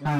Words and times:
Sikat. 0.00 0.16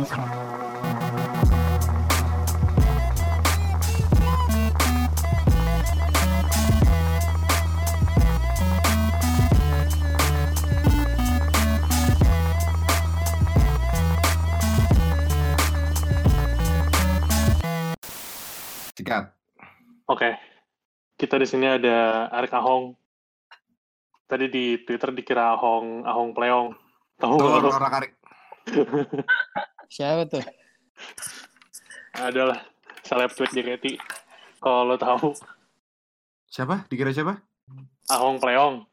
Oke. 20.12 20.37
Kita 21.17 21.41
di 21.41 21.49
sini 21.49 21.65
ada 21.65 22.29
Arik 22.29 22.53
Ahong. 22.53 22.93
Tadi 24.29 24.45
di 24.53 24.77
Twitter 24.85 25.09
dikira 25.17 25.57
Ahong 25.57 26.05
Ahong 26.05 26.37
Pleong. 26.37 26.77
Tahu 27.17 27.41
nggak 27.41 27.65
orang. 27.65 28.12
Siapa 29.91 30.22
tuh? 30.30 30.38
Adalah 32.15 32.62
seleb 33.02 33.34
tweet 33.34 33.51
JKT. 33.51 33.98
Kalau 34.62 34.87
lo 34.87 34.95
tahu 34.95 35.34
Siapa? 36.46 36.87
Dikira 36.87 37.10
siapa? 37.10 37.42
Ahong 38.06 38.38
Pleong. 38.38 38.87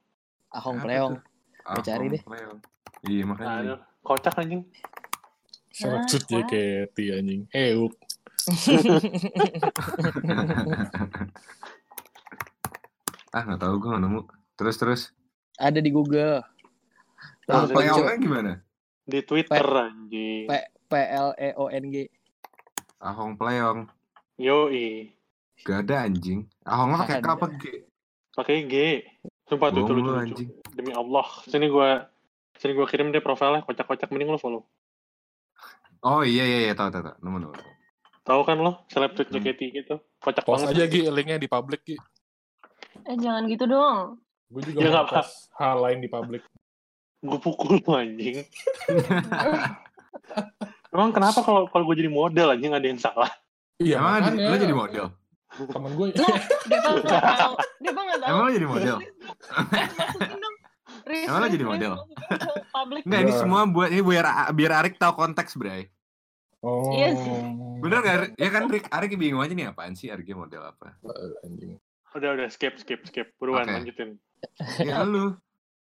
Ahong 0.57 0.81
Pleong. 0.81 1.21
Gua 1.65 1.81
cari 1.85 2.09
deh. 2.09 2.21
Pleong. 2.25 2.57
Iya 3.05 3.29
makanya. 3.29 3.61
Aduh, 3.61 3.77
kocak 4.01 4.41
anjing. 4.41 4.65
Maksud 5.85 6.25
JKT 6.25 6.97
anjing. 7.13 7.45
Heuk. 7.53 7.93
ah 13.37 13.41
nggak 13.45 13.61
tahu 13.61 13.73
gue 13.77 13.89
nggak 13.93 14.01
nemu. 14.01 14.25
Terus 14.57 14.81
terus. 14.81 15.13
Ada 15.61 15.77
di 15.77 15.93
Google. 15.93 16.41
Ah, 17.45 17.69
Pleong. 17.69 18.01
Pleongnya 18.01 18.17
gimana? 18.17 18.65
Di 19.05 19.21
Twitter 19.21 19.61
anjing. 19.61 20.49
P 20.49 20.76
P 20.87 20.93
L 20.95 21.29
E 21.35 21.49
O 21.53 21.67
N 21.67 21.85
G. 21.87 22.07
Ahong 22.97 23.35
Pleong. 23.35 23.85
Yoi. 24.37 25.11
Gak 25.59 25.85
ada 25.85 26.05
anjing. 26.05 26.47
Ahongnya 26.63 26.97
pakai 27.03 27.15
K 27.15 27.19
Ada. 27.19 27.31
apa 27.33 27.45
G? 27.53 27.63
Pakai 28.33 28.57
G. 28.65 28.75
Sumpah 29.45 29.69
tuh, 29.69 29.83
lucu, 29.83 29.93
lu 29.93 30.01
lucu. 30.03 30.13
anjing. 30.15 30.49
Demi 30.71 30.91
Allah. 30.91 31.27
Sini 31.43 31.67
gua 31.67 32.07
sini 32.53 32.71
gua 32.71 32.85
kirim 32.85 33.09
deh 33.09 33.19
profilnya 33.19 33.61
kocak-kocak 33.61 34.09
mending 34.09 34.29
lo 34.29 34.37
follow. 34.37 34.63
Oh 35.99 36.21
iya 36.21 36.43
iya 36.43 36.59
iya 36.63 36.73
tahu 36.73 36.87
tahu 36.87 37.03
tahu. 37.03 37.15
Nemu 37.19 37.37
nemu. 37.43 37.55
Tahu 38.23 38.41
kan 38.43 38.57
lo 38.57 38.83
seleb 38.87 39.11
tweet 39.13 39.27
Hmm. 39.27 39.39
JKT 39.39 39.61
gitu. 39.73 39.95
Kocak 40.19 40.43
Post 40.43 40.63
banget. 40.63 40.77
aja 40.77 40.85
Gi, 40.87 41.01
linknya 41.07 41.37
di 41.37 41.47
public 41.47 41.81
Gi. 41.83 41.97
Eh 43.03 43.15
jangan 43.15 43.45
gitu 43.45 43.65
dong. 43.65 44.19
Gue 44.47 44.61
juga 44.63 44.79
Ya, 44.79 45.03
mau 45.03 45.23
hal 45.57 45.77
lain 45.81 45.99
di 45.99 46.07
public. 46.07 46.43
Gue 47.19 47.39
pukul 47.39 47.79
lo 47.79 47.91
anjing. 47.93 48.45
Emang 50.89 51.09
kenapa 51.11 51.39
kalau 51.39 51.65
kalau 51.65 51.83
gue 51.85 51.95
jadi 51.97 52.07
model 52.07 52.47
anjing 52.49 52.71
ada 52.71 52.83
yang 52.83 52.97
salah? 52.97 53.29
Iya, 53.77 53.99
Emang 53.99 54.13
makanya. 54.19 54.47
lo 54.47 54.57
jadi 54.57 54.75
model? 54.75 55.05
Temen 55.47 55.91
gue. 55.93 56.07
Dia 56.69 56.79
bang 56.79 56.95
nggak 56.97 57.37
tahu. 57.37 57.53
Dia 57.77 57.91
bang 57.91 58.05
nggak 58.05 58.19
tahu. 58.19 58.29
Emang 58.29 58.41
lo 58.41 58.51
jadi 58.51 58.67
model? 58.67 58.95
Masukin 58.97 60.37
dong. 60.37 60.55
Riz, 61.03 61.25
Emang 61.25 61.39
lo 61.39 61.47
jadi 61.47 61.65
model? 61.65 61.93
Enggak 62.99 63.19
ini 63.19 63.31
Iya. 63.31 63.39
semua 63.39 63.59
buat 63.65 63.89
ini 63.89 64.01
biar 64.01 64.25
biar 64.51 64.71
Arik 64.75 64.95
tahu 64.95 65.13
konteks, 65.15 65.55
Bray. 65.55 65.87
Oh. 66.59 66.89
Iya 66.89 67.13
sih. 67.13 67.37
Bener 67.77 67.97
gak? 68.01 68.15
Ya 68.35 68.49
kan 68.49 68.65
Arik, 68.65 68.85
Arik 68.89 69.11
bingung 69.13 69.39
aja 69.39 69.53
nih 69.53 69.67
apaan 69.67 69.93
sih 69.93 70.09
Arik 70.09 70.27
model 70.31 70.63
apa? 70.63 70.97
Anjing. 71.41 71.77
Udah 72.11 72.33
udah 72.33 72.47
skip 72.49 72.75
skip 72.75 73.05
skip. 73.05 73.29
Buruan 73.37 73.63
Oke. 73.63 73.77
lanjutin. 73.77 74.17
Ya 74.79 75.03
lu. 75.03 75.37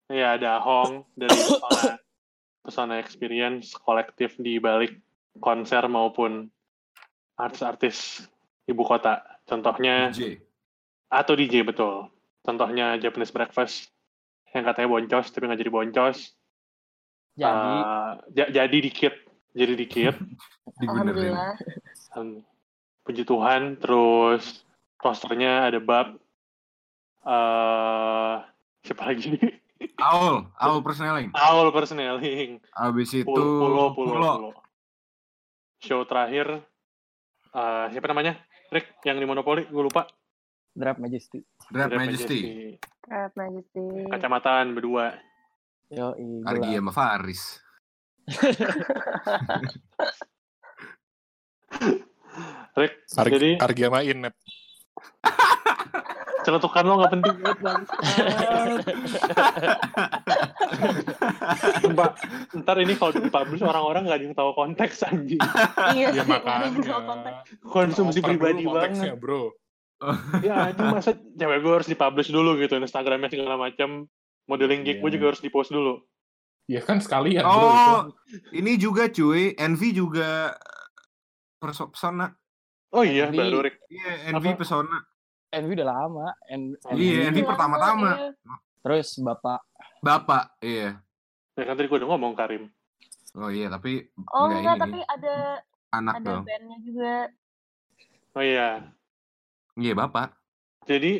Ya 0.07 0.37
ada 0.37 0.59
Hong 0.59 1.07
dari 1.15 1.33
pesona, 1.33 1.97
pesona 2.65 2.97
experience 2.97 3.77
kolektif 3.77 4.41
di 4.41 4.57
balik 4.57 4.97
konser 5.37 5.85
maupun 5.85 6.49
artis-artis 7.37 8.25
ibu 8.65 8.81
kota. 8.81 9.21
Contohnya 9.45 10.09
J. 10.09 10.41
atau 11.13 11.37
DJ 11.37 11.61
betul. 11.61 12.09
Contohnya 12.41 12.97
Japanese 12.97 13.31
Breakfast 13.31 13.93
yang 14.57 14.65
katanya 14.65 14.89
boncos 14.89 15.29
tapi 15.29 15.45
nggak 15.45 15.61
jadi 15.61 15.73
boncos. 15.73 16.19
Jadi 17.53 17.75
ja- 18.33 18.53
jadi 18.55 18.77
dikit, 18.81 19.15
jadi 19.53 19.75
dikit. 19.75 20.15
Alhamdulillah. 20.81 21.53
Puji 23.05 23.29
Tuhan 23.29 23.77
terus 23.77 24.65
rosternya 24.97 25.69
ada 25.69 25.77
bab 25.77 26.17
eh 27.25 28.35
siapa 28.81 29.13
lagi 29.13 29.37
Aul, 30.03 30.51
Aul 30.59 30.83
personeling. 30.83 31.31
Aul 31.39 31.71
Persneling 31.71 32.59
Abis 32.75 33.15
itu 33.15 33.31
pulo 33.31 33.95
pulo 33.95 33.95
pulo, 33.95 34.33
pulo. 34.51 34.51
show 35.79 36.03
terakhir 36.09 36.67
eh 37.55 37.87
siapa 37.95 38.11
namanya 38.11 38.43
Rick 38.75 38.99
yang 39.07 39.23
di 39.23 39.27
Monopoli 39.29 39.71
gue 39.71 39.83
lupa 39.87 40.11
Draft 40.75 40.99
Majesty. 40.99 41.39
Draft 41.71 41.95
Draft 41.95 42.03
Majesty. 42.03 42.41
Red 43.07 43.33
Majesty. 43.39 43.85
kacamataan 44.11 44.75
berdua 44.75 45.15
Yo, 45.93 46.17
Argi 46.43 46.75
sama 46.75 46.91
Faris. 46.91 47.63
Rick 52.75 52.95
Argi, 53.15 53.31
jadi 53.31 53.51
Argi 53.63 53.83
sama 53.87 54.03
Inet. 54.03 54.35
celetukan 56.45 56.85
lo 56.85 56.95
nggak 56.97 57.13
penting 57.13 57.35
banget 57.37 57.59
Bang. 57.59 57.81
Sumpah, 61.81 62.09
ntar 62.55 62.77
ini 62.79 62.95
kalau 62.95 63.13
dipublish 63.13 63.63
orang-orang 63.63 64.05
nggak 64.05 64.19
ada 64.19 64.25
yang 64.25 64.35
tahu 64.35 64.51
konteks 64.53 65.05
anjing 65.05 65.41
Iya 65.91 66.09
Ya 66.13 66.25
makanya. 66.25 66.71
konsumsi 67.63 68.21
pribadi 68.21 68.65
banget 68.65 69.17
bro. 69.17 69.53
ya 70.41 70.69
anjing 70.69 70.89
masa 70.91 71.11
cewek 71.15 71.59
gue 71.59 71.73
harus 71.73 71.87
dipublish 71.87 72.29
dulu 72.29 72.57
gitu 72.57 72.77
Instagramnya 72.77 73.29
segala 73.29 73.57
macam 73.57 74.05
modeling 74.45 74.83
gig 74.83 74.99
gue 74.99 75.09
Iya. 75.09 75.15
juga 75.15 75.27
harus 75.31 75.41
dipost 75.41 75.71
dulu 75.71 76.05
Ya 76.65 76.81
kan 76.81 76.97
sekalian, 76.97 77.41
bro. 77.41 77.53
Itu. 77.53 77.69
Oh, 77.69 78.01
ini 78.51 78.77
juga 78.77 79.05
cuy, 79.07 79.53
Envy 79.55 79.93
juga 79.93 80.57
perso- 81.59 81.89
pesona. 81.89 82.33
oh 82.91 83.01
iya 83.01 83.29
Envy. 83.29 83.37
baru 83.39 83.59
Rick 83.63 83.77
Iya, 83.87 84.33
Envy 84.33 84.51
Apa? 84.51 84.65
pesona. 84.65 84.99
NV 85.57 85.71
udah 85.73 85.89
lama. 85.89 86.27
N 86.47 86.75
Iya, 86.91 87.29
Envy 87.29 87.43
pertama-tama. 87.43 88.11
iya. 88.13 88.31
Terus 88.81 89.09
Bapak 89.17 89.61
Bapak, 89.99 90.59
iya. 90.61 91.01
ya 91.55 91.63
kan 91.65 91.75
tadi 91.75 91.87
gue 91.87 91.97
udah 91.97 92.11
ngomong 92.11 92.35
Karim 92.35 92.69
Oh 93.33 93.49
iya, 93.49 93.67
tapi 93.67 94.05
Oh 94.29 94.47
enggak 94.47 94.59
enggak, 94.61 94.75
ini. 94.75 94.83
tapi 94.85 94.99
ada 95.09 95.35
anak 95.91 96.15
ada 96.15 96.27
dong. 96.29 96.43
bandnya 96.45 96.79
juga. 96.81 97.15
oh 98.33 98.43
iya 98.43 98.69
Iya, 99.75 99.93
Bapak. 99.93 100.29
jadi 100.85 101.13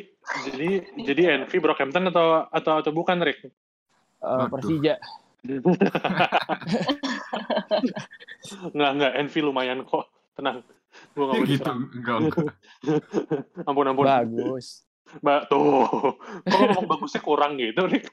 jadi 0.45 0.69
jadi 1.01 1.21
Envy 1.35 1.57
Brockhampton 1.57 2.07
atau 2.07 2.45
atau 2.47 2.73
atau 2.77 2.91
bukan 2.91 3.17
Rick 3.19 3.41
eh, 3.41 3.51
Waduh. 4.21 4.47
Persija. 4.49 4.95
nggak 8.71 8.91
nggak 8.95 9.11
Envy 9.15 9.39
lumayan 9.41 9.81
kok 9.83 10.05
tenang 10.33 10.61
gue 11.11 11.23
nggak 11.23 11.35
mau 11.39 11.45
gitu. 11.45 11.71
Enggak, 11.93 12.17
enggak. 12.21 12.47
ampun 13.67 13.85
ampun 13.85 14.05
Bagus. 14.05 14.83
Mbak 15.21 15.41
tuh 15.47 15.63
kok 16.43 16.57
ngomong 16.57 16.85
bagusnya 16.89 17.21
kurang 17.21 17.55
gitu 17.55 17.85
Rick 17.85 18.09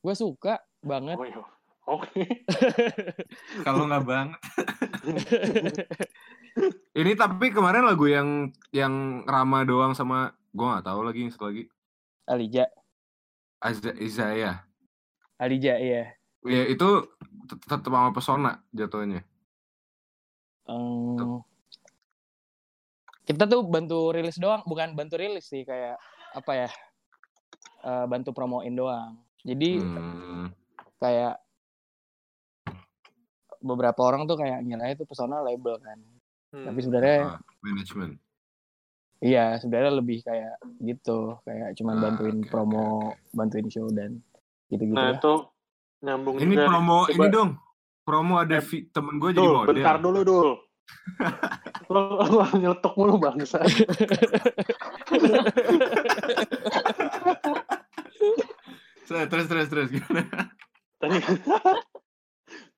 Gue 0.00 0.14
suka 0.14 0.56
banget. 0.80 1.18
oh, 1.18 1.26
iya. 1.26 1.42
oke 1.84 2.22
Kalau 3.60 3.84
nggak 3.84 4.04
banget. 4.04 4.40
Ini 6.96 7.12
tapi 7.12 7.52
kemarin 7.52 7.84
lagu 7.84 8.08
yang 8.08 8.28
yang 8.70 8.94
Rama 9.22 9.62
doang 9.62 9.92
sama 9.92 10.32
gua 10.50 10.78
nggak 10.78 10.86
tahu 10.86 11.00
lagi 11.04 11.20
yang 11.20 11.30
satu 11.30 11.46
lagi. 11.46 11.64
Alija. 12.24 12.64
Azza 13.60 13.92
Isaiah. 13.94 14.64
Alija 15.36 15.76
iya. 15.76 16.16
Ya 16.40 16.62
itu 16.64 16.88
tet- 17.44 17.62
tetap 17.62 17.92
sama 17.92 18.10
pesona 18.10 18.52
jatuhnya. 18.72 19.20
Em, 20.66 21.42
kita 23.26 23.44
tuh 23.44 23.66
bantu 23.66 24.10
rilis 24.10 24.38
doang, 24.38 24.62
bukan 24.62 24.94
bantu 24.94 25.18
rilis 25.18 25.44
sih 25.44 25.62
kayak 25.62 25.98
apa 26.32 26.52
ya? 26.56 26.70
eh, 27.78 28.04
bantu 28.04 28.30
promoin 28.30 28.70
doang. 28.72 29.14
Jadi 29.40 29.78
Hmm. 29.78 30.50
kayak 30.96 31.38
beberapa 33.58 34.00
orang 34.00 34.26
tuh 34.26 34.34
kayak 34.34 34.58
ngira 34.60 34.90
itu 34.90 35.02
pesona 35.02 35.38
label 35.40 35.78
kan. 35.78 35.98
Hmm. 36.50 36.66
Tapi 36.66 36.78
sebenarnya 36.80 37.18
Ah, 37.28 37.38
manajemen. 37.60 38.18
iya 39.18 39.54
sebenarnya 39.56 39.92
lebih 39.94 40.18
kayak 40.20 40.54
gitu, 40.80 41.38
kayak 41.42 41.74
cuman 41.74 41.94
Ah, 41.96 42.02
bantuin 42.04 42.38
oke, 42.38 42.48
promo, 42.48 42.86
bantuin 43.30 43.66
show 43.66 43.86
dan 43.88 44.18
gitu-gitu 44.68 44.92
nah 44.92 45.06
lah. 45.08 45.16
itu 45.16 45.34
nyambung 46.00 46.34
Ini 46.36 46.52
juga 46.52 46.66
promo 46.66 46.96
Coba- 47.00 47.12
ini 47.12 47.26
dong. 47.28 47.50
Promo 48.02 48.34
ada 48.38 48.58
temen 48.62 49.14
gue 49.16 49.30
jadi 49.32 49.42
model. 49.42 49.66
bentar 49.68 49.96
dulu 49.98 50.20
dul. 50.22 50.50
Lo, 51.92 52.20
lo 52.20 52.44
nyeletuk 52.56 52.94
mulu 52.98 53.16
bangsa. 53.20 53.62
Terus 59.06 59.26
terus 59.30 59.46
terus, 59.46 59.68
terus 59.70 59.88
gimana? 59.94 60.50
Tadi. 60.98 61.18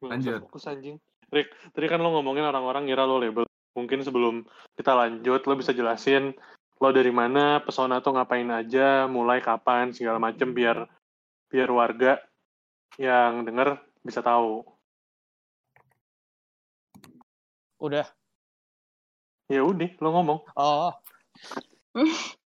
Lanjut. 0.05 0.41
Fokus 0.45 0.69
anjing. 0.69 1.01
Rick, 1.29 1.53
tadi 1.73 1.87
kan 1.89 2.01
lo 2.01 2.13
ngomongin 2.21 2.45
orang-orang 2.45 2.89
ngira 2.89 3.05
lo 3.09 3.21
label. 3.21 3.45
Mungkin 3.77 4.01
sebelum 4.05 4.45
kita 4.77 4.93
lanjut, 4.97 5.45
lo 5.45 5.55
bisa 5.57 5.73
jelasin 5.73 6.37
lo 6.79 6.95
dari 6.95 7.11
mana, 7.11 7.59
pesona 7.59 7.99
tuh 7.99 8.15
ngapain 8.15 8.47
aja, 8.55 9.11
mulai 9.11 9.43
kapan, 9.43 9.91
segala 9.91 10.23
macem 10.23 10.55
biar 10.55 10.87
biar 11.51 11.71
warga 11.75 12.23
yang 13.01 13.43
denger 13.43 13.83
bisa 14.07 14.23
tahu. 14.23 14.63
Udah. 17.79 18.07
Ya 19.49 19.63
udah, 19.63 19.91
lo 20.03 20.09
ngomong. 20.13 20.41
Oh. 20.59 20.93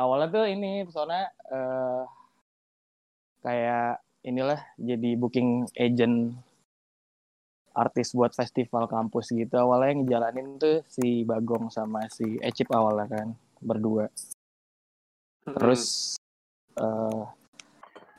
Awalnya 0.00 0.28
tuh 0.32 0.46
ini 0.48 0.86
pesona 0.88 1.28
eh 1.52 2.04
kayak 3.42 4.00
inilah 4.24 4.62
jadi 4.80 5.18
booking 5.18 5.68
agent 5.76 6.38
artis 7.76 8.16
buat 8.16 8.32
festival 8.32 8.88
kampus 8.88 9.34
gitu. 9.34 9.52
Awalnya 9.58 9.88
yang 9.92 10.00
ngejalanin 10.06 10.48
tuh 10.56 10.80
si 10.88 11.26
Bagong 11.28 11.68
sama 11.68 12.06
si 12.08 12.40
Ecip 12.40 12.72
awalnya 12.72 13.06
kan 13.10 13.28
berdua. 13.60 14.08
Terus 15.44 16.16
eh 16.78 17.24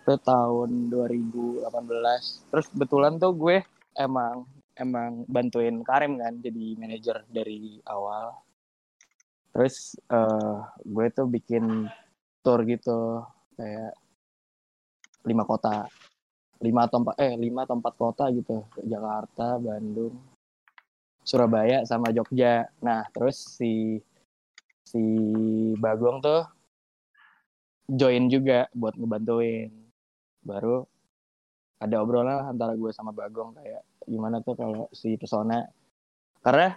itu 0.03 0.15
tahun 0.19 0.91
2018. 0.91 2.51
Terus 2.51 2.65
kebetulan 2.69 3.15
tuh 3.17 3.33
gue 3.33 3.63
emang 3.97 4.43
emang 4.73 5.25
bantuin 5.29 5.81
Karim 5.85 6.17
kan 6.17 6.33
jadi 6.41 6.65
manajer 6.77 7.17
dari 7.29 7.81
awal. 7.85 8.33
Terus 9.53 9.97
eh 10.09 10.57
gue 10.81 11.05
tuh 11.13 11.27
bikin 11.29 11.85
tour 12.41 12.65
gitu 12.65 13.21
kayak 13.53 13.93
lima 15.23 15.43
kota, 15.47 15.87
lima 16.59 16.89
atau 16.89 16.99
eh 17.15 17.33
lima 17.37 17.63
atau 17.63 17.79
empat 17.79 17.95
kota 17.95 18.27
gitu, 18.33 18.65
Jakarta, 18.83 19.55
Bandung, 19.61 20.19
Surabaya 21.23 21.85
sama 21.87 22.11
Jogja. 22.11 22.67
Nah 22.83 23.07
terus 23.13 23.39
si 23.39 24.01
si 24.83 25.03
Bagong 25.79 26.19
tuh 26.19 26.43
join 27.87 28.27
juga 28.27 28.67
buat 28.73 28.97
ngebantuin. 28.97 29.71
Baru 30.43 30.83
ada 31.83 31.99
obrolan 31.99 32.39
lah 32.39 32.47
antara 32.47 32.79
gue 32.79 32.91
sama 32.95 33.11
Bagong 33.11 33.59
kayak 33.59 33.83
gimana 34.07 34.39
tuh 34.39 34.55
kalau 34.55 34.87
si 34.95 35.19
pesona 35.19 35.67
karena 36.39 36.75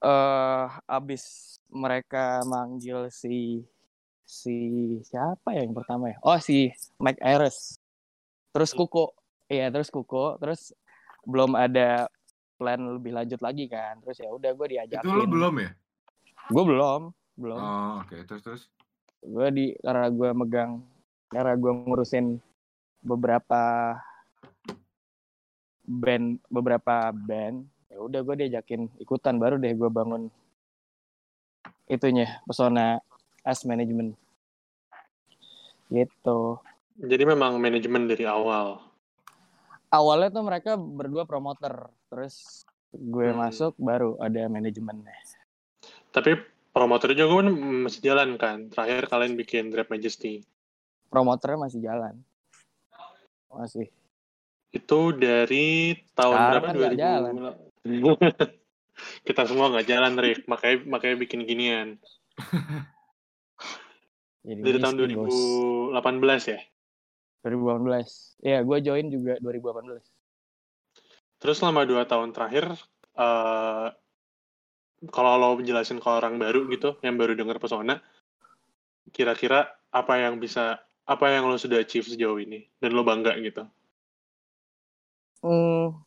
eh 0.00 0.66
abis 0.88 1.56
mereka 1.68 2.40
manggil 2.48 3.12
si 3.12 3.60
si 4.24 4.56
siapa 5.04 5.52
ya 5.52 5.66
yang 5.66 5.76
pertama 5.76 6.08
ya? 6.08 6.16
Oh 6.24 6.40
si 6.40 6.72
Mike 6.96 7.20
Ayres 7.20 7.76
terus 8.56 8.72
Kuko. 8.72 9.12
Iya 9.50 9.68
terus 9.68 9.90
Kuko. 9.90 10.38
Terus 10.38 10.72
belum 11.26 11.58
ada 11.58 12.08
plan 12.56 12.80
lebih 12.80 13.12
lanjut 13.12 13.40
lagi 13.42 13.66
kan. 13.66 13.98
Terus 14.06 14.22
ya 14.22 14.30
udah 14.30 14.50
gue 14.54 14.66
diajakin. 14.78 15.04
Itu 15.04 15.12
lo 15.12 15.26
belum 15.28 15.54
ya? 15.60 15.70
gue 16.50 16.64
belum 16.66 17.00
belum. 17.38 17.58
Oh, 17.58 18.02
oke. 18.02 18.16
Terus 18.26 18.42
terus. 18.42 18.62
gue 19.20 19.46
di 19.52 19.66
karena 19.84 20.08
gue 20.08 20.30
megang 20.32 20.80
karena 21.28 21.52
gue 21.52 21.72
ngurusin 21.84 22.40
beberapa 23.00 23.96
band 25.82 26.38
beberapa 26.46 27.10
band 27.10 27.64
ya 27.88 27.98
udah 27.98 28.20
gue 28.22 28.34
diajakin 28.38 28.86
ikutan 28.96 29.36
baru 29.36 29.56
deh 29.56 29.72
gue 29.72 29.90
bangun 29.90 30.30
itunya 31.86 32.38
pesona 32.44 33.02
as 33.42 33.64
management 33.64 34.14
gitu 35.88 36.60
Jadi 36.94 37.24
memang 37.24 37.56
manajemen 37.56 38.04
dari 38.04 38.22
awal. 38.22 38.78
awalnya 39.90 40.30
tuh 40.30 40.44
mereka 40.44 40.76
berdua 40.76 41.24
promoter 41.24 41.88
terus 42.06 42.62
gue 42.90 43.26
Hmm. 43.26 43.40
masuk 43.40 43.74
baru 43.76 44.14
ada 44.18 44.46
manajemennya 44.46 45.14
Tapi 46.10 46.34
promotornya 46.70 47.16
juga 47.16 47.42
kan 47.42 47.48
masih 47.86 48.02
jalan 48.02 48.34
kan. 48.34 48.66
Terakhir 48.66 49.06
kalian 49.06 49.34
bikin 49.34 49.70
Drap 49.70 49.86
Majesty. 49.88 50.42
promoternya 51.06 51.58
masih 51.60 51.82
jalan 51.82 52.14
masih 53.50 53.90
Itu 54.70 55.10
dari 55.12 55.98
tahun 56.14 56.36
Sekarang 56.38 56.50
berapa? 56.54 56.66
kan 56.66 56.74
nggak 56.78 56.94
2000. 56.94 57.02
jalan. 57.02 57.34
Kita 59.26 59.42
semua 59.48 59.66
nggak 59.74 59.86
jalan, 59.88 60.12
Rick. 60.20 60.40
Makanya 60.46 60.76
makanya 60.86 61.16
bikin 61.18 61.40
ginian. 61.42 61.88
jadi 64.46 64.60
Dari 64.62 64.78
tahun 64.78 64.94
miskin, 64.96 65.18
bos. 65.18 65.34
2018 65.92 66.54
ya. 66.54 66.60
2018 67.40 68.44
ya 68.44 68.60
gue 68.60 68.78
join 68.84 69.08
juga 69.08 69.40
2018 69.40 70.04
Terus 71.40 71.56
selama 71.56 71.88
dua 71.88 72.04
tahun 72.04 72.36
terakhir, 72.36 72.68
eh 73.16 73.88
kalau 75.08 75.40
lo 75.40 75.56
jelasin 75.64 75.96
ke 75.96 76.04
orang 76.04 76.36
baru 76.36 76.68
gitu, 76.68 77.00
yang 77.00 77.16
baru 77.16 77.32
denger 77.32 77.56
pesona, 77.56 78.04
kira-kira 79.08 79.72
apa 79.88 80.20
yang 80.20 80.36
bisa, 80.36 80.84
apa 81.10 81.26
yang 81.26 81.50
lo 81.50 81.58
sudah 81.58 81.82
achieve 81.82 82.06
sejauh 82.06 82.38
ini, 82.38 82.70
dan 82.78 82.94
lo 82.94 83.02
bangga 83.02 83.34
gitu. 83.42 83.66
Hmm, 85.42 85.98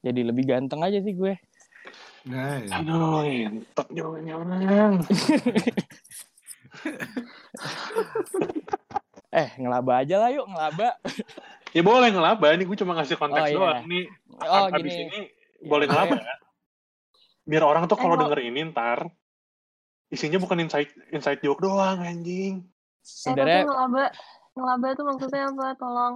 jadi 0.00 0.24
lebih 0.24 0.48
ganteng 0.48 0.80
aja 0.80 0.96
sih 1.04 1.12
gue. 1.12 1.36
Nah, 2.24 2.56
ya. 2.64 2.80
Aduh, 2.80 3.28
jawabannya 3.92 4.34
orang. 4.34 4.92
Eh, 9.28 9.48
ngelaba 9.60 9.92
aja 10.00 10.16
lah 10.24 10.30
yuk, 10.32 10.48
ngelaba. 10.48 10.96
Ya 11.76 11.82
boleh 11.84 12.08
ngelaba, 12.08 12.56
ini 12.56 12.64
gue 12.64 12.76
cuma 12.80 12.96
ngasih 12.96 13.20
konteks 13.20 13.44
Oh, 13.44 13.48
iya. 13.52 13.56
doang. 13.60 13.82
Nih, 13.84 14.04
Oh, 14.40 14.72
abis 14.72 14.88
gini. 14.88 15.04
ini 15.04 15.20
boleh 15.68 15.84
Iya, 15.84 15.92
ngelaba 15.92 16.16
ya. 16.16 16.34
Biar 17.44 17.64
orang 17.64 17.84
tuh 17.84 17.96
kalau 18.00 18.16
Eh, 18.16 18.20
denger 18.24 18.40
ini 18.40 18.60
ntar, 18.72 19.04
isinya 20.08 20.40
bukan 20.40 20.64
insight 20.64 20.88
insight 21.12 21.44
joke 21.44 21.60
doang, 21.60 22.00
anjing. 22.00 22.64
Eh, 22.64 22.70
Sebenarnya 23.04 23.68
ngelaba, 23.68 24.04
ngelaba 24.58 24.88
tuh 24.92 25.06
maksudnya 25.06 25.46
apa? 25.46 25.66
Tolong. 25.78 26.14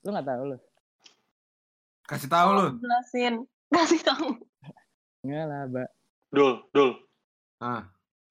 lu 0.00 0.08
nggak 0.10 0.26
tahu 0.26 0.42
lu. 0.48 0.56
Kasih 2.08 2.26
tahu. 2.26 2.48
Tolong 2.50 2.76
Jelasin. 2.80 3.34
Kasih 3.76 4.00
tahu. 4.00 4.28
Ngelaba. 5.22 5.84
Dul, 6.32 6.64
Dul, 6.72 6.96
Ah, 7.60 7.84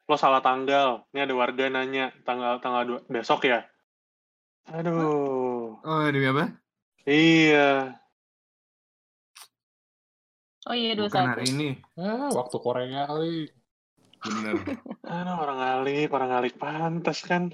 lo 0.10 0.18
salah 0.18 0.42
tanggal. 0.42 1.06
Ini 1.14 1.30
ada 1.30 1.34
warga 1.38 1.70
nanya 1.70 2.10
tanggal 2.26 2.58
tanggal 2.58 2.84
dua, 2.88 3.00
besok 3.06 3.46
ya. 3.46 3.62
Aduh, 4.74 5.78
oh 5.78 6.00
demi 6.10 6.26
apa? 6.26 6.58
iya. 7.06 7.94
Oh 10.66 10.74
iya, 10.74 10.94
dua 10.94 11.10
Bukan 11.10 11.22
satu. 11.24 11.32
hari 11.38 11.46
ini. 11.50 11.70
Ah, 11.98 12.30
waktu 12.30 12.58
Korea 12.58 13.06
kali. 13.06 13.50
Bener. 14.20 14.54
Aduh, 15.14 15.36
orang 15.40 15.60
alik, 15.62 16.10
orang 16.10 16.32
alik 16.36 16.56
pantas 16.58 17.22
kan. 17.22 17.54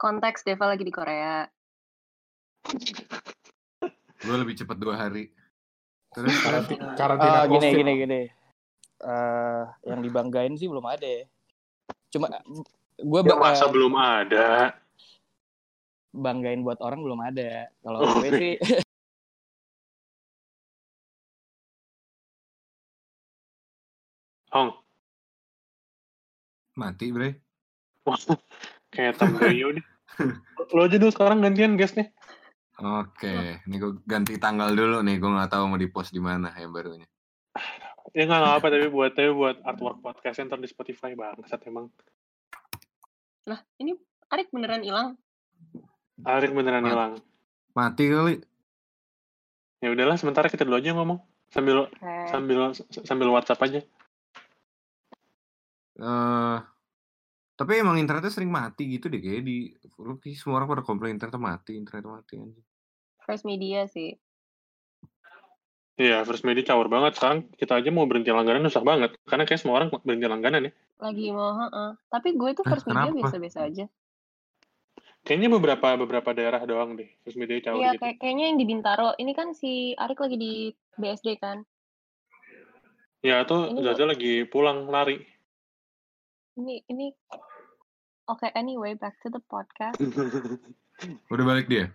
Konteks 0.00 0.40
Deva 0.42 0.64
lagi 0.66 0.80
di 0.80 0.88
Korea. 0.88 1.44
Gue 4.16 4.36
lebih 4.38 4.56
cepet 4.56 4.76
dua 4.76 4.96
hari. 4.96 5.28
Terus 6.10 6.32
Karanti- 6.40 6.80
Oh, 6.80 6.96
Karantina 6.96 7.44
gini 7.44 7.52
COVID. 7.60 7.76
gini 7.76 7.92
gini. 7.98 8.20
Eh, 9.00 9.62
yang 9.84 10.00
dibanggain 10.00 10.56
sih 10.56 10.68
belum 10.68 10.84
ada 10.84 11.04
ya. 11.04 11.24
Cuma 12.08 12.32
gue 12.96 13.20
Ya 13.22 13.36
masa 13.36 13.68
belum 13.68 13.92
ada. 13.92 14.72
banggain 16.10 16.64
buat 16.64 16.80
orang 16.80 17.00
belum 17.00 17.20
ada. 17.22 17.68
Kalau 17.80 17.98
Oh, 18.00 18.18
gue 18.18 18.30
sih 18.32 18.54
Hong, 24.50 24.70
mati 26.74 27.14
bre. 27.14 27.28
wah, 28.02 28.18
kayak 28.90 29.16
Tamboyo 29.16 29.70
nih. 29.76 29.84
Lo 30.70 30.84
aja 30.84 30.96
dulu 30.96 31.10
sekarang 31.10 31.40
gantian 31.40 31.74
guysnya. 31.74 32.10
Oke, 32.80 33.60
ini 33.60 33.76
gue 33.76 34.00
ganti 34.04 34.36
tanggal 34.36 34.72
dulu 34.72 35.00
nih. 35.00 35.16
Gue 35.16 35.30
nggak 35.30 35.50
tahu 35.50 35.64
mau 35.66 35.76
di 35.76 35.86
post 35.86 36.10
di 36.10 36.18
mana 36.18 36.52
yang 36.54 36.70
barunya. 36.70 37.04
Ya 38.10 38.24
nggak 38.24 38.58
apa 38.58 38.66
tapi 38.66 38.88
buat 38.88 39.12
tapi 39.12 39.30
buat 39.30 39.60
artwork 39.62 40.00
podcast 40.00 40.40
ntar 40.42 40.56
di 40.56 40.66
Spotify 40.66 41.12
bangsat 41.12 41.60
emang. 41.64 41.92
Lah, 43.44 43.60
ini 43.76 43.94
Arik 44.26 44.48
beneran 44.50 44.80
hilang? 44.80 45.18
Arik 46.22 46.50
beneran 46.50 46.82
Mat- 46.82 46.90
hilang. 46.90 47.12
Mati 47.70 48.04
kali. 48.06 48.34
Ya 49.80 49.88
udahlah, 49.88 50.16
sementara 50.16 50.46
kita 50.46 50.62
dulu 50.62 50.76
aja 50.76 50.92
ngomong 50.92 51.18
sambil 51.48 51.84
Oke. 51.84 52.12
sambil 52.30 52.58
sambil 53.02 53.28
WhatsApp 53.28 53.60
aja. 53.60 53.80
eh 56.00 56.58
tapi 57.60 57.76
emang 57.76 58.00
internetnya 58.00 58.32
sering 58.32 58.48
mati 58.48 58.88
gitu 58.88 59.12
deh 59.12 59.20
kayak 59.20 59.44
di 59.44 59.76
semua 60.32 60.64
orang 60.64 60.72
pada 60.72 60.80
komplain 60.80 61.20
internet 61.20 61.36
mati, 61.36 61.76
internet 61.76 62.08
mati 62.08 62.40
anjing. 62.40 62.64
First 63.20 63.44
media 63.44 63.84
sih. 63.84 64.16
Iya, 66.00 66.24
First 66.24 66.48
Media 66.48 66.64
caur 66.64 66.88
banget. 66.88 67.20
Sekarang 67.20 67.44
kita 67.60 67.76
aja 67.76 67.92
mau 67.92 68.08
berhenti 68.08 68.32
langganan 68.32 68.64
susah 68.72 68.80
banget. 68.80 69.20
Karena 69.28 69.44
kayak 69.44 69.60
semua 69.60 69.76
orang 69.76 69.92
berhenti 69.92 70.24
langganan 70.24 70.72
ya. 70.72 70.72
Lagi 70.96 71.28
mau, 71.28 71.52
heeh. 71.60 71.90
Tapi 72.08 72.28
gue 72.40 72.50
tuh 72.56 72.64
Hah, 72.64 72.72
first 72.72 72.88
media 72.88 73.12
biasa-biasa 73.12 73.58
aja. 73.68 73.84
Kayaknya 75.20 75.48
beberapa 75.52 75.88
beberapa 76.00 76.32
daerah 76.32 76.64
doang 76.64 76.96
deh. 76.96 77.12
Terus 77.20 77.36
media 77.36 77.60
caur 77.60 77.84
Iya, 77.84 77.92
gitu. 77.92 78.00
kayak 78.00 78.16
kayaknya 78.16 78.44
yang 78.48 78.56
di 78.56 78.64
Bintaro. 78.64 79.12
Ini 79.20 79.32
kan 79.36 79.52
si 79.52 79.92
Arik 79.92 80.24
lagi 80.24 80.36
di 80.40 80.52
BSD 80.96 81.36
kan. 81.36 81.68
Ya, 83.20 83.44
Ini 83.44 83.84
Zaza 83.84 84.08
lagi 84.08 84.48
pulang 84.48 84.88
lari. 84.88 85.20
Ini 86.56 86.80
ini 86.88 87.12
Oke, 88.30 88.46
anyway, 88.54 88.94
back 88.94 89.18
to 89.20 89.28
the 89.28 89.42
podcast. 89.42 89.98
Udah 91.32 91.44
balik 91.44 91.66
dia. 91.66 91.90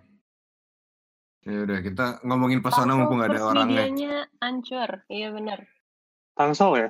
Ya 1.42 1.62
udah 1.62 1.77
kita 1.80 2.06
ngomongin 2.22 2.58
pesona 2.60 2.89
Tangsel 2.89 2.98
mumpung 3.00 3.22
ada 3.22 3.38
orangnya. 3.39 3.86
medianya 3.86 4.15
hancur. 4.39 5.06
Iya 5.08 5.30
benar. 5.30 5.62
Tangsel 6.34 6.72
ya? 6.75 6.89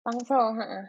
Tangsel, 0.00 0.56
heeh. 0.56 0.84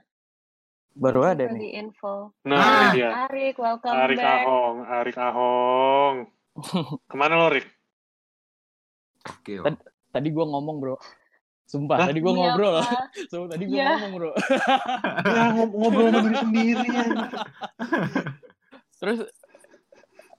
Baru 0.95 1.21
ada 1.21 1.43
For 1.43 1.53
nih. 1.53 1.75
info. 1.75 2.31
Nah, 2.41 2.55
Ah. 2.55 2.71
ini 2.87 2.95
dia. 2.95 3.09
Arik, 3.27 3.59
welcome 3.59 3.91
Arik 3.93 4.15
back. 4.15 4.41
Ahong, 4.41 4.77
Arik 4.87 5.17
Ahong. 5.19 6.15
Ke 7.11 7.15
mana 7.15 7.35
lo, 7.35 7.51
Rik? 7.51 7.67
Oke. 9.27 9.59
Tad- 9.59 9.83
Tadi 10.07 10.31
gua 10.31 10.47
ngomong, 10.47 10.79
Bro. 10.79 10.95
Sumpah, 11.65 11.97
Hah? 11.97 12.07
tadi 12.13 12.19
gua 12.21 12.31
Iya, 12.31 12.39
ngobrol. 12.53 12.75
Sumpah, 13.31 13.47
tadi 13.51 13.63
gua 13.65 13.75
Iya. 13.75 13.87
ngomong, 13.91 14.11
Bro. 14.13 14.31
Ya, 15.35 15.43
ngob- 15.51 15.75
ngobrol 15.75 16.07
sama 16.07 16.21
diri 16.23 16.37
sendiri 16.39 16.87
ya. 16.87 17.05
Terus 19.01 19.19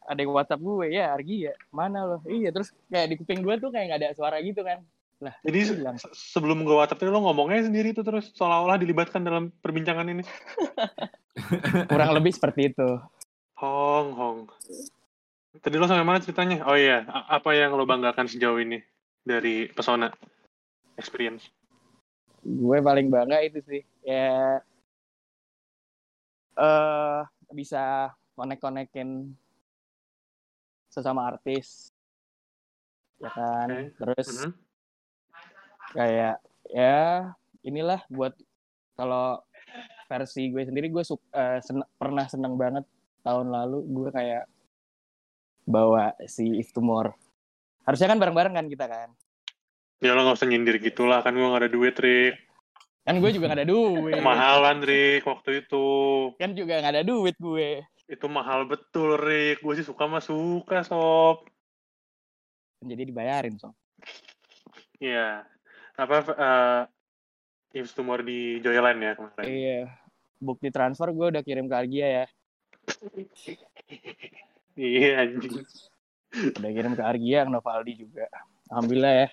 ada 0.03 0.19
yang 0.19 0.31
WhatsApp 0.31 0.63
gue, 0.63 0.87
ya 0.89 1.11
Argi 1.11 1.51
ya, 1.51 1.55
mana 1.69 2.07
lo? 2.07 2.19
Iya, 2.25 2.55
terus 2.55 2.71
kayak 2.87 3.07
di 3.11 3.17
kuping 3.19 3.43
gue 3.43 3.59
tuh 3.59 3.75
kayak 3.75 3.91
nggak 3.91 4.01
ada 4.01 4.09
suara 4.15 4.39
gitu 4.39 4.63
kan. 4.63 4.87
Jadi 5.43 5.59
se- 5.65 5.75
Hilang. 5.75 5.97
se- 5.97 6.13
sebelum 6.15 6.63
gue 6.63 6.73
WhatsApp 6.73 7.01
tadi 7.01 7.11
lo 7.11 7.19
ngomongnya 7.21 7.65
sendiri 7.65 7.91
tuh 7.91 8.05
terus 8.05 8.31
seolah-olah 8.33 8.77
dilibatkan 8.77 9.19
dalam 9.21 9.51
perbincangan 9.51 10.07
ini. 10.07 10.23
Kurang 11.87 12.15
lebih 12.15 12.33
seperti 12.33 12.71
itu. 12.71 12.87
Hong, 13.57 14.09
Hong. 14.15 14.39
Tadi 15.59 15.75
lo 15.75 15.89
sampai 15.89 16.05
mana 16.05 16.21
ceritanya? 16.21 16.63
Oh 16.65 16.77
iya, 16.77 17.03
a- 17.03 17.35
apa 17.35 17.51
yang 17.53 17.75
lo 17.75 17.83
banggakan 17.83 18.29
sejauh 18.29 18.57
ini 18.57 18.79
dari 19.21 19.67
pesona 19.67 20.13
experience? 20.97 21.49
Gue 22.43 22.79
paling 22.81 23.09
bangga 23.09 23.43
itu 23.43 23.61
sih. 23.63 23.83
Ya 24.03 24.61
eh 26.57 27.21
bisa 27.53 28.11
konek-konekin 28.33 29.33
sesama 30.89 31.29
artis. 31.29 31.93
Ya 33.21 33.31
kan? 33.33 33.69
Oke. 33.69 33.93
Terus 33.97 34.29
Mhm. 34.33 34.51
kayak 35.93 36.37
ya 36.69 37.33
inilah 37.63 38.05
buat 38.09 38.37
kalau 38.97 39.41
versi 40.07 40.49
gue 40.49 40.63
sendiri 40.63 40.89
gue 40.89 41.03
suk- 41.03 41.25
eh, 41.33 41.59
sen- 41.61 41.89
pernah 41.97 42.25
seneng 42.29 42.55
banget 42.55 42.85
tahun 43.21 43.51
lalu 43.51 43.83
gue 43.85 44.09
kayak 44.15 44.45
bawa 45.67 46.15
si 46.31 46.63
If 46.63 46.71
Tomorrow 46.71 47.11
harusnya 47.83 48.07
kan 48.07 48.19
bareng-bareng 48.23 48.55
kan 48.55 48.67
kita 48.71 48.87
kan 48.87 49.11
Ya 49.99 50.13
lo 50.13 50.23
gak 50.23 50.37
usah 50.37 50.47
nyindir 50.47 50.77
gitulah, 50.77 51.25
kan 51.25 51.33
gue 51.33 51.41
gak 51.43 51.63
ada 51.63 51.73
duit, 51.73 51.97
Rik. 51.97 52.37
kan 53.01 53.17
gue 53.17 53.31
juga 53.31 53.49
gak 53.49 53.63
ada 53.63 53.69
duit 53.69 54.19
Mahalan, 54.19 54.83
Rik, 54.83 55.23
waktu 55.25 55.63
itu. 55.63 55.87
kan 56.37 56.53
juga 56.53 56.83
gak 56.83 56.93
ada 56.93 57.05
duit 57.07 57.33
gue 57.37 57.81
Itu 58.05 58.27
mahal 58.27 58.67
betul, 58.67 59.17
Rik. 59.17 59.61
Gue 59.61 59.75
sih 59.75 59.83
suka 59.83 60.05
mah 60.05 60.21
suka, 60.21 60.83
Sob. 60.83 61.49
jadi 62.79 63.03
dibayarin 63.03 63.57
so 63.57 63.73
Iya. 64.97 65.49
Apa, 65.97 66.17
uh, 66.29 66.83
If 67.73 67.93
Tumor 67.93 68.21
di 68.21 68.61
Joyland 68.61 69.01
ya 69.01 69.13
kemarin. 69.15 69.45
iya 69.45 69.81
bukti 70.37 70.69
transfer 70.69 71.09
gue 71.11 71.27
udah 71.31 71.41
kirim 71.41 71.65
ke 71.65 71.75
Argia 71.75 72.07
ya 72.07 72.27
Iya, 74.75 75.25
anjing. 75.25 75.65
udah 76.53 76.71
kirim 76.71 76.93
ke 76.93 77.03
Argia 77.03 77.39
ke 77.43 77.51
Novaldi 77.51 77.93
juga 77.97 78.29
alhamdulillah 78.69 79.15
ya 79.25 79.29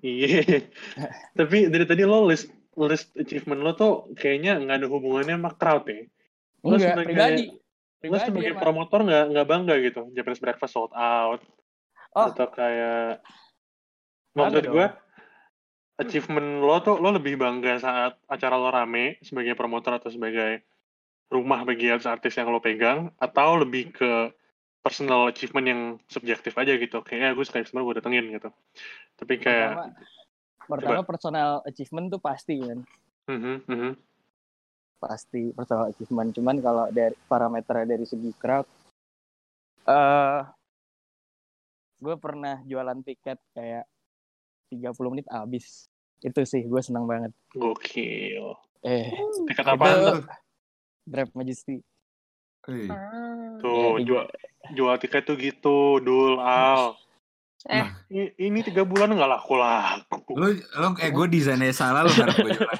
Iya. 0.00 0.64
Tapi 1.36 1.68
dari 1.68 1.84
tadi 1.84 2.02
lo 2.08 2.24
list 2.24 2.48
list 2.74 3.12
achievement 3.14 3.60
lo 3.60 3.76
tuh 3.76 3.92
kayaknya 4.16 4.56
nggak 4.56 4.76
ada 4.80 4.88
hubungannya 4.88 5.36
sama 5.36 5.50
crowd 5.54 5.84
ya. 5.86 6.02
Lo 6.64 6.74
enggak 6.74 6.92
sebagai- 6.96 7.08
pribadi 7.12 7.44
Lo 8.04 8.16
sebagai 8.20 8.52
emang. 8.52 8.62
promotor 8.64 9.00
nggak 9.04 9.24
nggak 9.32 9.46
bangga 9.48 9.74
gitu. 9.84 10.02
Japanese 10.16 10.40
breakfast 10.40 10.72
sold 10.72 10.92
out 10.96 11.40
oh 12.14 12.30
atau 12.30 12.46
kayak 12.46 13.20
maksud 14.38 14.70
gue 14.70 14.86
achievement 15.98 16.62
lo 16.62 16.78
tuh 16.82 16.98
lo 16.98 17.14
lebih 17.14 17.34
bangga 17.38 17.78
saat 17.78 18.14
acara 18.30 18.54
lo 18.54 18.70
rame 18.70 19.18
sebagai 19.22 19.54
promotor 19.58 19.98
atau 19.98 20.10
sebagai 20.10 20.62
rumah 21.30 21.66
bagi 21.66 21.90
artis 21.90 22.34
yang 22.38 22.50
lo 22.50 22.62
pegang 22.62 23.10
atau 23.18 23.58
lebih 23.58 23.90
ke 23.94 24.30
personal 24.84 25.32
achievement 25.32 25.66
yang 25.66 25.82
subjektif 26.12 26.52
aja 26.60 26.76
gitu. 26.76 27.00
Kayak 27.00 27.40
gue 27.40 27.44
suka 27.48 27.64
customer 27.64 27.88
gue 27.88 28.04
datengin 28.04 28.28
gitu. 28.36 28.52
Tapi 29.16 29.40
kayak 29.40 29.72
pertama 29.72 29.88
pertama 30.68 31.00
personal 31.08 31.50
achievement 31.64 32.12
tuh 32.12 32.20
pasti 32.20 32.60
kan? 32.60 32.78
Mhm, 33.32 33.56
mhm. 33.64 33.92
pasti 35.00 35.52
personal 35.56 35.92
achievement. 35.92 36.32
Cuman 36.36 36.60
kalau 36.60 36.88
dari 36.92 37.16
parameter 37.28 37.84
dari 37.88 38.04
segi 38.04 38.32
crowd 38.36 38.68
eh 39.84 40.40
gue 42.00 42.16
pernah 42.20 42.60
jualan 42.64 43.00
tiket 43.04 43.40
kayak 43.56 43.84
30 44.68 45.12
menit 45.12 45.28
habis. 45.32 45.88
Itu 46.20 46.44
sih 46.44 46.64
gue 46.64 46.80
senang 46.84 47.08
banget. 47.08 47.32
Gokil. 47.56 48.56
Eh 48.84 49.12
tiket 49.48 49.64
tuh? 49.76 50.24
Grab 51.04 51.28
Majesty 51.36 51.84
Hei. 52.64 52.88
Ah. 52.88 53.60
tuh 53.60 54.00
Iya, 54.00 54.04
jual 54.04 54.24
jual 54.72 54.94
tiket 54.96 55.22
tuh 55.24 55.36
gitu 55.36 56.00
dul 56.00 56.38
al. 56.38 56.96
Eh, 57.64 57.80
I- 58.12 58.34
ini 58.42 58.60
tiga 58.60 58.84
bulan 58.84 59.08
nggak 59.08 59.30
laku 59.30 59.56
laku. 59.56 60.36
Lu, 60.36 60.52
lu 60.52 60.86
eh 61.00 61.08
gue 61.08 61.26
desainnya 61.28 61.72
salah 61.72 62.04
lu 62.04 62.12
harap 62.12 62.36
gue 62.36 62.52
jual. 62.52 62.68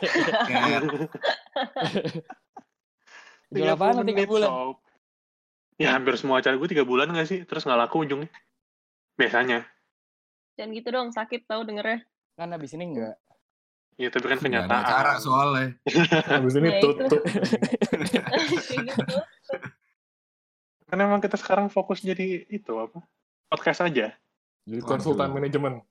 Lo 3.54 3.74
30 3.76 4.04
tiga 4.04 4.24
bulan? 4.26 4.48
Ya 5.74 5.90
hampir 5.94 6.14
semua 6.16 6.38
acara 6.38 6.54
gue 6.54 6.68
tiga 6.68 6.84
bulan 6.84 7.08
nggak 7.08 7.24
sih? 7.24 7.40
Terus 7.44 7.64
nggak 7.64 7.80
laku 7.80 8.04
ujungnya. 8.04 8.28
Biasanya. 9.16 9.64
Jangan 10.54 10.70
gitu 10.72 10.88
dong, 10.90 11.08
sakit 11.10 11.44
tau 11.44 11.64
dengernya. 11.64 12.04
kan 12.34 12.50
habis 12.50 12.74
ini 12.74 12.90
enggak 12.90 13.14
ya 13.94 14.10
tapi 14.10 14.26
kan 14.26 14.42
nggak 14.42 14.42
ada 14.42 14.66
kenyataan. 14.66 14.82
acara 14.82 15.12
soalnya. 15.22 15.68
Habis 16.34 16.54
ini 16.58 16.66
Ya, 16.66 16.82
tutup. 16.82 17.22
Kan 20.94 21.02
emang 21.02 21.18
kita 21.18 21.34
sekarang 21.34 21.66
fokus 21.66 22.06
jadi 22.06 22.46
itu 22.46 22.70
apa 22.78 23.02
podcast 23.50 23.82
aja 23.82 24.14
Jadi 24.62 24.78
konsultan 24.86 25.34
manajemen. 25.34 25.82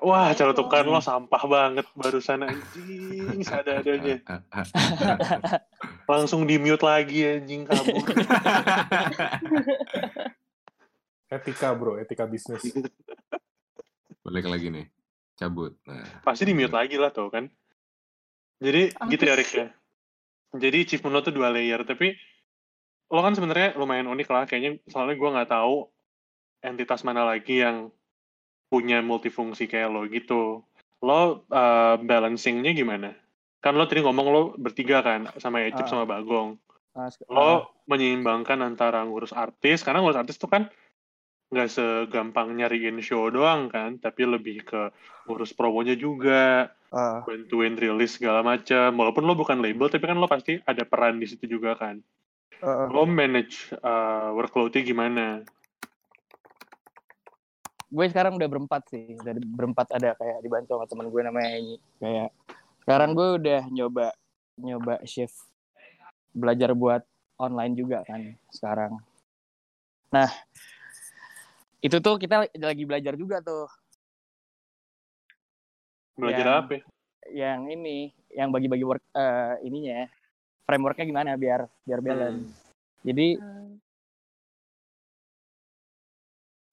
wah 0.00 0.32
cara 0.32 0.56
tukar 0.56 0.88
lo 0.88 0.96
sampah 1.04 1.44
banget 1.44 1.84
barusan 1.92 2.48
anjing 2.48 3.44
sadadanya 3.44 4.24
langsung 6.08 6.48
di 6.48 6.56
mute 6.56 6.80
lagi 6.80 7.36
anjing 7.36 7.68
kabur 7.68 8.00
Etika 11.28 11.76
bro, 11.76 12.00
etika 12.00 12.24
bisnis. 12.24 12.64
Balik 14.24 14.48
lagi 14.48 14.72
nih. 14.72 14.88
Cabut. 15.36 15.76
Nah, 15.84 16.24
pasti 16.24 16.48
di 16.48 16.56
mute 16.56 16.72
lagi 16.72 16.96
lah 16.96 17.12
tuh 17.12 17.28
kan 17.28 17.44
jadi 18.56 18.88
gitu 19.12 19.22
ya 19.28 19.36
Rick 19.36 19.52
ya 19.52 19.68
jadi 20.56 20.88
achievement 20.88 21.12
lo 21.12 21.20
tuh 21.20 21.36
dua 21.36 21.52
layer 21.52 21.84
tapi 21.84 22.16
lo 23.08 23.20
kan 23.24 23.32
sebenarnya 23.32 23.76
lumayan 23.80 24.08
unik 24.08 24.28
lah 24.28 24.44
kayaknya 24.44 24.80
soalnya 24.88 25.16
gue 25.16 25.30
nggak 25.32 25.50
tahu 25.50 25.88
entitas 26.60 27.00
mana 27.06 27.24
lagi 27.24 27.64
yang 27.64 27.88
punya 28.68 29.00
multifungsi 29.00 29.64
kayak 29.64 29.88
lo 29.88 30.04
gitu. 30.06 30.60
Lo 31.00 31.48
uh, 31.48 31.96
balancingnya 31.96 32.76
gimana? 32.76 33.16
Kan 33.64 33.80
lo 33.80 33.88
tadi 33.88 34.04
ngomong 34.04 34.26
lo 34.28 34.42
bertiga 34.60 35.00
kan 35.00 35.32
sama 35.40 35.64
Ecip 35.64 35.88
Ah. 35.88 35.90
sama 35.90 36.04
Bagong 36.04 36.60
Mas, 36.92 37.16
lo 37.30 37.70
menyeimbangkan 37.88 38.60
antara 38.60 39.00
ngurus 39.06 39.32
artis 39.32 39.80
karena 39.86 40.04
ngurus 40.04 40.18
artis 40.20 40.36
tuh 40.36 40.50
kan 40.50 40.68
nggak 41.48 41.68
segampang 41.72 42.52
nyariin 42.52 43.00
show 43.00 43.32
doang 43.32 43.72
kan 43.72 43.96
tapi 43.96 44.28
lebih 44.28 44.68
ke 44.68 44.92
ngurus 45.24 45.56
promonya 45.56 45.96
juga 45.96 46.68
ah, 46.92 47.24
bantuin 47.24 47.72
rilis 47.72 48.20
segala 48.20 48.44
macam 48.44 48.92
walaupun 48.92 49.24
lo 49.24 49.32
bukan 49.32 49.64
label 49.64 49.88
tapi 49.88 50.04
kan 50.04 50.20
lo 50.20 50.28
pasti 50.28 50.60
ada 50.68 50.84
peran 50.84 51.16
di 51.16 51.24
situ 51.24 51.48
juga 51.48 51.72
kan 51.72 52.04
ah. 52.62 52.88
lo 52.90 53.04
manage 53.06 53.70
uh, 53.82 54.34
workloadnya 54.34 54.82
gimana? 54.82 55.24
Gue 57.88 58.06
sekarang 58.12 58.36
udah 58.36 58.48
berempat 58.48 58.82
sih 58.92 59.16
dari 59.20 59.40
berempat 59.40 59.96
ada 59.96 60.12
kayak 60.18 60.44
dibantu 60.44 60.76
sama 60.76 60.86
temen 60.86 61.08
gue 61.08 61.22
namanya 61.24 61.50
Enyi 61.56 61.76
kayak 61.96 62.30
sekarang 62.84 63.10
gue 63.16 63.28
udah 63.40 63.60
nyoba 63.72 64.06
nyoba 64.60 64.94
shift 65.08 65.36
belajar 66.36 66.76
buat 66.76 67.02
online 67.40 67.74
juga 67.78 68.04
kan 68.04 68.36
sekarang. 68.52 69.00
Nah 70.12 70.28
itu 71.80 71.96
tuh 72.02 72.20
kita 72.20 72.50
lagi 72.52 72.84
belajar 72.84 73.14
juga 73.16 73.40
tuh. 73.40 73.70
Belajar 76.18 76.44
Yang- 76.44 76.60
apa? 76.60 76.72
ya? 76.74 76.82
yang 77.28 77.68
ini 77.68 78.12
yang 78.32 78.48
bagi-bagi 78.48 78.84
work 78.84 79.04
eh, 79.12 79.60
ininya 79.64 80.08
frameworknya 80.68 81.08
gimana 81.08 81.32
biar 81.40 81.64
biar 81.88 82.00
balance 82.04 82.52
Jadi 83.00 83.40
Hmm. 83.40 83.80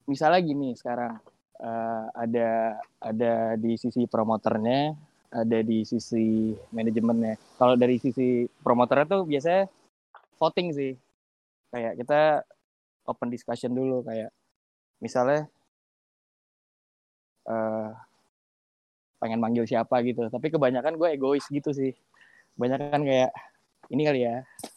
misalnya 0.04 0.40
gini 0.44 0.76
sekarang 0.76 1.16
eh, 1.56 2.04
ada 2.12 2.76
ada 3.00 3.32
di 3.56 3.80
sisi 3.80 4.04
promoternya, 4.04 4.92
ada 5.32 5.58
di 5.64 5.80
sisi 5.88 6.52
manajemennya. 6.76 7.40
Kalau 7.56 7.74
dari 7.80 7.96
sisi 7.96 8.44
promoternya 8.60 9.06
tuh 9.16 9.22
biasanya 9.24 9.64
voting 10.36 10.68
sih. 10.76 10.92
Kayak 11.72 11.92
kita 12.04 12.20
open 13.08 13.32
discussion 13.32 13.72
dulu 13.72 14.04
kayak 14.04 14.28
misalnya 15.00 15.48
eh 17.48 17.90
pengen 19.16 19.40
manggil 19.40 19.64
siapa 19.64 20.04
gitu. 20.04 20.28
Tapi 20.28 20.52
kebanyakan 20.52 21.00
gue 21.00 21.08
egois 21.16 21.46
gitu 21.48 21.72
sih. 21.72 21.96
Kebanyakan 22.58 23.00
kayak 23.00 23.32
ini 23.90 24.02
kali 24.02 24.20
ya, 24.26 24.36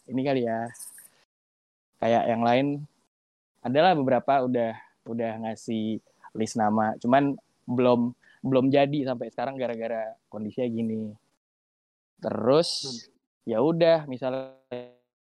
ini 0.10 0.22
kali 0.22 0.42
ya. 0.46 0.70
Kayak 2.00 2.24
yang 2.32 2.44
lain 2.46 2.68
adalah 3.60 3.92
beberapa 3.98 4.48
udah 4.48 4.72
udah 5.10 5.32
ngasih 5.44 6.00
list 6.38 6.56
nama, 6.56 6.96
cuman 7.02 7.36
belum 7.68 8.14
belum 8.40 8.72
jadi 8.72 9.04
sampai 9.04 9.28
sekarang 9.34 9.60
gara-gara 9.60 10.16
kondisinya 10.32 10.68
gini. 10.72 11.12
Terus 12.24 12.70
ya 13.44 13.60
udah 13.60 14.08
misalnya 14.08 14.56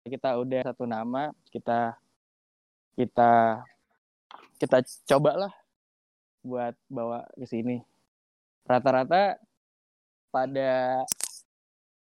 kita 0.05 0.37
udah 0.37 0.61
satu 0.67 0.85
nama, 0.85 1.33
kita 1.49 1.97
kita 2.97 3.63
kita 4.57 4.79
cobalah 5.09 5.53
buat 6.45 6.75
bawa 6.89 7.27
ke 7.37 7.47
sini. 7.49 7.81
Rata-rata 8.67 9.39
pada 10.31 11.03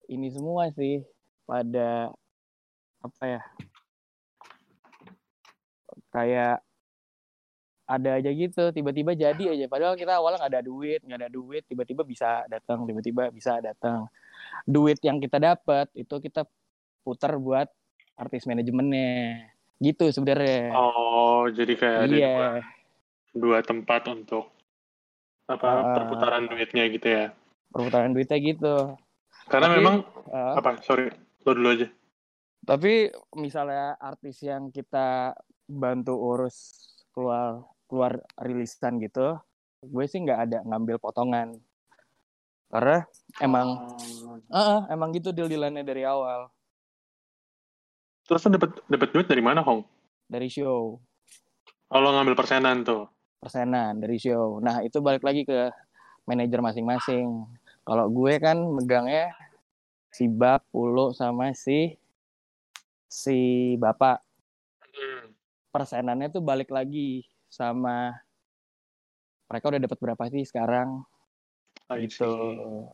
ini 0.10 0.30
semua 0.34 0.70
sih, 0.74 1.01
pada 1.46 2.10
apa 3.00 3.24
ya? 3.24 3.42
Kayak 6.12 6.64
ada 7.86 8.18
aja 8.18 8.32
gitu 8.32 8.74
tiba-tiba 8.74 9.14
jadi 9.14 9.54
aja 9.54 9.70
padahal 9.70 9.94
kita 9.94 10.18
awalnya 10.18 10.42
nggak 10.42 10.54
ada 10.58 10.66
duit 10.66 11.06
nggak 11.06 11.20
ada 11.22 11.30
duit 11.30 11.62
tiba-tiba 11.64 12.02
bisa 12.02 12.42
datang 12.48 12.82
tiba-tiba 12.82 13.30
bisa 13.30 13.62
datang 13.62 14.10
duit 14.66 14.98
yang 15.00 15.22
kita 15.22 15.38
dapat 15.38 15.86
itu 15.94 16.18
kita 16.18 16.50
putar 17.06 17.38
buat 17.38 17.70
artis 18.18 18.50
manajemennya 18.50 19.38
gitu 19.78 20.10
sebenarnya 20.10 20.74
Oh, 20.74 21.46
jadi 21.46 21.78
kayak 21.78 22.00
ada 22.02 22.10
iya 22.10 22.34
dua, 22.34 22.50
dua 23.38 23.58
tempat 23.62 24.02
untuk 24.10 24.50
apa 25.46 25.68
Ah. 25.70 25.94
perputaran 25.94 26.50
duitnya 26.50 26.90
gitu 26.90 27.06
ya. 27.06 27.25
perputaran 27.70 28.18
duitnya 28.18 28.40
gitu 28.42 28.75
Karena 29.46 29.68
Tapi- 29.70 29.78
memang 29.78 29.96
Uh, 30.25 30.58
apa? 30.58 30.82
Sorry, 30.82 31.14
lo 31.46 31.52
dulu 31.54 31.70
aja. 31.72 31.88
tapi 32.62 33.08
misalnya 33.34 33.94
artis 33.96 34.42
yang 34.42 34.70
kita 34.70 35.38
bantu 35.64 36.18
urus 36.18 36.58
keluar 37.12 37.62
keluar 37.86 38.14
rilisan 38.36 38.98
gitu 38.98 39.38
gue 39.82 40.06
sih 40.06 40.20
nggak 40.20 40.40
ada 40.42 40.58
ngambil 40.66 40.98
potongan 40.98 41.54
karena 42.68 43.06
emang 43.40 43.68
Oh. 43.78 44.42
Heeh, 44.52 44.80
emang 44.90 45.14
gitu 45.14 45.30
deal 45.30 45.46
dealannya 45.46 45.82
dari 45.82 46.02
awal 46.04 46.50
Terus 48.25 48.42
lo 48.42 48.58
dapat 48.58 48.82
dapat 48.90 49.10
duit 49.12 49.28
dari 49.30 49.38
mana, 49.40 49.62
Hong? 49.62 49.86
dari 50.25 50.50
show 50.50 50.98
Oh, 51.86 52.00
lo 52.02 52.10
ngambil 52.12 52.34
persenan 52.34 52.82
tuh. 52.82 53.06
persenan 53.38 54.02
dari 54.02 54.18
show. 54.18 54.58
Nah 54.58 54.82
itu 54.82 54.98
balik 54.98 55.22
lagi 55.22 55.46
ke 55.46 55.70
manajer 56.25 56.58
masing-masing. 56.58 57.46
Kalau 57.86 58.10
gue 58.10 58.34
kan 58.42 58.58
megangnya 58.58 59.30
si 60.15 60.31
Bab, 60.31 60.63
Pulo 60.72 61.12
sama 61.12 61.51
si 61.51 61.91
si 63.12 63.75
Bapak. 63.75 64.24
Hmm. 64.95 65.36
Persenannya 65.75 66.31
tuh 66.31 66.39
balik 66.39 66.72
lagi 66.72 67.27
sama 67.51 68.15
mereka 69.51 69.75
udah 69.75 69.81
dapat 69.84 70.00
berapa 70.00 70.24
sih 70.31 70.48
sekarang 70.48 71.03
I 71.91 72.07
gitu. 72.07 72.31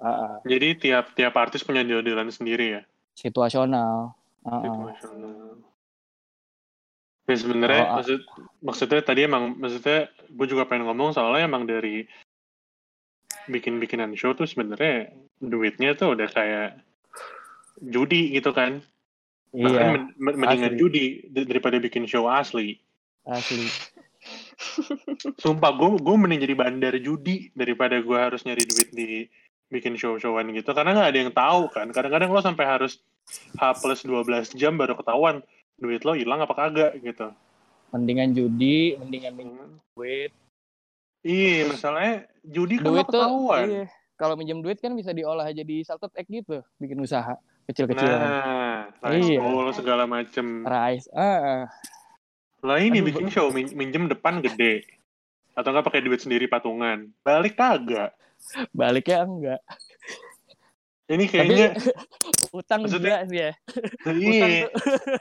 Ah, 0.01 0.09
ah. 0.09 0.33
Jadi 0.43 0.81
tiap 0.81 1.13
tiap 1.13 1.37
artis 1.37 1.61
punya 1.61 1.85
deal-dealan 1.85 2.34
sendiri 2.34 2.81
ya. 2.81 2.84
situasional. 3.13 4.17
Ah, 4.41 4.49
ah. 4.49 4.62
Situasional. 4.65 5.62
Ya 7.29 7.38
sebenarnya 7.38 7.84
Oh, 7.86 7.95
maksud 8.01 8.21
maksudnya 8.65 9.01
tadi 9.05 9.29
emang 9.29 9.55
maksudnya 9.55 10.10
gue 10.10 10.47
juga 10.49 10.65
pengen 10.67 10.89
ngomong 10.89 11.15
soalnya 11.15 11.47
emang 11.47 11.63
dari 11.69 12.03
bikin 13.47 13.79
bikinan 13.79 14.17
show 14.17 14.34
tuh 14.36 14.49
sebenarnya 14.49 15.13
duitnya 15.39 15.95
tuh 15.95 16.17
udah 16.17 16.27
kayak 16.27 16.81
judi 17.82 18.32
gitu 18.32 18.52
kan. 18.52 18.80
Bahkan 19.52 19.74
Iya, 19.76 20.15
men- 20.15 20.38
mendingan 20.38 20.74
asli. 20.74 20.80
judi 20.80 21.06
daripada 21.28 21.76
bikin 21.76 22.06
show 22.06 22.26
asli. 22.26 22.80
asli. 23.24 23.67
Sumpah 25.41 25.72
gue 25.74 25.89
gue 25.98 26.15
mending 26.15 26.41
jadi 26.41 26.56
bandar 26.56 26.94
judi 26.98 27.50
daripada 27.52 27.98
gue 27.98 28.15
harus 28.15 28.46
nyari 28.46 28.63
duit 28.63 28.89
di 28.89 29.10
bikin 29.67 29.96
show-showan 29.96 30.52
gitu 30.52 30.72
karena 30.72 30.94
nggak 30.94 31.10
ada 31.10 31.20
yang 31.20 31.34
tahu 31.34 31.62
kan. 31.70 31.88
Kadang-kadang 31.89 32.30
lo 32.30 32.39
sampai 32.39 32.65
harus 32.65 33.02
H 33.56 33.78
plus 33.78 34.04
12 34.04 34.56
jam 34.56 34.76
baru 34.76 34.94
ketahuan 34.94 35.41
duit 35.78 36.02
lo 36.04 36.13
hilang 36.13 36.39
apa 36.39 36.54
kagak 36.54 36.91
gitu. 37.00 37.34
Mendingan 37.91 38.32
judi, 38.32 38.96
mendingan 38.96 39.34
minjem 39.36 39.70
duit. 39.91 40.32
Iya, 41.22 41.70
masalahnya 41.70 42.26
judi 42.41 42.80
kan 42.80 42.86
Duit 42.88 43.06
ketahuan. 43.06 43.65
iya. 43.67 43.86
Kalau 44.15 44.34
minjem 44.34 44.62
duit 44.62 44.78
kan 44.78 44.94
bisa 44.94 45.12
diolah 45.12 45.50
jadi 45.50 45.82
salted 45.82 46.13
egg 46.15 46.30
gitu, 46.30 46.62
bikin 46.78 46.98
usaha 46.98 47.36
kecil-kecilan. 47.71 48.19
Nah, 48.19 48.81
rice 49.01 49.29
Iya. 49.29 49.39
bowl 49.39 49.67
segala 49.71 50.03
macem. 50.05 50.62
Rice, 50.62 51.07
ah, 51.12 51.23
ah. 51.39 51.63
Lah 52.62 52.77
ini 52.77 52.99
Aduh, 52.99 53.07
bikin 53.07 53.27
show 53.27 53.49
min- 53.49 53.73
minjem 53.73 54.05
depan 54.05 54.39
gede. 54.39 54.86
Atau 55.51 55.71
nggak 55.71 55.84
pakai 55.84 56.01
duit 56.01 56.19
sendiri 56.19 56.45
patungan. 56.45 57.10
Balik 57.21 57.55
kagak. 57.55 58.13
baliknya 58.71 59.21
enggak. 59.21 59.62
Ini 61.05 61.23
Tapi 61.23 61.31
kayaknya 61.31 61.67
utang 62.57 62.81
Maksudnya- 62.81 63.21
gila 63.21 63.29
sih 63.29 63.38
ya. 63.38 63.51
Iya. 64.07 64.47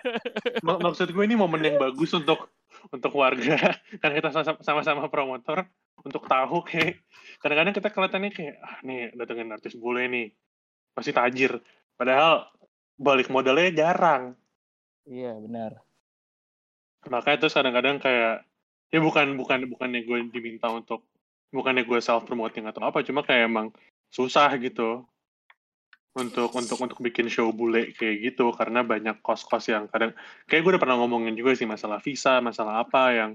Mak- 0.67 0.81
maksud 0.81 1.11
gue 1.11 1.25
ini 1.25 1.35
momen 1.35 1.61
yang 1.61 1.77
bagus 1.77 2.13
untuk 2.13 2.49
untuk 2.89 3.13
warga 3.13 3.59
karena 4.01 4.15
kita 4.17 4.29
sama- 4.33 4.63
sama-sama 4.63 5.03
promotor 5.07 5.69
untuk 6.01 6.25
tahu 6.25 6.65
kayak 6.65 7.03
kadang-kadang 7.39 7.75
kita 7.75 7.89
kelihatannya 7.91 8.31
kayak 8.31 8.55
ah 8.57 8.81
nih 8.81 9.13
datengin 9.13 9.53
artis 9.53 9.77
bule 9.77 10.09
nih 10.09 10.33
pasti 10.91 11.13
tajir 11.13 11.61
padahal 12.01 12.49
balik 12.97 13.29
modalnya 13.29 13.69
jarang 13.77 14.33
Iya 15.05 15.37
benar. 15.37 15.85
makanya 17.09 17.45
terus 17.45 17.57
kadang-kadang 17.57 18.01
kayak 18.01 18.45
ya 18.89 19.01
bukan 19.01 19.37
bukan 19.37 19.69
bukannya 19.69 20.05
gue 20.09 20.19
diminta 20.33 20.73
untuk 20.73 21.05
bukannya 21.53 21.85
gue 21.85 22.01
self 22.01 22.25
promoting 22.25 22.65
atau 22.65 22.81
apa 22.89 23.05
cuma 23.05 23.21
kayak 23.21 23.53
emang 23.53 23.69
susah 24.09 24.49
gitu 24.57 25.05
untuk 26.17 26.51
untuk 26.57 26.79
untuk 26.81 26.99
bikin 26.99 27.31
show 27.31 27.55
bule 27.55 27.95
kayak 27.95 28.33
gitu 28.33 28.51
karena 28.51 28.83
banyak 28.83 29.23
kos-kos 29.23 29.71
yang 29.71 29.87
kadang 29.87 30.11
kayak 30.51 30.67
gue 30.67 30.71
udah 30.75 30.83
pernah 30.83 30.99
ngomongin 30.99 31.39
juga 31.39 31.55
sih 31.55 31.69
masalah 31.69 32.03
visa 32.03 32.43
masalah 32.43 32.83
apa 32.83 33.03
yang 33.15 33.31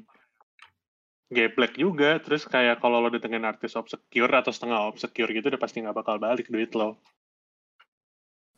geblek 1.31 1.79
juga 1.79 2.19
terus 2.19 2.45
kayak 2.45 2.83
kalau 2.83 2.99
lo 3.01 3.09
datengin 3.09 3.47
artis 3.47 3.73
obscure 3.79 4.29
atau 4.29 4.51
setengah 4.51 4.91
obscure 4.91 5.31
gitu 5.31 5.47
udah 5.47 5.61
pasti 5.61 5.81
nggak 5.81 5.95
bakal 5.95 6.19
balik 6.19 6.51
duit 6.51 6.75
lo 6.75 6.99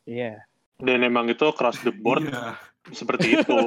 Iya. 0.08 0.40
dan 0.78 1.02
emang 1.02 1.26
itu 1.28 1.42
across 1.42 1.82
the 1.84 1.90
board 1.90 2.22
Iya. 2.30 2.54
seperti 2.94 3.42
itu. 3.42 3.58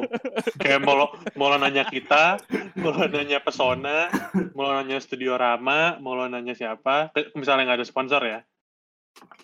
Kayak 0.58 0.82
mau 0.82 0.96
lo, 0.96 1.08
mau 1.38 1.52
lo 1.52 1.60
nanya 1.60 1.86
kita, 1.86 2.40
mau 2.80 2.96
lo 2.96 3.06
nanya 3.06 3.44
Pesona, 3.44 4.10
mau 4.56 4.72
lo 4.72 4.80
nanya 4.82 4.98
Studio 4.98 5.36
Rama, 5.38 6.00
mau 6.02 6.18
lo 6.18 6.26
nanya 6.26 6.56
siapa, 6.58 7.12
misalnya 7.38 7.70
nggak 7.70 7.80
ada 7.84 7.88
sponsor 7.88 8.22
ya, 8.26 8.40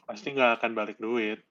pasti 0.07 0.33
nggak 0.33 0.57
akan 0.57 0.71
balik 0.73 0.97
duit. 0.97 1.43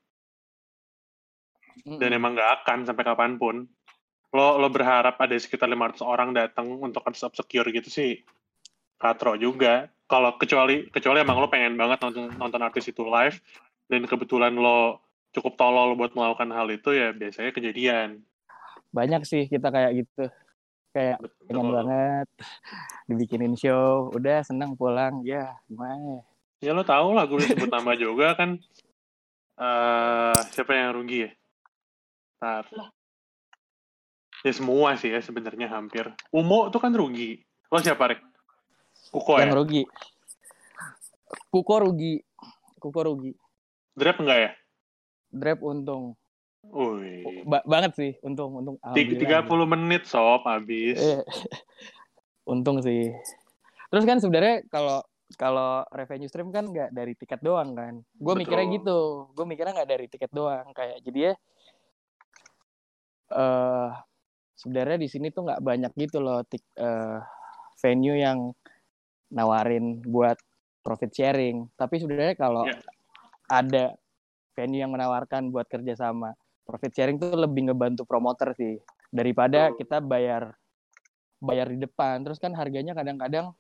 Dan 1.85 2.17
emang 2.17 2.35
nggak 2.35 2.65
akan 2.65 2.89
sampai 2.89 3.05
kapan 3.05 3.37
pun. 3.37 3.69
Lo 4.35 4.59
lo 4.59 4.67
berharap 4.73 5.21
ada 5.21 5.37
sekitar 5.39 5.71
500 5.71 6.03
orang 6.03 6.35
datang 6.35 6.67
untuk 6.81 7.05
artis 7.07 7.23
obscure 7.23 7.69
gitu 7.71 7.93
sih, 7.93 8.25
katro 8.99 9.37
juga. 9.39 9.87
Kalau 10.09 10.35
kecuali 10.41 10.89
kecuali 10.91 11.23
emang 11.23 11.39
lo 11.39 11.47
pengen 11.47 11.77
banget 11.77 12.03
nonton 12.03 12.35
nonton 12.35 12.65
artis 12.65 12.91
itu 12.91 13.07
live, 13.07 13.39
dan 13.87 14.03
kebetulan 14.09 14.57
lo 14.57 15.06
cukup 15.37 15.55
tolol 15.55 15.93
buat 15.95 16.17
melakukan 16.17 16.49
hal 16.51 16.67
itu 16.73 16.91
ya 16.91 17.13
biasanya 17.13 17.53
kejadian. 17.53 18.25
Banyak 18.91 19.23
sih 19.23 19.45
kita 19.47 19.69
kayak 19.69 19.93
gitu. 20.01 20.25
Kayak 20.91 21.21
pengen 21.45 21.69
banget 21.69 22.29
dibikinin 23.05 23.53
show, 23.53 24.09
udah 24.11 24.41
senang 24.41 24.73
pulang. 24.73 25.21
Ya, 25.23 25.53
gimana? 25.69 26.25
Ya 26.59 26.73
lo 26.73 26.81
tau 26.83 27.13
lah 27.13 27.29
gue 27.29 27.37
sebut 27.37 27.69
nama 27.77 27.93
juga 27.93 28.33
kan. 28.33 28.57
eh 29.57 30.39
siapa 30.53 30.73
yang 30.73 30.97
rugi 30.97 31.29
ya? 31.29 31.31
Ntar. 32.41 32.65
Ya 34.41 34.53
semua 34.53 34.97
sih 34.97 35.13
ya 35.13 35.21
sebenarnya 35.21 35.69
hampir. 35.69 36.09
Umo 36.33 36.69
tuh 36.69 36.81
kan 36.81 36.93
rugi. 36.93 37.41
Lo 37.69 37.81
siapa 37.81 38.09
Rek? 38.09 38.21
Kuko 39.13 39.37
Yang 39.37 39.53
ya? 39.53 39.57
rugi. 39.57 39.83
Kuko 41.53 41.75
rugi. 41.85 42.15
Kuko 42.81 43.01
rugi. 43.05 43.33
Drap 43.97 44.17
enggak 44.21 44.39
ya? 44.39 44.51
Drap 45.37 45.61
untung. 45.61 46.17
Ba- 47.45 47.63
banget 47.63 47.93
sih, 47.95 48.13
untung 48.21 48.57
untung. 48.57 48.77
Tiga-. 48.91 49.45
30 49.47 49.67
menit 49.69 50.03
sob 50.05 50.43
habis. 50.43 50.99
Iya. 50.99 51.23
untung 52.53 52.81
sih. 52.81 53.15
Terus 53.87 54.03
kan 54.03 54.19
sebenarnya 54.19 54.67
kalau 54.67 54.99
kalau 55.35 55.83
revenue 55.91 56.27
stream 56.27 56.51
kan 56.51 56.67
nggak 56.67 56.91
dari 56.91 57.15
tiket 57.15 57.39
doang 57.39 57.75
kan. 57.75 58.03
Gue 58.15 58.35
mikirnya 58.35 58.67
gitu. 58.73 59.31
Gue 59.31 59.45
mikirnya 59.45 59.75
nggak 59.75 59.91
dari 59.91 60.07
tiket 60.07 60.31
doang. 60.31 60.71
Kayak 60.73 61.03
jadi 61.03 61.21
ya. 61.21 61.35
eh 63.27 63.91
sebenarnya 64.55 64.97
di 64.97 65.09
sini 65.11 65.35
tuh 65.35 65.43
nggak 65.45 65.59
banyak 65.61 65.93
gitu 65.99 66.23
loh 66.23 66.47
tik- 66.47 66.79
eh, 66.79 67.19
venue 67.77 68.15
yang 68.15 68.55
nawarin 69.29 69.99
buat 70.01 70.39
profit 70.81 71.11
sharing. 71.11 71.67
Tapi 71.75 71.99
sebenarnya 71.99 72.35
kalau 72.35 72.63
Iya. 72.63 72.79
ada 73.49 73.85
venue 74.57 74.81
yang 74.81 74.91
menawarkan 74.91 75.53
buat 75.53 75.69
kerjasama. 75.69 76.33
Profit 76.65 76.91
sharing 76.91 77.21
tuh 77.21 77.37
lebih 77.37 77.69
ngebantu 77.69 78.03
promoter 78.03 78.57
sih. 78.57 78.81
Daripada 79.07 79.71
kita 79.71 80.01
bayar 80.01 80.57
bayar 81.39 81.69
di 81.69 81.79
depan. 81.79 82.25
Terus 82.25 82.41
kan 82.41 82.57
harganya 82.57 82.91
kadang-kadang 82.91 83.53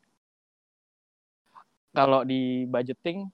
kalau 1.92 2.24
di 2.24 2.64
budgeting 2.64 3.28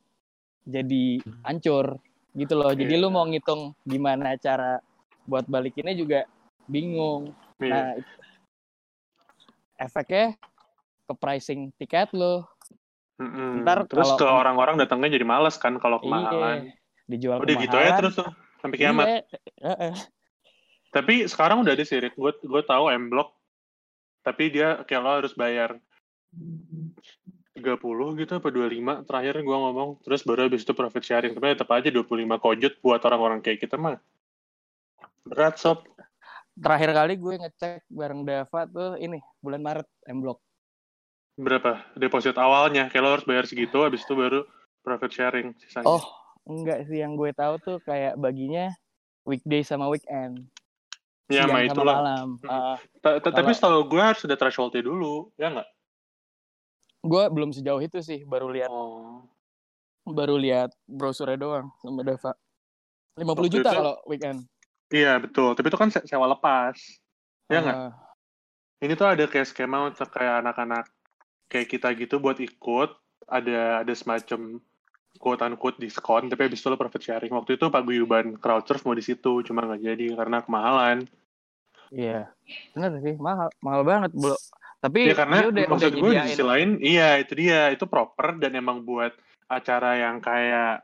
jadi 0.62 1.22
hancur 1.42 2.03
gitu 2.33 2.55
loh. 2.55 2.70
Jadi 2.70 2.94
Iya. 2.94 3.01
lu 3.01 3.09
mau 3.09 3.25
ngitung 3.25 3.79
gimana 3.83 4.35
cara 4.37 4.83
buat 5.22 5.46
balikinnya 5.46 5.94
juga 5.94 6.20
bingung. 6.66 7.31
Iya. 7.57 7.70
nah 7.70 7.90
it- 7.94 8.18
efeknya 9.79 10.35
ke 11.05 11.14
pricing 11.14 11.70
tiket 11.77 12.11
lo 12.11 12.42
Mm-mm. 13.18 13.62
ntar 13.62 13.87
Terus 13.87 14.09
kalau- 14.09 14.18
ke 14.18 14.27
orang-orang 14.27 14.75
datangnya 14.79 15.14
jadi 15.14 15.22
males 15.22 15.55
kan 15.57 15.79
kalau 15.79 16.03
kemahalan. 16.03 16.66
iya 16.66 16.75
dijual 17.06 17.42
Udah 17.42 17.56
gitu 17.58 17.74
kemahalan. 17.74 17.98
terus 17.98 18.14
tuh 18.18 18.30
sampai 18.62 18.76
kiamat. 18.78 19.06
Iya, 19.06 19.20
heeh. 19.62 19.94
Tapi 20.92 21.14
sekarang 21.26 21.64
udah 21.64 21.72
ada 21.74 21.84
sih. 21.84 21.98
Gue 21.98 22.32
gue 22.36 22.62
tahu 22.62 22.84
M 22.92 23.10
Block. 23.10 23.34
Tapi 24.22 24.54
dia 24.54 24.86
kayak 24.86 25.02
lo 25.02 25.10
harus 25.18 25.34
bayar 25.34 25.74
30 26.32 27.58
gitu 28.22 28.32
apa 28.38 28.48
25 28.48 29.08
terakhir 29.08 29.34
gue 29.42 29.56
ngomong. 29.56 29.98
Terus 30.06 30.22
baru 30.22 30.46
habis 30.46 30.62
itu 30.62 30.72
profit 30.76 31.02
sharing. 31.02 31.32
Tapi 31.34 31.58
tetap 31.58 31.70
aja 31.74 31.90
25 31.90 32.38
kojut 32.38 32.72
buat 32.84 33.02
orang-orang 33.02 33.42
kayak 33.42 33.66
kita 33.66 33.74
mah. 33.80 33.98
Berat 35.26 35.58
sob. 35.58 35.86
terakhir 36.52 36.92
kali 36.92 37.16
gue 37.16 37.34
ngecek 37.40 37.88
bareng 37.88 38.28
Dava 38.28 38.68
tuh 38.68 39.00
ini 39.00 39.16
bulan 39.40 39.64
Maret 39.64 39.88
M 40.04 40.20
Block 40.20 40.36
Berapa 41.32 41.88
deposit 41.96 42.36
awalnya? 42.36 42.92
Kayak 42.92 43.02
lo 43.02 43.10
harus 43.16 43.24
bayar 43.24 43.48
segitu, 43.48 43.80
habis 43.80 44.04
itu 44.04 44.12
baru 44.12 44.44
profit 44.84 45.10
sharing 45.16 45.56
sisanya. 45.56 45.88
Oh, 45.88 46.04
enggak 46.44 46.87
sih 46.87 46.98
yang 46.98 47.14
gue 47.14 47.31
tahu 47.33 47.55
tuh 47.59 47.76
kayak 47.83 48.16
baginya 48.16 48.70
weekday 49.22 49.62
sama 49.62 49.87
weekend. 49.87 50.46
ya, 51.31 51.46
siang 51.46 51.50
mah 51.50 51.62
itulah. 51.64 51.96
malam. 51.96 52.28
Hmm. 52.42 52.50
Uh, 52.50 52.76
Ta- 53.00 53.18
ta- 53.18 53.33
Tapi 53.33 53.55
setahu 53.55 53.88
gue 53.88 54.02
harus 54.02 54.20
ada 54.22 54.37
thresholdnya 54.37 54.83
dulu, 54.83 55.31
ya 55.35 55.48
nggak? 55.48 55.68
gue 57.02 57.24
belum 57.35 57.50
sejauh 57.50 57.81
itu 57.81 57.98
sih, 57.98 58.22
baru 58.22 58.46
lihat 58.46 58.70
Oh. 58.70 59.26
baru 60.05 60.38
lihat 60.38 60.70
brosurnya 60.87 61.35
doang 61.35 61.66
sama 61.78 62.02
Dava. 62.02 62.35
50 63.18 63.26
Waktu 63.26 63.48
juta 63.50 63.70
itu- 63.70 63.78
kalau 63.78 63.94
weekend. 64.07 64.38
Iya 64.88 65.18
betul. 65.18 65.57
Tapi 65.57 65.66
itu 65.66 65.78
kan 65.78 65.88
se- 65.88 66.05
sewa 66.05 66.26
lepas, 66.28 66.76
ya 67.48 67.59
nggak? 67.59 67.76
Uh, 67.76 67.92
Ini 68.83 68.92
tuh 68.94 69.07
ada 69.09 69.24
kayak 69.24 69.46
skema 69.46 69.88
untuk 69.88 70.11
kayak 70.11 70.42
anak-anak 70.42 70.90
kayak 71.46 71.70
kita 71.70 71.94
gitu 71.94 72.18
buat 72.18 72.37
ikut. 72.37 72.90
Ada 73.24 73.87
ada 73.87 73.92
semacam 73.94 74.59
quote 75.20 75.44
unquote 75.44 75.79
diskon, 75.79 76.33
tapi 76.33 76.48
habis 76.48 76.61
itu 76.61 76.68
lo 76.72 76.81
profit 76.81 77.03
sharing. 77.03 77.33
Waktu 77.33 77.61
itu 77.61 77.68
Pak 77.68 77.83
Guyuban 77.85 78.37
Crowdsurf 78.40 78.85
mau 78.88 78.96
di 78.96 79.05
situ, 79.05 79.44
cuma 79.44 79.64
nggak 79.64 79.83
jadi 79.83 80.07
karena 80.16 80.40
kemahalan. 80.42 81.07
Iya. 81.92 82.33
Bener 82.72 82.98
sih, 83.05 83.14
mahal 83.20 83.53
mahal 83.61 83.83
banget, 83.85 84.11
Bro. 84.16 84.37
Tapi 84.83 84.98
Ya 85.07 85.14
karena 85.14 85.46
dia 85.46 85.46
udah 85.46 85.62
udah 85.62 85.70
maksud 85.79 85.94
gue 85.94 86.11
di 86.11 86.22
sisi 86.27 86.42
lain, 86.42 86.70
iya 86.83 87.09
itu 87.22 87.33
dia, 87.38 87.70
itu 87.70 87.87
proper 87.87 88.35
dan 88.42 88.59
emang 88.59 88.83
buat 88.83 89.14
acara 89.46 89.94
yang 90.01 90.18
kayak 90.18 90.83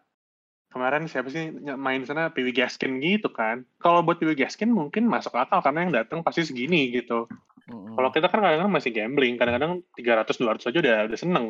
kemarin 0.71 1.09
siapa 1.09 1.33
sih 1.33 1.51
main 1.75 2.05
sana 2.07 2.31
Piwi 2.31 2.55
Gaskin 2.55 3.03
gitu 3.03 3.33
kan. 3.35 3.67
Kalau 3.83 4.07
buat 4.07 4.23
Piwi 4.23 4.39
Gaskin 4.39 4.71
mungkin 4.71 5.11
masuk 5.11 5.35
akal 5.35 5.65
karena 5.65 5.89
yang 5.89 5.93
datang 5.97 6.23
pasti 6.23 6.47
segini 6.47 6.95
gitu. 6.95 7.27
Mm-mm. 7.69 7.99
Kalau 7.99 8.09
kita 8.15 8.31
kan 8.31 8.39
kadang-kadang 8.41 8.73
masih 8.73 8.91
gambling, 8.95 9.35
kadang-kadang 9.35 9.83
300 9.99 10.41
200 10.41 10.71
aja 10.71 10.79
udah 10.79 10.97
udah 11.11 11.19
seneng. 11.19 11.47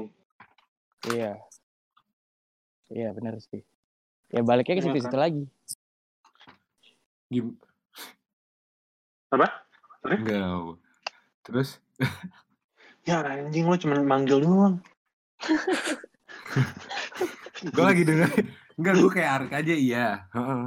Iya. 1.13 1.37
Iya, 2.89 3.13
bener 3.13 3.37
sih. 3.45 3.61
Ya 4.33 4.41
baliknya 4.45 4.77
ke 4.77 4.81
Iya 4.85 4.89
situ-situ 4.93 5.17
kan? 5.17 5.23
lagi. 5.29 5.45
Gim 7.29 7.57
Apa? 9.29 9.49
enggak. 10.09 10.81
Terus 11.45 11.77
Ya 13.09 13.25
anjing 13.25 13.65
lo 13.69 13.77
cuma 13.77 14.01
manggil 14.05 14.41
doang. 14.45 14.81
gue 17.75 17.85
lagi 17.85 18.03
denger 18.07 18.31
enggak 18.79 18.95
gue 19.01 19.11
kayak 19.11 19.31
Arik 19.41 19.53
aja 19.53 19.75
iya. 19.75 20.07
Heeh. 20.33 20.65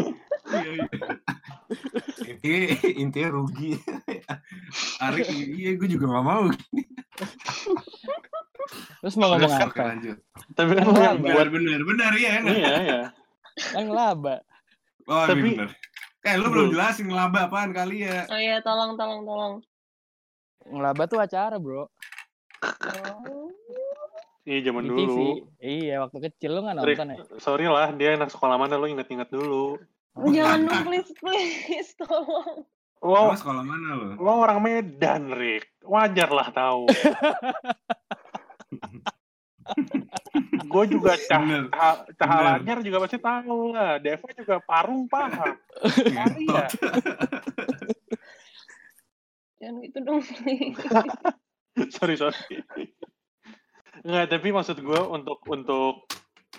Iya, 0.50 0.70
iya. 0.82 0.90
Intinya, 2.22 2.60
intinya 3.02 3.28
rugi. 3.32 3.70
Arik 5.04 5.26
iya 5.30 5.70
gue 5.74 5.88
juga 5.88 6.10
gak 6.10 6.24
mau. 6.24 6.44
Terus 9.00 9.14
mau 9.16 9.28
ngomong 9.30 9.50
Oke, 9.50 9.64
apa? 9.66 9.82
lanjut. 9.86 10.18
Tapi 10.52 10.70
kan 10.72 10.84
Benar, 10.86 11.14
Benar 11.16 11.34
buat 11.36 11.48
benar 11.50 11.80
benar 11.82 12.12
iya 12.14 12.30
kan? 12.30 12.42
iya 12.46 12.72
ya. 12.80 13.00
Kan 13.72 13.82
ngelaba. 13.86 14.36
Oh, 15.06 15.24
Tapi- 15.24 15.32
Tapi... 15.32 15.50
bener. 15.56 15.70
Eh, 16.20 16.36
lu 16.36 16.52
belum 16.52 16.68
jelasin 16.70 17.08
ngelaba 17.08 17.48
apaan 17.48 17.72
kali 17.72 18.04
ya? 18.04 18.28
Oh 18.28 18.36
iya, 18.36 18.60
tolong, 18.60 18.92
tolong, 18.94 19.24
tolong. 19.24 19.54
Ngelaba 20.68 21.08
tuh 21.08 21.16
acara, 21.16 21.56
Bro. 21.56 21.88
Oh. 22.60 23.48
Iya 24.44 24.68
zaman 24.68 24.84
dulu. 24.84 25.48
Iya, 25.56 26.00
waktu 26.00 26.18
kecil 26.26 26.50
lu 26.52 26.60
nggak 26.60 26.82
Rick, 26.82 26.98
nonton 26.98 27.12
ya? 27.12 27.16
sorry 27.38 27.64
lah 27.64 27.92
dia 27.92 28.16
anak 28.16 28.28
sekolah 28.28 28.56
mana 28.56 28.76
lo 28.76 28.84
inget-inget 28.84 29.28
dulu. 29.28 29.80
Jangan 30.18 30.60
dong, 30.66 30.82
please, 30.88 31.10
please, 31.20 31.90
tolong. 31.94 32.66
Lo 33.00 33.32
Lu 33.32 33.36
sekolah 33.38 33.64
mana 33.64 33.96
lu? 33.96 34.12
lo 34.20 34.32
orang 34.44 34.60
Medan, 34.60 35.32
Rick. 35.32 35.72
Wajar 35.80 36.28
lah 36.28 36.52
tahu. 36.52 36.84
gue 40.70 40.84
juga 40.90 41.14
cah, 41.16 41.42
cah, 42.14 42.76
juga 42.82 42.98
pasti 43.00 43.18
tahu 43.18 43.72
lah. 43.72 43.96
Deva 44.02 44.28
juga 44.36 44.60
parung 44.62 45.08
paham. 45.08 45.56
Iya. 46.04 46.68
Jangan 49.60 49.80
gitu 49.84 49.98
dong, 50.04 50.20
please. 50.20 50.76
sorry 51.96 52.20
sorry. 52.20 52.36
Nggak, 54.04 54.26
tapi 54.32 54.48
maksud 54.52 54.76
gue 54.80 55.00
untuk 55.08 55.40
untuk 55.48 56.04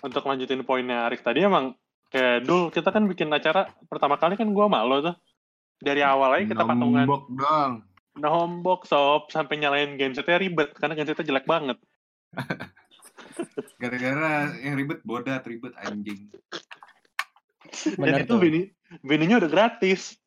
untuk 0.01 0.23
lanjutin 0.25 0.65
poinnya 0.65 1.05
Arik 1.09 1.21
tadi 1.21 1.45
emang 1.45 1.77
kayak 2.11 2.43
dulu 2.43 2.69
kita 2.69 2.89
kan 2.89 3.03
bikin 3.05 3.31
acara 3.31 3.71
pertama 3.87 4.15
kali 4.15 4.35
kan 4.35 4.47
gue 4.47 4.65
malu 4.67 4.99
tuh 5.01 5.15
dari 5.79 6.03
awal 6.03 6.35
aja 6.35 6.45
kita 6.45 6.61
patungan 6.61 7.07
Nombok 7.07 7.23
dong. 7.31 7.71
nombok 8.13 8.81
sob 8.83 9.31
sampai 9.31 9.57
nyalain 9.57 9.95
gensetnya 9.95 10.35
ribet 10.37 10.75
karena 10.75 10.93
gensetnya 10.93 11.25
jelek 11.25 11.47
banget 11.47 11.79
Gara-gara 13.81 14.53
yang 14.59 14.75
ribet 14.75 15.01
bodat 15.01 15.41
ribet 15.43 15.73
anjing. 15.79 16.29
Bener 17.95 18.21
dan 18.21 18.27
itu 18.27 18.33
bini 18.37 18.61
bininya 19.01 19.39
udah 19.39 19.49
gratis 19.49 20.19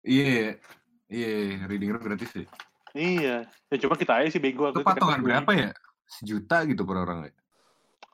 Iya. 0.00 0.60
Iya, 1.06 1.66
reading 1.66 1.90
room 1.90 2.02
gratis 2.02 2.30
sih. 2.30 2.46
iya 2.92 3.42
ya 3.66 3.76
coba 3.82 3.94
kita 3.94 4.12
aja 4.18 4.28
sih 4.28 4.38
bego 4.38 4.70
Itu 4.70 4.80
aku 4.80 4.86
patungan 4.86 5.20
berapa 5.20 5.50
ya? 5.52 5.70
Sejuta 6.04 6.62
gitu 6.64 6.82
per 6.82 6.98
orang 6.98 7.18
ya? 7.26 7.32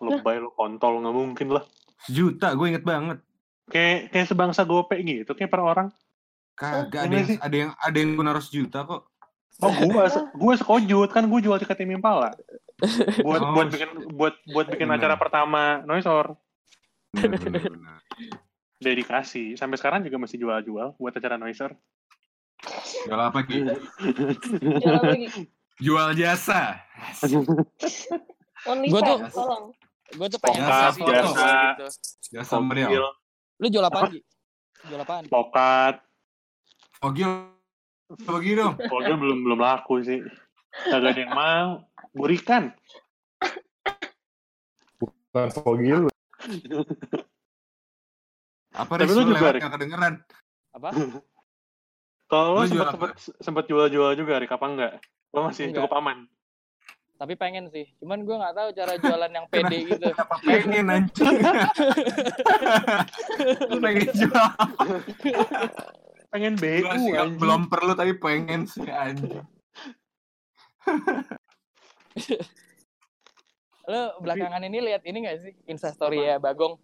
lebay 0.00 0.36
lo 0.36 0.50
kontol 0.52 0.98
nggak 0.98 1.14
mungkin 1.14 1.48
lah 1.52 1.62
Sejuta, 2.04 2.52
gue 2.52 2.66
inget 2.68 2.82
banget. 2.82 3.18
kayak 3.64 4.10
kayak 4.10 4.26
sebangsa 4.26 4.62
gope 4.62 4.98
gitu 4.98 5.32
kayak 5.32 5.48
per 5.48 5.60
orang 5.60 5.88
Kagak 6.52 6.92
ada 6.98 7.06
Ini 7.06 7.14
yang, 7.14 7.26
sih. 7.26 7.38
ada 7.38 7.56
yang 7.56 7.70
ada 7.72 7.96
yang 7.96 8.10
gue 8.12 8.24
naruh 8.24 8.40
sejuta 8.40 8.78
kok. 8.82 9.02
oh 9.58 9.72
gua 9.86 10.04
se- 10.06 10.26
gua 10.34 10.54
sekojut 10.54 11.08
kan 11.08 11.24
gua 11.24 11.38
jual 11.38 11.56
tiket 11.56 11.76
tim 11.76 11.90
impala 11.90 12.34
buat 13.22 13.40
Oh, 13.40 13.52
buat 13.52 13.68
bikin 13.68 13.88
buat 14.10 14.34
buat 14.46 14.66
bikin 14.66 14.86
Bener. 14.86 14.98
acara 14.98 15.14
pertama 15.14 15.62
noisor 15.82 16.34
Bener, 17.10 17.38
bener, 17.38 17.62
bener. 17.62 17.96
dedikasi 18.76 19.54
sampai 19.54 19.76
sekarang 19.76 20.02
juga 20.02 20.18
masih 20.18 20.36
jual-jual 20.36 20.92
buat 20.94 21.12
acara 21.12 21.36
noisor 21.36 21.72
Jual 23.02 23.20
apa 23.20 23.42
Ki? 23.42 23.58
Jangan 24.76 25.02
lagi. 25.04 25.26
Jual 25.76 26.14
jasa. 26.14 26.78
Gua 28.86 29.00
tuh- 29.00 29.20
tolong. 29.28 29.64
Gue 30.12 30.26
tuh 30.28 30.38
pengen 30.38 30.60
Jasa, 30.60 30.76
ngasih 30.92 31.02
jasa. 31.02 31.20
info 31.22 31.32
gitu. 31.32 31.86
Jasa 32.32 32.56
model. 32.58 32.84
Fogil, 32.84 33.04
Lu 33.56 33.66
jual 33.68 33.84
apaan, 33.84 34.10
Ki? 34.10 34.20
Jual 34.84 35.00
apaan? 35.00 35.22
pokat 35.26 35.94
Fogil. 36.98 37.30
Fogil 38.20 38.54
dong. 38.54 38.74
Fogil 38.76 39.14
belum 39.16 39.38
belum 39.42 39.58
laku 39.58 40.04
sih 40.04 40.20
kagak 40.88 41.12
ada 41.12 41.20
yang 41.20 41.32
mau 41.32 41.68
burikan 42.12 42.72
Bukan 44.96 45.48
Fogil. 45.50 46.00
Apa 48.72 48.92
Tapi 48.96 49.12
lu 49.12 49.22
juga, 49.26 49.52
lewat 49.52 49.64
kedengeran? 49.64 50.14
Apa? 50.72 50.88
Kalau 52.26 52.56
lo 52.56 52.60
Lu 52.64 52.68
sempat 52.68 52.88
sempat 52.92 53.10
sempat 53.40 53.64
jual-jual 53.68 54.12
juga, 54.12 54.40
Rik, 54.40 54.52
apa 54.52 54.64
enggak? 54.64 54.92
Lo 55.32 55.44
masih 55.44 55.68
Enggak. 55.68 55.84
cukup 55.84 55.92
aman. 56.00 56.24
Tapi 57.22 57.38
pengen 57.38 57.70
sih. 57.70 57.86
Cuman 58.02 58.26
gue 58.26 58.34
nggak 58.34 58.50
tahu 58.50 58.74
cara 58.74 58.98
jualan 58.98 59.30
yang 59.30 59.46
pede 59.46 59.94
gitu. 59.94 60.10
Kenapa 60.10 60.42
pengen 60.42 60.90
anjing? 60.90 61.38
Pengen 63.78 64.10
jual 64.10 64.50
Pengen 66.34 66.58
BU 66.58 66.82
anjing. 66.82 67.38
belum 67.38 67.70
perlu 67.70 67.94
tapi 67.94 68.18
pengen 68.18 68.66
sih 68.66 68.90
anjing. 68.90 69.38
Lo 73.86 74.18
belakangan 74.18 74.66
ini 74.66 74.82
lihat 74.82 75.06
ini 75.06 75.22
gak 75.22 75.46
sih 75.46 75.54
instastory 75.70 76.26
ya 76.26 76.42
Bagong? 76.42 76.74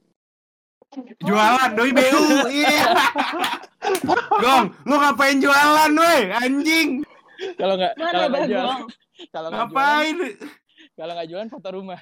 Jualan 1.18 1.74
doi 1.74 1.90
BU. 1.90 2.22
Iya. 2.62 2.94
Gong, 4.38 4.70
lu 4.86 4.94
ngapain 5.02 5.42
jualan 5.42 5.90
weh 5.98 6.30
anjing? 6.30 7.02
Kalau 7.58 7.74
nggak 7.74 7.98
Mana 7.98 8.10
kalau 8.14 8.30
nggak 8.30 8.46
jualan? 8.46 8.86
Kalau 9.28 9.48
nggak 9.48 9.68
Ngapain? 9.68 10.16
kalau 10.94 11.12
nggak 11.12 11.28
jualan 11.28 11.48
foto 11.48 11.68
rumah. 11.72 12.00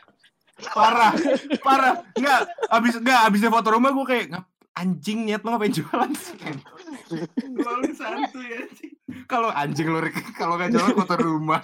Parah, 0.56 1.12
parah. 1.60 1.94
Enggak, 2.12 2.40
abis 2.70 2.94
enggak 2.96 3.20
abisnya 3.22 3.50
foto 3.50 3.68
rumah 3.70 3.90
gue 3.90 4.06
kayak 4.06 4.24
"Ngap- 4.30 4.48
anjing 4.74 5.18
niat 5.22 5.40
lo 5.40 5.48
ngapain 5.50 5.68
jualan 5.70 6.10
sih? 6.12 6.36
Lalu 7.54 7.92
santuy 7.92 8.48
anjing. 8.54 8.92
Kalau 9.24 9.48
anjing 9.50 9.86
lo 9.86 9.98
Rik, 9.98 10.16
kalau 10.32 10.56
nggak 10.56 10.70
jualan 10.70 10.92
foto 10.94 11.14
rumah. 11.18 11.60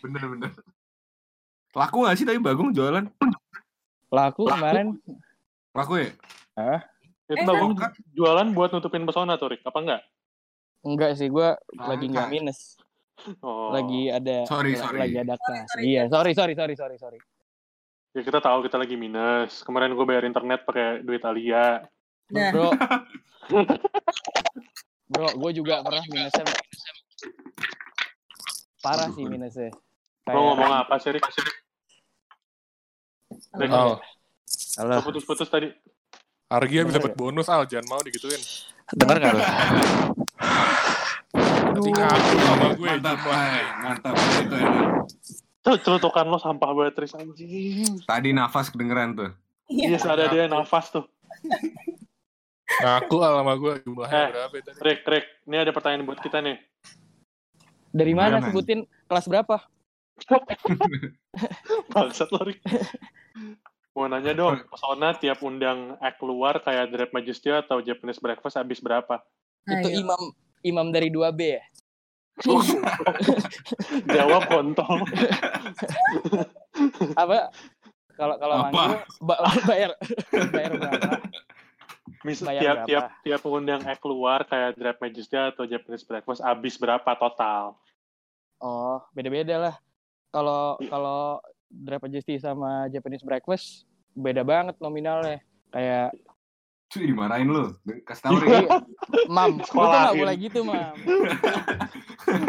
bener 0.00 0.22
bener. 0.26 0.50
Laku 1.70 2.02
gak 2.02 2.16
sih 2.16 2.26
tapi 2.26 2.38
Bagong 2.38 2.70
jualan? 2.70 3.06
Laku 4.10 4.42
kemarin 4.44 4.98
Laku 5.70 5.92
ya? 5.98 6.10
Itu 7.26 7.34
Eh, 7.36 7.46
Bagong 7.46 7.74
kan- 7.74 7.94
jualan 8.10 8.46
buat 8.50 8.70
nutupin 8.70 9.06
pesona 9.06 9.34
tuh, 9.36 9.54
Rik. 9.54 9.62
Apa 9.62 9.78
enggak? 9.78 10.02
Enggak 10.82 11.14
sih 11.14 11.26
gue 11.26 11.48
lagi 11.76 12.06
nggak 12.06 12.28
minus. 12.28 12.74
Oh. 13.40 13.68
Lagi 13.70 14.08
ada 14.08 14.48
Sorry, 14.48 14.72
lagi- 14.72 14.80
sorry. 14.80 14.98
lagi 14.98 15.16
ada 15.18 15.34
kas. 15.36 15.68
Iya, 15.76 16.02
sorry 16.08 16.32
sorry 16.32 16.52
sorry 16.54 16.74
sorry 16.74 16.96
sorry. 16.96 17.18
Ya 18.10 18.20
kita 18.22 18.38
tahu 18.38 18.64
kita 18.64 18.74
lagi 18.74 18.96
minus. 18.96 19.60
Kemarin 19.60 19.92
gue 19.92 20.02
bayar 20.02 20.24
internet 20.24 20.64
pakai 20.64 21.00
duit 21.00 21.20
Alia. 21.20 21.84
Nah, 22.32 22.48
Bro. 22.50 22.68
Bro, 25.10 25.26
gue 25.36 25.50
juga 25.52 25.82
pernah 25.82 26.02
minusnya. 26.06 26.42
Parah 28.80 29.08
sih 29.12 29.22
minusnya. 29.22 29.68
Lo 30.26 30.38
ngomong 30.48 30.70
apa 30.80 30.96
sih, 30.96 31.10
Rik? 31.10 31.22
Oh, 33.68 33.98
Halo. 34.78 34.88
lo 34.88 35.02
putus-putus 35.02 35.46
tadi. 35.46 35.66
Argi 36.48 36.74
habis 36.78 36.90
Bener 36.90 36.98
dapat 37.02 37.12
bonus, 37.14 37.46
Al. 37.46 37.66
Jangan 37.66 37.86
mau 37.86 38.00
digituin. 38.00 38.40
Dengar 38.90 39.16
nggak 39.20 39.34
aku. 40.40 42.32
Mantap. 42.80 43.18
Hai. 43.20 43.62
mantap. 43.84 44.14
Itu 44.16 44.54
enak. 44.56 45.04
Tuh, 45.60 45.76
celutukan 45.84 46.24
lo 46.24 46.40
sampah 46.40 46.72
banget, 46.72 46.96
Tris, 46.96 47.12
anjing. 47.12 48.00
Tadi 48.08 48.32
nafas 48.32 48.72
kedengeran 48.72 49.12
tuh. 49.12 49.30
Iya, 49.68 50.00
ada 50.00 50.32
dia 50.32 50.48
nafas 50.48 50.88
tuh. 50.88 51.04
Ngaku 52.80 53.16
Al 53.20 53.44
sama 53.44 53.54
gue. 53.60 53.74
Jumlahnya 53.84 54.16
Eh. 54.16 54.28
berapa 54.32 54.54
ya 54.56 54.62
tadi? 54.64 54.78
Rik, 54.80 55.00
Rik, 55.04 55.26
ini 55.44 55.56
ada 55.60 55.70
pertanyaan 55.70 56.08
buat 56.08 56.18
kita 56.18 56.40
nih. 56.40 56.56
Dari 57.92 58.14
mana 58.16 58.40
Jangan. 58.40 58.48
sebutin 58.48 58.80
kelas 59.04 59.26
berapa? 59.28 59.56
Bangsat 61.92 62.28
lo, 62.32 62.40
Rik. 62.40 62.60
Mau 63.92 64.06
nanya 64.06 64.32
dong, 64.32 64.64
pesona 64.64 65.12
tiap 65.12 65.44
undang 65.44 65.98
act 66.00 66.22
keluar 66.22 66.56
kayak 66.62 66.88
Drap 66.88 67.10
Majesty 67.12 67.52
atau 67.52 67.84
Japanese 67.84 68.22
Breakfast 68.22 68.56
habis 68.56 68.80
berapa? 68.80 69.20
Itu 69.66 69.88
ayo. 69.88 70.00
imam 70.00 70.22
imam 70.62 70.86
dari 70.88 71.08
2B 71.08 71.40
ya? 71.40 71.62
Jawab 74.10 74.42
kontol. 74.48 75.04
Apa? 77.16 77.52
Kalau 78.14 78.34
kalau 78.36 78.54
Apa? 78.58 78.68
manggung 78.70 79.02
ba- 79.20 79.40
bayar 79.70 79.90
bayar 80.48 80.72
berapa? 80.76 81.16
Mis 82.20 82.36
Bayar 82.38 82.60
tiap 82.60 82.76
berapa? 82.76 82.88
tiap 82.88 83.04
tiap 83.22 83.42
undang 83.46 83.80
act 83.82 84.00
keluar 84.00 84.44
kayak 84.44 84.76
Drap 84.76 84.96
Majesty 84.98 85.36
atau 85.36 85.64
Japanese 85.64 86.04
Breakfast 86.04 86.40
habis 86.40 86.76
berapa 86.76 87.10
total? 87.16 87.76
Oh, 88.60 89.00
beda-beda 89.10 89.56
lah. 89.56 89.74
Kalau 90.28 90.76
kalau 90.84 91.40
Drap 91.66 92.04
Majesty 92.04 92.36
sama 92.36 92.88
Japanese 92.88 93.24
Breakfast 93.24 93.88
beda 94.12 94.44
banget 94.44 94.76
nominalnya. 94.76 95.40
Kayak 95.70 96.12
Cuy, 96.90 97.06
dimarahin 97.06 97.46
lu. 97.46 97.64
Kasih 98.02 98.22
tau, 98.24 98.34
Rik. 98.36 98.50
Iya. 98.50 98.66
Mam, 99.28 99.50
lu 99.56 99.62
tuh 99.62 99.70
nggak 99.70 99.70
Sekolahin. 99.70 100.18
boleh 100.18 100.34
gitu, 100.36 100.58
Mam. 100.60 100.94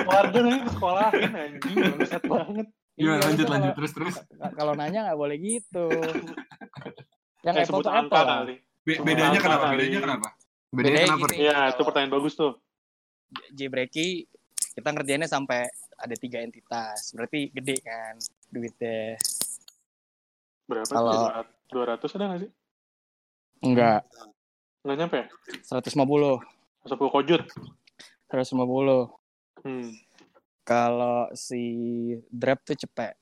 Warga 0.03 0.39
nih 0.41 0.59
sekolahin 0.67 1.31
anjing, 1.31 1.75
bangsat 1.77 2.23
banget. 2.25 2.67
Iya, 2.91 3.05
lu 3.07 3.13
lanjut, 3.19 3.45
lanjut. 3.47 3.47
kalau- 3.47 3.77
Terus, 3.77 3.91
terus. 3.93 4.15
Kalau 4.51 4.73
nanya 4.73 4.99
nggak 5.05 5.19
boleh 5.19 5.37
gitu. 5.37 5.85
Yang 7.45 7.53
Kayak 7.55 7.65
apple 7.65 7.81
sebut 7.81 7.87
angka 7.87 8.19
kali. 8.23 8.55
Be- 8.81 8.99
bedanya 8.99 9.29
angka 9.31 9.41
kenapa? 9.43 9.65
kali. 9.67 9.77
Bedanya 9.79 9.99
kenapa? 9.99 10.27
Bedanya 10.71 10.93
Bedanya 10.97 11.05
kenapa? 11.07 11.33
Iya, 11.35 11.57
itu 11.69 11.81
pertanyaan 11.83 12.11
bagus 12.11 12.33
tuh. 12.33 12.51
J-Breaky 13.51 14.07
kita 14.71 14.89
ngerjainnya 14.89 15.25
sampai 15.25 15.61
ada 15.95 16.15
tiga 16.15 16.37
entitas. 16.39 17.13
Berarti 17.13 17.49
gede 17.51 17.77
kan 17.79 18.17
duitnya. 18.47 19.21
Berapa? 20.65 20.89
Kalau- 20.89 21.45
Dua 21.67 21.85
ratus 21.87 22.11
ada 22.13 22.25
nggak 22.27 22.41
sih? 22.41 22.51
Enggak, 23.61 24.01
Nggak 24.81 24.97
nyampe 24.97 25.15
ya? 25.21 25.27
150. 25.81 26.41
10 26.89 27.13
kojut. 27.13 27.41
150. 28.33 29.13
Hmm. 29.61 29.89
Kalau 30.65 31.29
si 31.37 31.61
Drap 32.33 32.65
tuh 32.65 32.77
cepet. 32.77 33.13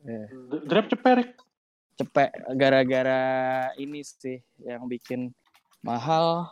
D- 0.00 0.64
Drap 0.64 0.88
cepet, 0.88 1.36
Cepet 1.96 2.30
gara-gara 2.56 3.20
ini 3.76 4.00
sih 4.00 4.40
yang 4.64 4.88
bikin 4.88 5.32
mahal 5.84 6.48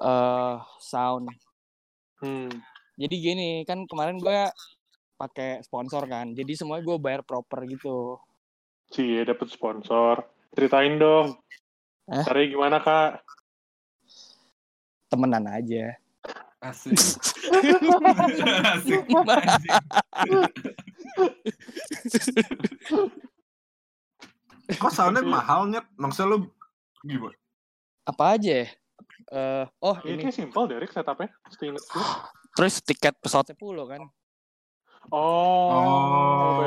eh 0.00 0.56
sound. 0.80 1.28
Hmm. 2.20 2.48
Jadi 3.00 3.16
gini, 3.16 3.48
kan 3.64 3.84
kemarin 3.88 4.20
gue 4.20 4.48
pakai 5.16 5.60
sponsor 5.64 6.04
kan. 6.04 6.32
Jadi 6.32 6.52
semuanya 6.52 6.84
gue 6.84 6.96
bayar 7.00 7.20
proper 7.24 7.64
gitu. 7.64 8.20
Cie, 8.92 9.24
dapet 9.24 9.48
sponsor. 9.48 10.24
Ceritain 10.52 10.96
dong. 10.96 11.40
Hah? 12.10 12.24
Cari 12.26 12.50
gimana, 12.50 12.82
Kak? 12.82 13.22
Temenan 15.06 15.46
aja. 15.46 15.94
Asik. 16.58 16.98
Asik. 18.66 19.00
Kok 24.74 24.92
soundnya 24.92 25.22
mahal, 25.22 25.70
Nyet? 25.70 25.86
Maksudnya 25.94 26.34
lu 26.34 26.38
gimana? 27.06 27.38
Apa 28.02 28.34
aja 28.34 28.66
ya? 28.66 28.68
Eh, 29.30 29.64
oh 29.78 29.94
Ini 30.02 30.26
ini 30.26 30.50
deh, 30.50 30.78
Rick, 30.82 30.90
setupnya. 30.90 31.30
Terus 32.58 32.82
tiket 32.82 33.14
pesawatnya 33.22 33.54
pulau 33.54 33.86
kan? 33.86 34.02
Oh. 35.14 35.70
Oh. 35.70 36.58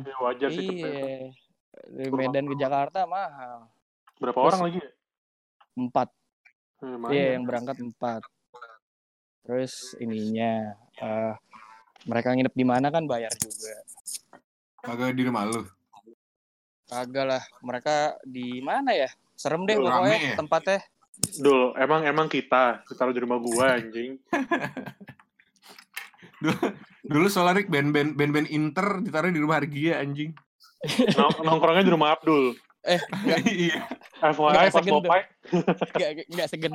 Ya, 0.00 0.16
wajar 0.24 0.48
sih. 0.48 0.80
Iya. 0.80 1.36
Dari 1.86 2.10
Medan 2.10 2.48
ke 2.48 2.56
Jakarta 2.56 3.04
mahal. 3.04 3.68
Berapa 4.16 4.36
Terus- 4.36 4.48
orang 4.48 4.62
lagi 4.64 4.78
ya? 4.80 4.90
Empat. 5.76 6.08
Eh. 6.76 6.96
Iya, 7.12 7.26
yang 7.36 7.44
berangkat 7.44 7.76
empat. 7.80 8.22
Terus 9.44 9.96
ininya, 9.96 10.76
eh 10.96 11.34
mereka 12.04 12.32
nginep 12.32 12.52
di 12.52 12.64
mana 12.64 12.88
kan 12.88 13.04
bayar 13.04 13.32
juga. 13.36 13.74
Kagak 14.80 15.14
di 15.14 15.22
rumah 15.26 15.44
lu. 15.46 15.62
Kagak 16.86 17.24
lah, 17.26 17.42
mereka 17.60 18.14
di 18.22 18.62
mana 18.62 18.94
ya? 18.94 19.10
Serem 19.34 19.66
deh 19.66 19.76
Rame 19.76 19.84
pokoknya 19.84 20.18
ya? 20.18 20.36
tempatnya. 20.38 20.80
Dul, 21.40 21.72
emang 21.76 22.04
emang 22.04 22.26
kita 22.28 22.84
ditaruh 22.86 23.12
di 23.12 23.20
rumah 23.20 23.38
gua 23.40 23.80
anjing. 23.80 24.20
Dulu 27.06 27.26
soalnya 27.30 27.62
Rick 27.62 27.70
band-band 27.72 28.14
band-band 28.14 28.48
Inter 28.50 29.00
ditaruh 29.00 29.32
di 29.32 29.40
rumah 29.40 29.58
Argia 29.58 29.98
anjing. 29.98 30.30
Nong- 31.16 31.40
nongkrongnya 31.42 31.82
di 31.82 31.92
rumah 31.92 32.14
Abdul. 32.14 32.54
Eh, 32.86 33.02
nggak, 33.26 33.38
Iya. 33.50 33.82
FYI 34.16 34.54
pas 34.54 34.70
segen 34.72 34.92
tuh. 34.94 35.02
Popeye, 35.02 35.26
nggak, 35.92 36.10
nggak 36.30 36.48
segen, 36.48 36.72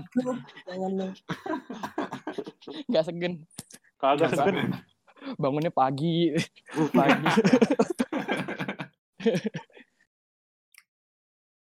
Jangan 0.67 0.91
dong. 0.99 1.13
nggak 2.91 3.05
segen. 3.07 3.33
kagak 4.01 4.31
segen. 4.35 4.75
Bangunnya 5.37 5.71
pagi, 5.71 6.33
pagi. 6.91 7.27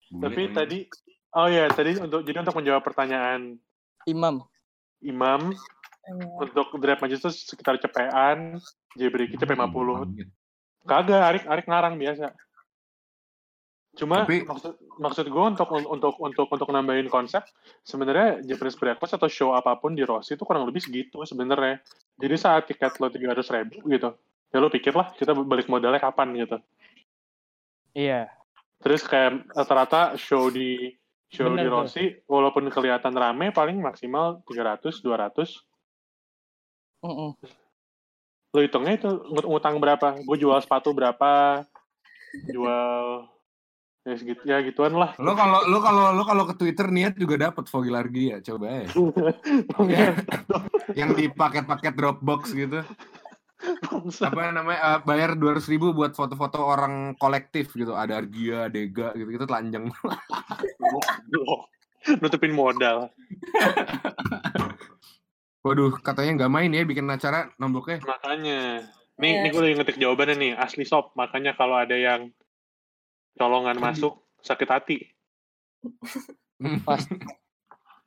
Tapi 0.08 0.42
tadi, 0.56 0.88
oh 1.36 1.48
ya 1.48 1.68
tadi 1.68 1.96
untuk 2.00 2.24
jadi 2.24 2.40
untuk 2.40 2.56
menjawab 2.56 2.80
pertanyaan 2.84 3.56
Imam, 5.04 5.52
Kagak, 10.88 11.20
Arik 11.20 11.44
Arik 11.44 11.66
ngarang 11.68 12.00
biasa. 12.00 12.32
Cuma 13.98 14.22
Tapi- 14.22 14.46
maksud 14.46 14.78
maksud 15.02 15.26
gue 15.26 15.44
untuk 15.44 15.66
untuk 15.74 16.14
untuk 16.22 16.46
untuk 16.46 16.68
nambahin 16.70 17.10
konsep 17.10 17.42
sebenarnya 17.82 18.46
Japanese 18.46 18.78
breakfast 18.78 19.18
atau 19.18 19.26
show 19.26 19.50
apa 19.50 19.74
pun 19.74 19.98
di 19.98 20.06
Rossi 20.06 20.38
itu 20.38 20.46
kurang 20.46 20.70
lebih 20.70 20.78
segitu 20.78 21.18
sebenarnya. 21.26 21.82
Jadi 22.14 22.34
saat 22.38 22.70
tiket 22.70 22.94
lo 23.02 23.10
tiga 23.10 23.34
ratus 23.34 23.50
ribu 23.50 23.82
gitu, 23.90 24.14
ya 24.54 24.58
lo 24.62 24.70
pikir 24.70 24.94
lah 24.94 25.10
kita 25.18 25.34
balik 25.34 25.66
modalnya 25.66 25.98
kapan 25.98 26.30
gitu. 26.38 26.62
Iya. 27.90 28.30
Terus 28.78 29.02
kayak 29.02 29.50
rata-rata 29.50 30.14
show 30.14 30.46
di 30.46 30.94
show 31.26 31.50
Bener 31.50 31.66
di 31.66 31.68
tuh. 31.68 31.74
Rossi 31.74 32.04
walaupun 32.30 32.70
kelihatan 32.70 33.10
rame 33.12 33.50
paling 33.50 33.82
maksimal 33.82 34.38
300 34.46 35.02
200 35.02 35.58
Mm-mm. 37.02 37.30
lo 38.48 38.58
hitungnya 38.58 38.96
itu 38.96 39.10
ngut- 39.10 39.44
ngutang 39.44 39.76
berapa 39.76 40.18
gue 40.18 40.36
jual 40.38 40.56
sepatu 40.58 40.90
berapa 40.90 41.62
jual 42.48 43.28
ya 44.08 44.16
segitu 44.16 44.40
ya 44.42 44.58
gituan 44.60 44.92
lah 44.92 45.12
Lo 45.16 45.32
kalau 45.32 45.68
lo 45.68 45.78
kalau 45.78 46.10
lo 46.10 46.24
kalau 46.24 46.44
ke 46.44 46.56
Twitter 46.56 46.88
niat 46.88 47.12
juga 47.14 47.36
dapat 47.38 47.68
Fogilargia, 47.68 48.40
coba 48.40 48.80
ya. 48.80 48.88
Yang 50.98 51.10
di 51.14 51.24
paket-paket 51.28 51.92
Dropbox 51.92 52.42
gitu. 52.52 52.80
Bangsa. 53.58 54.30
Apa 54.30 54.48
namanya? 54.48 54.78
eh, 54.78 54.98
bayar 55.02 55.34
200 55.34 55.66
ribu 55.66 55.90
buat 55.90 56.14
foto-foto 56.14 56.56
orang 56.58 57.12
kolektif 57.14 57.74
gitu. 57.74 57.90
Ada 57.92 58.16
Argia, 58.16 58.66
Dega 58.66 59.10
gitu 59.12 59.28
gitu 59.28 59.44
telanjang. 59.44 59.90
nutupin 62.22 62.54
modal 62.54 63.10
Waduh, 65.60 65.98
katanya 66.00 66.38
nggak 66.38 66.52
main 66.54 66.70
ya 66.70 66.86
bikin 66.86 67.04
acara 67.04 67.50
nomboknya. 67.58 67.98
makanya 68.00 68.86
nih 69.18 69.28
Iya. 69.28 69.42
nih 69.42 69.50
gue 69.50 69.60
lagi 69.60 69.74
ngetik 69.74 69.98
jawabannya 69.98 70.34
nih 70.38 70.52
asli 70.54 70.86
sob 70.86 71.10
makanya 71.12 71.52
kalau 71.52 71.74
ada 71.76 71.92
yang 71.92 72.30
colongan 73.38 73.78
masuk 73.78 74.18
sakit 74.40 74.68
hati 74.68 74.98
Pas. 76.82 77.06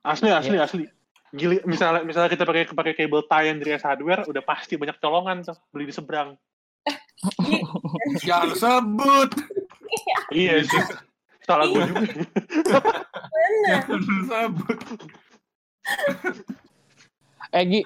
asli 0.04 0.30
asli 0.30 0.58
asli 0.60 0.86
Gili, 1.32 1.64
misalnya 1.64 2.04
misalnya 2.04 2.28
kita 2.28 2.44
pakai 2.44 2.68
pakai 2.68 2.92
cable 2.92 3.24
tie 3.24 3.48
yang 3.48 3.56
dari 3.56 3.72
S 3.72 3.88
hardware 3.88 4.28
udah 4.28 4.44
pasti 4.44 4.76
banyak 4.76 5.00
colongan 5.00 5.40
tuh 5.42 5.56
beli 5.72 5.88
di 5.88 5.96
seberang 5.96 6.36
Jangan 8.20 8.52
sebut. 8.52 9.30
iya 10.30 10.60
sih 10.60 10.84
salah 11.42 11.66
gue 11.66 11.82
juga. 11.86 12.04
Jangan 13.64 14.02
sebut. 14.30 14.78
Eh 17.52 17.64
Gi. 17.64 17.82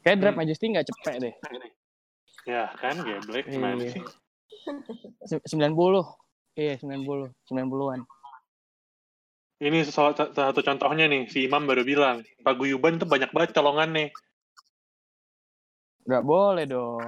Kayak 0.00 0.16
Drive 0.22 0.38
Majesty 0.38 0.64
nggak 0.70 0.86
cepet 0.86 1.14
deh. 1.20 1.34
ya 2.46 2.72
kan 2.74 2.96
geblek 2.96 3.44
gimana 3.44 3.76
Iya. 3.76 3.92
sih 3.92 4.02
90. 4.64 6.04
Iya, 6.58 6.74
90. 6.80 7.34
90-an. 7.48 8.02
ini 9.58 9.82
salah 9.90 10.14
satu 10.14 10.62
contohnya 10.62 11.10
nih 11.10 11.26
si 11.26 11.50
Imam 11.50 11.66
baru 11.66 11.82
bilang 11.82 12.22
paguyuban 12.46 13.02
tuh 13.02 13.10
banyak 13.10 13.34
banget 13.34 13.58
colongan 13.58 13.90
nih 13.90 14.08
Nggak 16.08 16.24
boleh 16.24 16.64
dong. 16.64 17.04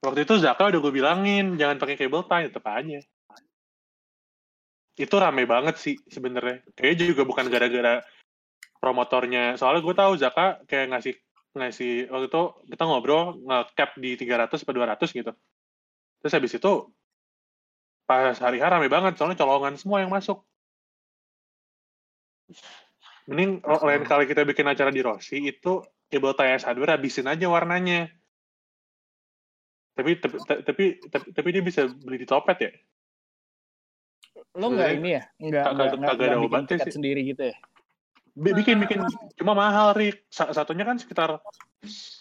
Waktu 0.00 0.24
itu 0.24 0.34
Zaka 0.40 0.72
udah 0.72 0.80
gue 0.80 0.92
bilangin 0.96 1.60
jangan 1.60 1.76
pakai 1.76 2.00
cable 2.00 2.24
tie 2.24 2.48
tetep 2.48 2.64
aja. 2.64 2.98
Itu 4.96 5.14
rame 5.20 5.44
banget 5.44 5.76
sih 5.76 6.00
sebenarnya. 6.08 6.64
Kayaknya 6.72 7.12
juga 7.12 7.22
bukan 7.28 7.52
gara-gara 7.52 8.00
promotornya. 8.80 9.60
Soalnya 9.60 9.84
gue 9.84 9.94
tahu 9.94 10.12
Zaka 10.16 10.64
kayak 10.64 10.96
ngasih 10.96 11.14
ngasih 11.52 12.08
waktu 12.08 12.26
itu 12.32 12.42
kita 12.72 12.82
ngobrol 12.88 13.44
nge-cap 13.44 13.90
di 14.00 14.16
300 14.16 14.56
atau 14.56 14.72
200 14.72 15.04
gitu. 15.12 15.32
Terus 16.22 16.34
habis 16.34 16.52
itu 16.54 16.72
pas 18.08 18.34
hari 18.40 18.58
hari 18.58 18.72
rame 18.72 18.88
banget 18.88 19.20
soalnya 19.20 19.36
colongan 19.36 19.76
semua 19.76 20.00
yang 20.00 20.10
masuk. 20.10 20.40
Mending 23.28 23.60
ro- 23.60 23.84
lain 23.84 24.08
kali 24.08 24.24
kita 24.24 24.48
bikin 24.48 24.64
acara 24.64 24.88
di 24.88 25.04
Rossi 25.04 25.44
itu 25.44 25.84
cable 26.08 26.32
tie 26.32 26.56
hardware 26.56 26.96
habisin 26.96 27.28
aja 27.28 27.44
warnanya 27.44 28.08
tapi 29.92 30.16
tapi 30.16 30.36
tapi 30.40 30.84
tapi, 31.10 31.26
tapi 31.34 31.48
dia 31.52 31.62
bisa 31.62 31.90
beli 31.90 32.22
di 32.22 32.28
Topet 32.28 32.58
ya 32.62 32.72
Lo 34.54 34.70
nggak 34.70 34.90
ini 35.02 35.10
ya? 35.18 35.22
Nggak, 35.38 35.64
nggak, 35.98 36.14
ada 36.14 36.38
obatnya 36.38 36.78
sih. 36.86 36.94
sendiri 36.94 37.20
gitu 37.26 37.50
ya? 37.52 37.56
Bi- 38.38 38.54
bikin 38.54 38.78
bikin 38.78 39.02
cuma 39.34 39.52
mahal 39.52 39.92
Rik 39.98 40.24
Sa- 40.30 40.54
satunya 40.54 40.86
kan 40.86 40.96
sekitar 41.02 41.42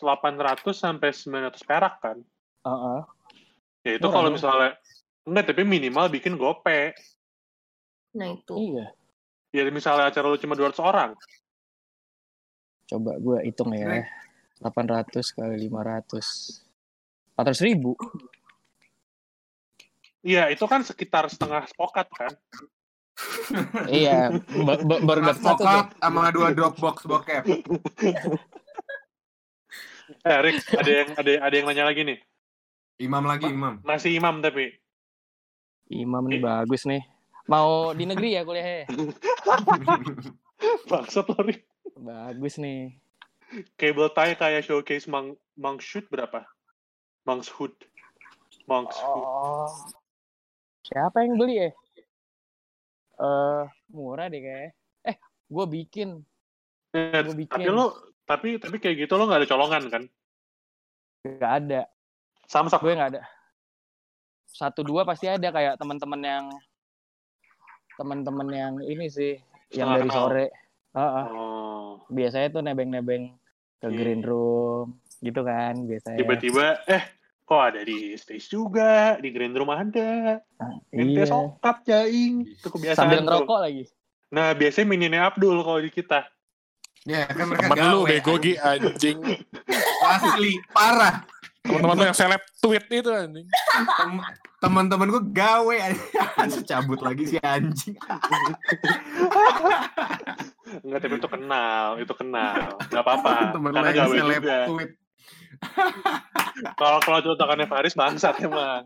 800 0.02 0.74
sampai 0.74 1.14
900 1.14 1.62
perak 1.64 2.02
kan 2.02 2.18
Heeh. 2.66 3.00
Ya 3.88 3.96
itu 3.96 4.08
kalau 4.08 4.28
misalnya 4.28 4.76
enggak 5.24 5.46
tapi 5.48 5.64
minimal 5.64 6.08
bikin 6.08 6.36
gope 6.36 6.92
Nah 8.12 8.28
itu. 8.28 8.54
Iya. 8.74 8.86
ya 9.54 9.62
misalnya 9.70 10.10
acara 10.10 10.28
lu 10.28 10.36
cuma 10.36 10.54
200 10.54 10.76
orang 10.82 11.12
Coba 12.88 13.16
gue 13.16 13.38
hitung 13.44 13.72
ya. 13.72 14.04
800 14.60 15.12
kali 15.32 15.56
500. 15.62 16.64
400 17.36 17.62
ribu. 17.64 17.94
iya 20.22 20.50
itu 20.50 20.66
kan 20.66 20.82
sekitar 20.82 21.30
setengah 21.30 21.64
spokat 21.68 22.08
kan 22.10 22.34
iya. 23.92 24.30
ba- 24.62 24.82
ba- 24.82 25.02
baru 25.02 25.22
dapat 25.24 25.42
satu 25.42 25.64
sama 25.98 26.30
dua 26.30 26.52
Dropbox 26.52 27.06
bokep. 27.06 27.44
eh 30.24 30.38
Rik 30.40 30.58
ada 30.72 30.92
yang 30.92 31.10
ada 31.16 31.32
ada 31.44 31.54
yang 31.54 31.66
nanya 31.68 31.86
lagi 31.86 32.02
nih 32.04 32.20
Imam 32.98 33.24
lagi, 33.24 33.46
Imam. 33.46 33.78
masih 33.82 34.10
imam 34.12 34.42
tapi 34.42 34.74
Imam 35.88 36.26
nih 36.26 36.42
bagus 36.42 36.84
nih. 36.84 37.00
Mau 37.48 37.94
di 37.94 38.04
negeri 38.04 38.36
ya 38.36 38.44
kuliahnya? 38.44 38.92
bangsat 40.90 41.26
lo 41.26 41.40
Rik 41.40 41.64
Bagus 41.96 42.58
nih. 42.58 42.98
cable 43.74 44.12
tie 44.12 44.36
kayak 44.36 44.62
showcase 44.62 45.08
Mang 45.08 45.32
Mang 45.56 45.80
Shoot 45.80 46.10
berapa 46.10 46.44
Mang's 47.24 47.48
Hood 47.48 47.72
Mang's 48.66 48.98
Hood 48.98 49.24
Oh. 49.24 49.70
Siapa 50.84 51.22
yang 51.22 51.36
beli 51.36 51.56
ya? 51.58 51.70
Eh, 53.18 53.64
murah 53.90 54.28
deh 54.28 54.40
kayak. 54.40 54.72
Eh, 55.04 55.16
gue 55.48 55.66
bikin. 55.68 56.24
Eh, 56.92 57.24
Gua 57.24 57.36
bikin. 57.36 57.52
tapi 57.54 57.68
lo 57.68 57.86
tapi 58.24 58.48
tapi 58.56 58.76
kayak 58.78 59.04
gitu 59.04 59.14
lo 59.14 59.28
nggak 59.28 59.44
ada 59.44 59.50
colongan 59.50 59.84
kan 59.88 60.04
Gak 61.24 61.54
ada. 61.64 61.82
Samsak 62.48 62.80
Gue 62.80 62.96
nggak 62.96 63.12
ada. 63.14 63.24
Satu 64.48 64.82
dua 64.82 65.04
pasti 65.04 65.28
ada 65.28 65.48
kayak 65.48 65.78
teman-teman 65.78 66.18
yang 66.20 66.46
teman-teman 67.94 68.48
yang 68.50 68.74
ini 68.80 69.06
sih 69.08 69.36
yang 69.70 69.92
dari 69.92 70.10
sore. 70.10 70.46
Heeh. 70.94 71.26
oh 71.30 72.02
biasanya 72.08 72.48
tuh 72.50 72.62
nebeng-nebeng 72.64 73.36
ke 73.78 73.86
Iya. 73.86 73.94
green 73.94 74.24
room 74.24 74.98
gitu 75.20 75.42
kan 75.44 75.76
biasanya. 75.84 76.18
tiba-tiba 76.18 76.66
eh 76.88 77.04
kok 77.44 77.62
ada 77.64 77.82
di 77.82 78.16
stage 78.16 78.48
juga 78.48 79.18
di 79.18 79.30
green 79.30 79.54
room 79.54 79.70
ada 79.70 80.42
ente 80.90 81.22
Iya. 81.22 81.26
sokap 81.28 81.84
jaing 81.84 82.48
itu 82.48 82.66
kebiasaan 82.66 82.98
Sambil 83.04 83.22
ngerokok 83.22 83.60
lagi. 83.60 83.84
nah 84.30 84.54
biasanya 84.54 84.88
mininnya 84.88 85.22
Abdul 85.28 85.62
kalau 85.62 85.82
di 85.82 85.92
kita 85.92 86.26
Ya 87.04 87.24
kan 87.24 87.46
mereka 87.46 87.72
Temen 87.72 87.88
lu 87.88 88.00
bego 88.04 88.36
Gi 88.36 88.58
anjing. 88.58 89.20
Asli, 90.12 90.60
parah. 90.70 91.24
Teman-teman 91.70 92.06
yang 92.06 92.16
seleb 92.16 92.42
tweet 92.58 92.86
itu 92.90 93.10
anjing. 93.10 93.46
Tem- 93.46 94.24
Teman-teman 94.58 95.08
gue 95.10 95.24
gawe. 95.30 95.78
Cabut 96.70 97.00
lagi 97.00 97.24
si 97.26 97.38
anjing. 97.38 97.94
enggak 100.78 101.00
tapi 101.00 101.16
itu 101.16 101.30
kenal 101.30 101.96
itu 101.96 102.14
kenal 102.14 102.76
nggak 102.84 103.00
apa-apa 103.00 103.56
Temen 103.56 103.72
karena 103.72 103.92
gawe 103.94 104.14
seleb 104.14 104.42
juga 104.42 104.60
tweet. 104.68 104.92
kalau 106.76 107.00
kalau 107.00 107.20
contohkannya 107.24 107.66
Faris 107.66 107.96
bangsat 107.96 108.36
emang 108.42 108.84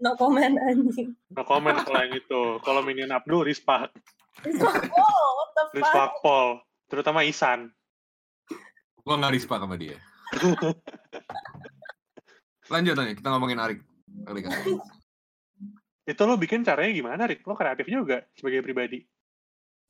No 0.00 0.16
comment 0.16 0.56
anjing. 0.58 1.12
no 1.28 1.42
comment 1.44 1.76
kalau 1.78 2.00
yang 2.00 2.14
itu 2.14 2.42
kalau 2.60 2.80
minion 2.80 3.10
Abdul 3.10 3.44
respect 3.44 3.92
Oh, 4.40 5.26
what 5.36 5.50
the 5.52 5.64
fuck? 5.68 5.74
respect 5.76 6.12
Paul 6.20 6.48
terutama 6.86 7.22
Isan 7.22 7.70
Gue 9.00 9.16
gak 9.16 9.32
rispa 9.32 9.56
sama 9.56 9.74
dia. 9.74 9.96
Lanjut 12.70 12.94
nih, 12.94 13.14
kita 13.18 13.28
ngomongin 13.34 13.58
Arik. 13.58 13.80
Kali 14.26 14.40
kan. 14.42 14.52
itu 16.10 16.22
lo 16.26 16.34
bikin 16.34 16.66
caranya 16.66 16.90
gimana 16.90 17.22
Rik 17.30 17.46
lo 17.46 17.54
kreatif 17.54 17.86
juga 17.86 18.26
sebagai 18.34 18.66
pribadi 18.66 19.06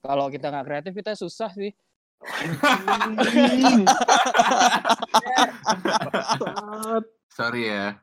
Kalau 0.04 0.28
kita 0.28 0.52
nggak 0.52 0.66
kreatif 0.68 0.92
kita 0.96 1.12
susah 1.12 1.52
sih. 1.52 1.72
Sorry 7.28 7.68
ya. 7.68 8.00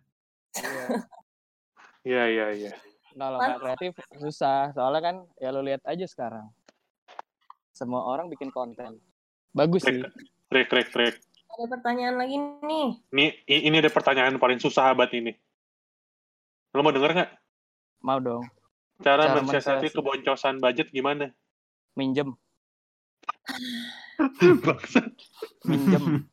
Iya 2.06 2.24
iya 2.30 2.48
iya. 2.54 2.74
Kalau 3.18 3.42
nggak 3.42 3.62
kreatif 3.66 3.98
susah. 4.22 4.78
Soalnya 4.78 5.02
kan 5.02 5.26
ya 5.42 5.50
lo 5.50 5.66
lihat 5.66 5.82
aja 5.90 6.06
sekarang. 6.06 6.54
Semua 7.74 8.06
orang 8.06 8.30
bikin 8.30 8.54
konten. 8.54 9.02
Bagus 9.58 9.82
sih. 9.82 10.06
Rek 10.54 10.70
rek 10.70 10.94
rek. 10.94 11.18
Ada 11.58 11.74
pertanyaan 11.74 12.22
lagi 12.22 12.38
nih. 12.38 12.88
Ini 13.10 13.26
ini 13.50 13.76
ada 13.82 13.90
pertanyaan 13.90 14.38
paling 14.38 14.62
susah 14.62 14.94
abad 14.94 15.10
ini. 15.10 15.34
Lo 16.78 16.86
mau 16.86 16.94
denger 16.94 17.18
nggak? 17.18 17.32
Mau 18.06 18.22
dong. 18.22 18.46
Cara, 19.02 19.26
Cara 19.26 19.42
mensiasati 19.42 19.90
keboncosan 19.90 20.62
budget 20.62 20.94
gimana? 20.94 21.34
Minjem, 21.98 22.38
minjem, 25.70 26.30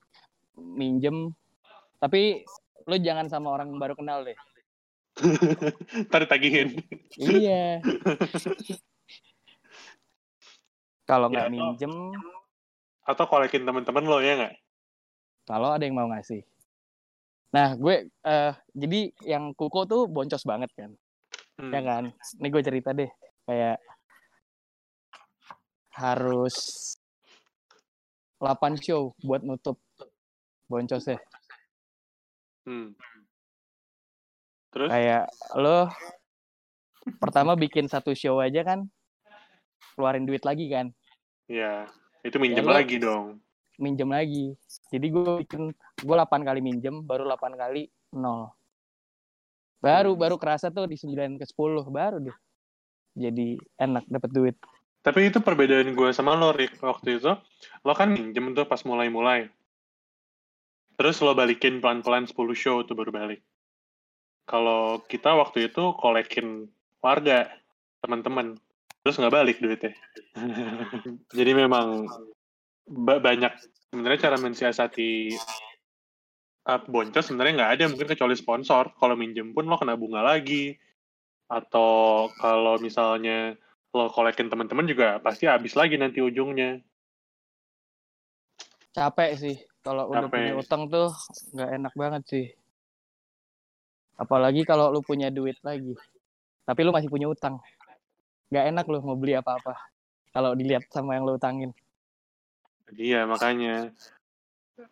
minjem. 0.56 1.16
Tapi 2.00 2.44
lu 2.84 2.96
jangan 3.00 3.32
sama 3.32 3.48
orang 3.48 3.72
yang 3.72 3.80
baru 3.80 3.96
kenal 3.96 4.28
deh. 4.28 4.36
Ntar 6.08 6.28
ditagihin. 6.28 6.84
Iya. 7.16 7.80
Kalau 11.08 11.32
nggak 11.32 11.48
Ya, 11.48 11.52
minjem, 11.52 12.12
Atau 13.08 13.24
kolekin 13.28 13.64
teman-teman 13.64 14.04
lo 14.04 14.20
ya 14.20 14.36
nggak? 14.36 14.54
Kalau 15.44 15.72
ada 15.72 15.84
yang 15.84 15.96
mau 15.96 16.08
ngasih. 16.08 16.42
Nah, 17.52 17.76
gue 17.76 17.96
eh 18.10 18.52
jadi 18.72 19.00
yang 19.22 19.54
kuko 19.54 19.84
tuh 19.84 20.02
boncos 20.04 20.42
banget 20.42 20.72
kan. 20.74 20.90
Hmm. 21.54 21.70
Ya 21.70 21.80
kan? 21.80 22.04
Ini 22.40 22.48
gue 22.48 22.62
cerita 22.62 22.90
deh. 22.90 23.08
Kayak 23.44 23.78
harus 25.94 26.56
8 28.36 28.74
show 28.76 29.14
buat 29.22 29.40
nutup 29.40 29.78
boncosnya. 30.66 31.22
Hmm. 32.66 32.96
Terus? 34.74 34.90
Kayak 34.90 35.24
lo 35.54 35.86
pertama 37.20 37.54
bikin 37.54 37.86
satu 37.86 38.10
show 38.10 38.40
aja 38.40 38.64
kan 38.64 38.88
keluarin 39.92 40.24
duit 40.24 40.40
lagi 40.40 40.72
kan 40.72 40.88
Ya, 41.44 41.84
itu 42.24 42.40
minjem 42.40 42.64
Ya, 42.64 42.72
lo- 42.72 42.72
lagi 42.74 42.96
dong. 42.96 43.44
Minjem 43.78 44.10
lagi 44.10 44.54
jadi 44.90 45.06
gue 45.10 45.32
bikin 45.46 45.74
gue 46.02 46.14
8 46.14 46.46
kali 46.46 46.60
minjem 46.62 47.02
baru 47.02 47.26
8 47.26 47.54
kali 47.58 47.90
nol 48.14 48.50
baru 49.84 50.16
Hmm. 50.16 50.20
baru 50.20 50.36
kerasa 50.40 50.72
tuh 50.72 50.88
di 50.88 50.96
9 50.96 51.36
ke 51.36 51.44
10 51.44 51.84
baru 51.92 52.18
deh 52.22 52.36
jadi 53.14 53.58
enak 53.78 54.04
dapet 54.10 54.30
duit 54.34 54.56
Tapi 55.04 55.28
itu 55.28 55.36
perbedaan 55.44 55.92
gue 55.92 56.16
sama 56.16 56.32
lo, 56.32 56.56
Rick. 56.56 56.80
Waktu 56.80 57.20
itu, 57.20 57.36
lo 57.84 57.92
kan 57.92 58.08
minjem 58.08 58.56
tuh 58.56 58.64
pas 58.64 58.80
mulai-mulai. 58.88 59.52
Terus 60.96 61.20
lo 61.20 61.36
balikin 61.36 61.84
pelan-pelan 61.84 62.24
10 62.24 62.32
show 62.56 62.80
tuh 62.88 62.96
baru 62.96 63.12
balik. 63.12 63.44
Kalau 64.48 65.04
kita 65.04 65.36
waktu 65.36 65.68
itu 65.68 65.92
kolekin 66.00 66.72
warga, 67.04 67.52
teman-teman. 68.00 68.56
Terus 69.04 69.20
nggak 69.20 69.34
balik 69.36 69.56
duitnya. 69.60 69.92
Jadi 71.36 71.52
memang 71.52 72.08
ba- 72.88 73.20
banyak 73.20 73.52
sebenarnya 73.90 74.20
cara 74.30 74.36
mensiasati 74.40 75.32
uh, 76.68 76.80
boncos 76.88 77.24
sebenarnya 77.28 77.54
nggak 77.60 77.72
ada 77.78 77.84
mungkin 77.90 78.08
kecuali 78.10 78.34
sponsor. 78.36 78.92
Kalau 78.96 79.14
minjem 79.16 79.52
pun 79.52 79.68
lo 79.68 79.76
kena 79.80 79.96
bunga 79.96 80.24
lagi. 80.24 80.76
Atau 81.48 82.32
kalau 82.40 82.80
misalnya 82.80 83.54
lo 83.94 84.10
kolekin 84.10 84.50
teman-teman 84.50 84.88
juga 84.88 85.20
pasti 85.22 85.46
habis 85.46 85.76
lagi 85.76 85.94
nanti 86.00 86.18
ujungnya. 86.18 86.80
capek 88.94 89.30
sih. 89.34 89.56
Kalau 89.82 90.06
udah 90.06 90.30
punya 90.30 90.54
utang 90.54 90.86
tuh 90.86 91.10
nggak 91.52 91.70
enak 91.82 91.94
banget 91.98 92.22
sih. 92.30 92.46
Apalagi 94.14 94.62
kalau 94.62 94.94
lu 94.94 95.02
punya 95.02 95.28
duit 95.34 95.58
lagi. 95.66 95.98
Tapi 96.64 96.80
lu 96.86 96.94
masih 96.94 97.10
punya 97.10 97.26
utang. 97.26 97.58
Nggak 98.48 98.64
enak 98.70 98.84
lu 98.86 99.02
mau 99.02 99.18
beli 99.18 99.34
apa-apa. 99.34 99.74
Kalau 100.30 100.54
dilihat 100.54 100.86
sama 100.94 101.18
yang 101.18 101.26
lu 101.26 101.36
utangin 101.36 101.74
Iya 102.94 103.26
makanya. 103.26 103.90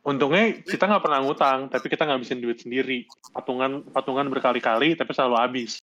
Untungnya 0.07 0.63
kita 0.63 0.87
nggak 0.87 1.03
pernah 1.03 1.21
ngutang, 1.27 1.67
tapi 1.67 1.91
kita 1.91 2.07
ngabisin 2.07 2.39
duit 2.39 2.63
sendiri. 2.63 3.07
Patungan 3.35 3.83
patungan 3.91 4.31
berkali-kali, 4.31 4.95
tapi 4.95 5.11
selalu 5.11 5.37
habis. 5.39 5.83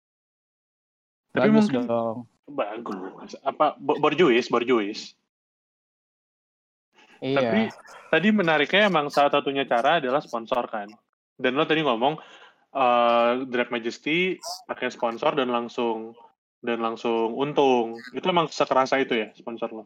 Tapi 1.31 1.47
bagus 1.47 1.67
mungkin 1.71 1.87
dong 1.87 2.17
bagus. 2.51 3.33
Apa 3.41 3.79
bo- 3.79 3.97
borjuis, 3.97 4.51
borjuis. 4.51 5.15
iya 7.23 7.37
Tapi 7.39 7.61
tadi 8.11 8.27
menariknya 8.33 8.91
emang 8.91 9.07
salah 9.07 9.31
satunya 9.31 9.63
cara 9.65 10.03
adalah 10.03 10.19
sponsor 10.19 10.67
kan. 10.67 10.91
Dan 11.39 11.55
lo 11.57 11.65
tadi 11.65 11.81
ngomong 11.81 12.19
eh 12.71 13.31
Drag 13.51 13.67
Majesty 13.67 14.39
pakai 14.67 14.91
sponsor 14.91 15.35
dan 15.35 15.49
langsung 15.49 16.15
dan 16.61 16.83
langsung 16.83 17.33
untung. 17.33 17.97
Itu 18.13 18.29
emang 18.29 18.51
sekerasa 18.51 18.99
itu 19.01 19.17
ya 19.17 19.31
sponsor 19.33 19.71
lo. 19.71 19.83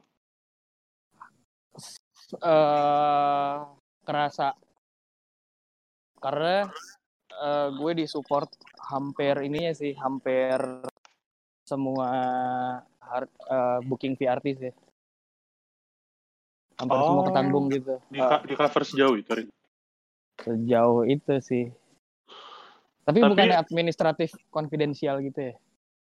Eh 2.33 3.55
kerasa 4.01 4.53
karena 6.17 6.65
eh, 7.29 7.67
gue 7.73 7.91
disupport 7.95 8.49
hampir 8.89 9.37
ini 9.45 9.69
ya 9.69 9.73
sih 9.73 9.93
hampir 9.93 10.57
semua 11.65 12.09
har- 12.97 13.29
eh, 13.29 13.79
booking 13.85 14.17
artis 14.25 14.57
ya 14.61 14.73
hampir 16.81 16.97
semua 16.97 17.21
Oh. 17.21 17.27
ketanggung 17.29 17.65
gitu 17.69 17.95
Di, 18.09 18.19
ka- 18.19 18.43
di 18.43 18.53
cover 18.53 18.83
sejauh 18.83 19.15
itu. 19.15 19.31
Sejauh 20.41 21.05
itu 21.05 21.33
sih 21.41 21.65
tapi, 23.05 23.21
Tapi- 23.21 23.29
bukan 23.31 23.53
administratif 23.53 24.33
konfidensial 24.49 25.21
gitu 25.21 25.53
ya 25.53 25.55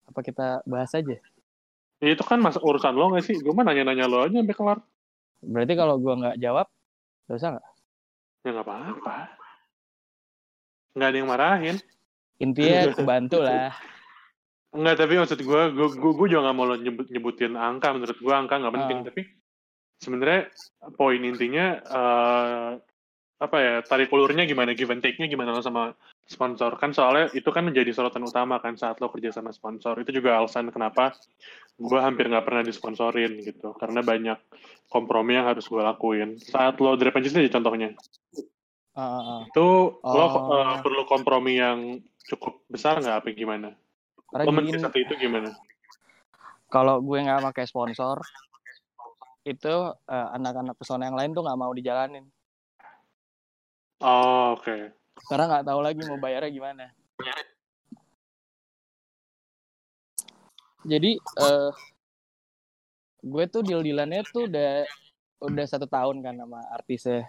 apa 0.10 0.20
kita 0.26 0.47
bahas 0.66 0.89
aja 0.97 1.22
Ya, 1.99 2.16
itu 2.16 2.24
kan 2.24 2.39
mas 2.39 2.55
urusan 2.55 2.95
lo 2.95 3.12
nggak 3.12 3.28
sih? 3.28 3.36
Gue 3.43 3.51
mah 3.51 3.68
nanya-nanya 3.68 4.07
lo 4.07 4.24
aja 4.24 4.39
sampai 4.39 4.55
kelar. 4.55 4.80
Berarti 5.39 5.73
kalau 5.75 5.95
gue 5.99 6.13
nggak 6.13 6.37
jawab 6.43 6.67
dosa 7.29 7.55
nggak 7.55 7.67
Ya 8.39 8.55
nggak 8.55 8.67
apa-apa. 8.71 9.17
Nggak 10.95 11.09
ada 11.11 11.17
yang 11.19 11.29
marahin. 11.29 11.77
intinya 12.39 12.87
kebantu 12.97 13.43
lah 13.43 13.75
Enggak, 14.69 15.01
tapi 15.01 15.17
maksud 15.17 15.41
gue, 15.41 15.61
gue, 15.73 15.87
gue, 15.97 16.11
gue 16.13 16.27
juga 16.29 16.45
nggak 16.45 16.55
mau 16.55 16.69
nyebut, 16.77 17.09
nyebutin 17.09 17.57
angka. 17.57 17.89
Menurut 17.89 18.21
gue 18.21 18.33
angka 18.33 18.61
nggak 18.61 18.75
penting. 18.77 18.97
Ah. 19.01 19.05
Tapi 19.09 19.21
sebenarnya 19.97 20.41
poin 20.93 21.17
intinya 21.25 21.65
eh, 21.81 22.71
apa 23.41 23.57
ya 23.57 23.73
tarik 23.81 24.13
ulurnya 24.13 24.45
gimana, 24.45 24.77
give 24.77 24.93
and 24.93 25.01
take-nya 25.01 25.25
gimana 25.25 25.57
lo 25.57 25.65
sama 25.65 25.97
sponsor. 26.30 26.77
Kan 26.77 26.93
soalnya 26.93 27.34
itu 27.34 27.49
kan 27.49 27.65
menjadi 27.65 27.89
sorotan 27.89 28.21
utama 28.21 28.61
kan 28.61 28.77
saat 28.77 29.01
lo 29.01 29.09
kerja 29.09 29.34
sama 29.34 29.49
sponsor. 29.49 29.97
Itu 29.97 30.13
juga 30.13 30.38
alasan 30.38 30.69
kenapa 30.69 31.17
gue 31.82 31.99
hampir 31.99 32.30
nggak 32.30 32.45
pernah 32.45 32.61
disponsorin 32.61 33.41
gitu. 33.41 33.73
Karena 33.75 34.05
banyak 34.05 34.38
kompromi 34.88 35.36
yang 35.36 35.49
harus 35.49 35.65
gue 35.65 35.82
lakuin. 35.82 36.38
Saat 36.38 36.77
lo 36.77 36.93
drip 36.93 37.17
aja 37.17 37.30
sih 37.34 37.49
contohnya. 37.49 37.97
Ah. 38.99 39.47
itu 39.47 39.67
lo 39.95 40.25
Oh. 40.27 40.59
eh, 40.59 40.77
perlu 40.84 41.07
kompromi 41.07 41.55
yang 41.55 42.03
cukup 42.27 42.61
besar 42.69 42.99
nggak 42.99 43.25
apa 43.25 43.27
gimana? 43.34 43.73
Lo 44.30 44.51
mensiasati 44.53 45.09
itu 45.09 45.17
gimana? 45.17 45.49
kalau 46.69 47.01
gue 47.01 47.17
nggak 47.17 47.41
pakai 47.49 47.65
sponsor 47.65 48.21
itu 49.41 49.73
eh, 50.05 50.27
anak-anak 50.38 50.77
pesona 50.77 51.09
yang 51.09 51.17
lain 51.17 51.34
tuh 51.34 51.41
nggak 51.41 51.57
mau 51.57 51.73
dijalanin. 51.73 52.27
Oh, 54.03 54.53
oke 54.59 54.99
karena 55.28 55.45
nggak 55.49 55.65
tahu 55.67 55.80
lagi 55.84 56.01
mau 56.07 56.20
bayarnya 56.22 56.51
gimana. 56.53 56.86
Jadi 60.88 61.11
eh 61.20 61.72
gue 63.20 63.43
tuh 63.51 63.61
deal 63.67 63.84
dealannya 63.84 64.24
tuh 64.32 64.47
udah 64.47 64.88
udah 65.43 65.65
satu 65.67 65.88
tahun 65.91 66.24
kan 66.24 66.39
sama 66.39 66.63
artisnya. 66.72 67.28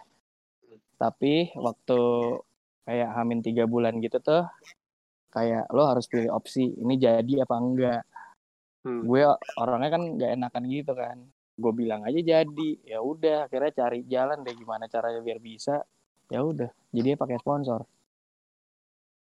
Tapi 0.95 1.51
waktu 1.59 2.01
kayak 2.87 3.11
hamin 3.17 3.41
tiga 3.43 3.67
bulan 3.67 3.99
gitu 3.99 4.23
tuh 4.23 4.47
kayak 5.31 5.71
lo 5.71 5.87
harus 5.87 6.07
pilih 6.11 6.31
opsi 6.35 6.75
ini 6.79 6.95
jadi 6.99 7.47
apa 7.47 7.57
enggak. 7.59 8.03
Hmm. 8.81 9.05
gue 9.05 9.21
orangnya 9.61 9.93
kan 9.93 10.03
nggak 10.17 10.31
enakan 10.41 10.65
gitu 10.71 10.93
kan. 10.97 11.19
Gue 11.61 11.73
bilang 11.77 12.01
aja 12.09 12.17
jadi 12.17 12.71
ya 12.81 13.05
udah 13.05 13.45
akhirnya 13.45 13.73
cari 13.77 14.09
jalan 14.09 14.41
deh 14.41 14.57
gimana 14.57 14.89
caranya 14.89 15.21
biar 15.21 15.37
bisa 15.37 15.85
ya 16.31 16.41
udah 16.41 16.71
jadinya 16.91 17.19
pakai 17.19 17.37
sponsor. 17.39 17.83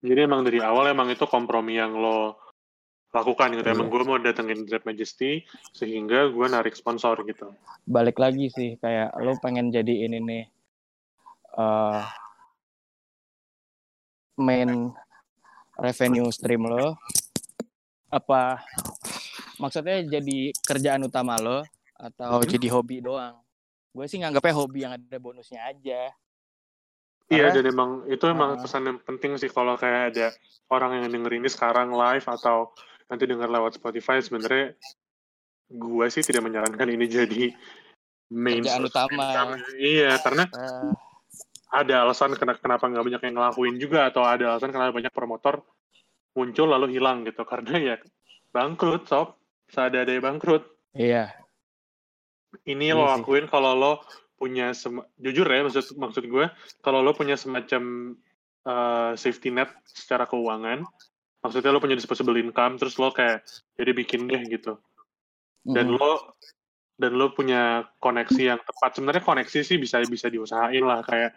Jadi 0.00 0.20
emang 0.24 0.44
dari 0.44 0.60
awal 0.60 0.88
emang 0.88 1.12
itu 1.12 1.24
kompromi 1.24 1.76
yang 1.76 1.92
lo 1.92 2.36
lakukan 3.10 3.52
gitu. 3.58 3.66
Iya. 3.66 3.74
emang 3.74 3.90
gue 3.90 4.00
mau 4.06 4.16
datengin 4.16 4.64
Drip 4.64 4.86
Majesty 4.86 5.42
sehingga 5.74 6.30
gue 6.30 6.46
narik 6.46 6.78
sponsor 6.78 7.20
gitu. 7.26 7.50
Balik 7.84 8.16
lagi 8.16 8.48
sih 8.48 8.78
kayak 8.78 9.18
lo 9.18 9.34
pengen 9.42 9.68
jadi 9.68 10.06
ini 10.06 10.18
nih 10.22 10.44
eh 11.58 12.04
main 14.40 14.94
revenue 15.76 16.30
stream 16.30 16.64
lo. 16.64 16.96
Apa 18.08 18.62
maksudnya 19.58 20.00
jadi 20.00 20.54
kerjaan 20.56 21.04
utama 21.04 21.36
lo 21.36 21.60
atau 21.98 22.40
Mhm. 22.40 22.48
jadi 22.56 22.68
hobi 22.72 23.04
doang? 23.04 23.36
Gue 23.90 24.06
sih 24.06 24.16
nganggapnya 24.16 24.54
hobi 24.54 24.78
yang 24.86 24.94
ada 24.94 25.18
bonusnya 25.18 25.66
aja 25.66 26.14
Iya, 27.30 27.54
dan 27.54 27.64
emang 27.64 27.90
itu 28.04 28.26
emang 28.26 28.58
Ah. 28.58 28.60
pesan 28.60 28.82
yang 28.84 28.98
penting 28.98 29.38
sih 29.38 29.46
kalau 29.46 29.78
kayak 29.78 30.10
ada 30.10 30.34
orang 30.68 30.98
yang 30.98 31.08
denger 31.08 31.32
ini 31.32 31.46
sekarang 31.46 31.90
live 31.90 32.26
atau 32.26 32.74
nanti 33.06 33.24
denger 33.24 33.46
lewat 33.46 33.72
Spotify 33.72 34.18
sebenarnya 34.18 34.74
gue 35.68 36.06
sih 36.08 36.20
tidak 36.20 36.42
menyarankan 36.42 36.90
ini 36.90 37.06
jadi 37.06 37.54
main 38.28 38.62
Kerjaan 38.62 38.82
utama. 38.84 39.14
income. 39.24 39.52
Iya, 39.76 40.18
karena 40.18 40.44
Eh, 40.44 40.92
ada 41.70 41.94
alasan 42.02 42.34
kena- 42.34 42.58
kenapa 42.58 42.84
nggak 42.84 43.04
banyak 43.04 43.22
yang 43.22 43.34
ngelakuin 43.36 43.76
juga 43.78 44.10
atau 44.10 44.22
ada 44.22 44.50
alasan 44.50 44.70
kenapa 44.70 44.90
banyak 44.92 45.10
promotor 45.10 45.62
muncul 46.32 46.66
lalu 46.66 46.94
hilang 46.94 47.22
gitu 47.22 47.42
karena 47.42 47.74
ya 47.78 47.96
bangkrut 48.50 49.06
sob 49.06 49.38
seadanya 49.66 50.18
bangkrut 50.20 50.66
Iya. 50.92 51.30
ini 52.64 52.90
Iya 52.90 52.98
lo 52.98 53.06
lakuin 53.08 53.46
kalau 53.46 53.74
lo 53.74 53.92
punya 54.40 54.72
sem- 54.72 55.04
jujur 55.20 55.44
ya 55.44 55.60
maksud 55.68 56.00
maksud 56.00 56.24
gue 56.24 56.48
kalau 56.80 57.04
lo 57.04 57.12
punya 57.12 57.36
semacam 57.36 58.16
uh, 58.64 59.12
safety 59.12 59.52
net 59.52 59.68
secara 59.84 60.24
keuangan 60.24 60.88
maksudnya 61.40 61.72
lo 61.72 61.80
punya 61.80 61.96
disposable 61.96 62.36
income 62.40 62.80
terus 62.80 62.96
lo 63.00 63.12
kayak 63.12 63.44
jadi 63.76 63.92
bikin 63.96 64.28
deh 64.28 64.44
gitu. 64.48 64.76
Dan 65.60 65.92
Mm-mm. 65.92 66.00
lo 66.00 66.36
dan 67.00 67.16
lo 67.16 67.32
punya 67.32 67.88
koneksi 67.96 68.42
yang 68.44 68.60
tepat. 68.60 68.96
Sebenarnya 68.96 69.24
koneksi 69.24 69.60
sih 69.64 69.76
bisa 69.80 70.04
bisa 70.04 70.28
diusahain 70.28 70.84
lah 70.84 71.00
kayak 71.00 71.32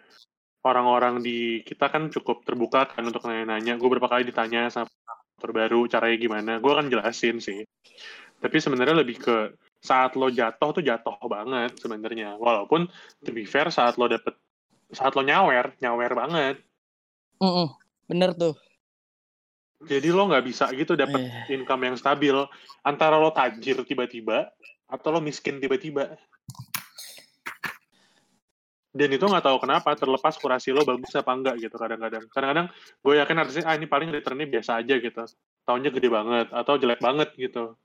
orang-orang 0.64 1.24
di 1.24 1.64
kita 1.64 1.88
kan 1.88 2.12
cukup 2.12 2.44
terbuka 2.44 2.88
kan 2.92 3.04
untuk 3.04 3.24
nanya-nanya. 3.24 3.80
Gue 3.80 3.96
berapa 3.96 4.08
kali 4.08 4.28
ditanya 4.28 4.68
sama 4.68 4.92
terbaru 5.40 5.88
caranya 5.88 6.16
gimana. 6.20 6.52
Gue 6.60 6.72
akan 6.76 6.92
jelasin 6.92 7.40
sih. 7.40 7.64
Tapi 8.40 8.56
sebenarnya 8.60 9.00
lebih 9.00 9.24
ke 9.24 9.36
saat 9.84 10.16
lo 10.16 10.32
jatuh 10.32 10.72
tuh 10.72 10.80
jatuh 10.80 11.20
banget 11.28 11.76
sebenarnya. 11.76 12.40
Walaupun 12.40 12.88
to 13.20 13.30
be 13.36 13.44
fair 13.44 13.68
saat 13.68 14.00
lo 14.00 14.08
dapet 14.08 14.32
saat 14.88 15.12
lo 15.12 15.20
nyawer 15.20 15.76
nyawer 15.84 16.12
banget. 16.16 16.56
Mm-mm. 17.44 17.68
Bener 18.08 18.32
tuh. 18.32 18.56
jadi 19.84 20.16
lo 20.16 20.24
nggak 20.32 20.48
bisa 20.48 20.72
gitu 20.72 20.96
dapet 20.96 21.28
Eh, 21.28 21.60
income 21.60 21.92
yang 21.92 21.96
stabil. 22.00 22.32
Antara 22.80 23.20
lo 23.20 23.28
tajir 23.36 23.84
tiba-tiba 23.84 24.48
atau 24.88 25.12
lo 25.12 25.20
miskin 25.20 25.60
tiba-tiba. 25.60 26.16
Dan 28.94 29.10
itu 29.12 29.26
nggak 29.28 29.44
tahu 29.44 29.60
kenapa 29.60 29.92
terlepas 29.92 30.40
kurasi 30.40 30.72
lo 30.72 30.88
bagus 30.88 31.12
apa 31.12 31.36
enggak 31.36 31.60
gitu 31.60 31.76
kadang-kadang. 31.76 32.24
Kadang-kadang 32.32 32.72
gue 33.04 33.14
yakin 33.20 33.36
artisnya 33.36 33.64
ah 33.68 33.76
ini 33.76 33.84
paling 33.84 34.08
returnnya 34.08 34.48
biasa 34.48 34.80
aja 34.80 34.96
gitu. 34.96 35.20
Tahunnya 35.68 35.92
gede 35.92 36.08
banget 36.08 36.48
atau 36.48 36.80
jelek 36.80 37.04
banget 37.04 37.28
gitu 37.36 37.76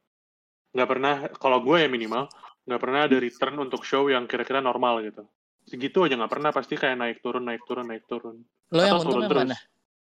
nggak 0.69 0.87
pernah 0.87 1.13
kalau 1.35 1.59
gue 1.59 1.77
ya 1.79 1.87
minimal 1.87 2.29
nggak 2.63 2.77
pernah 2.79 2.99
ada 3.03 3.17
return 3.17 3.55
untuk 3.57 3.81
show 3.81 4.05
yang 4.05 4.25
kira-kira 4.25 4.59
normal 4.59 5.01
gitu 5.01 5.25
segitu 5.63 6.01
aja 6.01 6.13
nggak 6.13 6.29
pernah 6.29 6.49
pasti 6.49 6.73
kayak 6.73 6.95
naik 6.95 7.17
turun 7.19 7.43
naik 7.43 7.61
turun 7.63 7.85
naik 7.85 8.05
turun 8.05 8.41
Lo 8.69 8.81
yang 8.81 8.97
Atau 8.97 9.05
untung 9.07 9.19
yang 9.19 9.29
terus. 9.29 9.41
mana? 9.43 9.57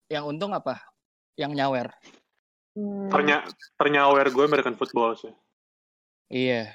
Yang 0.10 0.24
untung 0.26 0.52
apa? 0.52 0.76
Yang 1.36 1.52
nyawer. 1.54 1.88
Hmm, 2.74 3.08
Ternya, 3.08 3.38
ternyawer 3.76 4.26
gue 4.28 4.43
American 4.43 4.74
football 4.74 5.14
sih 5.14 5.30
Iya. 6.28 6.74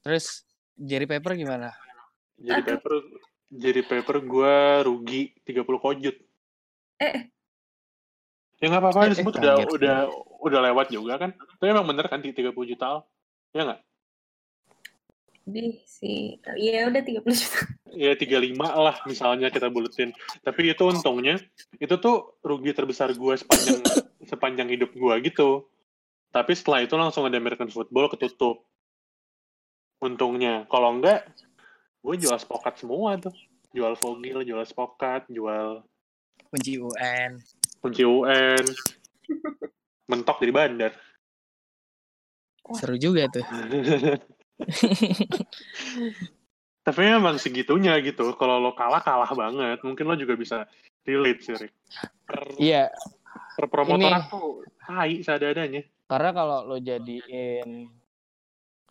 Terus 0.00 0.46
Jerry 0.74 1.06
Pepper 1.06 1.34
gimana? 1.34 1.74
jadi 2.34 2.58
Aduh. 2.58 2.68
paper 2.74 2.92
jadi 3.48 3.80
paper 3.82 4.16
gue 4.20 4.54
rugi 4.82 5.22
30 5.42 5.62
kojut 5.78 6.16
Eh. 6.98 7.26
ya 8.56 8.66
nggak 8.66 8.80
apa-apa 8.80 8.98
Eh, 9.00 9.06
ini 9.08 9.14
semua 9.16 9.30
eh, 9.30 9.38
udah 9.38 9.54
udah 9.68 9.98
udah 10.42 10.60
lewat 10.70 10.90
juga 10.90 11.14
kan. 11.16 11.30
Tapi 11.32 11.70
emang 11.70 11.86
bener 11.86 12.10
kan 12.10 12.18
di 12.18 12.34
30 12.34 12.50
juta 12.66 12.84
Al? 12.84 12.98
ya 13.52 13.62
nggak? 13.68 13.80
Di 15.42 15.74
si 15.86 16.38
Iya 16.38 16.86
udah 16.90 17.02
30 17.02 17.22
juta. 17.34 17.60
ya 17.92 18.12
35 18.14 18.56
lah 18.58 18.96
misalnya 19.06 19.48
kita 19.50 19.70
buletin. 19.70 20.10
Tapi 20.42 20.70
itu 20.70 20.82
untungnya 20.82 21.38
itu 21.78 21.94
tuh 21.98 22.38
rugi 22.42 22.72
terbesar 22.72 23.12
gue 23.12 23.34
sepanjang 23.36 23.78
sepanjang 24.30 24.68
hidup 24.70 24.90
gue 24.94 25.14
gitu. 25.26 25.66
Tapi 26.32 26.52
setelah 26.56 26.80
itu 26.80 26.94
langsung 26.96 27.26
ada 27.28 27.36
American 27.36 27.68
football 27.68 28.08
ketutup. 28.08 28.64
Untungnya. 29.98 30.66
Kalau 30.66 30.94
enggak 30.94 31.26
gue 32.02 32.14
jual 32.18 32.34
spokat 32.38 32.78
semua 32.78 33.14
tuh. 33.18 33.34
Jual 33.72 33.96
fogil 33.96 34.44
jual 34.44 34.64
spokat 34.64 35.24
jual 35.32 35.80
Kunci 36.52 36.76
UN. 36.76 37.40
kunci 37.80 38.04
UN 38.04 38.60
mentok 40.12 40.44
dari 40.44 40.52
bandar. 40.52 40.92
Seru 42.76 43.00
juga 43.00 43.26
tuh. 43.32 43.42
tapi 46.82 47.00
emang 47.06 47.38
segitunya 47.38 47.96
gitu. 48.02 48.34
Kalau 48.36 48.58
lo 48.58 48.76
kalah 48.76 49.00
kalah 49.00 49.30
banget. 49.32 49.80
Mungkin 49.80 50.04
lo 50.04 50.14
juga 50.18 50.34
bisa 50.36 50.68
relate 51.06 51.40
sih 51.42 51.54
Rick. 51.56 51.72
Per, 52.26 52.40
Iya, 52.58 52.90
per 53.56 53.66
promotoran 53.70 54.22
Ini- 54.22 54.30
tuh 54.30 54.62
tai 54.82 55.22
seadanya. 55.22 55.82
Karena 56.06 56.30
kalau 56.36 56.58
lo 56.68 56.76
jadiin 56.76 57.88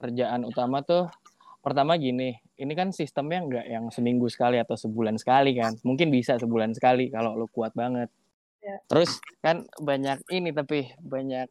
kerjaan 0.02 0.42
utama 0.48 0.82
tuh 0.82 1.06
pertama 1.62 1.94
gini, 2.02 2.34
ini 2.58 2.74
kan 2.74 2.90
sistemnya 2.90 3.46
nggak 3.46 3.66
yang 3.70 3.86
seminggu 3.94 4.26
sekali 4.26 4.58
atau 4.58 4.74
sebulan 4.74 5.22
sekali 5.22 5.54
kan. 5.54 5.78
Mungkin 5.86 6.10
bisa 6.10 6.42
sebulan 6.42 6.74
sekali 6.74 7.14
kalau 7.14 7.38
lo 7.38 7.46
kuat 7.52 7.78
banget. 7.78 8.10
Ya. 8.62 8.78
Terus 8.86 9.18
kan 9.42 9.66
banyak 9.82 10.22
ini 10.30 10.54
tapi 10.54 10.94
banyak 11.02 11.50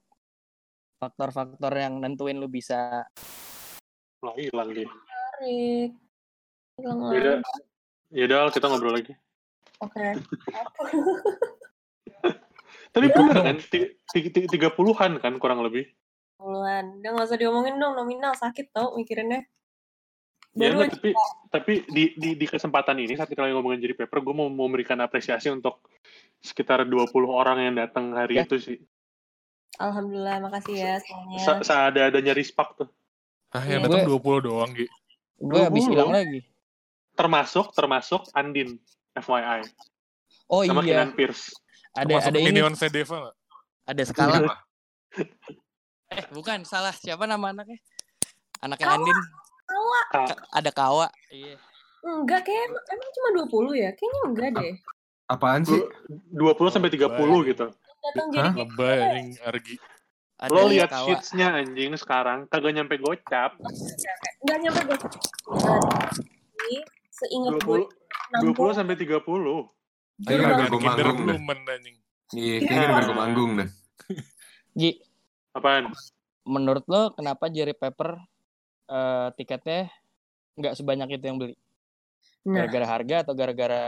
faktor-faktor 0.96 1.74
yang 1.74 1.98
nentuin 1.98 2.38
lo 2.38 2.46
bisa 2.46 3.02
lo 4.22 4.36
hilang 4.38 4.70
dia 4.70 4.86
Tarik. 4.86 5.90
Hilang 6.78 6.98
Yaudah. 7.11 7.36
lagi. 7.40 7.61
ya 8.11 8.22
udah 8.30 8.52
kita 8.52 8.66
ngobrol 8.68 8.94
lagi 8.94 9.12
Oke. 9.80 10.06
tapi 12.92 13.06
bener 13.11 13.38
kan 13.42 13.56
ti- 13.58 13.96
ti- 14.12 14.30
ti- 14.30 14.48
tiga 14.50 14.68
puluhan 14.70 15.18
kan 15.18 15.40
kurang 15.40 15.64
lebih 15.64 15.88
Puluhan. 16.40 17.04
Udah 17.04 17.11
nggak 17.12 17.26
usah 17.28 17.36
diomongin 17.36 17.76
dong 17.76 17.92
nominal 18.00 18.32
sakit 18.32 18.72
tau 18.72 18.96
mikirinnya. 18.96 19.44
Ya 20.53 20.68
enggak, 20.68 20.90
tapi 20.94 21.11
tapi 21.48 21.72
di, 21.86 22.05
di 22.14 22.30
di 22.34 22.46
kesempatan 22.46 22.98
ini 22.98 23.14
saat 23.14 23.26
kita 23.26 23.42
lagi 23.42 23.55
ngomongin 23.55 23.78
jadi 23.80 23.94
paper 23.94 24.18
gue 24.20 24.34
mau 24.34 24.46
memberikan 24.46 24.98
apresiasi 24.98 25.46
untuk 25.46 25.78
sekitar 26.38 26.82
20 26.82 27.07
orang 27.26 27.59
yang 27.61 27.74
datang 27.76 28.11
hari 28.12 28.34
Ya. 28.34 28.44
itu 28.44 28.59
sih 28.59 28.78
Alhamdulillah 29.76 30.42
makasih 30.42 30.74
ya 30.74 30.94
semuanya. 30.98 31.38
Sa- 31.40 31.62
seada-adanya 31.62 32.32
respect 32.32 32.76
tuh 32.76 32.90
Ah, 33.51 33.62
yang 33.62 33.82
Iya. 33.82 33.90
datang 33.90 34.07
20 34.07 34.38
doang, 34.40 34.70
Gi. 34.70 34.86
gue 35.36 35.61
habis 35.61 35.82
20. 35.82 35.92
hilang 35.92 36.11
lagi. 36.12 36.40
termasuk 37.12 37.66
termasuk 37.70 38.22
Andin 38.32 38.78
FYI 39.12 39.66
Oh 40.46 40.62
sama 40.62 40.80
iya, 40.80 40.98
Kinan 40.98 41.11
Pierce 41.12 41.55
ada 41.92 42.07
Termasuk 42.09 42.26
ada 42.26 42.38
ini, 42.38 42.46
Minion 42.48 42.74
Sedeva 42.74 43.16
nggak? 43.20 43.36
ada 43.86 44.03
skala. 44.05 44.30
Kenapa? 44.32 44.55
eh, 46.12 46.24
bukan, 46.30 46.62
salah. 46.62 46.90
Siapa 46.92 47.22
nama 47.22 47.51
anaknya? 47.51 47.78
Anaknya. 48.61 48.86
Andin. 48.92 49.18
Ka- 50.11 50.27
Ka- 50.27 50.43
ada 50.51 50.71
Kawa. 50.71 51.07
Iya. 51.31 51.55
Enggak 52.01 52.43
kayak 52.43 52.64
em- 52.66 52.85
emang 52.89 53.11
cuma 53.12 53.29
20 53.45 53.77
ya? 53.77 53.91
Kayaknya 53.93 54.21
enggak 54.25 54.51
deh. 54.57 54.75
Apaan 55.27 55.62
sih? 55.62 55.81
20 56.33 56.43
sampai 56.68 56.91
30 56.91 57.07
gitu 57.47 57.66
Datang 58.01 58.27
jadi 58.33 58.51
Lebay 58.57 58.97
anjing 58.99 59.29
Argi. 59.41 59.77
Ada 60.41 60.51
lo 60.51 60.61
lihat 60.66 60.89
Kawa. 60.89 61.05
sheets-nya 61.05 61.49
anjing 61.55 61.93
sekarang 61.95 62.49
kagak 62.49 62.73
nyampe 62.73 62.97
gocap 62.97 63.61
enggak 64.41 64.59
nyampe 64.59 64.81
gue. 64.89 64.99
Jadi 66.57 66.77
seingat 67.11 67.61
gue 67.61 67.85
20 68.33 68.57
20 68.57 68.73
sampai 68.73 68.97
30 68.97 69.21
Kayaknya 69.21 69.68
Bener 70.21 70.41
gara-gara 70.43 70.68
gue 70.68 70.81
manggung 70.81 71.21
dah. 71.21 71.77
Iya, 72.31 72.57
kayaknya 72.59 72.77
gara-gara 72.83 73.05
gue 73.05 73.16
manggung 73.16 73.51
dah. 73.55 73.68
Ji, 74.73 74.91
apaan 75.53 75.85
menurut 76.43 76.85
lo 76.87 77.12
kenapa 77.12 77.47
Jerry 77.47 77.73
Pepper 77.73 78.16
eh, 78.91 79.28
tiketnya 79.38 79.88
nggak 80.59 80.74
sebanyak 80.74 81.09
itu 81.16 81.24
yang 81.24 81.38
beli? 81.38 81.55
Nah, 82.45 82.66
Gara-gara 82.66 82.86
harga 82.99 83.16
atau 83.22 83.34
gara-gara 83.38 83.84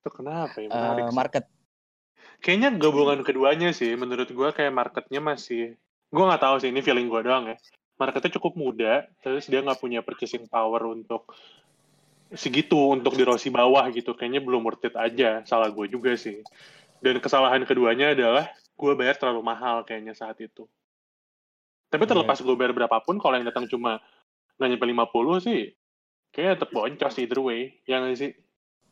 itu 0.00 0.08
kenapa 0.08 0.56
ya? 0.56 0.68
eh, 0.68 0.72
menarik 0.72 1.04
sih. 1.10 1.16
market? 1.16 1.44
kayaknya 2.40 2.72
gabungan 2.80 3.20
keduanya 3.20 3.68
sih 3.76 3.92
menurut 4.00 4.32
gua 4.32 4.48
kayak 4.56 4.72
marketnya 4.72 5.20
masih 5.20 5.76
gua 6.08 6.32
nggak 6.32 6.42
tahu 6.42 6.56
sih 6.64 6.72
ini 6.72 6.80
feeling 6.80 7.10
gua 7.12 7.20
doang 7.20 7.52
ya. 7.52 7.56
Marketnya 8.00 8.32
cukup 8.40 8.56
muda 8.56 9.04
terus 9.20 9.44
dia 9.44 9.60
nggak 9.60 9.76
punya 9.76 10.00
purchasing 10.00 10.48
power 10.48 10.88
untuk 10.88 11.36
segitu 12.32 12.96
untuk 12.96 13.12
di 13.12 13.28
Rossi 13.28 13.52
bawah 13.52 13.84
gitu. 13.92 14.16
Kayaknya 14.16 14.40
belum 14.40 14.64
worth 14.64 14.88
it 14.88 14.96
aja 14.96 15.44
salah 15.44 15.68
gue 15.68 15.84
juga 15.90 16.16
sih. 16.16 16.40
Dan 17.02 17.20
kesalahan 17.20 17.60
keduanya 17.68 18.16
adalah 18.16 18.48
gue 18.72 18.92
bayar 18.96 19.20
terlalu 19.20 19.44
mahal 19.44 19.84
kayaknya 19.84 20.16
saat 20.16 20.40
itu. 20.40 20.64
Tapi 21.90 22.06
terlepas 22.06 22.40
gue 22.40 22.54
bayar 22.56 22.72
berapapun 22.72 23.18
kalau 23.18 23.36
yang 23.36 23.44
datang 23.44 23.66
cuma 23.66 23.98
nggak 24.60 24.68
nyampe 24.70 24.86
50 24.86 25.40
sih 25.40 25.60
kayaknya 26.30 26.52
tetap 26.54 26.70
boncos 26.70 27.16
either 27.16 27.40
way 27.40 27.80
ya 27.84 27.98
nggak 27.98 28.14
sih 28.14 28.32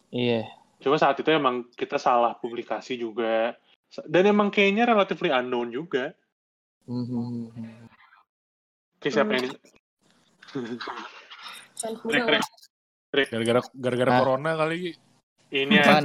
Iya. 0.09 0.49
Cuma 0.81 0.97
saat 0.97 1.21
itu 1.21 1.29
emang 1.29 1.69
kita 1.77 2.01
salah 2.01 2.33
publikasi 2.33 2.97
juga. 2.97 3.53
Dan 4.09 4.25
emang 4.25 4.49
kayaknya 4.49 4.89
relatively 4.89 5.29
unknown 5.29 5.69
juga. 5.69 6.17
Mhm. 6.89 7.53
Kayak 8.97 9.13
siapa 9.13 9.33
yang... 9.37 9.53
Rick, 12.09 12.25
Rick, 13.13 13.29
Gara-gara 13.29 13.61
gara-gara 13.77 14.11
Ah. 14.13 14.19
corona 14.19 14.51
kali 14.57 14.77
Gi. 14.81 14.93
ini 15.55 15.77
Apaan? 15.77 16.05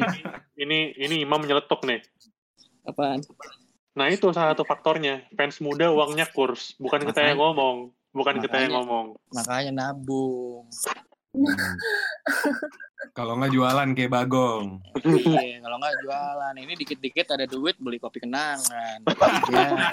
ini 0.56 0.92
ini 0.96 1.16
Imam 1.24 1.40
menyeletuk 1.40 1.84
nih. 1.84 2.00
Apaan? 2.84 3.24
Nah 3.96 4.08
itu 4.12 4.32
salah 4.32 4.52
satu 4.52 4.64
faktornya. 4.64 5.24
Fans 5.32 5.60
muda 5.60 5.92
uangnya 5.92 6.28
kurs. 6.28 6.76
Bukan 6.76 7.08
kita 7.08 7.24
yang 7.24 7.40
ngomong. 7.40 7.92
Bukan 8.14 8.36
kita 8.40 8.56
yang 8.56 8.72
Makanya. 8.72 8.78
ngomong. 8.78 9.06
Makanya 9.30 9.72
nabung. 9.74 10.66
Kalau 13.14 13.38
nggak 13.38 13.52
jualan 13.52 13.90
kayak 13.94 14.10
bagong. 14.10 14.82
Iya, 15.04 15.60
kalau 15.60 15.78
nggak 15.78 15.96
jualan. 16.02 16.54
Ini 16.56 16.74
dikit-dikit 16.74 17.28
ada 17.30 17.46
duit 17.46 17.78
beli 17.78 18.00
kopi 18.00 18.18
kenangan. 18.18 19.06
ya 19.54 19.70
elah. 19.70 19.92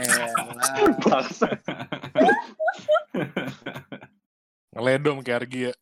Ngeledom 4.72 5.20
kayak 5.20 5.38
Argi 5.44 5.60
ya. 5.68 5.72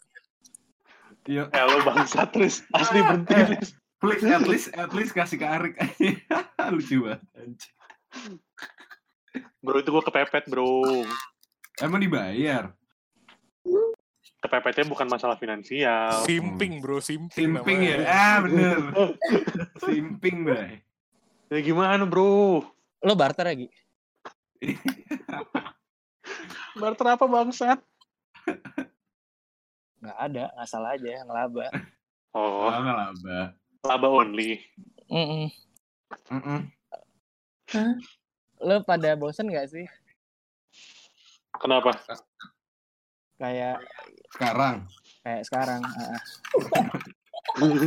Iya. 1.28 1.43
Eh 1.53 1.62
lo 1.62 1.84
bangsa 1.84 2.24
Tris. 2.26 2.64
Asli 2.72 3.05
berhenti 3.05 3.34
Eh. 3.34 3.47
Tris. 3.55 3.70
Please, 3.99 4.22
at 4.24 4.47
least, 4.47 4.68
at 4.72 4.91
least 4.95 5.11
kasih 5.12 5.36
ke 5.36 5.47
Arik. 5.47 5.74
Lucu 6.74 7.03
banget. 7.03 7.20
Bro 9.59 9.82
itu 9.82 9.91
gue 9.91 10.05
kepepet 10.07 10.47
bro. 10.47 11.03
Emang 11.78 12.00
dibayar? 12.00 12.74
Kepepetnya 14.38 14.86
bukan 14.86 15.06
masalah 15.06 15.34
finansial. 15.34 16.22
Simping 16.22 16.78
bro, 16.78 17.02
simping. 17.02 17.58
Simping 17.58 17.78
ya? 17.82 17.96
Ah, 18.06 18.36
bener. 18.40 18.78
Simping, 19.82 20.46
Bray. 20.46 20.72
Ya 21.48 21.64
gimana 21.64 22.04
bro? 22.04 22.60
Lo 23.00 23.16
barter 23.16 23.48
lagi? 23.48 23.72
Barter 26.76 27.08
apa 27.08 27.24
bangsat? 27.24 27.80
Nggak 29.98 30.18
ada, 30.20 30.44
nggak 30.52 30.68
salah 30.68 30.92
aja 30.92 31.24
ngelaba. 31.24 31.72
Oh, 32.36 32.68
Oh, 32.68 32.70
nggak 32.70 32.96
laba. 33.00 33.40
laba 33.80 34.08
only. 34.12 34.60
Mm-mm. 35.08 35.48
Mm-mm. 36.28 36.60
Lo 38.60 38.84
pada 38.84 39.16
bosen 39.16 39.48
nggak 39.48 39.72
sih? 39.72 39.88
Kenapa? 41.59 41.90
Kayak 43.38 43.76
Sekarang. 44.34 44.76
kayak 45.22 45.42
sekarang 45.44 45.80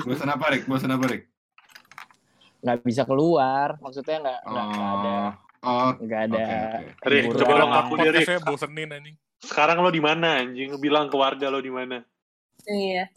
Bosan 0.05 0.29
apa, 0.29 0.45
Rik? 0.51 0.63
Bosan 0.67 0.91
apa, 0.91 1.05
Rik? 1.07 1.23
nggak 2.61 2.85
bisa 2.85 3.03
keluar. 3.03 3.73
Maksudnya 3.81 4.21
nggak 4.21 4.39
nggak 4.45 4.65
nggak 4.69 4.91
ada 4.93 5.17
Oh, 5.61 5.93
nggak 5.93 6.21
ada. 6.29 6.45
Rik, 7.05 7.21
hiburan. 7.29 7.39
coba 7.41 7.53
lo 7.53 7.65
ngaku 7.69 7.93
deh, 7.95 8.09
Rik. 8.09 8.25
Podcastnya 8.25 8.41
bosenin 8.41 8.89
anjing. 8.91 9.15
Sekarang 9.41 9.77
lo 9.81 9.89
di 9.89 10.01
mana 10.01 10.41
anjing? 10.41 10.69
Bilang 10.77 11.09
ke 11.09 11.17
warga 11.17 11.49
lo 11.49 11.61
di 11.61 11.69
mana? 11.69 12.01
Iya. 12.65 13.09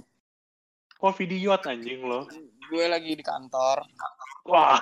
Kok 0.96 1.12
video 1.16 1.56
anjing 1.56 2.00
lo? 2.04 2.24
Gue 2.68 2.84
lagi 2.88 3.12
di 3.12 3.24
kantor. 3.24 3.84
Wah, 4.44 4.80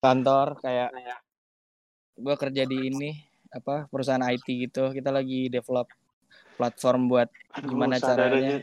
Kantor 0.00 0.56
kayak 0.60 0.88
gue 2.20 2.36
kerja 2.36 2.62
di 2.68 2.92
ini 2.92 3.10
apa 3.50 3.88
perusahaan 3.88 4.22
IT 4.22 4.46
gitu. 4.46 4.92
Kita 4.92 5.10
lagi 5.10 5.48
develop 5.48 5.88
platform 6.60 7.08
buat 7.08 7.28
aduh, 7.56 7.68
Gimana 7.72 7.96
seadanya. 7.96 8.62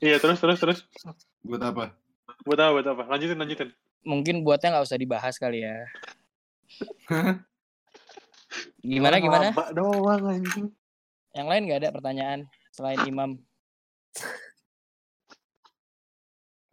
Iya, 0.00 0.16
terus 0.18 0.40
terus 0.40 0.58
terus. 0.58 0.78
Buat 1.44 1.62
apa? 1.62 1.84
Buat 2.48 2.58
apa? 2.60 2.70
Buat 2.80 2.86
apa? 2.88 3.02
Lanjutin, 3.12 3.38
lanjutin. 3.38 3.70
mungkin 4.04 4.44
buatnya 4.44 4.76
nggak 4.76 4.84
usah 4.84 5.00
dibahas 5.00 5.40
kali 5.40 5.64
ya. 5.64 5.88
Gimana 8.84 9.16
gimana? 9.16 9.48
doang 9.72 10.28
anjing. 10.28 10.68
Yang 11.32 11.46
lain 11.48 11.62
nggak 11.64 11.80
ada 11.80 11.90
pertanyaan 11.90 12.40
selain 12.68 13.00
Imam. 13.08 13.40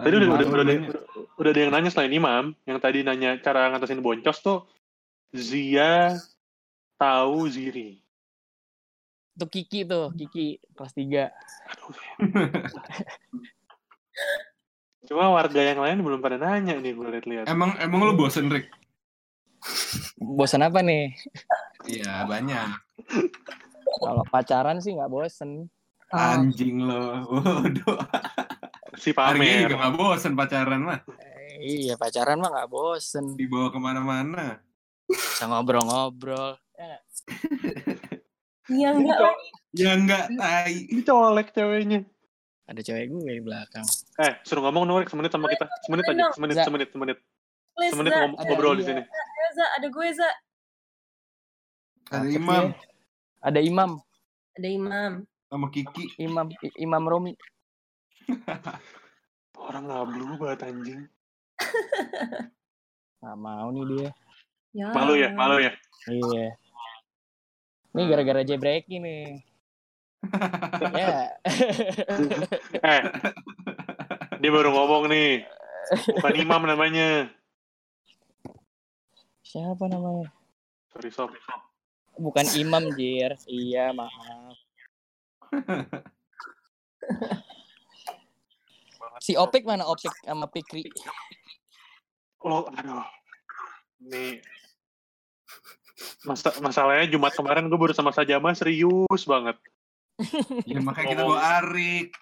Tadi 0.02 0.16
udah, 0.18 0.28
udah, 0.34 0.48
udah, 0.50 0.66
nanya. 0.66 0.90
udah 1.38 1.50
ada 1.54 1.62
yang 1.62 1.72
nanya 1.72 1.90
selain 1.94 2.12
Imam, 2.12 2.58
yang 2.66 2.82
tadi 2.82 3.06
nanya 3.06 3.38
cara 3.40 3.70
ngatasin 3.70 4.02
boncos 4.02 4.42
tuh 4.42 4.66
Zia 5.32 6.20
tahu 7.00 7.48
Ziri. 7.48 8.04
Itu 9.32 9.48
Kiki 9.48 9.88
tuh, 9.88 10.12
Kiki 10.14 10.60
kelas 10.76 10.94
3. 10.94 11.32
Aduh. 11.72 11.96
Cuma 15.08 15.34
warga 15.34 15.60
yang 15.60 15.82
lain 15.82 16.04
belum 16.04 16.22
pada 16.22 16.38
nanya 16.38 16.78
nih 16.78 16.94
gue 16.94 17.08
lihat-lihat. 17.20 17.46
Emang 17.50 17.74
emang 17.82 18.06
lu 18.06 18.14
bosen, 18.14 18.52
Rik? 18.52 18.70
Bosan 20.20 20.62
apa 20.62 20.86
nih? 20.86 21.16
Iya, 21.90 22.28
banyak. 22.30 22.70
Kalau 24.00 24.24
pacaran 24.30 24.80
sih 24.80 24.94
nggak 24.94 25.12
bosen. 25.12 25.68
Anjing 26.12 26.86
lo. 26.86 27.24
Waduh. 27.28 27.98
Si 29.00 29.16
Harganya 29.16 29.40
pamer. 29.40 29.64
juga 29.66 29.76
gak 29.88 29.96
bosen 29.96 30.34
pacaran 30.36 30.82
mah. 30.84 31.00
Eh, 31.24 31.56
iya 31.64 31.94
pacaran 31.96 32.38
mah 32.38 32.52
nggak 32.52 32.70
bosen. 32.70 33.40
Dibawa 33.40 33.72
ke 33.72 33.80
mana-mana. 33.80 34.60
Bisa 35.12 35.46
ngobrol-ngobrol. 35.48 36.58
Ya 36.80 36.86
nggak? 36.88 37.02
Iya 38.72 38.90
enggak 38.96 39.20
lah. 39.20 39.36
Ya 39.76 39.92
enggak, 39.96 40.26
tai. 40.40 40.88
Dicolek 40.88 41.48
ceweknya. 41.52 42.08
Ada 42.72 42.82
cewek 42.88 43.12
gue 43.12 43.34
di 43.36 43.44
belakang. 43.44 43.84
Eh, 44.24 44.40
suruh 44.48 44.64
ngomong 44.64 44.88
Nurik 44.88 45.12
semenit 45.12 45.32
sama 45.36 45.52
kita. 45.52 45.68
Semenit 45.84 46.06
aja, 46.08 46.32
semenit, 46.32 46.58
semenit, 46.64 46.90
semenit. 46.96 47.18
Semenit 47.92 48.12
ngobrol 48.40 48.80
di 48.80 48.88
iya. 48.88 48.90
sini. 48.96 49.02
Ada 49.04 49.48
Za, 49.52 49.66
ada 49.76 49.88
gue 49.92 50.08
Za. 50.16 50.30
Ada 52.12 52.28
Imam 52.32 52.64
ya. 52.72 52.76
Ada 53.42 53.60
Imam, 53.60 53.92
Ada 54.54 54.70
Imam. 54.70 55.12
sama 55.50 55.68
Kiki. 55.74 56.06
Imam, 56.22 56.48
Imam 56.78 57.04
Romi. 57.10 57.34
Orang 59.58 59.90
ngablu 59.90 60.38
banget 60.38 60.70
anjing. 60.70 61.02
Nggak 63.20 63.38
mau 63.42 63.68
nih 63.74 63.84
dia. 63.90 64.10
Ya. 64.72 64.88
Malu 64.96 65.14
ya, 65.20 65.30
malu 65.36 65.60
ya. 65.60 65.72
Iya. 66.08 66.56
Ini 67.92 68.02
gara-gara 68.08 68.42
jebreki 68.48 69.04
nih. 69.04 69.44
ya. 70.96 71.36
Eh, 72.88 73.02
dia 74.40 74.52
baru 74.54 74.72
ngomong 74.72 75.12
nih. 75.12 75.44
Bukan 76.16 76.36
Imam 76.40 76.64
namanya. 76.64 77.28
Siapa 79.44 79.92
namanya? 79.92 80.32
Sorry, 80.96 81.12
sob. 81.12 81.36
Bukan 82.16 82.48
Imam, 82.56 82.96
Jir. 82.96 83.36
Iya, 83.44 83.92
maaf. 83.92 84.56
Si 89.22 89.38
Opik 89.38 89.70
mana 89.70 89.86
Opik 89.86 90.10
sama 90.26 90.50
Pikri? 90.50 90.82
Lo, 92.42 92.66
aduh. 92.74 93.06
Nih. 94.02 94.42
Masa, 96.26 96.54
masalahnya 96.62 97.10
Jumat 97.10 97.34
kemarin 97.34 97.70
gue 97.70 97.78
baru 97.78 97.94
sama 97.94 98.14
Sajama 98.14 98.54
serius 98.58 99.22
banget. 99.26 99.58
Ya 100.66 100.82
makanya 100.82 101.18
kita 101.18 101.24
bawa 101.26 101.62
Arik. 101.62 102.14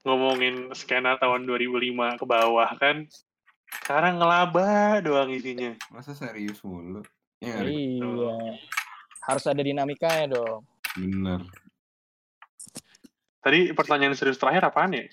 Ngomongin 0.00 0.72
skena 0.72 1.20
tahun 1.20 1.44
2005 1.44 2.20
ke 2.20 2.24
bawah 2.24 2.70
kan. 2.80 3.04
Sekarang 3.84 4.16
ngelaba 4.16 5.00
doang 5.04 5.28
isinya. 5.30 5.76
Masa 5.92 6.16
serius 6.16 6.64
mulu? 6.64 7.04
Ya, 7.40 7.60
Rik. 7.64 8.00
Iya. 8.00 8.60
Harus 9.24 9.44
ada 9.48 9.60
dinamikanya 9.60 10.36
dong. 10.36 10.64
bener. 10.96 11.46
Tadi 13.40 13.72
pertanyaan 13.72 14.12
serius 14.12 14.36
terakhir 14.36 14.68
apaan 14.68 14.92
ya? 14.92 15.06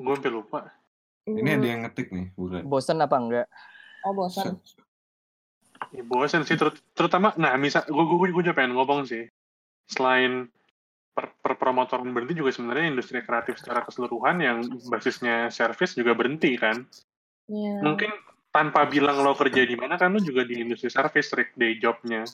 Gue 0.00 0.14
hampir 0.14 0.34
lupa. 0.34 0.74
Ini 1.24 1.60
ada 1.60 1.66
yang 1.66 1.80
ngetik 1.86 2.10
nih, 2.10 2.34
bukan? 2.34 2.66
Bosen 2.66 2.98
apa 2.98 3.16
enggak? 3.16 3.46
Oh, 4.04 4.12
bosan. 4.12 4.60
Ya, 5.92 6.02
bosen 6.04 6.44
sih, 6.44 6.56
terut- 6.56 6.80
terutama, 6.92 7.32
nah 7.40 7.56
misal, 7.56 7.84
gue 7.88 8.04
gue 8.04 8.30
gue 8.30 8.42
juga 8.44 8.56
pengen 8.56 8.76
ngomong 8.76 9.08
sih, 9.08 9.24
selain 9.88 10.48
per, 11.14 11.30
per 11.38 11.54
promotoran 11.56 12.10
berhenti 12.10 12.36
juga 12.36 12.50
sebenarnya 12.50 12.90
industri 12.90 13.22
kreatif 13.22 13.56
secara 13.62 13.86
keseluruhan 13.86 14.36
yang 14.42 14.58
basisnya 14.90 15.48
service 15.48 15.94
juga 15.94 16.12
berhenti 16.12 16.58
kan. 16.58 16.82
Iya. 17.48 17.80
Mungkin 17.84 18.10
tanpa 18.50 18.86
bilang 18.86 19.22
lo 19.22 19.34
kerja 19.34 19.62
di 19.66 19.76
mana 19.78 19.98
kan 19.98 20.14
lo 20.14 20.20
juga 20.22 20.42
di 20.46 20.62
industri 20.62 20.90
service, 20.90 21.30
Rick, 21.34 21.54
day 21.54 21.78
jobnya. 21.78 22.26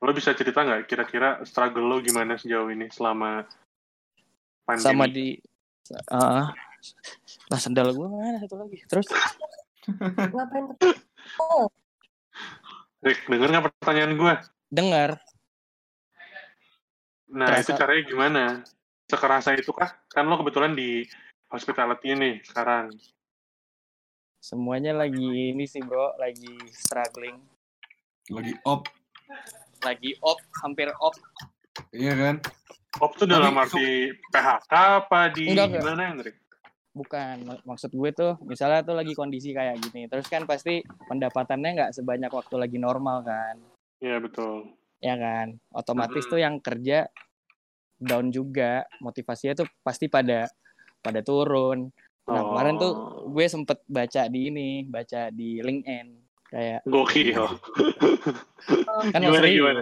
Lo 0.00 0.10
bisa 0.16 0.32
cerita 0.32 0.64
nggak 0.64 0.88
kira-kira 0.88 1.44
struggle 1.44 1.84
lo 1.84 1.96
gimana 2.00 2.40
sejauh 2.40 2.72
ini 2.72 2.88
selama 2.88 3.44
pandemi? 4.64 4.84
Sama 4.86 5.06
di 5.10 5.26
Ah. 6.06 6.54
Nah, 7.50 7.58
sendal 7.58 7.90
gue 7.90 8.06
mana 8.06 8.38
satu 8.38 8.62
lagi? 8.62 8.78
Terus 8.86 9.10
Ngapain? 9.86 10.64
Oh, 11.38 11.66
Rick, 13.00 13.24
denger 13.26 13.48
nggak 13.48 13.66
pertanyaan 13.76 14.12
gue? 14.14 14.34
dengar 14.68 15.18
Nah, 17.26 17.46
Kerasa. 17.46 17.62
itu 17.62 17.72
caranya 17.74 18.02
gimana? 18.04 18.42
Sekerasa 19.06 19.54
itu 19.54 19.70
kah? 19.70 19.94
Kan 20.06 20.26
lo 20.26 20.34
kebetulan 20.36 20.74
di 20.74 21.06
hospitality 21.46 22.12
nih 22.12 22.42
sekarang. 22.42 22.90
semuanya 24.40 24.96
lagi 24.96 25.52
ini 25.52 25.62
sih, 25.62 25.78
Bro, 25.78 26.16
lagi 26.16 26.48
struggling. 26.72 27.36
Lagi 28.32 28.56
op. 28.64 28.88
Lagi 29.80 30.16
op, 30.18 30.40
hampir 30.58 30.88
op. 30.96 31.12
Iya 31.92 32.16
kan? 32.16 32.36
Op 32.98 33.14
tuh 33.14 33.28
dalam 33.28 33.52
Tapi- 33.52 33.62
arti 33.68 33.88
PHK 34.32 34.72
apa 35.04 35.20
di 35.30 35.44
Enggak, 35.52 35.66
enggak. 35.68 35.82
gimana 35.84 36.02
Hendrik? 36.08 36.36
Bukan, 36.90 37.46
mak- 37.46 37.62
maksud 37.64 37.90
gue 37.90 38.10
tuh 38.10 38.34
misalnya 38.42 38.82
tuh 38.82 38.98
lagi 38.98 39.14
kondisi 39.14 39.50
kayak 39.50 39.78
gini. 39.80 40.06
Terus 40.06 40.26
kan 40.26 40.42
pasti 40.42 40.78
pendapatannya 41.06 41.70
nggak 41.72 41.92
sebanyak 41.94 42.28
waktu 42.28 42.54
lagi 42.56 42.76
normal 42.76 43.22
kan. 43.22 43.54
Iya 43.98 44.18
betul. 44.18 44.74
Ya 44.98 45.14
kan? 45.14 45.54
Otomatis 45.70 46.24
Mhm. 46.24 46.30
tuh 46.30 46.38
yang 46.38 46.54
kerja 46.58 47.06
down 47.96 48.28
juga 48.28 48.82
motivasinya 48.98 49.54
tuh 49.54 49.68
pasti 49.80 50.08
pada 50.08 50.48
pada 50.98 51.20
turun 51.20 51.92
nah 52.22 52.46
kemarin 52.46 52.78
tuh 52.78 52.92
Oh. 52.92 53.26
gue 53.28 53.44
sempet 53.44 53.82
baca 53.84 54.22
di 54.24 54.48
ini 54.48 54.68
baca 54.84 55.28
di 55.28 55.58
LinkedIn 55.58 56.06
kayak 56.46 56.80
Gokil. 56.84 57.42
kan 59.12 59.18
Gimana, 59.18 59.34
serius 59.36 59.56
gimana? 59.56 59.80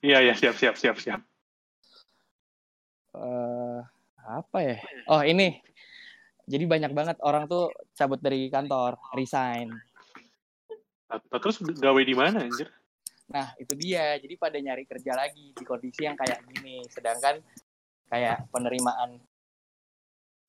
Iya, 0.00 0.18
iya, 0.22 0.34
siap, 0.34 0.54
siap, 0.54 0.74
siap, 0.74 0.96
siap. 0.96 1.20
eh 3.12 3.80
apa 4.22 4.58
ya? 4.60 4.76
Oh 5.04 5.20
ini. 5.20 5.58
Jadi 6.50 6.64
banyak 6.66 6.90
banget 6.90 7.16
orang 7.22 7.46
tuh 7.46 7.70
cabut 7.94 8.18
dari 8.18 8.50
kantor, 8.50 8.98
resign. 9.14 9.70
Terus 11.30 11.62
gawe 11.62 12.02
di 12.02 12.14
mana, 12.18 12.42
anjir? 12.42 12.66
Nah 13.30 13.54
itu 13.54 13.78
dia. 13.78 14.18
Jadi 14.18 14.34
pada 14.34 14.58
nyari 14.58 14.82
kerja 14.82 15.14
lagi 15.14 15.54
di 15.54 15.62
kondisi 15.62 16.02
yang 16.02 16.18
kayak 16.18 16.42
gini. 16.50 16.82
Sedangkan 16.90 17.38
kayak 18.10 18.50
penerimaan 18.50 19.22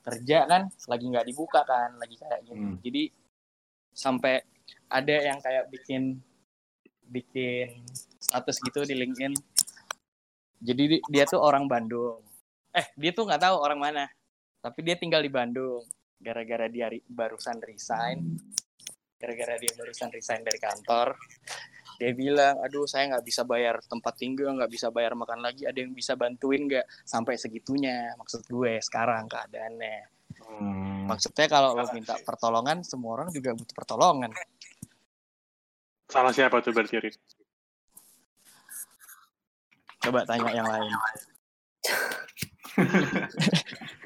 kerja 0.01 0.49
kan 0.49 0.65
lagi 0.89 1.05
nggak 1.05 1.27
dibuka 1.29 1.61
kan, 1.61 1.93
lagi 2.01 2.17
kayak 2.17 2.41
gini. 2.49 2.65
Hmm. 2.73 2.77
Jadi 2.81 3.03
sampai 3.93 4.41
ada 4.89 5.15
yang 5.21 5.37
kayak 5.37 5.69
bikin 5.69 6.17
bikin 7.05 7.85
status 8.17 8.57
gitu 8.65 8.81
di 8.81 8.97
LinkedIn. 8.97 9.33
Jadi 10.61 10.83
di- 10.97 11.03
dia 11.09 11.29
tuh 11.29 11.41
orang 11.41 11.69
Bandung. 11.69 12.25
Eh, 12.73 12.89
dia 12.97 13.13
tuh 13.13 13.29
nggak 13.29 13.41
tahu 13.45 13.55
orang 13.61 13.77
mana. 13.77 14.05
Tapi 14.61 14.79
dia 14.85 14.95
tinggal 14.95 15.25
di 15.25 15.31
Bandung. 15.33 15.81
Gara-gara 16.21 16.69
dia 16.69 16.85
barusan 17.09 17.57
resign. 17.65 18.37
Gara-gara 19.17 19.57
dia 19.57 19.73
barusan 19.73 20.13
resign 20.13 20.45
dari 20.45 20.61
kantor. 20.61 21.17
Dia 21.97 22.13
bilang, 22.13 22.61
aduh 22.61 22.85
saya 22.85 23.13
nggak 23.13 23.25
bisa 23.25 23.41
bayar 23.45 23.81
tempat 23.85 24.13
tinggal, 24.17 24.53
nggak 24.57 24.69
bisa 24.69 24.93
bayar 24.93 25.17
makan 25.17 25.41
lagi. 25.41 25.65
Ada 25.65 25.81
yang 25.81 25.97
bisa 25.97 26.13
bantuin 26.13 26.69
nggak? 26.69 26.85
Sampai 27.05 27.41
segitunya. 27.41 28.13
Maksud 28.21 28.45
gue 28.45 28.77
sekarang 28.85 29.25
keadaannya. 29.25 29.97
Hmm. 30.45 31.09
Maksudnya 31.09 31.49
kalau 31.49 31.73
lo 31.73 31.85
minta 31.93 32.17
pertolongan, 32.21 32.85
semua 32.85 33.21
orang 33.21 33.29
juga 33.33 33.57
butuh 33.57 33.75
pertolongan. 33.75 34.29
Salah 36.05 36.33
siapa 36.33 36.61
tuh 36.61 36.73
berarti? 36.73 37.01
Coba 40.01 40.25
tanya 40.25 40.49
yang 40.53 40.69
lain. 40.69 40.93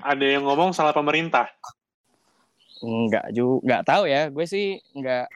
Ada 0.00 0.24
yang 0.24 0.44
ngomong 0.44 0.72
salah 0.72 0.90
pemerintah. 0.90 1.46
Enggak 2.80 3.28
juga, 3.30 3.60
enggak 3.62 3.82
tahu 3.84 4.04
ya. 4.08 4.22
Gue 4.28 4.46
sih 4.48 4.66
enggak 4.94 5.28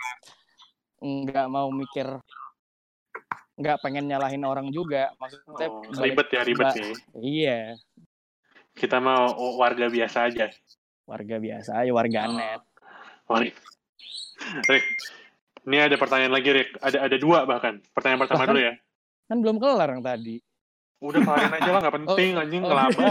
enggak 0.99 1.47
mau 1.47 1.69
mikir 1.69 2.09
enggak 3.55 3.77
pengen 3.79 4.09
nyalahin 4.09 4.43
orang 4.43 4.73
juga. 4.73 5.13
Maksudnya 5.21 5.69
Oh, 5.69 5.85
ribet 6.01 6.29
ya, 6.33 6.41
ribet 6.43 6.67
nih. 6.75 6.95
Iya, 7.15 7.59
Kita 8.75 8.99
mau 8.99 9.31
warga 9.55 9.87
biasa 9.87 10.27
aja. 10.27 10.51
warga 11.05 11.37
biasa 11.37 11.85
aja, 11.85 11.93
warga 11.93 12.27
net. 12.27 12.63
Oh, 13.29 13.37
Rik. 13.37 13.53
Rik, 14.67 14.85
ini 15.63 15.77
ada 15.79 15.95
pertanyaan 15.95 16.33
lagi, 16.33 16.49
Rik. 16.51 16.81
Ada 16.81 17.05
ada 17.05 17.17
dua 17.21 17.45
bahkan. 17.45 17.79
Pertanyaan 17.93 18.25
pertama 18.25 18.41
Bahkan- 18.41 18.51
dulu 18.51 18.61
ya. 18.65 18.75
Kan 19.25 19.39
belum 19.41 19.57
kelar 19.57 19.89
yang 19.91 20.03
tadi. 20.03 20.41
Udah 21.05 21.21
kelarin 21.21 21.53
aja 21.53 21.71
lah, 21.71 21.81
nggak 21.85 21.97
penting. 22.01 22.31
Anjing, 22.41 22.63
oh, 22.65 22.69
ngelaba. 22.73 23.09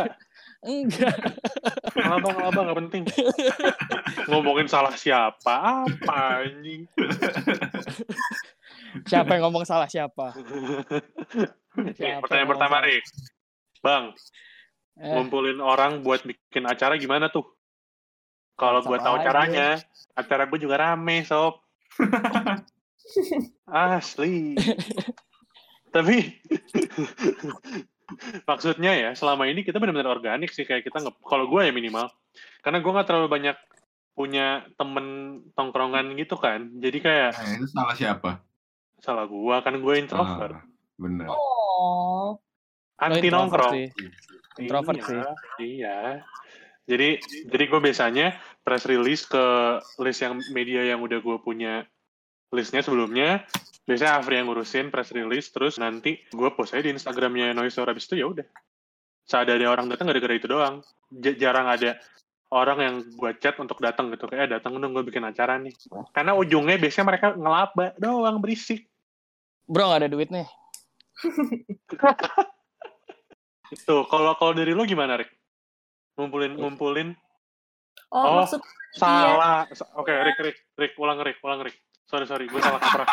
Enggak. 0.64 1.16
Ngelaba, 1.94 2.28
ngelaba, 2.34 2.60
nggak 2.66 2.80
penting. 2.88 3.04
Ngomongin 4.34 4.66
salah 4.66 4.96
siapa? 4.98 5.86
Apa, 5.86 6.42
anjing? 6.42 6.90
Siapa 9.06 9.30
yang 9.38 9.44
ngomong 9.50 9.66
salah 9.70 9.86
siapa? 9.86 10.34
Nih, 11.78 11.94
Siapa 11.94 12.26
pertanyaan 12.26 12.50
pertama, 12.50 12.76
ngomong 12.82 12.90
Rik. 12.90 13.06
Bang, 13.84 14.14
Eh, 14.94 15.10
ngumpulin 15.10 15.58
orang 15.58 16.06
buat 16.06 16.22
bikin 16.22 16.70
acara 16.70 17.02
gimana 17.02 17.26
tuh? 17.34 17.50
Kalau 18.54 18.86
gue 18.86 18.98
tahu 19.02 19.18
aja. 19.18 19.26
caranya, 19.26 19.68
acara 20.14 20.46
gue 20.46 20.60
juga 20.62 20.78
rame, 20.78 21.26
sob. 21.26 21.58
Asli. 23.66 24.54
Tapi 25.94 26.42
maksudnya 28.50 28.92
ya, 28.94 29.10
selama 29.14 29.46
ini 29.46 29.62
kita 29.62 29.78
benar-benar 29.78 30.10
organik 30.12 30.52
sih 30.52 30.66
kayak 30.66 30.84
kita 30.84 31.00
nge- 31.00 31.22
kalau 31.24 31.46
gue 31.48 31.62
ya 31.64 31.72
minimal. 31.72 32.10
Karena 32.60 32.80
gue 32.80 32.92
nggak 32.92 33.08
terlalu 33.08 33.28
banyak 33.30 33.58
punya 34.14 34.48
temen 34.76 35.06
tongkrongan 35.54 36.14
gitu 36.16 36.38
kan. 36.38 36.70
Jadi 36.78 36.98
kayak 37.00 37.30
Nah, 37.34 37.54
itu 37.58 37.68
salah 37.70 37.96
siapa? 37.96 38.32
salah 38.98 39.28
gue 39.28 39.56
kan 39.60 39.76
gue 39.76 39.94
introvert, 40.00 40.56
Ah, 40.56 40.64
bener. 40.96 41.28
Oh. 41.28 42.40
anti 42.96 43.28
introvert 43.28 43.68
nongkrong. 43.68 43.74
sih. 43.76 43.88
Introvert 44.64 44.96
iya, 44.96 45.04
sih. 45.04 45.20
Iya. 45.60 45.98
Jadi 46.84 47.10
jadi 47.48 47.64
gue 47.68 47.80
biasanya 47.82 48.28
press 48.64 48.88
release 48.88 49.28
ke 49.28 49.44
list 50.00 50.24
yang 50.24 50.40
media 50.52 50.88
yang 50.88 51.04
udah 51.04 51.20
gue 51.20 51.38
punya 51.38 51.84
listnya 52.50 52.80
sebelumnya. 52.80 53.44
Biasanya 53.84 54.14
Afri 54.16 54.40
yang 54.40 54.48
ngurusin 54.48 54.88
press 54.90 55.12
release, 55.12 55.52
terus 55.52 55.76
nanti 55.76 56.16
gue 56.32 56.50
post 56.56 56.72
aja 56.72 56.88
di 56.88 56.96
Instagramnya 56.96 57.52
Noiser 57.52 57.84
habis 57.84 58.08
itu 58.08 58.16
ya 58.16 58.26
udah. 58.26 58.48
Saat 59.24 59.48
ada 59.48 59.66
orang 59.68 59.88
datang 59.88 60.08
gara-gara 60.08 60.34
itu 60.34 60.48
doang. 60.48 60.80
J- 61.12 61.36
jarang 61.36 61.68
ada 61.68 62.00
orang 62.48 62.78
yang 62.80 62.96
gue 63.10 63.32
chat 63.38 63.56
untuk 63.58 63.80
datang 63.80 64.08
gitu 64.10 64.24
kayak 64.26 64.48
"Eh, 64.48 64.50
datang 64.56 64.78
dong 64.78 64.94
gue 64.94 65.04
bikin 65.04 65.24
acara 65.24 65.60
nih. 65.60 65.76
Karena 66.12 66.32
ujungnya 66.32 66.80
biasanya 66.80 67.08
mereka 67.08 67.28
ngelaba 67.34 67.92
doang 67.98 68.40
berisik. 68.40 68.88
Bro, 69.64 69.90
gak 69.90 70.00
ada 70.04 70.10
duit 70.10 70.28
nih. 70.28 70.48
Itu 73.70 74.06
kalau 74.06 74.36
kalau 74.36 74.54
dari 74.54 74.72
lo 74.72 74.84
gimana, 74.84 75.18
Rick? 75.18 75.32
Ngumpulin 76.14 76.54
ngumpulin 76.56 77.10
Oh, 78.08 78.22
Oh. 78.22 78.36
maksud 78.40 78.62
Salah. 78.94 79.66
Sa- 79.74 79.90
Oke, 79.98 80.14
Rick, 80.14 80.38
Rick, 80.38 80.58
Rick, 80.78 80.94
ulang 80.96 81.18
Rick, 81.18 81.42
ulang 81.42 81.66
Rick. 81.66 81.74
Sorry, 82.06 82.30
sorry, 82.30 82.46
gue 82.46 82.62
salah 82.62 82.78
kaprah. 82.78 83.10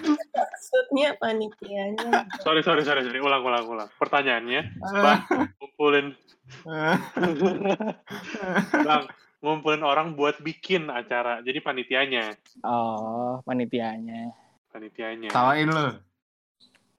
Maksudnya 0.00 1.16
panitianya. 1.16 2.26
sorry, 2.40 2.60
sorry, 2.60 2.82
sorry, 2.82 3.02
sorry, 3.02 3.18
ulang, 3.18 3.42
ulang, 3.42 3.64
ulang. 3.66 3.88
Pertanyaannya, 3.96 4.60
Bang, 4.80 5.20
ngumpulin, 5.58 6.06
Bang, 8.86 9.02
ngumpulin 9.40 9.82
orang 9.82 10.14
buat 10.14 10.38
bikin 10.40 10.88
acara. 10.88 11.40
Jadi 11.40 11.58
panitianya, 11.58 12.34
Oh, 12.62 13.40
panitianya. 13.42 14.30
panitianya. 14.70 15.28
Salahin 15.30 15.68
lo. 15.68 15.86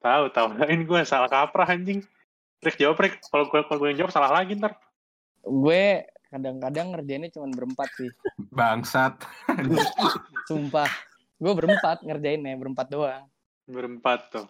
Tahu, 0.01 0.23
tahu. 0.29 0.45
Ini 0.65 0.83
gue 0.83 0.99
salah 1.03 1.27
kaprah 1.27 1.69
anjing. 1.69 2.01
Rick 2.61 2.77
jawab, 2.77 2.99
Rick. 2.99 3.21
Kalau 3.23 3.47
gue 3.47 3.59
kalau 3.63 3.79
gue 3.79 3.87
yang 3.89 3.99
jawab 4.01 4.11
salah 4.11 4.31
lagi 4.31 4.53
ntar. 4.53 4.75
Gue 5.41 6.05
kadang-kadang 6.27 6.93
ngerjainnya 6.93 7.29
cuma 7.29 7.49
berempat 7.49 7.89
sih. 7.95 8.09
Bangsat. 8.49 9.17
Sumpah. 10.45 10.89
Gue 11.41 11.53
berempat 11.57 12.05
ngerjainnya, 12.05 12.53
berempat 12.53 12.87
doang. 12.87 13.25
Berempat 13.65 14.29
tuh. 14.29 14.45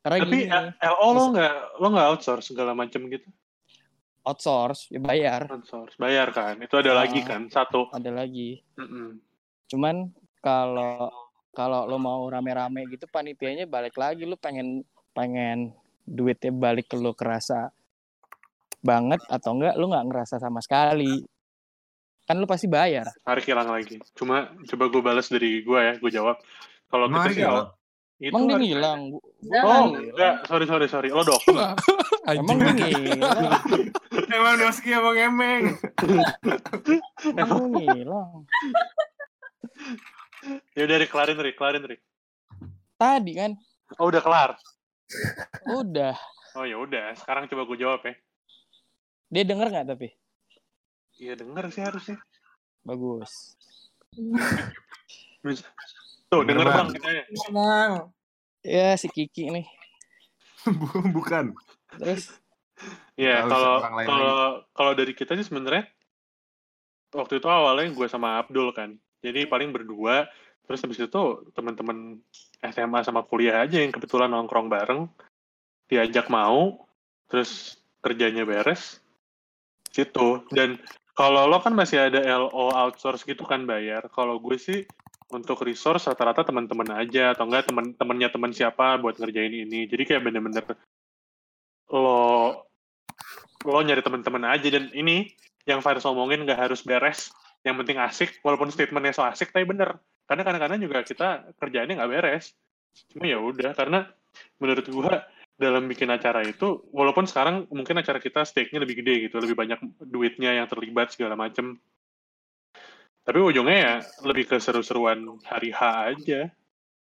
Karena 0.00 0.16
Tapi 0.22 0.30
gini, 0.30 0.44
eh, 0.46 0.70
LO 0.86 1.08
lo 1.10 1.24
nggak 1.34 1.54
lo 1.76 1.86
nggak 1.90 2.06
outsource 2.14 2.54
segala 2.54 2.72
macam 2.72 3.02
gitu? 3.10 3.26
outsource, 4.20 4.92
ya 4.92 5.00
bayar. 5.00 5.48
Outsource, 5.48 5.96
bayar 5.96 6.28
kan? 6.30 6.60
Itu 6.60 6.76
ada 6.76 6.92
Ah. 6.92 7.02
lagi 7.02 7.24
kan? 7.24 7.48
Satu. 7.48 7.88
Ada 7.88 8.12
lagi. 8.12 8.60
Mm-mm. 8.76 9.16
Cuman 9.66 10.12
kalau 10.38 11.08
kalau 11.50 11.88
lo 11.88 11.96
mau 11.96 12.28
rame-rame 12.28 12.84
gitu 12.86 13.08
panitianya 13.08 13.64
balik 13.64 13.96
lagi 13.96 14.22
lu 14.22 14.36
pengen 14.36 14.84
pengen 15.10 15.72
duitnya 16.04 16.52
balik 16.52 16.86
ke 16.86 16.96
lo 16.96 17.10
kerasa 17.10 17.72
banget 18.80 19.18
atau 19.26 19.56
enggak 19.56 19.74
lu 19.74 19.88
nggak 19.88 20.06
ngerasa 20.06 20.36
sama 20.36 20.62
sekali 20.62 21.24
kan 22.30 22.38
lu 22.38 22.46
pasti 22.46 22.70
bayar 22.70 23.10
Tarik 23.26 23.42
hilang 23.42 23.66
lagi. 23.66 23.98
Cuma 24.14 24.54
coba 24.70 24.84
gue 24.86 25.02
balas 25.02 25.26
dari 25.26 25.66
gue 25.66 25.78
ya, 25.82 25.98
gue 25.98 26.10
jawab. 26.14 26.38
Kalau 26.86 27.10
kita 27.10 27.26
sih, 27.28 27.42
hilang? 27.42 27.74
itu 28.20 28.30
emang 28.30 28.44
dia 28.46 28.58
ngilang. 28.60 29.00
Oh, 29.10 29.18
Ngilang. 29.42 29.86
enggak. 30.14 30.34
Sorry, 30.46 30.66
sorry, 30.68 30.86
sorry. 30.86 31.08
Lo 31.10 31.26
dokter. 31.26 31.50
emang 32.30 32.54
dia 32.54 32.70
ngilang 32.70 33.50
Emang 34.30 34.54
Doski 34.62 34.94
emang 34.94 35.16
emeng. 35.18 35.62
emang 37.34 37.64
ngilang 37.74 38.30
ya 40.78 40.82
udah, 40.86 40.96
kelarin, 41.04 41.36
Rick. 41.36 41.56
Kelarin, 41.58 41.82
Rick. 41.84 42.00
tadi 42.94 43.32
kan 43.34 43.52
Oh, 43.98 44.06
udah 44.06 44.22
kelar. 44.22 44.50
udah 45.66 46.14
Oh, 46.54 46.62
ya 46.62 46.78
udah. 46.78 47.10
Sekarang 47.14 47.50
coba 47.50 47.66
gue 47.66 47.78
jawab 47.78 48.00
ya. 48.06 48.14
dia 49.30 49.42
denger 49.42 49.66
nggak 49.66 49.86
tapi 49.90 50.14
Iya, 51.20 51.36
denger 51.36 51.64
sih 51.68 51.84
harusnya. 51.84 52.18
bagus. 52.80 53.60
Tuh, 56.32 56.40
denger, 56.48 56.64
Denger, 56.64 56.66
Bang. 56.72 56.88
Bang. 56.88 56.88
katanya. 56.96 57.24
Bang. 57.52 57.92
ya 58.60 58.92
si 58.92 59.08
Kiki 59.08 59.48
nih 59.48 59.64
Bukan. 61.16 61.56
terus 61.96 62.28
Iya, 63.16 63.44
Tahu 63.44 63.52
kalau 63.52 63.74
kalau 64.08 64.36
kalau 64.72 64.92
dari 64.96 65.12
kita 65.12 65.36
sih 65.36 65.44
sebenarnya 65.44 65.84
waktu 67.12 67.36
itu 67.36 67.48
awalnya 67.48 67.92
gue 67.92 68.06
sama 68.08 68.40
Abdul 68.40 68.72
kan. 68.72 68.96
Jadi 69.20 69.44
paling 69.44 69.68
berdua, 69.68 70.24
terus 70.64 70.80
habis 70.80 70.96
itu 70.96 71.22
teman-teman 71.52 72.16
SMA 72.64 73.04
sama 73.04 73.20
kuliah 73.28 73.60
aja 73.60 73.84
yang 73.84 73.92
kebetulan 73.92 74.32
nongkrong 74.32 74.72
bareng 74.72 75.12
diajak 75.90 76.30
mau 76.32 76.86
terus 77.26 77.76
kerjanya 78.00 78.46
beres 78.46 79.02
situ 79.90 80.46
dan 80.54 80.78
kalau 81.14 81.46
lo 81.50 81.58
kan 81.60 81.74
masih 81.74 82.10
ada 82.10 82.22
LO 82.22 82.70
outsource 82.70 83.26
gitu 83.26 83.42
kan 83.44 83.66
bayar. 83.66 84.06
Kalau 84.14 84.38
gue 84.38 84.56
sih 84.56 84.86
untuk 85.30 85.62
resource 85.62 86.10
rata-rata 86.10 86.42
teman-teman 86.42 86.90
aja 86.98 87.34
atau 87.34 87.46
enggak 87.46 87.70
teman-temannya 87.70 88.28
teman 88.30 88.50
siapa 88.50 88.98
buat 88.98 89.18
ngerjain 89.18 89.54
ini. 89.54 89.86
Jadi 89.86 90.02
kayak 90.06 90.22
bener-bener 90.26 90.64
lo 91.90 92.66
lo 93.66 93.78
nyari 93.82 94.02
teman-teman 94.02 94.44
aja. 94.50 94.68
Dan 94.70 94.90
ini 94.94 95.30
yang 95.66 95.82
Faris 95.84 96.06
omongin 96.06 96.42
nggak 96.46 96.70
harus 96.70 96.82
beres. 96.82 97.30
Yang 97.62 97.76
penting 97.84 97.98
asik 98.00 98.30
walaupun 98.40 98.72
statementnya 98.72 99.14
so 99.14 99.22
asik 99.22 99.54
tapi 99.54 99.68
bener. 99.68 100.00
Karena 100.24 100.42
kadang-kadang 100.46 100.78
juga 100.80 101.02
kita 101.02 101.52
kerjaannya 101.58 102.00
nggak 102.00 102.10
beres. 102.10 102.54
Cuma 103.10 103.26
ya 103.26 103.38
udah 103.38 103.74
karena 103.74 104.06
menurut 104.58 104.86
gua 104.90 105.26
dalam 105.60 105.84
bikin 105.84 106.08
acara 106.08 106.40
itu 106.40 106.80
walaupun 106.88 107.28
sekarang 107.28 107.68
mungkin 107.68 108.00
acara 108.00 108.16
kita 108.16 108.48
stake-nya 108.48 108.80
lebih 108.80 109.04
gede 109.04 109.28
gitu 109.28 109.36
lebih 109.44 109.52
banyak 109.52 109.76
duitnya 110.00 110.56
yang 110.56 110.64
terlibat 110.64 111.12
segala 111.12 111.36
macem. 111.36 111.76
Tapi 113.20 113.38
ujungnya 113.44 113.76
ya 113.76 113.94
lebih 114.24 114.48
ke 114.48 114.56
seru-seruan 114.56 115.20
hari 115.44 115.68
H 115.68 115.80
aja. 116.16 116.48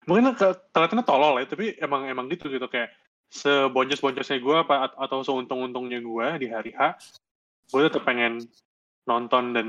Mungkin 0.08 0.40
ternyata 0.72 1.04
tolol 1.04 1.44
ya 1.44 1.46
tapi 1.52 1.76
emang 1.84 2.08
emang 2.08 2.32
gitu 2.32 2.48
gitu 2.48 2.64
kayak 2.72 2.96
sebonjos-bonjosnya 3.28 4.40
gue 4.40 4.56
apa 4.56 4.96
atau 4.96 5.20
seuntung-untungnya 5.28 6.00
gue 6.00 6.28
di 6.40 6.48
hari 6.48 6.72
H 6.72 6.96
gue 7.76 7.82
tetap 7.92 8.08
pengen 8.08 8.40
nonton 9.04 9.52
dan 9.52 9.68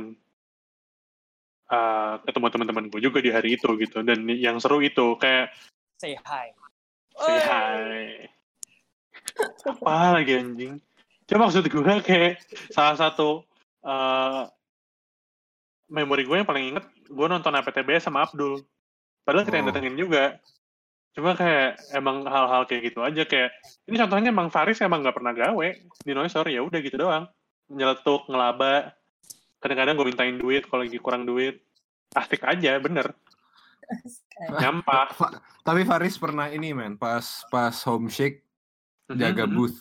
uh, 1.74 2.22
ketemu 2.22 2.46
teman-teman 2.54 2.86
gue 2.86 3.00
juga 3.02 3.18
di 3.18 3.34
hari 3.34 3.58
itu 3.58 3.66
gitu. 3.82 4.06
Dan 4.06 4.30
yang 4.30 4.62
seru 4.62 4.78
itu 4.78 5.18
kayak 5.18 5.50
say 5.98 6.14
hi. 6.14 6.54
Say 7.18 7.38
hi 7.42 8.35
apa 9.66 10.20
lagi 10.20 10.32
anjing. 10.36 10.80
Cuma 11.26 11.50
maksud 11.50 11.66
gue 11.66 11.94
kayak 12.06 12.38
salah 12.70 12.96
satu 12.96 13.42
uh, 13.82 14.46
memori 15.90 16.22
gue 16.22 16.36
yang 16.38 16.48
paling 16.48 16.74
inget 16.74 16.84
gue 17.06 17.26
nonton 17.26 17.54
APTB 17.54 17.98
sama 17.98 18.26
Abdul. 18.26 18.62
Padahal 19.26 19.42
kita 19.42 19.58
yang 19.58 19.66
oh. 19.66 19.70
datengin 19.74 19.98
juga. 19.98 20.38
Cuma 21.16 21.34
kayak 21.34 21.80
emang 21.96 22.22
hal-hal 22.28 22.68
kayak 22.68 22.92
gitu 22.92 23.00
aja 23.00 23.24
kayak 23.24 23.50
ini 23.88 23.96
contohnya 23.96 24.28
emang 24.30 24.52
Faris 24.52 24.84
emang 24.84 25.00
nggak 25.00 25.16
pernah 25.16 25.32
gawe 25.32 25.68
di 26.04 26.12
Noisor 26.12 26.46
ya 26.46 26.62
udah 26.62 26.78
gitu 26.78 26.96
doang. 27.00 27.26
Nyeletuk 27.72 28.30
ngelaba. 28.30 28.94
Kadang-kadang 29.58 29.98
gue 29.98 30.06
mintain 30.06 30.36
duit 30.38 30.62
kalau 30.70 30.86
lagi 30.86 31.00
kurang 31.02 31.26
duit. 31.26 31.58
Asik 32.14 32.46
aja 32.46 32.78
bener. 32.78 33.10
Nyampah. 34.62 35.10
Tapi 35.66 35.82
Faris 35.82 36.14
pernah 36.14 36.46
ini 36.46 36.70
men 36.70 36.94
pas 36.94 37.42
pas 37.50 37.74
homesick 37.90 38.45
jaga 39.14 39.46
mm-hmm. 39.46 39.54
booth 39.54 39.78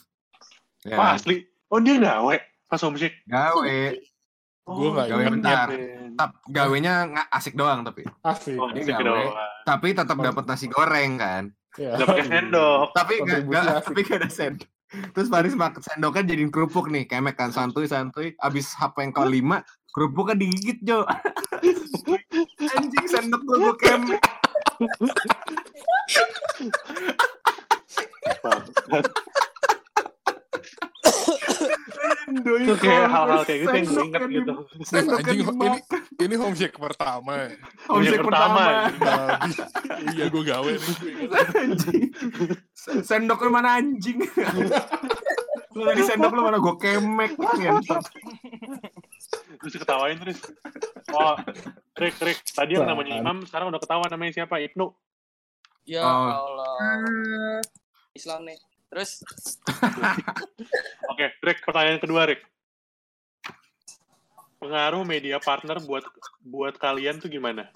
ya. 0.86 1.02
oh 1.02 1.08
asli 1.18 1.50
oh 1.74 1.82
dia 1.82 1.98
gawe 1.98 2.36
pas 2.70 2.82
homesick 2.86 3.18
gawe 3.26 3.98
Oh, 4.66 4.82
gue 4.82 4.98
gak 4.98 5.14
gawe 5.14 5.30
bentar. 5.30 5.70
Tetap 5.70 6.42
gawenya 6.50 7.06
nggak 7.06 7.30
asik 7.38 7.54
doang 7.54 7.86
tapi. 7.86 8.02
Asik. 8.26 8.58
Oh, 8.58 8.74
dia 8.74 8.82
gawe. 8.82 9.06
Doang. 9.06 9.30
Tapi 9.62 9.94
tetap 9.94 10.18
dapat 10.18 10.44
nasi 10.50 10.66
goreng 10.74 11.22
kan. 11.22 11.54
Ya. 11.78 12.02
Dapat 12.02 12.26
sendok. 12.26 12.90
Tapi 12.98 13.14
gak, 13.30 13.46
tapi 13.86 14.02
gak 14.02 14.26
ada 14.26 14.30
sendok. 14.34 14.66
Terus 15.14 15.30
Faris 15.30 15.54
makan 15.54 15.86
sendoknya 15.86 16.34
jadiin 16.34 16.50
kerupuk 16.50 16.90
nih, 16.90 17.06
kemek 17.06 17.38
kan 17.38 17.54
santuy 17.54 17.86
santuy. 17.86 18.34
Abis 18.42 18.74
apa 18.82 19.06
yang 19.06 19.14
kelima, 19.14 19.62
kerupuk 19.94 20.34
kan 20.34 20.42
digigit 20.42 20.82
Jo. 20.82 21.06
Anjing 22.74 23.06
sendok 23.06 23.46
gue 23.46 23.74
kemek. 23.78 24.18
itu 32.36 32.74
kayak 32.82 33.08
hal-hal 33.10 33.42
kayak 33.46 33.60
gitu 33.64 33.76
yang 33.76 33.86
gue 33.86 34.04
inget 34.06 34.22
gitu. 34.30 34.54
Anjing, 34.96 35.40
ini, 35.46 35.80
ini 36.20 36.36
homesick 36.36 36.74
pertama 36.76 37.32
ya? 37.38 37.48
Homesick 37.88 38.22
pertama. 38.26 38.62
iya, 40.16 40.26
gue 40.28 40.44
gawe 40.44 40.72
nih. 40.74 40.94
Sendok 43.06 43.40
lu 43.46 43.52
mana 43.54 43.80
anjing? 43.80 44.20
lu 45.76 45.84
lagi 45.84 46.04
sendok 46.08 46.34
lu 46.34 46.42
mana 46.44 46.58
gue 46.58 46.76
kemek. 46.80 47.32
Terus 49.62 49.76
ketawain 49.82 50.18
terus. 50.20 50.40
Oh, 51.14 51.36
Rick, 52.00 52.16
Rick. 52.22 52.40
Tadi 52.52 52.76
yang 52.76 52.90
namanya 52.90 53.22
Imam, 53.22 53.46
sekarang 53.48 53.72
udah 53.72 53.82
ketawa 53.82 54.06
namanya 54.10 54.44
siapa? 54.44 54.60
Ibnu. 54.60 54.92
Ya 55.86 56.02
oh. 56.02 56.50
Allah. 56.50 57.62
Islam 58.16 58.48
nih. 58.48 58.60
Terus? 58.88 59.20
Oke, 61.12 61.28
okay, 61.28 61.30
Rick, 61.44 61.60
pertanyaan 61.68 62.00
kedua, 62.00 62.32
Rick. 62.32 62.42
Pengaruh 64.64 65.04
media 65.04 65.38
partner 65.44 65.84
buat 65.84 66.08
buat 66.42 66.80
kalian 66.80 67.20
tuh 67.20 67.30
gimana? 67.30 67.70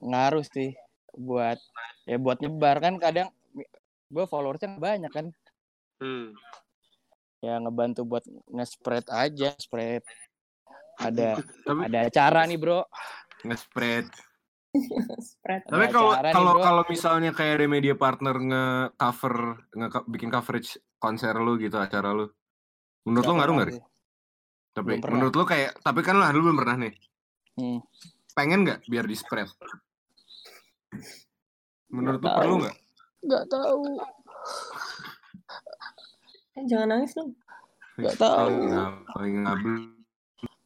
Ngaruh 0.00 0.46
sih 0.46 0.72
buat 1.16 1.56
ya 2.04 2.20
buat 2.20 2.38
nyebar 2.44 2.76
kan 2.78 3.00
kadang 3.00 3.28
gue 4.06 4.24
followersnya 4.24 4.78
banyak 4.78 5.12
kan. 5.12 5.26
Hmm. 5.98 6.32
Ya 7.44 7.58
ngebantu 7.60 8.06
buat 8.06 8.24
nge-spread 8.48 9.10
aja, 9.12 9.52
spread. 9.60 10.06
Ada 10.96 11.42
ada 11.66 11.98
acara 12.08 12.48
nih, 12.48 12.56
Bro. 12.56 12.86
Nge-spread 13.44 14.08
tapi 15.72 15.86
kalau 15.88 16.12
kalau 16.20 16.52
kalau 16.60 16.82
misalnya 16.88 17.32
kayak 17.32 17.60
ada 17.60 17.66
media 17.68 17.94
partner 17.96 18.36
nge-cover 18.36 19.64
nge 19.72 19.88
bikin 20.10 20.28
coverage 20.28 20.76
konser 21.00 21.32
lu 21.36 21.56
gitu 21.56 21.80
acara 21.80 22.12
lu. 22.12 22.28
Menurut 23.08 23.24
lu 23.24 23.34
ngaruh 23.38 23.54
nggak? 23.56 23.70
Tapi 24.76 24.90
menurut 25.08 25.34
lu 25.34 25.44
kayak 25.48 25.80
tapi 25.80 26.00
kan 26.04 26.20
lah 26.20 26.32
lu 26.34 26.44
belum 26.44 26.58
pernah 26.58 26.76
nih. 26.76 26.94
Hmm. 27.56 27.80
Pengen 28.36 28.68
nggak 28.68 28.84
biar 28.84 29.04
di 29.08 29.16
spread? 29.16 29.48
Menurut 31.88 32.20
lu 32.20 32.28
perlu 32.28 32.54
nggak? 32.66 32.76
Nggak 33.24 33.44
tahu. 33.48 33.82
Eh, 36.56 36.64
jangan 36.68 36.88
nangis 36.96 37.12
dong. 37.16 37.32
Nggak 37.96 38.16
tahu. 38.20 38.52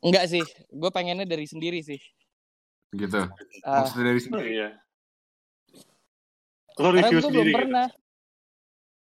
Enggak 0.00 0.24
sih, 0.32 0.42
gue 0.72 0.90
pengennya 0.90 1.28
dari 1.28 1.44
sendiri 1.44 1.84
sih 1.84 2.00
gitu 2.94 3.20
uh, 3.22 3.30
maksudnya 3.64 4.04
dari 4.10 4.20
sini 4.20 4.34
oh, 4.36 4.44
iya 4.44 4.68
lo 6.80 6.88
review 6.90 7.20
sendiri 7.20 7.30
belum 7.30 7.46
gitu? 7.50 7.58
pernah 7.60 7.88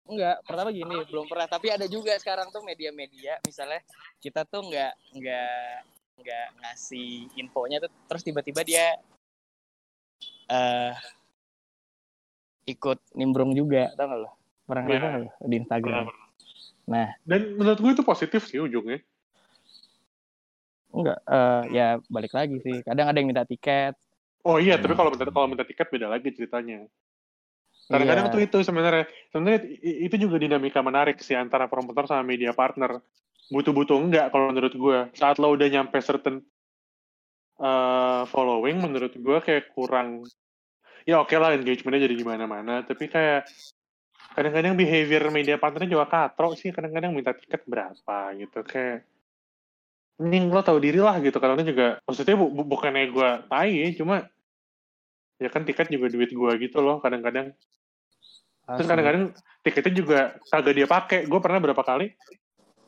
Enggak, 0.06 0.38
pertama 0.46 0.70
gini, 0.70 1.02
belum 1.10 1.26
pernah. 1.26 1.50
Tapi 1.50 1.74
ada 1.74 1.90
juga 1.90 2.14
sekarang 2.22 2.54
tuh 2.54 2.62
media-media, 2.62 3.42
misalnya 3.42 3.82
kita 4.22 4.46
tuh 4.46 4.70
enggak 4.70 4.94
enggak 5.18 5.82
enggak 6.22 6.48
ngasih 6.62 7.26
infonya 7.42 7.82
tuh, 7.82 7.90
terus 8.06 8.22
tiba-tiba 8.22 8.62
dia 8.62 9.02
uh, 10.54 10.94
ikut 12.70 13.02
nimbrung 13.18 13.58
juga, 13.58 13.90
tau 13.98 14.06
gak 14.06 14.20
lo? 14.22 14.30
Pernah 14.70 14.86
ya. 14.86 15.00
lo 15.26 15.46
di 15.50 15.56
Instagram? 15.58 16.06
Pernah. 16.06 16.26
Nah, 16.86 17.08
dan 17.26 17.42
menurut 17.58 17.80
gue 17.82 17.92
itu 17.98 18.04
positif 18.06 18.42
sih 18.46 18.62
ujungnya. 18.62 19.02
Enggak, 20.96 21.20
uh, 21.28 21.64
ya 21.70 22.00
balik 22.08 22.32
lagi 22.32 22.58
sih. 22.64 22.80
Kadang 22.88 23.12
ada 23.12 23.18
yang 23.20 23.28
minta 23.28 23.44
tiket. 23.44 24.00
Oh 24.48 24.62
iya, 24.62 24.80
tapi 24.80 24.96
kalau 24.96 25.12
minta 25.12 25.28
kalau 25.28 25.48
minta 25.52 25.66
tiket 25.68 25.88
beda 25.92 26.08
lagi 26.08 26.32
ceritanya. 26.32 26.88
Kadang-kadang 27.86 28.32
iya. 28.32 28.34
tuh 28.34 28.42
itu 28.42 28.58
sebenarnya 28.66 29.06
sebenarnya 29.30 29.62
itu 29.84 30.16
juga 30.18 30.42
dinamika 30.42 30.80
menarik 30.82 31.22
sih 31.22 31.38
antara 31.38 31.68
promotor 31.68 32.08
sama 32.08 32.24
media 32.24 32.56
partner. 32.56 33.04
Butuh-butuh 33.52 33.98
enggak 34.00 34.32
kalau 34.34 34.50
menurut 34.50 34.74
gue. 34.74 35.00
Saat 35.14 35.38
lo 35.38 35.54
udah 35.54 35.68
nyampe 35.70 36.00
certain 36.02 36.42
uh, 37.60 38.24
following 38.30 38.82
menurut 38.82 39.14
gue 39.14 39.38
kayak 39.44 39.72
kurang 39.76 40.26
ya 41.06 41.22
oke 41.22 41.32
okay 41.32 41.38
lah 41.38 41.54
engagementnya 41.54 42.10
jadi 42.10 42.16
gimana-mana 42.18 42.82
tapi 42.82 43.08
kayak 43.08 43.48
kadang-kadang 44.34 44.76
behavior 44.76 45.24
media 45.32 45.56
partner 45.56 45.88
juga 45.88 46.10
katrok 46.10 46.58
sih 46.60 46.74
kadang-kadang 46.74 47.14
minta 47.14 47.32
tiket 47.32 47.64
berapa 47.70 48.18
gitu 48.36 48.60
kayak 48.66 49.06
mending 50.16 50.48
lo 50.48 50.64
tahu 50.64 50.80
diri 50.80 51.00
lah 51.04 51.20
gitu 51.20 51.36
karena 51.44 51.60
juga 51.60 52.00
maksudnya 52.08 52.36
bu, 52.40 52.48
bu 52.48 52.64
bukannya 52.64 53.12
gue 53.12 53.30
tai 53.52 53.92
cuma 54.00 54.24
ya 55.36 55.52
kan 55.52 55.68
tiket 55.68 55.92
juga 55.92 56.08
duit 56.08 56.32
gue 56.32 56.52
gitu 56.64 56.80
loh 56.80 57.04
kadang-kadang. 57.04 57.52
Terus 58.66 58.88
kadang-kadang 58.90 59.24
tiketnya 59.62 59.94
juga 59.94 60.20
kagak 60.50 60.74
dia 60.74 60.88
pakai. 60.90 61.20
Gue 61.30 61.38
pernah 61.38 61.62
berapa 61.62 61.84
kali 61.86 62.10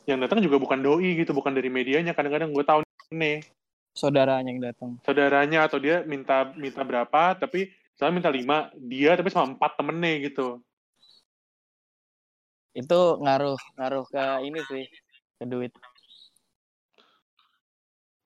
yang 0.10 0.18
datang 0.24 0.42
juga 0.42 0.58
bukan 0.58 0.80
doi 0.82 1.22
gitu 1.22 1.36
bukan 1.38 1.54
dari 1.54 1.70
medianya. 1.70 2.18
Kadang-kadang 2.18 2.50
gue 2.50 2.66
tahu 2.66 2.82
nih. 3.14 3.46
Saudaranya 3.94 4.50
yang 4.50 4.62
datang. 4.62 4.98
Saudaranya 5.06 5.70
atau 5.70 5.78
dia 5.78 6.02
minta 6.06 6.50
minta 6.58 6.82
berapa 6.82 7.38
tapi 7.38 7.70
saya 7.98 8.14
minta 8.14 8.30
lima 8.30 8.70
dia 8.78 9.14
tapi 9.14 9.30
sama 9.30 9.54
empat 9.54 9.78
temennya 9.78 10.32
gitu. 10.32 10.62
Itu 12.74 13.22
ngaruh 13.22 13.58
ngaruh 13.78 14.06
ke 14.10 14.24
ini 14.46 14.60
sih 14.70 14.86
ke 15.38 15.46
duit 15.46 15.74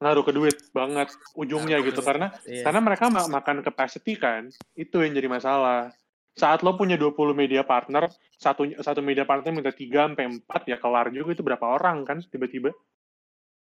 ngaruh 0.02 0.24
ke 0.24 0.32
duit 0.32 0.58
banget 0.72 1.08
ujungnya 1.34 1.78
Ngaruh 1.78 1.86
ke 1.86 1.90
gitu 1.90 2.02
duit. 2.02 2.10
karena 2.10 2.28
Iya. 2.44 2.64
karena 2.66 2.80
mereka 2.82 3.06
ma- 3.08 3.30
makan 3.32 3.62
capacity 3.62 4.14
kan 4.16 4.44
itu 4.74 4.98
yang 4.98 5.14
jadi 5.14 5.30
masalah 5.30 5.94
saat 6.32 6.60
lo 6.60 6.74
punya 6.74 6.96
20 6.96 7.14
media 7.32 7.62
partner 7.62 8.10
satu 8.34 8.66
satu 8.76 9.00
media 9.00 9.24
partner 9.24 9.52
minta 9.52 9.70
3 9.70 9.78
sampai 10.08 10.26
4 10.34 10.66
ya 10.66 10.78
kelar 10.78 11.10
juga 11.10 11.32
itu 11.32 11.44
berapa 11.44 11.66
orang 11.70 12.02
kan 12.04 12.18
tiba-tiba 12.20 12.74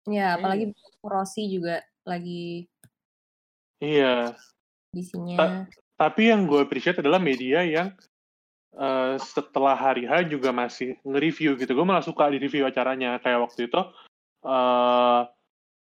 Ya, 0.03 0.33
apalagi 0.33 0.73
Rossi 0.99 1.45
juga 1.47 1.77
lagi 2.01 2.65
iya 3.77 4.33
isinya. 4.91 5.65
tapi 5.93 6.27
yang 6.27 6.45
gue 6.45 6.57
appreciate 6.59 6.97
adalah 6.97 7.17
media 7.17 7.61
yang 7.61 7.93
eh, 8.73 9.15
setelah 9.19 9.73
hari 9.73 10.05
H 10.05 10.25
juga 10.27 10.49
masih 10.49 10.95
nge-review 11.01 11.53
gitu 11.55 11.71
gue 11.71 11.83
malah 11.83 12.01
suka 12.01 12.29
di 12.29 12.37
review 12.37 12.63
acaranya 12.63 13.19
kayak 13.19 13.41
waktu 13.41 13.67
itu 13.67 13.81
eh 14.41 15.21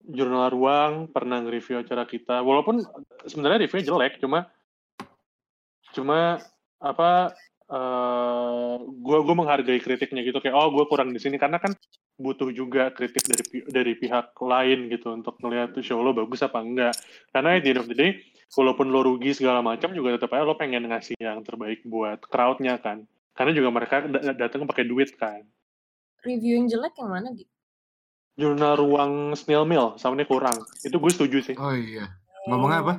jurnal 0.04 0.48
ruang 0.48 0.92
pernah 1.12 1.40
nge-review 1.44 1.84
acara 1.84 2.04
kita. 2.08 2.40
Walaupun 2.40 2.80
sebenarnya 3.28 3.66
reviewnya 3.66 3.88
jelek 3.92 4.14
cuma 4.20 4.48
cuma 5.90 6.38
apa 6.80 7.34
eh 7.70 8.74
gue 8.82 9.18
gue 9.22 9.34
menghargai 9.36 9.80
kritiknya 9.82 10.24
gitu. 10.26 10.40
Kayak 10.42 10.56
oh 10.58 10.68
gue 10.74 10.84
kurang 10.88 11.12
di 11.12 11.20
sini. 11.20 11.36
Karena 11.36 11.60
kan 11.60 11.76
butuh 12.20 12.52
juga 12.52 12.92
kritik 12.92 13.24
dari 13.24 13.44
dari 13.68 13.92
pihak 13.96 14.36
lain 14.40 14.92
gitu 14.92 15.14
untuk 15.14 15.40
ngelihat 15.40 15.72
tuh 15.72 15.84
show 15.84 16.00
lo 16.02 16.16
bagus 16.16 16.42
apa 16.42 16.58
enggak. 16.60 16.94
Karena 17.30 17.60
the 17.60 17.70
end 17.70 17.80
of 17.80 17.88
the 17.88 17.96
day 17.96 18.20
walaupun 18.56 18.90
lo 18.90 19.06
rugi 19.06 19.30
segala 19.30 19.62
macam 19.62 19.94
juga 19.94 20.18
tetap 20.18 20.34
aja 20.34 20.42
lo 20.42 20.58
pengen 20.58 20.90
ngasih 20.90 21.14
yang 21.22 21.46
terbaik 21.46 21.86
buat 21.86 22.18
crowdnya 22.26 22.80
kan. 22.82 23.06
Karena 23.36 23.52
juga 23.54 23.70
mereka 23.70 24.04
da- 24.04 24.36
datang 24.36 24.66
pakai 24.66 24.84
duit 24.84 25.14
kan. 25.14 25.46
Review 26.26 26.60
yang 26.60 26.66
jelek 26.68 26.98
yang 27.00 27.08
mana 27.08 27.32
gitu? 27.32 27.59
Jurnal 28.40 28.74
ruang 28.74 29.12
snail 29.36 29.62
mail 29.62 29.94
soundnya 29.94 30.24
kurang 30.24 30.56
itu 30.80 30.96
gue 30.96 31.12
setuju 31.12 31.38
sih 31.44 31.56
Oh 31.56 31.70
iya. 31.70 32.08
Ngomongnya 32.48 32.80
apa? 32.80 32.94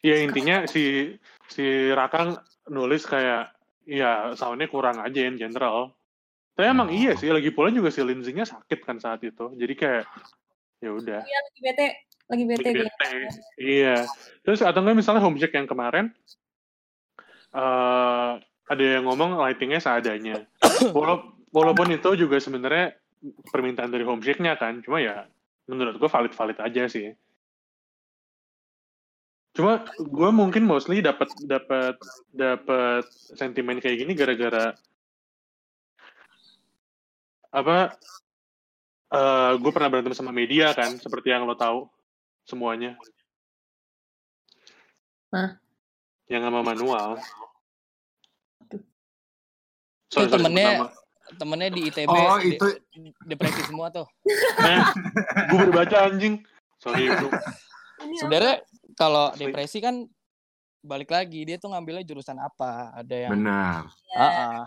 ya 0.00 0.16
intinya 0.16 0.64
si 0.64 1.12
si 1.44 1.60
Rakang 1.90 2.38
nulis 2.70 3.04
kayak 3.04 3.50
ya 3.84 4.32
soundnya 4.32 4.64
kurang 4.64 4.96
aja 4.96 5.20
in 5.20 5.34
general 5.34 5.92
tapi 6.54 6.66
emang 6.66 6.88
Oh. 6.88 6.94
iya 6.94 7.12
sih 7.12 7.28
lagi 7.28 7.50
pula 7.50 7.68
juga 7.68 7.90
si 7.90 8.00
Lindsay-nya 8.00 8.44
sakit 8.44 8.80
kan 8.80 8.96
saat 8.96 9.20
itu 9.20 9.50
jadi 9.54 9.74
kayak 9.74 10.04
ya 10.78 10.90
udah 10.90 11.20
Iya, 11.20 11.38
lagi 11.42 11.60
bete, 11.60 11.86
lagi 12.26 12.44
bete 12.46 12.62
Lagi 12.62 12.72
dia. 12.72 12.84
bete. 12.86 13.10
Iya. 13.58 13.96
Terus 14.40 14.60
atau 14.62 14.80
enggak 14.80 14.96
misalnya 14.96 15.20
Homecheck 15.20 15.52
yang 15.52 15.66
kemarin 15.66 16.14
eh 17.50 18.32
ada 18.70 18.84
yang 18.86 19.02
ngomong 19.04 19.34
lightingnya 19.36 19.82
seadanya. 19.82 20.46
Wala- 20.96 21.26
walaupun 21.50 21.90
itu 21.90 22.06
juga 22.16 22.38
sebenarnya 22.38 22.94
permintaan 23.52 23.92
dari 23.92 24.04
Homecheck-nya 24.04 24.56
kan, 24.56 24.80
cuma 24.80 25.00
ya 25.00 25.28
menurut 25.68 26.00
gue 26.00 26.10
valid-valid 26.10 26.58
aja 26.58 26.88
sih. 26.88 27.12
Cuma 29.54 29.82
gue 29.98 30.30
mungkin 30.30 30.62
mostly 30.62 31.02
dapat 31.02 31.28
dapat 31.42 31.98
dapat 32.30 33.04
sentimen 33.34 33.82
kayak 33.82 34.06
gini 34.06 34.14
gara-gara 34.14 34.72
apa 37.50 37.98
eh 39.10 39.52
gue 39.58 39.70
pernah 39.74 39.90
berantem 39.90 40.14
sama 40.14 40.30
media 40.30 40.70
kan 40.70 40.94
seperti 41.02 41.34
yang 41.34 41.42
lo 41.50 41.58
tahu 41.58 41.90
semuanya 42.46 42.94
Hah? 45.34 45.58
yang 46.30 46.46
sama 46.46 46.62
manual 46.62 47.18
Itu 50.10 50.26
temennya-. 50.30 50.94
Temennya 51.36 51.70
di 51.70 51.82
ITB 51.88 52.08
Oh, 52.08 52.38
de- 52.38 52.48
itu 52.50 52.66
depresi 53.22 53.62
semua 53.62 53.90
tuh. 53.90 54.06
eh, 54.66 54.82
gue 55.46 55.56
baru 55.56 55.72
baca 55.72 55.96
anjing 56.06 56.42
sorry 56.76 57.12
bro 57.12 57.30
Sebenarnya 58.16 58.64
kalau 58.96 59.30
depresi 59.34 59.78
kan 59.78 60.08
balik 60.80 61.12
lagi 61.12 61.44
dia 61.44 61.60
tuh 61.60 61.68
ngambilnya 61.68 62.02
jurusan 62.02 62.40
apa? 62.40 62.96
Ada 62.96 63.28
yang 63.28 63.32
benar, 63.36 63.84
Ya, 64.08 64.16
Ah, 64.16 64.24
ah, 64.24 64.60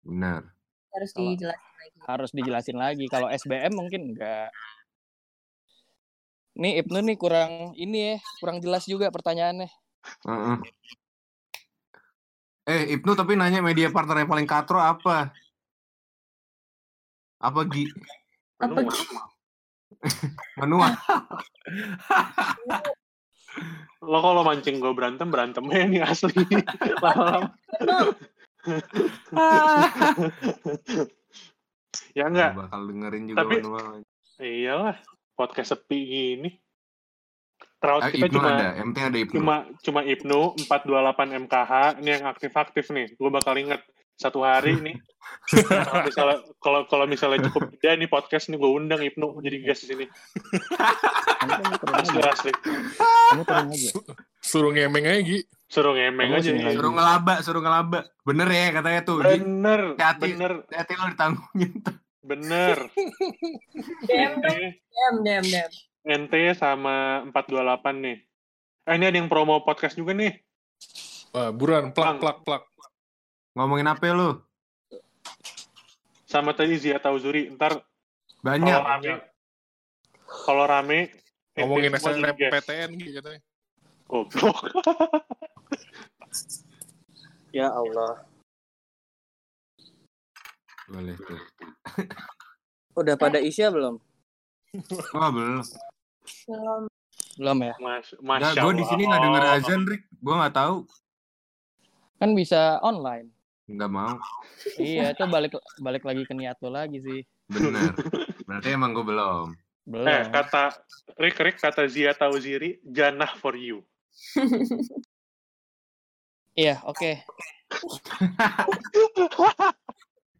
benar. 0.00 0.40
harus 0.88 1.10
dijelasin 1.12 1.52
lagi. 1.52 1.98
harus 2.08 2.30
dijelasin 2.32 2.78
lagi. 2.80 3.04
Kalau 3.06 3.28
SBM 3.28 3.76
mungkin 3.76 4.16
enggak. 4.16 4.48
Nih 6.56 6.80
Ibnu 6.82 6.98
nih 7.04 7.16
kurang 7.20 7.76
ini 7.76 7.98
ya, 8.02 8.14
kurang 8.40 8.58
jelas 8.58 8.88
juga 8.88 9.12
pertanyaannya. 9.12 9.68
Heeh. 10.26 10.56
Eh, 12.66 12.82
Ibnu 12.96 13.12
tapi 13.12 13.36
nanya 13.36 13.60
media 13.60 13.92
partner 13.92 14.24
yang 14.24 14.30
paling 14.32 14.48
katro 14.48 14.80
apa? 14.80 15.30
Apa 17.38 17.60
Gi? 17.66 17.86
Apa 18.58 18.78
gitu? 18.82 19.14
Manual. 20.60 20.92
lo 24.00 24.18
kalau 24.22 24.46
mancing 24.46 24.78
gue 24.78 24.94
berantem 24.94 25.26
berantemnya 25.26 25.82
nih 25.84 26.00
asli 26.00 26.30
lama-lama 27.02 27.50
ya 32.14 32.24
enggak 32.26 32.54
Nggak 32.54 32.62
bakal 32.62 32.80
dengerin 32.86 33.24
juga 33.26 33.38
Tapi- 33.42 33.58
manual. 33.58 33.86
iyalah 34.38 34.96
podcast 35.34 35.74
sepi 35.74 35.98
gini 35.98 36.50
crowd 37.78 38.06
Ah, 38.06 38.10
kita 38.10 38.26
Ibnu 38.26 38.38
cuma 38.38 38.48
ada, 38.54 38.68
yang 38.74 38.86
penting 38.92 39.04
ada 39.04 39.18
Ibnu. 39.18 39.34
cuma 39.34 39.54
cuma 39.82 40.00
Ibnu 40.02 40.38
428 40.62 41.42
MKH 41.46 41.72
ini 41.98 42.08
yang 42.08 42.24
aktif-aktif 42.28 42.84
nih 42.90 43.06
gue 43.12 43.30
bakal 43.30 43.54
inget 43.54 43.82
satu 44.18 44.42
hari 44.42 44.74
nih 44.82 44.96
kalau 45.48 46.02
misalnya 46.04 46.36
kalau 46.58 46.80
kalau 46.90 47.04
misalnya 47.06 47.38
cukup 47.46 47.70
gede 47.72 47.94
nih 47.96 48.10
podcast 48.10 48.50
nih 48.50 48.58
gue 48.58 48.70
undang 48.70 48.98
Ibnu 48.98 49.38
jadi 49.40 49.56
guest 49.62 49.86
di 49.86 49.94
sini 49.94 50.04
asli 51.94 52.20
asli. 52.20 52.52
Suruh 54.38 54.70
ngemeng 54.72 55.04
aja, 55.04 55.20
Gi. 55.20 55.38
suruh 55.68 55.92
ngemeng 55.92 56.32
aja 56.32 56.48
lagi. 56.50 56.72
Suruh 56.72 56.92
ngelaba, 56.94 57.34
suruh 57.44 57.60
ngelaba. 57.60 58.00
Bener 58.24 58.48
ya 58.48 58.66
katanya 58.72 59.00
tuh. 59.04 59.20
Gi. 59.20 59.36
bener 59.36 59.80
Hati-hati. 59.94 60.28
bener 60.32 60.52
Hati 60.72 60.92
lo 60.94 61.04
ditanggungin 61.12 61.72
tuh. 61.84 61.94
bener 62.18 62.76
Dem, 64.04 64.32
dem, 64.36 64.64
dem, 65.24 65.44
dem. 65.44 65.70
ente 66.04 66.40
sama 66.52 67.24
428 67.32 68.04
nih 68.04 68.16
eh 68.84 68.94
ini 68.96 69.04
ada 69.04 69.16
yang 69.16 69.28
promo 69.28 69.60
podcast 69.60 69.92
juga 69.92 70.12
nih 70.12 70.36
Wah, 71.32 71.52
buruan, 71.52 71.92
plak, 71.92 72.20
plak, 72.20 72.38
plak. 72.40 72.62
Ngomongin 73.58 73.90
apa 73.90 74.06
lu? 74.14 74.38
sama 76.28 76.52
tadi 76.52 76.76
Zia 76.76 77.00
Tauzuri 77.00 77.48
ntar 77.56 77.80
Banyak. 78.44 78.68
kalau 78.68 78.84
rame 78.84 79.12
kalau 80.44 80.64
rame 80.68 80.98
ente 81.56 81.64
Ngomongin 81.64 81.90
semua 81.96 82.12
jadi 82.12 82.32
guest. 82.36 82.52
SNMPTN, 82.68 82.90
Gi, 82.94 83.08
katanya. 83.18 83.40
Goblok. 84.06 84.58
Ya 87.48 87.72
Allah. 87.72 88.28
Boleh 90.86 91.16
tuh. 91.16 91.40
Udah 93.00 93.16
pada 93.16 93.40
Isya 93.40 93.72
belum? 93.72 93.96
Oh, 95.16 95.30
belum. 95.32 95.64
Belum. 96.44 96.82
Belum 97.40 97.58
ya? 97.64 97.74
Mas, 97.80 98.12
Masya 98.20 98.60
gue 98.60 98.72
di 98.76 98.84
sini 98.84 99.08
nggak 99.08 99.22
denger 99.24 99.42
Allah. 99.42 99.56
azan, 99.58 99.80
Rick. 99.88 100.04
Gue 100.20 100.34
nggak 100.36 100.54
tahu. 100.54 100.84
Kan 102.20 102.36
bisa 102.36 102.76
online. 102.84 103.32
Nggak 103.68 103.90
mau. 103.92 104.16
iya, 104.80 105.12
itu 105.12 105.24
balik 105.28 105.52
balik 105.76 106.02
lagi 106.08 106.24
ke 106.24 106.32
niat 106.32 106.56
lo 106.64 106.72
lagi 106.72 107.04
sih. 107.04 107.20
Bener. 107.52 107.92
Berarti 108.48 108.68
emang 108.72 108.96
gue 108.96 109.04
belum. 109.04 109.52
Belum. 109.84 110.08
Eh, 110.08 110.24
kata 110.32 110.72
Rick, 111.20 111.36
Rick, 111.36 111.56
kata 111.60 111.84
Zia 111.84 112.16
Tauziri, 112.16 112.80
janah 112.84 113.32
for 113.36 113.52
you. 113.54 113.84
Iya, 116.58 116.82
oke. 116.90 117.12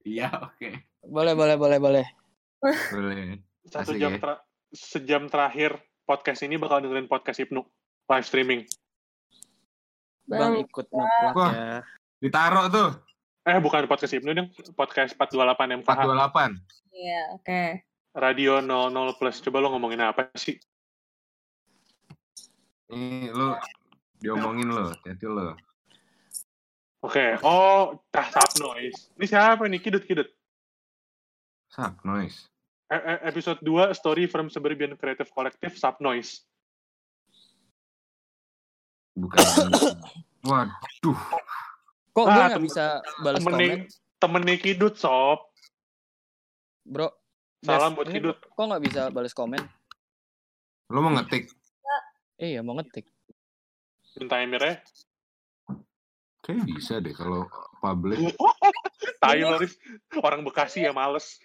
Iya, 0.02 0.34
oke. 0.34 0.68
Boleh, 1.06 1.36
boleh, 1.36 1.54
boleh, 1.54 1.78
boleh. 1.78 2.06
Boleh. 2.64 3.38
Satu 3.68 3.92
Asik 3.92 4.00
jam 4.00 4.16
ya. 4.16 4.34
sejam 4.72 5.22
terakhir 5.28 5.78
podcast 6.08 6.42
ini 6.42 6.56
bakal 6.56 6.80
dengerin 6.80 7.06
podcast 7.06 7.44
Ibnu 7.44 7.60
live 8.08 8.26
streaming. 8.26 8.64
Bang 10.24 10.56
Bang, 10.58 10.64
ikut 10.64 10.86
ngeplak 10.88 11.34
ya. 11.52 11.78
Ditaruh 12.24 12.66
tuh. 12.72 12.90
Eh, 13.48 13.56
bukan 13.64 13.88
podcast 13.88 14.12
Ibnu 14.12 14.36
dong, 14.36 14.52
podcast 14.76 15.16
428 15.16 15.80
MKH. 15.80 15.88
428. 15.88 16.60
Iya, 16.92 17.22
oke. 17.32 17.62
Radio 18.12 18.60
00 18.60 19.16
plus. 19.16 19.40
Coba 19.40 19.64
lo 19.64 19.72
ngomongin 19.72 20.04
apa 20.04 20.28
sih? 20.36 20.60
Ini 22.92 23.32
lu 23.32 23.56
diomongin 24.20 24.68
lo, 24.68 24.92
hati 24.92 25.24
lo. 25.24 25.56
Oke, 27.00 27.40
oh, 27.40 27.96
tah 28.12 28.28
Sub 28.28 28.52
Noise. 28.68 29.16
Ini 29.16 29.24
siapa 29.24 29.64
nih? 29.64 29.80
Kidut-kidut. 29.80 30.28
Sak, 31.72 32.04
noise. 32.04 32.52
E- 32.92 33.00
e- 33.00 33.22
episode 33.32 33.64
2, 33.64 33.96
Story 33.96 34.28
from 34.28 34.52
Suburban 34.52 34.92
Creative 35.00 35.30
Collective, 35.32 35.72
Sub 35.72 35.96
Noise. 36.04 36.44
Bukan. 39.16 39.40
Waduh. 40.44 41.20
Kok 42.18 42.26
gue 42.26 42.34
Ah, 42.34 42.38
nggak 42.40 42.50
temen- 42.52 42.66
bisa 42.66 42.84
balas 43.22 43.38
komen, 43.40 43.78
temennya 44.18 44.56
Kidut, 44.58 44.94
Sob. 44.98 45.38
bro? 46.82 47.14
Salam 47.62 47.94
buat 47.94 48.10
Kidut. 48.10 48.42
Kok 48.42 48.64
nggak 48.66 48.82
bisa 48.82 49.02
balas 49.14 49.30
komen? 49.30 49.62
Lo 50.90 50.98
mau 50.98 51.14
ngetik? 51.14 51.46
Iya 52.34 52.66
mau 52.66 52.74
ngetik. 52.74 53.06
Minta 54.18 54.42
Emir 54.42 54.58
ya. 54.58 54.74
Kayaknya 56.40 56.64
bisa 56.66 56.98
deh 56.98 57.14
kalau 57.14 57.46
public. 57.78 58.18
Riz. 59.62 59.78
Orang 60.18 60.42
Bekasi 60.42 60.82
ya 60.82 60.90
males. 60.90 61.38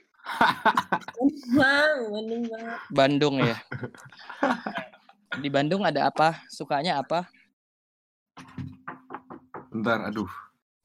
Bandung 1.53 2.41
banget. 2.49 2.77
Bandung 2.89 3.35
ya. 3.37 3.57
Di 5.37 5.49
Bandung 5.53 5.85
ada 5.85 6.09
apa? 6.09 6.41
Sukanya 6.47 6.97
apa? 6.97 7.29
Bentar, 9.69 10.07
aduh. 10.07 10.29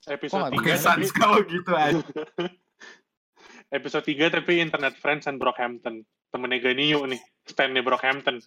Episode 0.09 0.57
Oke, 0.57 0.73
3 0.73 0.81
Sans 0.81 0.97
tapi, 0.97 1.13
kalau 1.13 1.39
gitu 1.45 1.73
aja. 1.77 2.01
episode 3.77 4.05
3 4.09 4.41
tapi 4.41 4.65
internet 4.65 4.97
friends 4.97 5.29
and 5.29 5.37
Brockhampton. 5.37 6.09
Temennya 6.29 6.61
Ganiu 6.61 7.05
nih, 7.09 7.21
standnya 7.49 7.85
Brockhampton. 7.85 8.41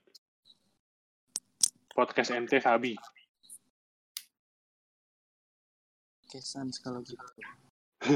Podcast 1.93 2.33
NT 2.33 2.61
Sabi. 2.61 2.97
Kesan 6.31 6.71
kalau 6.81 7.03
gitu. 7.03 7.25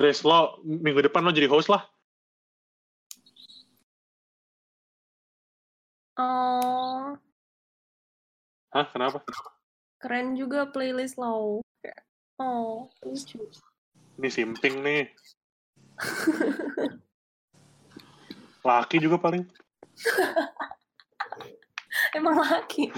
Riz, 0.00 0.24
lo 0.24 0.64
minggu 0.64 1.04
depan 1.04 1.22
lo 1.22 1.30
jadi 1.30 1.46
host 1.46 1.68
lah. 1.68 1.84
Oh, 6.14 7.18
Hah, 8.74 8.86
kenapa? 8.90 9.22
Keren 10.04 10.36
juga 10.36 10.68
playlist 10.68 11.16
lo. 11.16 11.64
Oh, 12.36 12.92
lucu. 13.00 13.40
Ini 14.20 14.28
simping 14.28 14.84
nih. 14.84 15.08
Laki 18.68 19.00
juga 19.00 19.16
paling. 19.16 19.48
Emang 22.18 22.36
laki. 22.36 22.90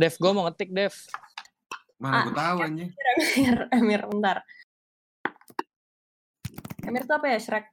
Dev, 0.00 0.14
gue 0.16 0.30
mau 0.32 0.48
ngetik 0.48 0.72
Dev. 0.74 0.94
Mana 2.00 2.24
Ah, 2.24 2.24
gue 2.24 2.32
tahu 2.32 2.58
anjing. 2.64 2.90
Emir, 3.36 3.68
Emir, 3.68 4.00
bentar. 4.08 4.40
Emir 6.82 7.04
tuh 7.04 7.20
apa 7.20 7.26
ya, 7.28 7.38
Shrek? 7.38 7.68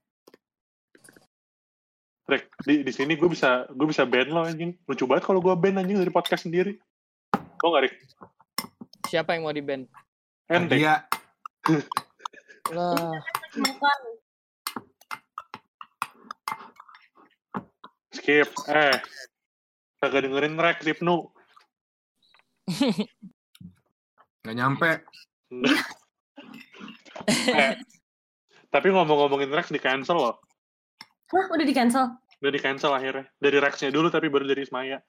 Rek, 2.27 2.43
di, 2.67 2.83
di 2.83 2.91
sini 2.91 3.15
gue 3.15 3.31
bisa 3.31 3.63
gue 3.71 3.87
bisa 3.87 4.03
ban 4.03 4.27
lo 4.27 4.43
anjing. 4.43 4.75
Lucu 4.83 5.07
banget 5.07 5.23
kalau 5.23 5.39
gue 5.39 5.55
ban 5.55 5.79
anjing 5.79 5.95
dari 5.95 6.11
podcast 6.11 6.43
sendiri. 6.43 6.75
Lo 7.63 7.71
nggak, 7.71 7.83
Rik? 7.87 7.95
Siapa 9.07 9.31
yang 9.31 9.47
mau 9.47 9.55
di 9.55 9.63
band? 9.63 9.87
Ente. 10.51 10.75
Dia 10.75 11.07
Lah. 12.75 13.15
Skip. 18.11 18.51
Eh. 18.67 18.97
Kagak 20.03 20.27
dengerin 20.27 20.59
rek, 20.59 20.83
Sipnu. 20.83 21.31
nggak 24.43 24.55
nyampe. 24.55 24.91
Eh. 27.27 27.73
Tapi 28.67 28.87
ngomong-ngomongin 28.91 29.51
Rex 29.51 29.71
di 29.71 29.79
cancel 29.79 30.19
loh. 30.19 30.35
Hah, 31.27 31.45
udah 31.51 31.65
di 31.67 31.75
cancel? 31.75 32.05
Udah 32.39 32.51
di 32.53 32.61
cancel 32.61 32.91
akhirnya. 32.95 33.25
Dari 33.35 33.57
Rexnya 33.59 33.91
dulu 33.91 34.07
tapi 34.07 34.31
baru 34.31 34.47
dari 34.47 34.63
Ismaya. 34.63 35.01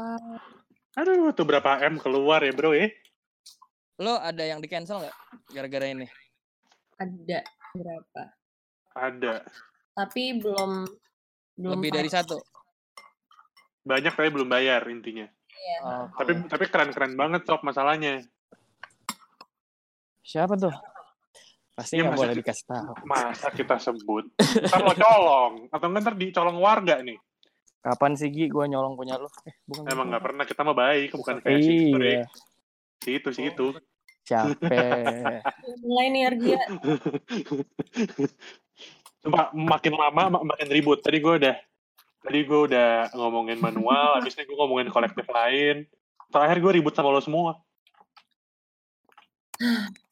Ah. 0.00 0.40
Aduh, 0.96 1.30
tuh 1.36 1.46
berapa 1.46 1.78
M 1.86 2.00
keluar 2.00 2.42
ya 2.42 2.50
bro 2.50 2.74
ya? 2.74 2.88
lo 4.00 4.16
ada 4.16 4.40
yang 4.40 4.64
di 4.64 4.68
cancel 4.72 5.04
nggak 5.04 5.16
gara-gara 5.52 5.92
ini? 5.92 6.08
Ada 6.96 7.44
berapa? 7.76 8.22
Ada. 8.96 9.44
Tapi 9.92 10.40
belum 10.40 10.88
belum 11.60 11.76
Lebih 11.76 11.90
dari 11.92 12.08
satu. 12.08 12.40
Banyak 13.84 14.16
tapi 14.16 14.32
belum 14.32 14.48
bayar 14.48 14.88
intinya. 14.88 15.28
Iya. 15.52 15.78
Oh, 15.84 16.04
Tapi 16.16 16.48
tapi 16.48 16.64
keren-keren 16.72 17.12
banget 17.12 17.44
sob 17.44 17.60
masalahnya. 17.60 18.24
siapa 20.24 20.56
tuh? 20.56 20.72
Pasti 21.80 21.96
Ya, 21.96 22.02
nggak 22.02 22.12
masa 22.12 22.20
boleh 22.20 22.28
kita- 22.30 22.40
dikasih 22.44 22.64
tahu. 22.66 22.92
Masa 23.02 23.46
kita 23.50 23.74
sebut? 23.78 24.24
Ntar 24.36 24.80
lo 24.82 24.92
colong. 24.94 25.52
Atau 25.66 25.86
nggak 25.86 26.02
ntar 26.02 26.14
dicolong 26.14 26.58
warga 26.58 27.00
nih. 27.00 27.16
Kapan 27.80 28.12
sih 28.12 28.28
Gi 28.28 28.46
gue 28.46 28.64
nyolong 28.66 28.92
punya 28.92 29.16
lo? 29.16 29.32
Eh, 29.42 29.56
bukan. 29.64 29.88
Emang 29.88 30.06
nggak 30.06 30.20
pernah. 30.22 30.44
Kita 30.44 30.60
mah 30.60 30.76
baik. 30.76 31.08
Bukan 31.14 31.40
kayak 31.40 31.58
si 31.58 31.72
itu, 31.86 31.96
Iya. 31.96 32.24
Si 32.98 33.10
itu, 33.14 33.28
si 33.30 33.42
itu. 33.46 33.66
Capek. 34.22 35.40
Mulai 35.82 36.06
nih 36.10 36.22
Argia. 36.22 36.60
Sumpah, 39.18 39.48
makin 39.50 39.92
lama 39.94 40.22
mak- 40.30 40.46
makin 40.46 40.68
ribut. 40.68 41.00
Tadi 41.00 41.16
gue 41.18 41.34
udah 41.38 41.56
tadi 42.20 42.38
gue 42.42 42.60
udah 42.62 42.88
ngomongin 43.14 43.56
manual, 43.56 44.16
habisnya 44.16 44.44
gue 44.44 44.52
ngomongin 44.54 44.88
kolektif 44.88 45.24
lain. 45.26 45.88
Terakhir 46.28 46.56
gue 46.58 46.72
ribut 46.74 46.92
sama 46.92 47.08
lo 47.08 47.18
semua. 47.18 47.56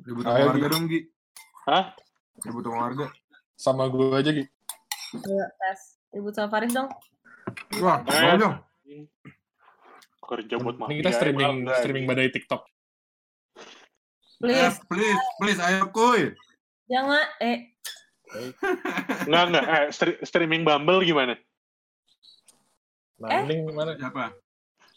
Ribut 0.00 0.22
sama 0.22 0.34
Ayo, 0.34 0.46
warga 0.48 0.60
Gi. 0.62 0.72
dong, 0.72 0.84
Gi. 0.86 1.00
Hah? 1.66 1.84
Ribut 2.40 2.62
sama 2.64 2.78
warga. 2.80 3.06
Sama 3.54 3.82
gue 3.86 4.06
aja 4.10 4.30
gitu. 4.32 4.50
Ayo, 5.14 5.44
tes. 5.50 5.80
Ribut 6.10 6.32
sama 6.32 6.48
Faris 6.48 6.72
dong. 6.72 6.88
Wah, 7.78 7.98
Eh. 8.00 8.22
mau 8.26 8.36
dong. 8.38 8.54
Kerja 10.20 10.56
buat 10.56 10.74
Ini 10.74 10.80
mafia. 10.80 10.96
kita 10.96 11.10
streaming 11.12 11.42
emang 11.44 11.58
enggak, 11.60 11.76
streaming 11.76 12.04
badai 12.06 12.30
TikTok. 12.30 12.62
Eh, 12.62 14.38
Please, 14.40 14.78
please, 14.86 15.20
please, 15.36 15.60
ayo 15.60 15.90
kuy. 15.90 16.32
jangan. 16.86 17.26
Eh, 17.38 17.58
Enggak, 19.26 19.44
enggak. 19.44 19.64
Eh, 19.66 19.86
stri- 19.90 20.20
streaming 20.22 20.62
Bumble 20.62 21.02
gimana? 21.02 21.34
Nah, 23.18 23.28
Eh? 23.28 23.42
ini 23.44 23.66
gimana? 23.66 23.92
Siapa? 23.94 24.32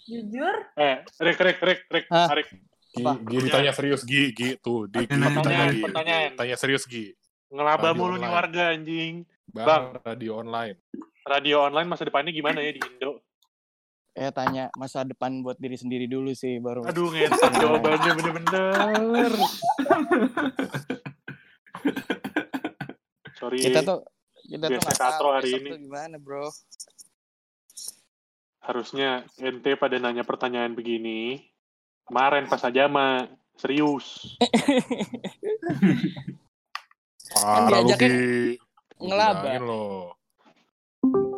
jujur. 0.04 0.56
Eh, 0.76 0.96
Rick, 1.18 1.40
Rick, 1.40 1.60
Rick, 1.60 1.82
Rick, 1.88 2.06
Hah? 2.10 2.28
Gi? 2.94 3.02
Gi 3.26 3.38
ditanya 3.42 3.72
serius 3.74 4.06
Gi, 4.06 4.30
Gi 4.32 4.50
tuh 4.62 4.86
di 4.86 5.02
Gi 5.02 5.10
Pertanyaan, 5.10 5.42
ditanya 5.42 5.66
Gi. 5.74 5.82
pertanyaan. 5.82 6.32
Tanya 6.38 6.56
serius 6.56 6.86
Gi. 6.86 7.10
Ngelaba 7.50 7.90
Radio 7.90 7.98
mulu 7.98 8.16
nih 8.18 8.30
warga 8.30 8.64
anjing. 8.70 9.14
Bang, 9.50 9.66
Bang. 9.66 9.84
radio 10.02 10.32
online. 10.40 10.78
Radio 11.24 11.58
online 11.62 11.88
masa 11.88 12.06
depannya 12.06 12.32
gimana 12.32 12.62
ya 12.62 12.74
di 12.74 12.82
Indo? 12.82 13.22
Eh 14.14 14.30
tanya 14.30 14.70
masa 14.78 15.02
depan 15.02 15.42
buat 15.42 15.58
diri 15.58 15.74
sendiri 15.74 16.06
dulu 16.06 16.34
sih 16.34 16.62
baru. 16.62 16.86
Aduh, 16.86 17.10
ngentot 17.10 17.50
jawabannya 17.58 18.12
bener-bener. 18.14 19.32
Sorry. 23.40 23.58
Kita 23.60 23.82
tuh 23.82 24.06
kita 24.44 24.66
tuh 24.70 24.78
Biasa 24.78 24.86
nggak 24.86 25.00
katro 25.02 25.30
hari 25.34 25.50
ini. 25.58 25.70
tuh 25.74 25.80
gimana 25.82 26.16
bro. 26.22 26.46
Harusnya 28.64 29.28
ente 29.42 29.76
pada 29.76 29.98
nanya 30.00 30.24
pertanyaan 30.24 30.78
begini. 30.78 31.42
Kemarin 32.04 32.46
pas 32.46 32.62
aja 32.62 32.86
mah 32.86 33.32
serius. 33.56 34.36
Parah 37.34 37.66
lu 37.66 37.90
diajakin 37.90 38.14
ngelaba. 39.00 39.50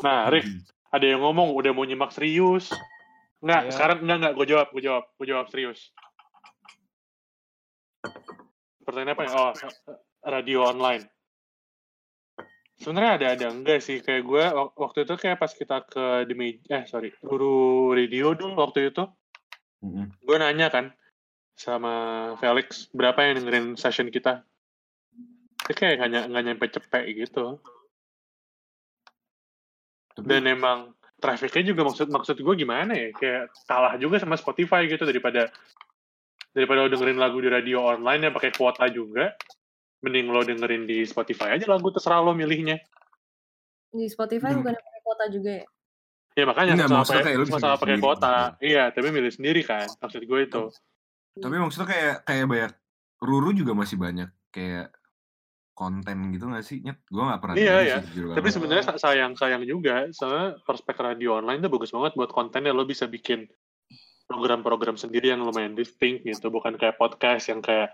Nah, 0.04 0.28
Rick, 0.30 0.46
ada 0.92 1.06
yang 1.06 1.22
ngomong 1.24 1.56
udah 1.56 1.72
mau 1.72 1.88
nyimak 1.88 2.12
serius. 2.12 2.74
Enggak, 3.40 3.62
Ayo. 3.62 3.72
sekarang 3.72 3.98
enggak 4.04 4.18
enggak 4.18 4.34
gue 4.34 4.46
jawab, 4.50 4.68
gue 4.74 4.84
jawab, 4.84 5.04
gue 5.16 5.28
jawab 5.30 5.48
serius. 5.50 5.80
Pertanyaan 8.86 9.18
apa 9.18 9.24
ya? 9.26 9.32
Oh, 9.34 9.52
radio 10.26 10.60
online. 10.66 11.06
Sebenarnya 12.76 13.12
ada 13.16 13.28
ada 13.40 13.48
enggak 13.56 13.80
sih 13.80 14.04
kayak 14.04 14.24
gue 14.28 14.44
wak- 14.52 14.76
waktu 14.76 15.08
itu 15.08 15.16
kayak 15.16 15.40
pas 15.40 15.50
kita 15.50 15.80
ke 15.88 16.28
di 16.28 16.36
Me- 16.36 16.60
eh 16.68 16.84
sorry 16.86 17.16
guru 17.24 17.96
radio 17.96 18.36
dulu 18.36 18.60
waktu 18.60 18.92
itu 18.92 19.08
Mm-mm. 19.84 20.06
gue 20.12 20.38
nanya 20.38 20.68
kan 20.70 20.86
sama 21.56 21.94
Felix 22.38 22.88
berapa 22.92 23.16
yang 23.24 23.40
dengerin 23.40 23.68
session 23.76 24.12
kita 24.12 24.44
Dia 25.66 25.74
kayak 25.74 25.96
nggak 26.04 26.26
nggak 26.30 26.44
nyampe 26.46 26.66
cepet 26.70 27.04
gitu 27.16 27.58
Tapi- 30.16 30.28
dan 30.30 30.44
emang 30.46 30.80
trafficnya 31.18 31.74
juga 31.74 31.88
maksud 31.88 32.08
maksud 32.08 32.38
gue 32.38 32.56
gimana 32.56 32.92
ya 32.94 33.10
kayak 33.12 33.44
kalah 33.66 33.96
juga 33.98 34.20
sama 34.20 34.36
Spotify 34.36 34.86
gitu 34.86 35.04
daripada 35.04 35.50
daripada 36.52 36.86
lo 36.86 36.90
dengerin 36.92 37.20
lagu 37.20 37.40
di 37.40 37.50
radio 37.52 37.84
online 37.84 38.30
yang 38.30 38.34
pakai 38.36 38.52
kuota 38.54 38.88
juga 38.88 39.36
mending 40.00 40.28
lo 40.30 40.44
dengerin 40.44 40.86
di 40.86 41.04
Spotify 41.04 41.56
aja 41.56 41.66
lagu 41.68 41.88
terserah 41.90 42.22
lo 42.22 42.32
milihnya 42.32 42.80
Di 43.90 44.08
Spotify 44.08 44.52
Hmm. 44.52 44.60
bukan 44.60 44.76
pakai 44.76 45.02
kuota 45.02 45.26
juga 45.32 45.52
ya? 45.64 45.66
Ya 46.36 46.44
makanya 46.44 46.72
Enggak, 46.76 46.90
sama 46.91 46.99
maksudnya 46.99 47.16
pakai 47.24 47.32
kayak 47.32 47.40
lo 47.40 47.45
bisa 47.48 47.60
sama 47.64 47.78
pakai 47.80 47.98
kuota 48.03 48.36
iya 48.60 48.84
tapi 48.91 49.07
milih 49.10 49.32
sendiri 49.32 49.62
kan 49.64 49.88
maksud 49.88 50.22
gue 50.22 50.40
itu. 50.44 50.64
Tapi 51.36 51.56
maksudnya 51.60 51.88
kayak 51.91 52.16
kayak 52.24 52.45
banyak 52.48 52.74
Ruru 53.24 53.52
juga 53.56 53.72
masih 53.76 53.95
banyak 53.99 54.30
kayak 54.52 54.91
konten 55.76 56.32
gitu 56.32 56.48
gak 56.48 56.64
sih? 56.64 56.80
Nyet, 56.80 57.03
gue 57.12 57.20
gak 57.20 57.41
pernah 57.44 57.56
Iya, 57.60 57.76
iya. 57.84 57.98
sih, 57.99 58.24
tapi 58.32 58.48
sebenarnya 58.48 58.84
sa- 58.88 58.99
sayang 58.99 59.36
sayang 59.36 59.68
juga 59.68 60.07
soalnya 60.16 60.56
perspek 60.64 60.95
radio 60.95 61.36
online 61.44 61.60
tuh 61.60 61.72
bagus 61.72 61.91
banget 61.91 62.16
buat 62.16 62.32
kontennya. 62.32 62.72
Lo 62.72 62.88
bisa 62.88 63.12
bikin 63.12 63.44
program-program 64.32 64.95
sendiri 64.95 65.36
yang 65.36 65.44
lumayan 65.44 65.76
distinct 65.76 66.24
gitu 66.24 66.48
bukan 66.48 66.80
kayak 66.80 66.95
podcast 66.95 67.52
yang 67.52 67.60
kayak 67.60 67.91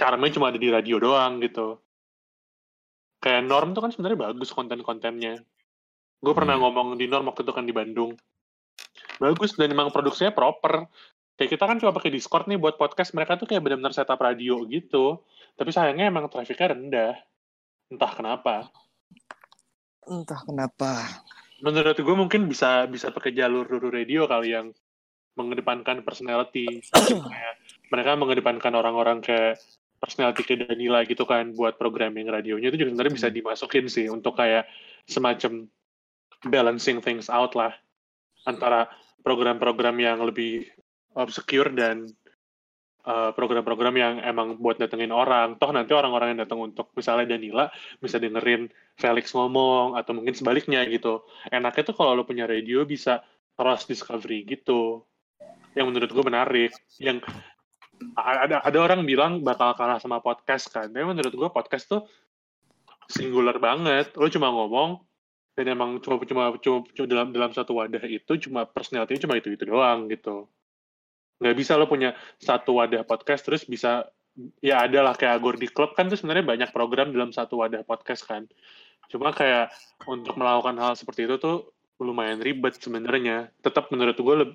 charmnya 0.00 0.32
cuma 0.32 0.48
ada 0.48 0.56
di 0.56 0.72
radio 0.72 0.96
doang 0.96 1.44
gitu. 1.44 1.76
Kayak 3.20 3.44
norm 3.44 3.76
tuh 3.76 3.84
kan 3.84 3.92
sebenarnya 3.92 4.32
bagus 4.32 4.48
konten-kontennya 4.56 5.44
gue 6.18 6.32
pernah 6.34 6.58
Iya. 6.58 6.62
ngomong 6.66 6.88
di 6.98 7.06
norm 7.06 7.30
waktu 7.30 7.46
itu 7.46 7.52
kan 7.54 7.64
di 7.64 7.74
Bandung. 7.74 8.12
Bagus 9.18 9.54
dan 9.54 9.70
emang 9.70 9.90
produksinya 9.90 10.34
proper. 10.34 10.86
Kayak 11.38 11.50
kita 11.54 11.64
kan 11.70 11.76
cuma 11.78 11.94
pakai 11.94 12.10
Discord 12.10 12.50
nih 12.50 12.58
buat 12.58 12.74
podcast 12.74 13.14
mereka 13.14 13.38
tuh 13.38 13.46
kayak 13.46 13.62
benar-benar 13.62 13.94
setup 13.94 14.18
radio 14.18 14.66
gitu. 14.66 15.22
Tapi 15.54 15.70
sayangnya 15.70 16.10
emang 16.10 16.26
trafficnya 16.26 16.74
rendah. 16.74 17.14
Entah 17.90 18.12
kenapa. 18.14 18.54
Entah 20.06 20.40
kenapa. 20.42 20.92
menurut 21.58 21.98
gue 21.98 22.14
mungkin 22.14 22.46
bisa 22.46 22.86
bisa 22.86 23.10
pakai 23.10 23.34
jalur 23.34 23.66
Ruru 23.66 23.90
Radio 23.90 24.30
kali 24.30 24.54
yang 24.54 24.70
mengedepankan 25.34 26.06
personality. 26.06 26.86
Mereka 27.90 28.14
mengedepankan 28.14 28.74
orang-orang 28.78 29.18
kayak 29.18 29.58
personality 29.98 30.46
kayak 30.46 30.70
Danila 30.70 31.02
gitu 31.02 31.26
kan 31.26 31.50
buat 31.58 31.74
programming 31.74 32.30
radionya. 32.30 32.70
Itu 32.70 32.78
juga 32.78 32.94
sebenarnya 32.94 33.14
bisa 33.14 33.28
dimasukin 33.34 33.90
sih 33.90 34.06
untuk 34.06 34.38
kayak 34.38 34.70
semacam 35.10 35.66
balancing 36.46 37.02
things 37.02 37.26
out 37.26 37.58
lah 37.58 37.74
antara 38.46 38.86
program-program 39.26 39.98
yang 39.98 40.22
lebih 40.22 40.70
obscure 41.18 41.74
dan 41.74 42.06
uh, 43.08 43.34
program-program 43.34 43.94
yang 43.98 44.14
emang 44.22 44.60
buat 44.60 44.78
datengin 44.78 45.10
orang. 45.10 45.58
Toh 45.58 45.72
nanti 45.74 45.96
orang-orang 45.96 46.36
yang 46.36 46.40
datang 46.46 46.60
untuk 46.62 46.92
misalnya 46.94 47.34
Danila 47.34 47.66
bisa 47.98 48.20
dengerin 48.20 48.70
Felix 48.94 49.34
ngomong 49.34 49.98
atau 49.98 50.14
mungkin 50.14 50.36
sebaliknya 50.36 50.86
gitu. 50.86 51.24
Enaknya 51.50 51.82
tuh 51.88 51.96
kalau 51.98 52.14
lo 52.14 52.22
punya 52.28 52.46
radio 52.46 52.86
bisa 52.86 53.24
cross 53.58 53.88
discovery 53.88 54.46
gitu. 54.46 55.02
Yang 55.74 55.86
menurut 55.90 56.10
gue 56.12 56.24
menarik. 56.24 56.70
Yang 57.02 57.26
ada 58.14 58.62
ada 58.62 58.78
orang 58.78 59.02
bilang 59.02 59.42
bakal 59.42 59.74
kalah 59.74 59.98
sama 59.98 60.22
podcast 60.22 60.70
kan. 60.70 60.86
Tapi 60.86 61.02
menurut 61.02 61.34
gue 61.34 61.48
podcast 61.50 61.90
tuh 61.90 62.06
singular 63.10 63.58
banget. 63.58 64.14
Lo 64.14 64.30
cuma 64.30 64.52
ngomong 64.54 65.07
dan 65.58 65.74
emang 65.74 65.98
cuma 65.98 66.22
cuma 66.22 66.54
cuma, 66.62 66.86
cuma 66.94 67.06
dalam 67.10 67.34
dalam 67.34 67.50
satu 67.50 67.82
wadah 67.82 67.98
itu 68.06 68.46
cuma 68.46 68.62
personality 68.62 69.18
cuma 69.18 69.34
itu 69.34 69.50
itu 69.50 69.66
doang 69.66 70.06
gitu. 70.06 70.46
Nggak 71.42 71.56
bisa 71.58 71.74
lo 71.74 71.90
punya 71.90 72.14
satu 72.38 72.78
wadah 72.78 73.02
podcast 73.02 73.42
terus 73.42 73.66
bisa 73.66 74.06
ya 74.62 74.86
ada 74.86 75.02
lah 75.02 75.18
kayak 75.18 75.42
Gordy 75.42 75.66
Club 75.66 75.98
kan 75.98 76.06
tuh 76.06 76.14
sebenarnya 76.14 76.46
banyak 76.46 76.70
program 76.70 77.10
dalam 77.10 77.34
satu 77.34 77.58
wadah 77.58 77.82
podcast 77.82 78.22
kan. 78.22 78.46
Cuma 79.10 79.34
kayak 79.34 79.74
untuk 80.06 80.38
melakukan 80.38 80.78
hal 80.78 80.94
seperti 80.94 81.26
itu 81.26 81.42
tuh 81.42 81.74
lumayan 81.98 82.38
ribet 82.38 82.78
sebenarnya. 82.78 83.50
Tetap 83.58 83.90
menurut 83.90 84.14
gue 84.14 84.54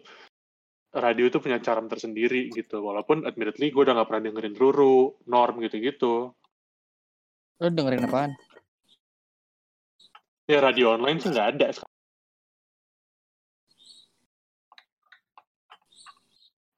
radio 0.95 1.27
itu 1.27 1.43
punya 1.43 1.59
charm 1.59 1.91
tersendiri 1.91 2.47
gitu. 2.55 2.79
Walaupun 2.79 3.27
admittedly 3.27 3.75
gue 3.75 3.83
udah 3.83 3.99
nggak 3.99 4.07
pernah 4.07 4.23
dengerin 4.31 4.55
Ruru 4.55 5.19
Norm 5.27 5.59
gitu-gitu. 5.59 6.31
Lo 7.59 7.67
dengerin 7.67 8.07
apaan? 8.07 8.31
Ya 10.47 10.59
radio 10.59 10.95
online 10.95 11.19
sih 11.23 11.31
nggak 11.31 11.49
ada 11.55 11.67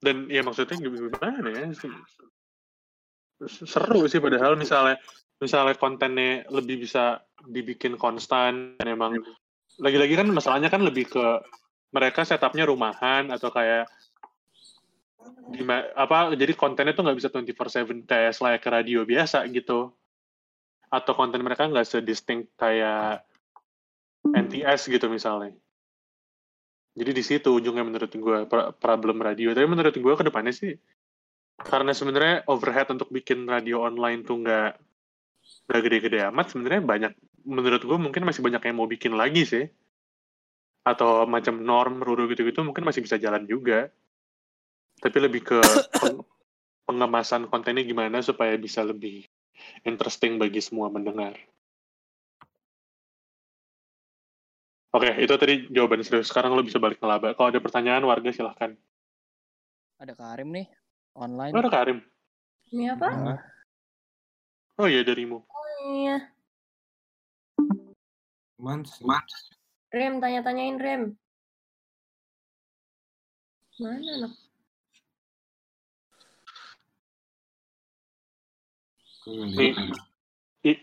dan 0.05 0.29
ya 0.29 0.45
maksudnya 0.45 0.77
gimana 0.77 1.49
ya 1.49 1.65
seru 3.49 4.05
sih 4.05 4.21
padahal 4.21 4.53
misalnya 4.55 5.01
misalnya 5.41 5.75
kontennya 5.75 6.45
lebih 6.53 6.85
bisa 6.85 7.19
dibikin 7.43 7.97
konstan 7.99 8.77
dan 8.79 8.87
emang 8.95 9.19
lagi-lagi 9.81 10.15
kan 10.15 10.29
masalahnya 10.31 10.71
kan 10.71 10.85
lebih 10.85 11.09
ke 11.11 11.25
mereka 11.91 12.23
setupnya 12.23 12.67
rumahan 12.67 13.27
atau 13.31 13.51
kayak 13.51 13.87
gimana 15.51 15.89
apa 15.97 16.33
jadi 16.37 16.53
kontennya 16.53 16.93
tuh 16.93 17.03
nggak 17.05 17.17
bisa 17.17 17.29
24/7 17.33 18.05
kayak 18.05 18.33
kayak 18.37 18.61
ke 18.61 18.69
radio 18.69 18.99
biasa 19.03 19.45
gitu. 19.51 19.93
Atau 20.91 21.17
konten 21.17 21.41
mereka 21.41 21.67
nggak 21.67 21.87
sedistinct 21.87 22.55
kayak 22.55 23.25
NTS 24.33 24.89
gitu 24.89 25.05
misalnya. 25.11 25.53
Jadi 26.95 27.11
di 27.11 27.23
situ 27.23 27.51
ujungnya 27.51 27.83
menurut 27.83 28.07
gue 28.07 28.39
pro- 28.47 28.71
problem 28.79 29.19
radio. 29.19 29.51
Tapi 29.51 29.67
menurut 29.67 29.91
gue 29.91 30.13
ke 30.15 30.23
depannya 30.23 30.55
sih 30.55 30.73
karena 31.55 31.95
sebenarnya 31.95 32.43
overhead 32.51 32.91
untuk 32.91 33.07
bikin 33.11 33.47
radio 33.47 33.83
online 33.83 34.27
tuh 34.27 34.43
nggak 34.43 34.71
nggak 35.71 35.81
gede-gede 35.87 36.19
amat 36.33 36.51
sebenarnya 36.51 36.81
banyak 36.83 37.11
menurut 37.47 37.79
gue 37.85 37.97
mungkin 38.01 38.27
masih 38.27 38.41
banyak 38.43 38.59
yang 38.63 38.75
mau 38.79 38.87
bikin 38.87 39.13
lagi 39.13 39.43
sih. 39.43 39.65
Atau 40.85 41.25
macam 41.27 41.59
norm 41.59 41.99
ruru 41.99 42.31
gitu-gitu 42.31 42.63
mungkin 42.63 42.87
masih 42.87 43.03
bisa 43.03 43.19
jalan 43.19 43.43
juga. 43.43 43.91
Tapi 45.03 45.17
lebih 45.19 45.43
ke 45.43 45.59
peng- 46.01 46.23
pengemasan 46.87 47.51
kontennya 47.51 47.83
gimana 47.83 48.23
supaya 48.23 48.55
bisa 48.55 48.85
lebih 48.85 49.27
interesting 49.83 50.37
bagi 50.37 50.61
semua 50.63 50.87
mendengar 50.87 51.35
Oke, 54.95 55.11
itu 55.19 55.33
tadi 55.35 55.67
jawaban 55.75 55.99
serius. 56.07 56.31
Sekarang 56.31 56.55
lo 56.55 56.63
bisa 56.63 56.79
balik 56.79 57.03
ngelaba. 57.03 57.35
Kalau 57.35 57.51
ada 57.51 57.59
pertanyaan 57.59 58.07
warga 58.07 58.31
silahkan. 58.31 58.79
Ada 59.99 60.15
Karim 60.15 60.55
nih 60.55 60.71
online. 61.19 61.51
Lo 61.51 61.59
ada 61.59 61.71
Karim? 61.71 61.99
Ini 62.71 62.95
apa? 62.95 63.09
Nah, 63.11 63.39
Oh 64.75 64.87
iya 64.91 65.03
darimu. 65.07 65.39
Iya. 65.87 66.31
Mans, 68.59 68.99
Rem, 69.91 70.19
tanya-tanyain 70.19 70.75
Rem. 70.79 71.03
Mana 73.79 74.11
anak? 74.19 74.33
Nih, 79.27 79.71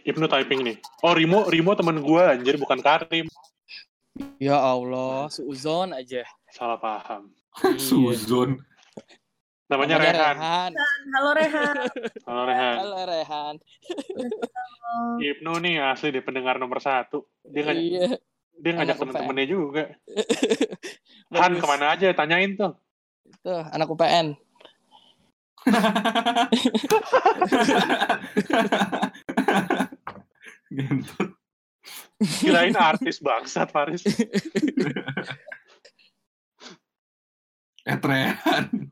Ibnu 0.08 0.24
typing 0.28 0.60
nih. 0.64 0.76
Oh 1.04 1.12
Rimo, 1.12 1.48
Rimo 1.48 1.72
temen 1.76 2.00
gue 2.00 2.22
anjir 2.24 2.56
bukan 2.56 2.80
Karim. 2.80 3.28
Ya 4.38 4.58
Allah, 4.58 5.30
seuzon 5.30 5.94
aja. 5.94 6.26
Salah 6.50 6.78
paham. 6.78 7.30
Suzon. 7.78 8.58
Namanya 9.70 9.96
Rehan. 9.96 10.36
Rehan. 10.36 10.72
Halo 11.16 11.30
Rehan. 11.32 11.76
Halo 12.28 12.42
Rehan. 12.44 12.76
Halo 12.76 13.00
Rehan. 13.08 13.54
Ibnu 15.16 15.52
nih 15.64 15.80
asli 15.80 16.12
deh 16.12 16.20
pendengar 16.20 16.60
nomor 16.60 16.82
satu. 16.82 17.24
Dia 17.46 17.64
ngajak, 17.64 17.80
Iya. 17.80 18.06
dia 18.60 18.72
ngajak 18.76 18.96
temen-temennya 19.00 19.46
juga. 19.48 19.84
Han 21.40 21.56
ke 21.56 21.64
mana 21.64 21.96
aja? 21.96 22.12
Tanyain 22.12 22.52
tuh. 22.52 22.76
Tuh, 23.40 23.64
anak 23.72 23.88
UPN. 23.88 24.36
Gentot. 30.72 31.41
Kirain 32.38 32.76
artis 32.78 33.18
bangsat 33.18 33.70
Faris. 33.74 34.02
Etrean. 37.82 38.90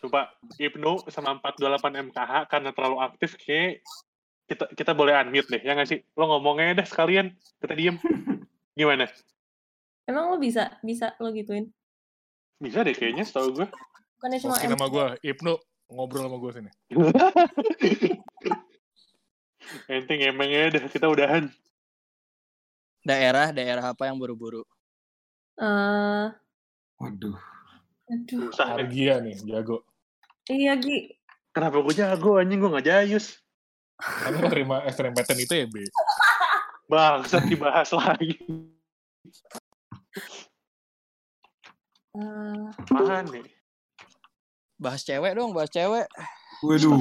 Coba 0.00 0.32
Ibnu 0.56 1.04
sama 1.12 1.36
428 1.42 2.08
MKH 2.08 2.32
karena 2.48 2.70
terlalu 2.72 2.96
aktif 3.04 3.36
kayak 3.36 3.84
kita 4.48 4.64
kita 4.72 4.96
boleh 4.96 5.12
unmute 5.20 5.52
deh 5.52 5.60
ya 5.60 5.76
nggak 5.76 5.88
sih? 5.88 6.00
Lo 6.16 6.32
ngomongnya 6.32 6.80
dah 6.80 6.86
sekalian 6.88 7.36
kita 7.60 7.76
diem. 7.76 8.00
Gimana? 8.72 9.04
Emang 10.08 10.32
lo 10.32 10.40
bisa 10.40 10.80
bisa 10.80 11.12
lo 11.20 11.28
gituin? 11.36 11.68
Bisa 12.56 12.80
deh 12.80 12.96
kayaknya 12.96 13.28
setahu 13.28 13.52
gue. 13.52 13.68
Bukannya 14.16 14.38
cuma 14.40 14.56
Masukin 14.56 14.74
gue, 14.74 15.06
Ibnu 15.36 15.52
ngobrol 15.92 16.24
sama 16.26 16.36
gue 16.40 16.50
sini. 16.56 16.70
Enteng 19.88 20.20
emangnya 20.22 20.78
dah 20.78 20.84
kita 20.88 21.06
udahan. 21.08 21.48
Daerah, 23.04 23.52
daerah 23.52 23.84
apa 23.92 24.08
yang 24.08 24.16
buru-buru? 24.20 24.64
Eh, 25.58 26.26
Waduh. 26.98 27.36
aduh. 28.08 28.48
Deh. 28.50 28.64
Argia 28.64 29.20
nih, 29.20 29.36
jago. 29.44 29.84
Iya 30.48 30.76
Gi. 30.80 31.12
Kenapa 31.52 31.82
gue 31.82 31.94
jago 31.96 32.38
anjing 32.38 32.60
gue 32.62 32.70
nggak 32.70 32.86
jayus. 32.86 33.40
Kamu 33.98 34.46
terima 34.48 34.86
SNMPTN 34.86 35.42
ITB. 35.44 35.74
Bangsat 36.86 37.44
dibahas 37.50 37.90
lagi. 37.92 38.38
Eh, 42.16 42.66
Apaan 42.94 43.26
nih? 43.28 43.44
Bahas 44.78 45.02
cewek 45.02 45.34
dong, 45.34 45.50
bahas 45.52 45.68
cewek. 45.68 46.06
Waduh. 46.60 46.98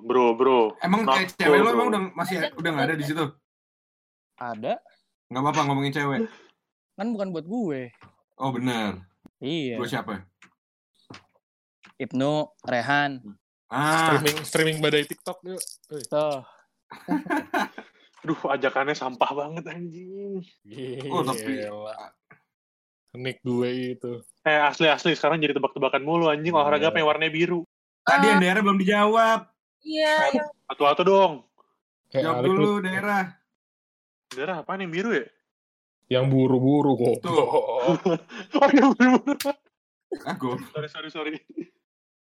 Bro, 0.00 0.24
bro. 0.34 0.60
Emang 0.78 1.02
kayak 1.04 1.34
cewek 1.34 1.58
lo 1.58 1.68
emang 1.70 1.88
udah 1.90 2.02
masih 2.14 2.36
udah 2.54 2.70
nggak 2.70 2.86
ada 2.86 2.96
di 2.96 3.04
situ? 3.04 3.24
Ada, 4.38 4.78
Nggak 5.28 5.42
apa-apa 5.42 5.60
ngomongin 5.66 5.92
cewek. 5.92 6.20
kan 6.94 7.06
bukan 7.10 7.30
buat 7.30 7.44
gue. 7.44 7.90
Oh 8.36 8.50
bener. 8.50 9.02
Iya. 9.38 9.76
Gue 9.76 9.86
siapa? 9.86 10.22
Ibnu, 11.96 12.32
Rehan. 12.62 13.22
Ah, 13.68 14.14
Streaming 14.14 14.36
streaming 14.42 14.78
badai 14.78 15.04
TikTok 15.04 15.42
yuk. 15.44 15.60
Tuh, 16.08 16.40
Duh, 18.24 18.40
ajakannya 18.48 18.94
sampah 18.94 19.30
banget 19.30 19.64
anjing. 19.68 20.40
Oh, 21.06 21.22
tapi-. 21.22 21.68
Nick 23.14 23.42
gue 23.42 23.70
itu. 23.92 24.12
Eh, 24.42 24.56
asli-asli 24.56 25.12
sekarang 25.12 25.38
jadi 25.38 25.52
tebak-tebakan 25.52 26.00
mulu 26.00 26.26
anjing 26.26 26.50
olahraga 26.50 26.88
Iya. 26.88 26.90
apa 26.90 26.98
yang 26.98 27.08
warnanya 27.08 27.34
biru. 27.34 27.60
Tadi 28.08 28.26
yang 28.32 28.40
daerah 28.40 28.60
belum 28.64 28.78
dijawab. 28.80 29.40
Iya, 29.84 30.14
yang 30.34 30.48
Satu-satu 30.72 31.02
dong. 31.04 31.32
Eh, 32.12 32.24
Jawab 32.24 32.40
Alik, 32.40 32.48
dulu 32.48 32.64
lu 32.64 32.72
daerah. 32.80 33.24
Daerah 34.32 34.56
apa 34.64 34.72
nih 34.80 34.88
biru 34.88 35.12
ya? 35.12 35.28
yang 36.08 36.32
buru-buru 36.32 36.96
kok. 36.96 37.16
Tuh. 37.20 37.36
oh 38.64 38.68
yang 38.72 38.96
biru. 38.96 39.20
Aku 40.24 40.56
sorry 40.72 40.88
sorry 40.88 41.08
sorry. 41.12 41.32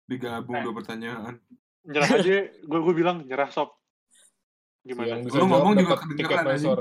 digabung 0.09 0.57
Eh. 0.57 0.63
dua 0.65 0.73
pertanyaan. 0.81 1.37
Nyerah 1.85 2.09
aja. 2.17 2.37
Gue 2.65 2.79
gue 2.81 2.93
bilang 2.97 3.21
nyerah 3.23 3.53
sob. 3.53 3.77
Gimana? 4.81 5.13
Yang 5.13 5.19
bisa 5.29 5.37
Lu 5.37 5.45
ngomong 5.45 5.73
juga 5.77 5.95
kedengeran, 6.01 6.45
mesor. 6.49 6.79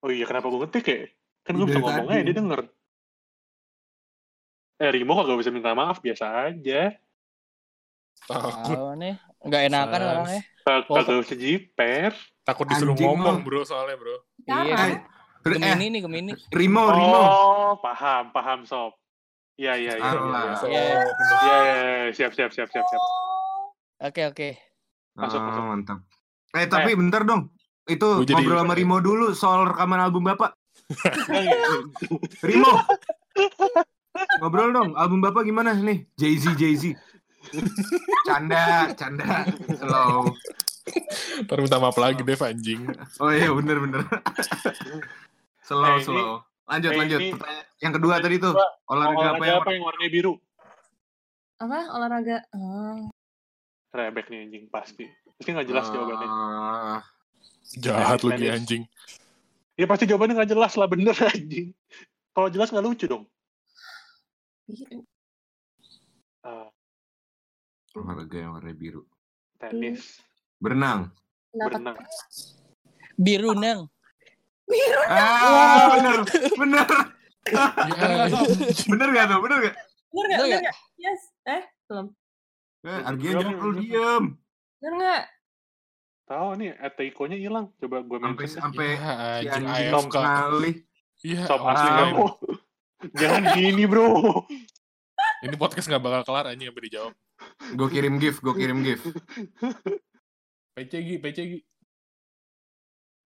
Oh 0.00 0.10
iya 0.10 0.24
kenapa 0.24 0.48
gue 0.48 0.60
ngetik 0.64 0.86
ya? 0.88 0.98
Kan 1.44 1.52
gue 1.60 1.66
bisa 1.68 1.80
ngomong 1.84 2.06
tadi. 2.08 2.16
aja 2.16 2.24
dia 2.24 2.36
denger. 2.40 2.60
Eh 4.78 4.90
Rimo 4.94 5.18
kok 5.18 5.26
gak 5.26 5.40
bisa 5.42 5.50
minta 5.50 5.74
maaf 5.74 5.98
biasa 5.98 6.54
aja. 6.54 6.94
Takut, 8.28 8.98
nih, 8.98 9.14
nggak 9.46 9.62
enakan 9.70 10.00
orangnya. 10.04 10.40
Oh. 10.66 11.00
Kagak 11.00 11.22
usah 11.24 11.38
jiper. 11.38 12.12
takut 12.44 12.64
disuruh 12.64 12.96
Anjing 12.96 13.08
ngomong 13.08 13.44
bro 13.44 13.60
soalnya 13.64 13.96
bro. 14.00 14.16
Iya, 14.44 14.56
Sekarang. 14.64 14.90
Eh, 14.90 14.96
eh, 14.96 15.52
Gemini 15.54 15.86
nih, 15.92 16.00
Gemini. 16.04 16.32
Rimo, 16.52 16.84
Rimo. 16.92 17.20
Oh 17.24 17.72
paham 17.80 18.32
paham 18.32 18.64
sob. 18.64 18.96
Iya 19.58 19.74
iya 19.74 19.94
iya. 19.96 20.06
iya, 20.06 20.20
Alah. 20.22 20.44
iya. 20.44 20.54
Iya. 20.54 20.82
Iya, 20.84 20.84
iya, 21.42 21.56
iya, 21.58 22.12
siap, 22.14 22.32
siap, 22.36 22.50
siap, 22.52 22.68
siap, 22.70 22.86
siap. 22.86 23.02
Oke, 24.06 24.22
oke. 24.30 24.48
Masuk, 25.18 25.40
Ah, 25.40 25.46
masuk. 25.50 25.62
mantap. 25.66 25.98
Eh, 26.54 26.66
tapi 26.70 26.94
bentar 26.94 27.22
dong. 27.26 27.50
Itu 27.88 28.22
ngobrol 28.22 28.60
sama 28.60 28.74
Rimo 28.76 29.00
dulu 29.00 29.32
soal 29.32 29.72
rekaman 29.72 29.98
album 30.04 30.28
Bapak. 30.28 30.52
Rimo. 32.48 32.70
ngobrol 34.38 34.70
dong, 34.70 34.90
album 34.94 35.20
Bapak 35.20 35.42
gimana 35.42 35.72
nih? 35.72 36.06
Jay-Z, 36.14 36.54
Jay-Z. 36.54 36.94
Canda, 38.24 38.92
canda. 38.92 39.46
Slow. 39.72 40.32
Ntar 41.44 41.58
minta 41.58 41.76
maaf 41.76 41.96
lagi 41.96 42.20
Dev 42.20 42.40
anjing. 42.40 42.88
Oh 43.18 43.28
iya, 43.28 43.48
bener, 43.50 43.76
bener. 43.78 44.02
slow, 45.62 45.96
ini- 45.96 46.04
slow. 46.04 46.42
Lanjut, 46.68 46.90
eh, 46.92 46.98
lanjut. 46.98 47.20
ini- 47.22 47.40
yang 47.80 47.92
kedua 47.94 48.20
tadi 48.20 48.36
tuh. 48.36 48.52
Olahraga, 48.84 49.16
Olahraga 49.16 49.28
apa 49.32 49.44
yang 49.44 49.58
apa 49.60 49.70
yang 49.72 49.82
warnanya 49.84 50.10
biru? 50.10 50.34
Apa? 51.58 51.78
Olahraga. 51.90 52.36
Ah. 52.52 53.08
Rebek 53.88 54.28
nih 54.28 54.38
anjing 54.44 54.64
pasti. 54.68 55.04
Pasti 55.38 55.48
nggak 55.48 55.68
jelas 55.68 55.86
jawabannya. 55.88 56.28
Ah, 56.28 57.00
Jahat 57.78 58.20
lu 58.20 58.32
dia 58.34 58.52
anjing. 58.52 58.84
Ya 59.78 59.86
pasti 59.86 60.04
jawabannya 60.04 60.34
nggak 60.36 60.50
jelas 60.50 60.72
lah 60.76 60.88
bener 60.88 61.16
anjing. 61.32 61.72
Kalau 62.32 62.48
jelas 62.48 62.68
nggak 62.68 62.84
lucu 62.84 63.06
dong. 63.08 63.24
Biru. 64.68 65.00
Ah, 66.44 66.68
olahraga 67.96 68.36
yang 68.36 68.52
warna 68.52 68.76
biru. 68.76 69.02
tenis, 69.56 70.20
Berenang. 70.60 71.08
Kenapa? 71.50 71.66
berenang. 71.72 71.96
Biru 73.16 73.56
neng. 73.56 73.88
Biru. 74.68 75.02
Ah, 75.08 75.88
bener, 75.96 76.18
bener. 76.60 76.88
Bener 77.48 78.08
gak 78.12 78.28
tuh? 78.28 78.44
Bener 78.92 79.08
gak? 79.08 79.26
Bener 79.40 79.56
nggak? 79.64 79.76
Bener 80.12 80.58
nggak? 80.60 80.76
Yes. 81.00 81.20
Eh, 81.48 81.64
belum. 81.88 82.06
Eh, 82.84 83.00
Argian 83.08 83.34
jangan 83.40 83.56
lu 83.56 83.70
diem. 83.80 84.24
Bener 84.84 84.92
nggak? 85.00 85.22
Tahu 86.28 86.48
nih, 86.60 86.70
etikonya 86.76 87.40
hilang. 87.40 87.72
Coba 87.80 88.04
gue 88.04 88.18
Sampai 88.20 88.44
mention. 88.44 88.60
sampai 88.60 88.88
Ya, 89.00 89.56
si 89.56 89.64
anjing 89.64 90.08
kali. 90.12 90.72
Iya, 91.24 91.42
Sob 91.48 91.64
asli 91.64 91.88
ah. 91.88 91.96
kamu. 92.04 92.26
Jangan 93.14 93.42
gini 93.54 93.84
bro. 93.86 94.42
Ini 95.46 95.54
podcast 95.54 95.86
nggak 95.86 96.02
bakal 96.02 96.22
kelar 96.26 96.50
anjing 96.50 96.66
sampai 96.66 96.84
dijawab. 96.90 97.14
Gue 97.78 97.88
kirim 97.94 98.18
gift, 98.18 98.42
gue 98.42 98.54
kirim 98.58 98.82
gift. 98.82 99.06
PC 100.74 100.92
Gi, 101.06 101.16
PC 101.22 101.38
Gi. 101.46 101.58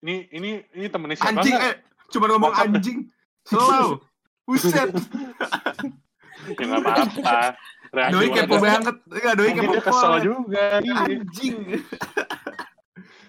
Ini 0.00 0.14
ini 0.34 0.50
ini 0.74 0.86
temennya 0.88 1.16
siapa 1.20 1.44
Anjing, 1.44 1.54
eh, 1.54 1.74
cuma 2.10 2.26
ngomong 2.34 2.54
anjing. 2.56 2.98
Slow. 3.46 4.02
Buset. 4.48 4.90
Ya 6.56 6.62
nggak 6.66 6.80
apa-apa. 6.82 7.54
Reaksi 7.90 8.12
Doi 8.14 8.28
kepo 8.32 8.54
banget. 8.58 8.96
Enggak, 9.06 9.34
doi 9.38 9.50
kepo 9.52 9.72
dia 9.76 9.82
kesel 9.82 10.10
banget. 10.10 10.24
juga. 10.24 10.64
Anjing. 10.80 11.56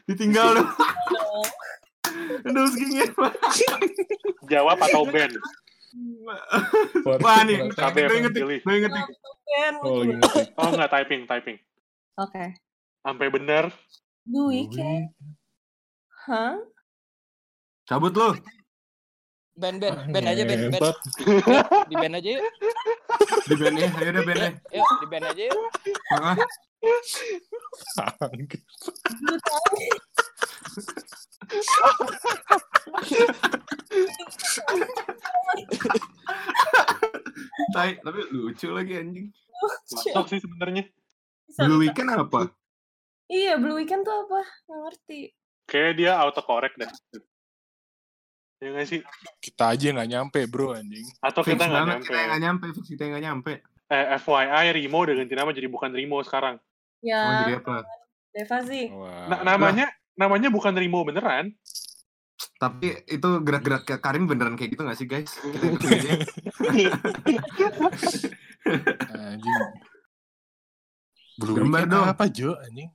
Ditinggal 0.09 0.47
lu. 0.57 0.63
Aduh, 2.47 2.65
segini. 2.73 3.05
Jawab 4.49 4.77
atau 4.81 5.05
band? 5.05 5.34
Wah, 7.23 7.39
nih. 7.43 7.68
Doi 7.68 8.01
yang 8.01 8.23
ngetik, 8.27 8.41
pilih? 8.43 8.59
doi 8.63 8.80
ngetik. 8.84 9.05
Ben. 9.43 9.73
Oh, 9.84 9.99
lagi 9.99 10.13
ngetik. 10.15 10.47
Oh 10.55 10.69
nggak 10.72 10.91
typing, 10.91 11.22
typing. 11.27 11.57
Oke. 12.15 12.55
Sampai 13.03 13.27
bener. 13.27 13.68
The 14.23 14.41
Weeknd. 14.47 15.11
Hah? 16.30 16.55
Cabut 17.89 18.13
lu. 18.15 18.31
Ben, 19.59 19.77
Ben, 19.84 19.93
Ben 20.15 20.23
aja, 20.23 20.43
Ben, 20.47 20.72
Ben. 20.72 20.81
Di 21.91 21.95
Ben 21.99 22.15
aja 22.15 22.30
yuk. 22.39 22.45
Di 23.51 23.55
band 23.59 23.77
ya, 23.77 23.89
ayo 23.99 24.09
udah 24.15 24.23
band 24.23 24.39
ya. 24.39 24.49
Yuk, 24.80 24.89
di 25.01 25.05
Ben 25.11 25.23
aja 25.27 25.43
yuk. 25.43 25.59
Lu 29.22 29.35
tahu. 29.43 29.76
Tai, 37.71 37.89
tapi 38.01 38.19
lucu 38.31 38.67
lagi 38.71 38.93
anjing. 38.99 39.27
Masuk 39.91 40.25
sih 40.31 40.39
sebenarnya. 40.41 40.83
Blue. 41.59 41.83
Weekend 41.83 42.09
apa? 42.11 42.49
Iya, 43.27 43.59
Blue 43.59 43.75
Weekend 43.79 44.03
tuh 44.03 44.15
apa? 44.27 44.41
Nggak 44.67 44.79
ngerti. 44.87 45.19
Kayak 45.67 45.93
dia 45.99 46.11
autocorrect 46.19 46.75
deh. 46.79 46.91
Ya 48.61 48.67
nggak 48.75 48.87
sih? 48.87 48.99
Kita 49.41 49.73
aja 49.73 49.87
nggak 49.89 50.09
nyampe 50.09 50.39
bro 50.45 50.75
anjing. 50.75 51.05
Atau 51.23 51.41
kita 51.41 51.65
nggak 51.65 51.85
nyampe. 51.87 52.05
kita 52.07 52.21
nggak 52.27 52.41
nyampe, 52.41 52.65
fix 52.77 52.85
kita 52.87 53.03
nggak 53.09 53.23
nyampe. 53.23 53.53
Eh, 53.91 54.05
FYI, 54.23 54.65
Rimo 54.71 55.03
udah 55.03 55.15
ganti 55.19 55.33
nama 55.35 55.51
jadi 55.51 55.67
bukan 55.67 55.91
Rimo 55.91 56.23
sekarang. 56.23 56.55
Oh, 56.61 57.03
Ya, 57.03 57.43
jadi 57.49 57.59
apa? 57.59 57.83
Deva 58.31 58.57
sih. 58.63 58.85
Wah. 58.93 59.27
Na- 59.27 59.43
namanya 59.43 59.89
namanya 60.22 60.48
bukan 60.48 60.72
Rimo 60.72 61.02
beneran. 61.02 61.49
Tapi 62.57 62.93
itu 63.06 63.30
gerak-gerak 63.41 63.84
kayak 63.84 64.02
Karim 64.02 64.26
beneran 64.26 64.53
kayak 64.53 64.72
gitu 64.72 64.81
gak 64.81 64.93
sih 64.95 65.06
guys? 65.06 65.34
Kita 65.43 65.65
ikutin 65.68 65.89
aja. 65.91 66.14
anjing. 69.11 69.61
Blue 71.35 71.57
Gambar 71.57 71.84
dong. 71.85 72.06
apa 72.06 72.30
Jo 72.30 72.53
anjing? 72.56 72.89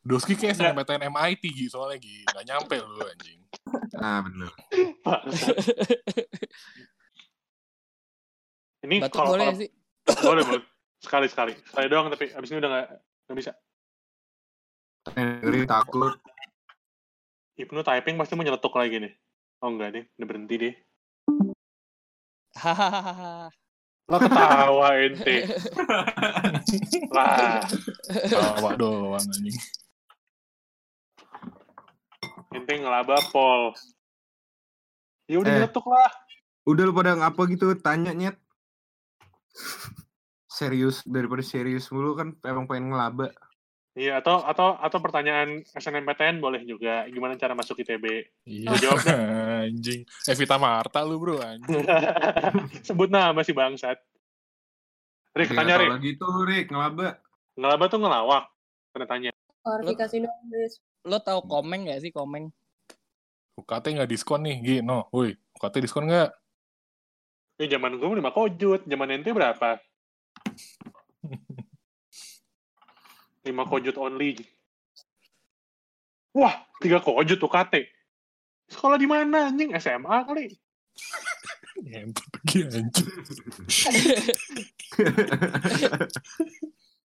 Doski 0.00 0.36
kayak 0.36 0.56
SNMPTN 0.56 1.08
MIT 1.08 1.44
Gi 1.48 1.66
soalnya 1.68 1.96
Gi. 1.96 2.24
Nggak 2.24 2.44
nyampe 2.44 2.76
lu 2.76 3.00
anjing. 3.02 3.40
Nah 3.94 4.20
bener. 4.20 4.50
Ini 8.84 8.96
Batuk 9.00 9.16
kalau 9.16 9.30
boleh 9.32 9.46
kalau- 9.48 9.60
sih? 9.60 9.70
boleh 10.04 10.42
boleh 10.44 10.60
sekali 11.00 11.26
sekali 11.28 11.52
sekali 11.56 11.86
doang 11.88 12.12
tapi 12.12 12.28
abis 12.30 12.48
ini 12.52 12.58
udah 12.60 12.70
nggak 12.70 12.88
nggak 13.24 13.36
bisa. 13.36 13.52
Ngeri 15.10 15.64
takut. 15.64 16.12
Ibnu 17.54 17.80
typing 17.80 18.18
pasti 18.18 18.34
mau 18.34 18.42
nyeletuk 18.42 18.74
lagi 18.74 18.98
nih. 18.98 19.12
Oh 19.62 19.70
enggak 19.70 19.90
deh, 19.94 20.04
udah 20.18 20.26
berhenti 20.26 20.54
deh. 20.58 20.74
Hahaha. 22.54 23.48
Lo 24.04 24.16
ketawa 24.20 24.88
ente. 25.00 25.36
Lah, 27.16 27.62
Tawa 28.28 28.70
doang 28.76 29.16
anjing. 29.16 29.56
ente 32.52 32.72
ngelaba 32.74 33.16
pol. 33.30 33.72
Ya 35.26 35.40
udah 35.40 35.50
Eh. 35.50 35.56
nyeletuk 35.58 35.86
lah. 35.88 36.10
Udah 36.68 36.84
lu 36.84 36.92
pada 36.92 37.16
ngapa 37.16 37.42
gitu 37.48 37.72
tanya 37.76 38.12
nyet. 38.12 38.36
Serius 40.46 41.02
daripada 41.02 41.42
serius 41.42 41.88
mulu 41.88 42.14
kan 42.14 42.36
emang 42.44 42.68
pengen 42.68 42.92
ngelaba. 42.92 43.32
Iya 43.94 44.18
atau 44.18 44.42
atau 44.42 44.74
atau 44.74 44.98
pertanyaan 44.98 45.62
SNMPTN 45.70 46.42
boleh 46.42 46.66
juga. 46.66 47.06
Gimana 47.06 47.38
cara 47.38 47.54
masuk 47.54 47.78
ITB? 47.78 48.26
Iya 48.42 48.74
jawab 48.82 48.98
anjing. 49.70 50.02
Evita 50.26 50.58
Marta 50.58 50.98
lu 51.06 51.22
bro 51.22 51.38
anjing. 51.38 51.86
Sebut 52.90 53.06
nama 53.06 53.38
si 53.46 53.54
bangsat. 53.54 53.94
Rik, 55.34 55.50
Kayak 55.50 55.58
tanya 55.62 55.74
Rik. 55.78 55.90
lagi 55.94 56.10
tuh 56.18 56.42
Rik 56.42 56.66
ngelaba. 56.74 57.22
Ngelaba 57.54 57.84
tuh 57.86 58.00
ngelawak. 58.02 58.44
Pernah 58.90 59.08
tanya. 59.10 59.30
Klarifikasi 59.62 60.16
dong. 60.26 60.42
Lo 61.06 61.18
tau 61.22 61.40
komeng 61.46 61.86
gak 61.86 62.02
sih 62.02 62.10
komeng? 62.10 62.50
UKT 63.54 63.94
nggak 63.94 64.10
diskon 64.10 64.42
nih 64.42 64.56
Gi. 64.58 64.76
No, 64.82 65.06
woi. 65.14 65.38
UKT 65.54 65.74
diskon 65.86 66.10
nggak? 66.10 66.34
Ya 67.54 67.78
zaman 67.78 67.94
gue 68.02 68.18
lima 68.18 68.34
kojut. 68.34 68.82
Zaman 68.82 69.14
ente 69.14 69.30
berapa? 69.30 69.78
Lima 73.44 73.68
kojut 73.68 73.96
only. 74.00 74.40
Wah, 76.34 76.64
tiga 76.80 76.98
kojut 76.98 77.38
UKT. 77.38 77.74
Sekolah 78.72 78.96
di 78.96 79.06
mana 79.06 79.52
anjing? 79.52 79.76
SMA 79.76 80.16
kali. 80.24 80.48
Anjing. 81.84 82.88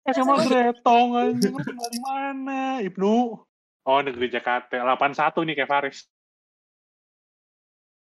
sama 0.10 0.42
Gretong 0.42 1.10
anjing 1.22 1.54
lu 1.54 1.62
tinggal 1.62 1.90
di 1.94 2.02
mana 2.02 2.82
Ibnu 2.82 3.38
oh 3.86 4.00
negeri 4.02 4.26
Jakarta 4.34 4.82
81 4.82 5.46
nih 5.46 5.54
kayak 5.54 5.70
Faris 5.70 6.10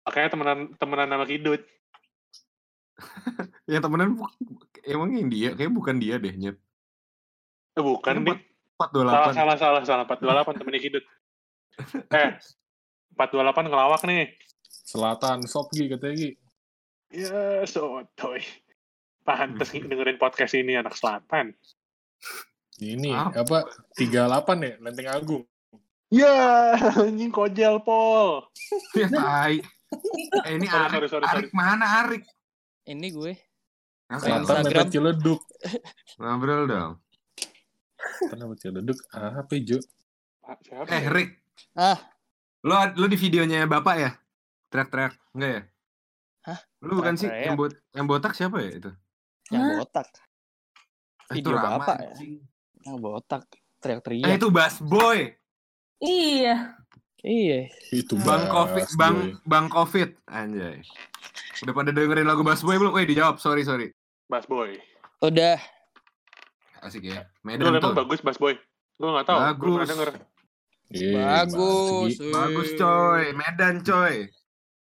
makanya 0.03 0.35
temenan 0.35 0.59
temenan 0.83 1.15
sama 1.15 1.27
Kidut 1.31 1.63
Yang 3.71 3.83
temenan 3.87 4.09
emang 4.87 5.11
yang 5.15 5.29
dia 5.31 5.51
kayak 5.55 5.73
bukan 5.73 5.97
dia 5.99 6.19
deh 6.19 6.35
nyet. 6.35 6.57
Eh 7.73 7.83
bukan 7.83 8.15
nih 8.21 8.39
salah 8.77 9.33
428. 9.33 9.39
salah 9.39 9.57
salah 9.57 9.83
salah 9.83 10.05
428 10.07 10.59
temennya 10.61 10.81
Kidut 10.81 11.05
eh 12.21 12.31
428 13.17 13.71
ngelawak 13.71 14.03
nih 14.05 14.29
Selatan, 14.83 15.47
sop 15.47 15.73
Gi 15.73 15.89
katanya 15.89 16.15
Gi. 16.17 16.31
ya 17.15 17.65
sotoy 17.65 18.43
pantes 19.23 19.71
dengerin 19.71 20.17
podcast 20.17 20.53
ini 20.53 20.75
anak 20.75 20.93
selatan 20.93 21.55
Ini 22.77 23.15
Apa? 23.15 23.47
apa? 23.47 23.59
38 23.95 24.19
ya, 24.59 24.73
Lenteng 24.81 25.09
Agung. 25.09 25.45
ya 26.11 26.75
anjing 26.99 27.31
kojel 27.31 27.79
pol 27.81 28.43
Ya 28.93 29.07
tai. 29.07 29.61
Eh 30.49 30.57
ini 30.57 30.65
Sorry, 30.65 30.89
Arik, 30.89 31.05
sorry, 31.05 31.09
sorry, 31.21 31.25
Arik 31.29 31.53
mana 31.53 31.85
Arik? 32.01 32.25
Ini 32.83 33.13
gue. 33.13 33.33
Apa? 34.09 34.25
Selatan. 34.25 34.65
Instagram. 34.65 34.89
Ciledug. 34.89 35.41
Ngobrol 36.17 36.65
dong. 36.65 36.93
Selatan 38.19 38.39
mepet 38.45 38.59
Ciledug. 38.61 38.99
Apa 39.11 39.55
Jo? 39.59 39.79
Pak, 40.43 40.59
siapa 40.63 40.91
Eh 40.91 41.03
ya? 41.03 41.11
Rick, 41.11 41.31
Ah, 41.77 41.99
lo 42.63 42.75
lo 42.97 43.07
di 43.07 43.15
videonya 43.15 43.65
bapak 43.65 43.95
ya? 43.97 44.11
Teriak-teriak 44.69 45.15
enggak 45.33 45.51
ya? 45.51 45.63
Hah? 46.43 46.59
Lu 46.83 46.93
bukan 46.97 47.15
sih 47.15 47.29
yang 47.29 47.55
bot 47.55 47.71
yang 47.93 48.07
botak 48.07 48.33
siapa 48.35 48.59
ya 48.59 48.71
itu? 48.73 48.91
yang 49.49 49.63
Hah? 49.63 49.79
botak. 49.79 50.09
Eh, 51.31 51.35
Video 51.39 51.55
Rama, 51.55 51.79
bapak 51.79 51.97
ya? 52.03 52.15
Yang 52.83 52.97
botak. 52.99 53.43
Eh 53.47 53.61
Teriak-teriak. 53.79 54.27
itu 54.33 54.49
Bass 54.51 54.79
Boy. 54.79 55.35
Iya. 55.99 56.75
Iya. 57.23 57.71
Itu 57.95 58.19
Bang 58.19 58.51
Covid. 58.51 58.87
Bang 58.99 59.39
Bang 59.47 59.67
Covid, 59.71 60.19
anjay. 60.27 60.83
Udah 61.63 61.73
pada 61.73 61.95
dengerin 61.95 62.27
lagu 62.27 62.43
Bass 62.43 62.67
Boy 62.67 62.75
belum? 62.75 62.91
Weh 62.91 63.07
dijawab, 63.07 63.39
sorry 63.39 63.63
sorry. 63.63 63.95
Bas 64.27 64.43
Boy 64.47 64.75
Udah. 65.21 65.61
Asik 66.83 67.05
ya. 67.05 67.23
Lu 67.41 67.47
Medan 67.47 67.71
emang 67.71 67.81
tuh. 67.81 67.95
bagus 67.97 68.21
Bas 68.21 68.37
Boy 68.37 68.59
gue 68.93 69.09
gak 69.09 69.25
tau 69.25 69.39
gue 69.39 69.45
Bagus. 69.49 69.73
pernah 69.73 69.89
denger 69.89 70.09
Eh, 70.93 71.17
Bagus. 71.17 72.13
Bagus 72.21 72.69
eh. 72.69 72.77
coy, 72.77 73.23
Medan 73.33 73.81
coy. 73.81 74.29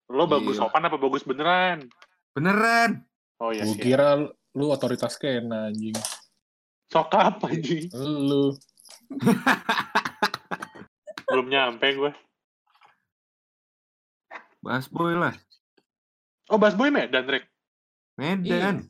lo 0.06 0.24
bagus 0.26 0.56
sopan 0.56 0.84
apa 0.84 0.96
bagus 0.96 1.22
beneran 1.22 1.86
Beneran. 2.32 3.04
oh 3.38 3.50
iya 3.50 3.64
Gue 3.64 3.74
sih 3.74 3.80
kira 3.82 4.16
lu 4.54 4.66
otoritas 4.68 5.16
kena 5.16 5.68
anjing. 5.68 5.96
sok 6.88 7.12
apa 7.12 7.44
anjing 7.50 7.90
Lu. 7.92 8.54
belum 11.26 11.46
nyampe 11.48 11.86
gue 11.92 12.12
Bass 14.60 14.88
Boy 14.88 15.14
lah. 15.14 15.34
oh 16.48 16.58
Bas 16.58 16.74
Boy 16.74 16.90
Medan 16.90 17.26
Rick 17.26 17.46
Medan. 18.16 18.86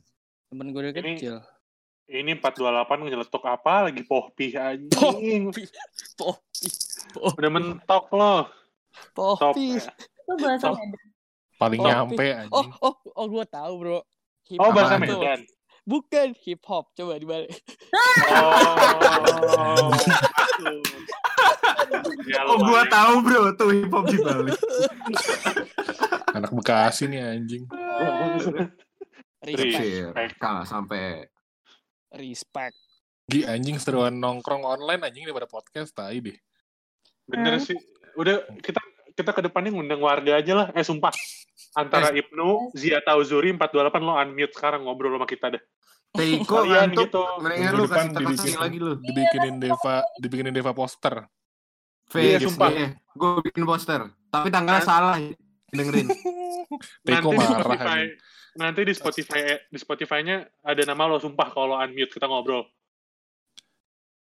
Temen 0.46 0.68
gue 0.68 0.80
dari 0.84 0.92
Ini- 0.94 1.16
kecil. 1.16 1.36
Ini 2.06 2.32
428 2.34 3.02
nyeletuk 3.02 3.42
apa 3.42 3.90
lagi 3.90 4.02
pohpi 4.02 4.54
anjing 4.54 5.50
Popi. 6.14 6.66
udah 7.18 7.50
mentok 7.50 8.06
lo 8.12 8.46
top 9.12 9.52
Popi. 9.52 9.74
Itu 9.76 10.32
bahasa 10.38 10.70
Top. 10.70 10.76
Medan. 10.76 10.90
Paling 11.56 11.80
Oh, 11.80 11.86
nyampe 11.86 12.24
Oh, 12.24 12.36
anjing. 12.36 12.70
oh, 12.80 12.94
oh, 13.14 13.26
gue 13.26 13.44
tahu 13.46 13.72
bro. 13.78 14.00
Hip 14.46 14.58
oh 14.58 14.70
bahasa. 14.70 14.96
Medan 14.96 15.40
Bukan 15.86 16.34
hip 16.42 16.62
hop. 16.66 16.90
Coba 16.92 17.14
dibalik. 17.14 17.46
oh 18.26 19.94
Ya, 22.26 22.42
Oh 22.42 22.58
gua 22.58 22.82
lumayan. 22.82 22.90
tahu 22.90 23.14
bro, 23.22 23.42
tuh 23.54 23.70
hip 23.70 23.90
hop 23.90 24.04
di 24.10 24.18
Bali. 24.18 24.50
Anak 26.34 26.50
Bekasi 26.50 27.06
nih 27.06 27.22
anjing. 27.22 27.62
Kah 30.36 30.66
sampai 30.66 31.22
Respect. 32.12 32.76
Gi 33.26 33.42
anjing 33.42 33.76
seruan 33.76 34.14
nongkrong 34.14 34.62
online 34.62 35.02
anjing 35.02 35.26
daripada 35.26 35.46
podcast 35.46 35.90
tai 35.90 36.20
deh. 36.20 36.38
bener 37.26 37.58
sih 37.58 37.74
udah 38.14 38.38
kita 38.62 38.78
kita 39.12 39.34
ke 39.34 39.42
depannya 39.42 39.74
ngundang 39.74 39.98
warga 39.98 40.38
aja 40.38 40.52
lah 40.54 40.66
eh 40.70 40.80
sumpah 40.80 41.10
antara 41.74 42.14
Ibnu 42.14 42.70
Zia 42.70 43.02
Tauzuri 43.02 43.50
428 43.50 43.98
lo 43.98 44.14
unmute 44.14 44.54
sekarang 44.54 44.86
ngobrol 44.86 45.10
sama 45.12 45.26
kita 45.26 45.50
deh 45.50 45.62
Teiko 46.14 46.62
ngantuk. 46.62 47.10
gitu. 47.10 47.22
Mendingan 47.42 47.72
lu 47.74 47.84
kasih 47.84 48.10
dibikin- 48.14 48.56
lagi 48.56 48.78
lu. 48.78 48.92
Dibikinin 48.96 49.56
Deva, 49.58 50.00
dibikinin 50.16 50.54
Deva 50.54 50.72
poster. 50.72 51.28
Iya, 52.08 52.38
Face. 52.38 52.46
sumpah. 52.46 52.70
Iya, 52.72 52.88
gue 53.12 53.30
bikin 53.44 53.64
poster. 53.66 54.00
Tapi 54.30 54.48
tanggalnya 54.48 54.80
salah. 54.80 55.18
Dengerin. 55.68 56.06
Teko 57.06 57.30
nanti 57.30 57.32
di 57.32 57.36
marah 57.36 57.60
Spotify 57.60 58.02
nanti 58.56 58.80
di 58.82 58.92
Spotify 58.92 59.40
di 59.66 59.76
Spotify-nya 59.76 60.36
ada 60.62 60.82
nama 60.82 61.04
lo 61.04 61.16
sumpah 61.16 61.48
kalau 61.48 61.76
unmute 61.76 62.08
kita 62.08 62.24
ngobrol 62.24 62.64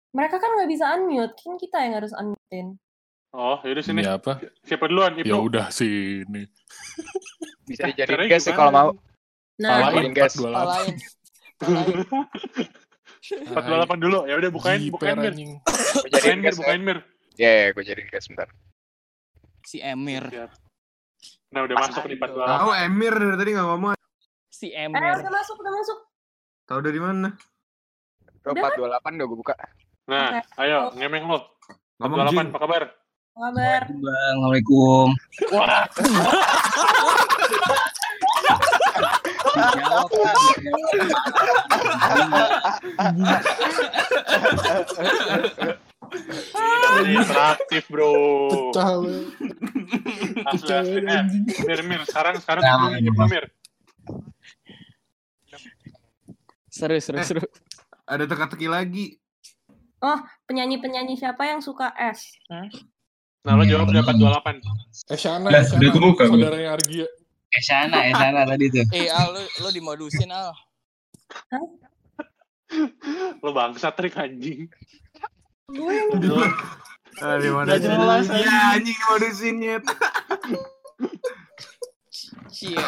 Mereka 0.08 0.36
kan 0.36 0.50
nggak 0.50 0.68
bisa 0.68 0.84
unmute, 0.94 1.32
kan 1.34 1.54
kita 1.56 1.76
yang 1.80 1.94
harus 1.94 2.12
unmute-in. 2.12 2.76
oh 3.30 3.60
yaudah 3.60 3.80
sini 3.80 4.00
Ini 4.02 4.10
apa? 4.10 4.40
siapa 4.64 4.84
duluan 4.84 5.16
Ya 5.18 5.36
udah 5.36 5.68
sini. 5.68 6.48
Bisa 7.68 7.84
dijadiin 7.86 8.24
gas 8.26 8.42
sih 8.42 8.52
kalau 8.52 8.72
mau. 8.72 8.88
Nah, 9.60 9.92
Palain. 9.92 10.16
428. 10.16 10.48
Palain. 10.48 10.94
Palain. 11.58 11.98
428 13.20 14.00
dulu 14.00 14.18
ya 14.24 14.34
udah 14.36 14.50
bukain 14.50 14.80
bukain 14.88 15.16
mir 15.18 15.32
bukain 15.36 16.08
jadiin 16.08 16.38
mir 16.38 16.48
gas. 16.48 16.56
bukain 16.56 16.80
mir 16.80 16.98
Ya, 17.36 17.50
ya 17.54 17.66
gue 17.70 17.84
jadiin 17.84 18.08
gas 18.08 18.26
bentar. 18.26 18.48
Si 19.62 19.78
Emir. 19.78 20.26
Nah 21.48 21.60
udah 21.64 21.76
masuk 21.78 22.02
nih 22.04 22.16
428 22.18 22.44
Tahu 22.52 22.70
Emir 22.76 23.12
dari 23.14 23.34
tadi 23.34 23.50
nggak 23.52 23.66
ngomong. 23.66 23.94
Si 24.48 24.68
eh 24.68 24.84
Emir. 24.84 25.00
udah 25.00 25.32
masuk, 25.32 25.56
udah 25.56 25.72
masuk. 25.72 25.98
Tahu 26.64 26.80
dari 26.80 27.00
mana? 27.00 27.28
Udah 28.44 28.52
428 28.76 29.16
udah 29.16 29.26
gue 29.26 29.38
buka. 29.38 29.54
nah 30.04 30.40
ayo 30.58 30.88
ngemeng 30.94 31.24
lo 31.24 31.38
Ngomong 31.98 32.18
428 32.24 32.32
Jing. 32.32 32.48
apa 32.48 32.58
kabar 32.58 32.82
Apa 33.28 33.40
kabar? 33.44 33.82
Assalamualaikum. 33.84 35.08
wah 35.50 35.84
Dijawab 39.58 40.10
kan. 40.10 40.36
ini 47.00 47.14
interaktif 47.16 47.82
bro 47.86 48.12
Pecah 48.70 48.88
lu. 48.94 49.28
asli 50.44 50.58
Pecah 50.58 50.78
asli 50.80 51.00
eh 51.00 51.22
mir 51.64 51.80
mir 51.82 52.00
sekarang 52.04 52.34
sekarang 52.38 52.62
Nah, 52.62 52.96
Ibnu 52.96 53.24
mir 53.26 53.44
Seru, 56.68 56.94
seru, 56.96 57.18
Eh. 57.18 57.26
seru. 57.26 57.42
Ada 58.04 58.24
teka-teki 58.24 58.66
lagi. 58.66 59.18
Penyanyi-penyanyi 60.46 61.18
siapa 61.18 61.42
yang 61.44 61.58
suka 61.58 61.90
es? 61.92 62.38
nah 63.38 63.54
lo 63.54 63.64
jawab 63.64 63.88
udah 63.88 64.02
428 64.04 64.62
Shana, 65.16 65.48
Lah, 65.48 65.58
eh, 65.58 65.64
Shana. 65.64 65.76
udah 65.76 65.90
kebuka, 65.90 66.22
gua. 66.24 66.38
Saudaranya 66.38 66.70
Argia. 66.72 67.06
Eh 67.48 67.62
sana, 67.64 67.96
eh 68.04 68.12
sana 68.12 68.44
tadi 68.44 68.66
tuh. 68.68 68.84
Eh, 68.94 69.08
Al, 69.08 69.32
lu, 69.32 69.42
lu 69.42 69.68
dimodusin, 69.72 70.28
Al. 70.28 70.52
lo 73.38 73.50
bangsat 73.50 73.92
trik 73.92 74.14
anjing 74.14 74.68
Gue 75.68 75.92
yang 75.92 76.08
Ah, 77.18 77.34
di 77.36 77.50
mana 77.50 77.76
sih? 77.76 77.84
jelas, 77.84 78.24
Ya 78.30 78.56
anjing 78.72 78.98
modusin 79.04 79.54
nyet. 79.58 79.84
Cie. 82.48 82.78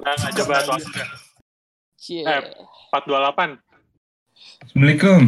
nah 0.00 0.30
coba 0.32 0.64
tuh 0.64 0.72
hasilnya. 0.78 1.06
Cie. 1.98 2.22
Eh. 2.22 2.42
428 2.88 3.60
Assalamualaikum. 4.62 5.20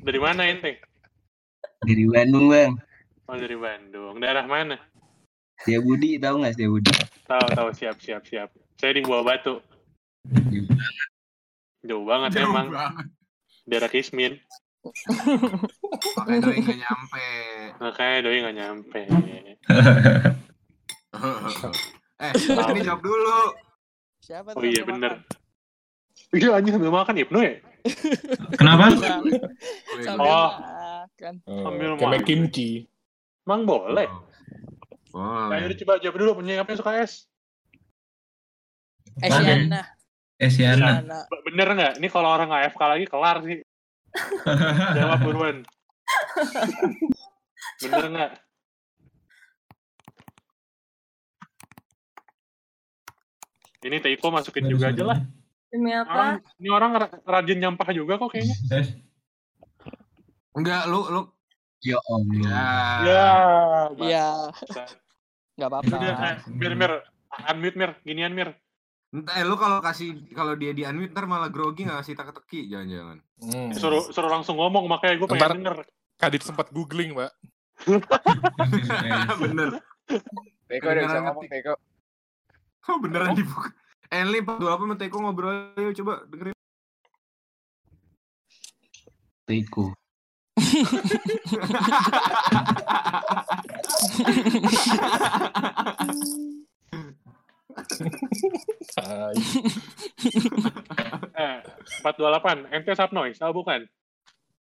dari 0.00 0.18
mana 0.18 0.42
ente 0.44 0.72
Dari 1.80 2.04
Bandung 2.04 2.48
bang. 2.48 2.72
oh 3.24 3.36
dari 3.36 3.54
Bandung 3.54 4.14
daerah 4.16 4.42
mana 4.42 4.74
Setia 5.56 5.78
Budi 5.78 6.16
tahu 6.16 6.40
nggak 6.40 6.54
Setia 6.54 6.68
Budi? 6.68 6.90
tahu 7.24 7.46
tahu 7.52 7.68
siap 7.72 7.96
siap 7.98 8.22
siap 8.24 8.48
saya 8.74 8.90
di 8.90 9.02
Buah 9.02 9.22
Batu 9.22 9.60
jauh 11.80 12.02
banget 12.02 12.30
Jauh 12.34 12.48
emang 12.48 12.66
banget. 12.68 13.06
daerah 13.64 13.86
Kismin 13.88 14.32
Makanya 16.16 16.40
doi 16.42 16.58
nggak 16.58 16.78
nyampe. 16.78 17.26
makanya 17.78 18.18
doi 18.20 18.38
nggak 18.38 18.56
nyampe 18.56 19.00
eh, 22.18 22.32
ini 22.70 22.80
jawab 22.82 23.00
dulu. 23.00 23.40
Siapa 24.18 24.52
oh 24.52 24.62
iya 24.62 24.82
bener 24.82 25.12
iya 26.30 26.50
anjing 26.52 26.74
sambil 26.74 26.90
makan 26.90 27.16
Ibnu 27.16 27.38
ya 27.38 27.54
Kenapa? 28.54 28.90
Sambil 28.92 29.38
Oh. 30.18 30.50
makan. 31.08 31.34
Oh, 31.46 31.68
Ambil 31.68 31.94
Kayak 31.94 32.10
makan. 32.12 32.22
kimchi. 32.22 32.84
emang 33.42 33.64
boleh 33.64 34.04
Oh. 35.08 35.48
Boleh. 35.48 35.64
yaudah 35.64 35.76
coba 35.78 35.92
jawab 35.98 36.16
dulu 36.16 36.30
penyanyi 36.36 36.60
apa 36.60 36.70
yang 36.70 36.78
suka 36.78 36.92
es 36.98 37.24
Eh, 39.18 39.26
Siana. 39.26 39.80
Eh 40.36 40.46
Siana. 40.46 41.00
Siana. 41.00 41.18
bener 41.42 41.68
nggak 41.72 41.92
ini 41.96 42.06
kalau 42.06 42.28
orang 42.30 42.50
AFK 42.52 42.78
lagi 42.80 43.06
kelar 43.06 43.40
sih 43.40 43.58
Jawab 44.96 45.18
buruan. 45.22 45.56
Bener 47.82 48.04
nggak? 48.08 48.32
Ini 53.78 53.96
Teiko 54.02 54.28
masukin 54.34 54.66
juga 54.66 54.90
aja 54.90 55.04
lah. 55.06 55.18
Demi 55.68 55.92
Orang, 55.92 56.40
apa? 56.40 56.56
ini 56.58 56.68
orang 56.72 56.92
ra- 56.96 57.20
rajin 57.22 57.58
nyampah 57.60 57.88
juga 57.92 58.16
kok 58.18 58.32
kayaknya. 58.32 58.56
Enggak, 60.56 60.88
lu 60.90 61.00
lu 61.12 61.22
Ya 61.78 61.94
Allah. 62.10 62.26
ya. 62.42 62.58
Ya, 63.06 63.26
Iya, 63.94 64.28
bangsa. 64.50 64.82
nggak 65.54 65.70
Itu 65.86 65.94
dia, 66.02 66.10
apa-apa. 66.10 66.26
eh, 66.26 66.36
Mir, 66.50 66.72
Mir, 66.74 66.92
unmute 67.54 67.76
Mir, 67.78 67.90
ginian 68.02 68.34
Mir. 68.34 68.50
Entah, 69.08 69.40
eh, 69.40 69.44
lu 69.48 69.56
kalau 69.56 69.80
kasih 69.80 70.20
kalau 70.36 70.52
dia 70.52 70.76
di 70.76 70.84
unmute 70.84 71.16
ntar 71.16 71.24
malah 71.24 71.48
grogi 71.48 71.88
nggak 71.88 72.04
kasih 72.04 72.12
teka-teki 72.12 72.68
jangan-jangan. 72.68 73.16
Hmm. 73.40 73.72
Suruh 73.72 74.04
suruh 74.12 74.28
langsung 74.28 74.60
ngomong 74.60 74.84
makanya 74.84 75.16
gue 75.16 75.28
pengen 75.32 75.40
Ntar- 75.40 75.56
denger. 75.56 75.76
Kadit 76.18 76.42
sempat 76.44 76.68
googling, 76.74 77.16
Mbak. 77.16 77.32
Bener. 79.42 79.80
Teko 80.68 80.86
udah 80.92 81.02
bisa 81.08 81.20
ngomong. 81.24 81.44
Teko. 81.48 81.72
Oh, 82.88 82.96
beneran 83.00 83.32
dibuka. 83.32 83.72
Enli 84.12 84.44
48 84.44 84.60
sama 84.60 84.94
Teko 85.00 85.16
ngobrol 85.24 85.72
ayo 85.78 85.90
coba 85.96 86.20
dengerin. 86.28 86.52
Teko. 89.48 89.96
Eh, 101.38 101.58
428, 102.02 102.66
ente 102.74 102.92
sub 102.94 103.10
noise, 103.12 103.38
oh 103.40 103.52
bukan. 103.52 103.86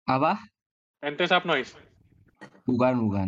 Apa? 0.06 0.38
Ente 1.02 1.26
sub 1.26 1.44
noise, 1.44 1.74
Bukan, 2.64 2.94
bukan. 3.02 3.28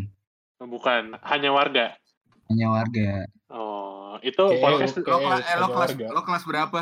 Oh, 0.61 0.69
bukan. 0.69 1.17
Hanya 1.25 1.49
warga. 1.49 1.97
Hanya 2.45 2.67
warga. 2.69 3.25
Oh, 3.49 4.21
itu 4.21 4.37
Oke, 4.37 4.61
podcast. 4.61 4.93
oke. 4.93 5.09
Lo, 5.09 5.17
kelas, 5.19 5.41
eh, 5.41 5.57
lo 5.57 5.67
kelas 5.67 5.89
warga. 5.89 6.05
lo 6.13 6.21
kelas 6.21 6.43
berapa? 6.45 6.79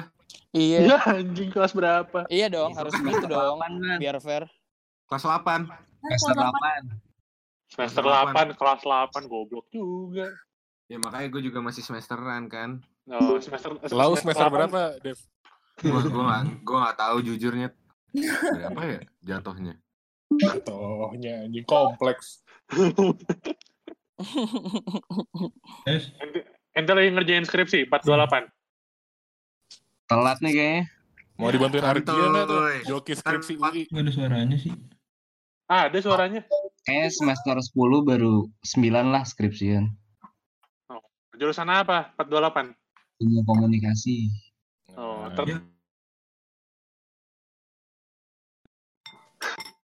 Iya, 0.51 0.77
Iya, 0.83 0.97
anjing 1.15 1.49
kelas 1.49 1.71
berapa? 1.71 2.19
iya 2.27 2.47
dong, 2.51 2.75
harus 2.75 2.91
gitu 2.91 3.25
dong. 3.25 3.57
Delapan. 3.63 3.71
Biar 3.97 4.17
fair. 4.19 4.43
Kelas 5.07 5.23
8. 5.23 5.71
Semester 6.03 6.33
delapan. 6.35 6.81
Semester 7.69 8.01
Kelas 8.03 8.33
8, 8.53 8.59
kelas 8.59 8.81
8, 8.83 9.31
goblok 9.31 9.65
juga. 9.69 10.27
Ya 10.89 10.97
makanya 10.97 11.29
gue 11.29 11.41
juga 11.45 11.61
masih 11.61 11.85
semesteran 11.85 12.49
kan. 12.49 12.81
Oh, 13.05 13.37
semester 13.37 13.77
Lau 13.93 14.17
semester 14.17 14.49
8. 14.49 14.53
berapa, 14.53 14.97
Dev? 15.05 15.21
Gua 15.79 16.01
gua 16.09 16.23
gak, 16.27 16.43
gua 16.65 16.77
gak 16.89 16.97
tahu 16.97 17.17
jujurnya. 17.23 17.69
Berapa 18.57 18.81
ya 18.83 18.99
jatuhnya? 19.21 19.77
Tohnya 20.65 21.45
anjing 21.45 21.65
kompleks. 21.69 22.41
Ente, 25.85 26.39
ente 26.73 26.91
lagi 26.91 27.09
ngerjain 27.13 27.45
skripsi 27.45 27.85
428. 27.87 28.49
Telat 30.09 30.37
nih 30.41 30.53
kayaknya. 30.57 30.83
Mau 31.39 31.53
dibantuin 31.53 31.85
Argia 31.85 32.11
nggak 32.11 32.45
tuh? 32.49 32.61
Joki 32.89 33.13
skripsi 33.15 33.53
UI. 33.61 33.87
Gak 33.87 34.03
ada 34.03 34.11
suaranya 34.11 34.57
sih. 34.57 34.73
Ah, 35.69 35.85
ada 35.87 36.01
suaranya. 36.01 36.41
Kayaknya 36.83 37.09
semester 37.13 37.55
10 37.55 38.01
baru 38.01 38.49
9 38.65 39.13
lah 39.13 39.23
skripsian. 39.23 39.93
Jurusan 41.39 41.71
apa? 41.71 42.11
428. 42.19 42.75
Ilmu 43.23 43.41
komunikasi. 43.47 44.27
Oh, 44.93 45.23
Nah, 45.23 45.31
ter- 45.31 45.63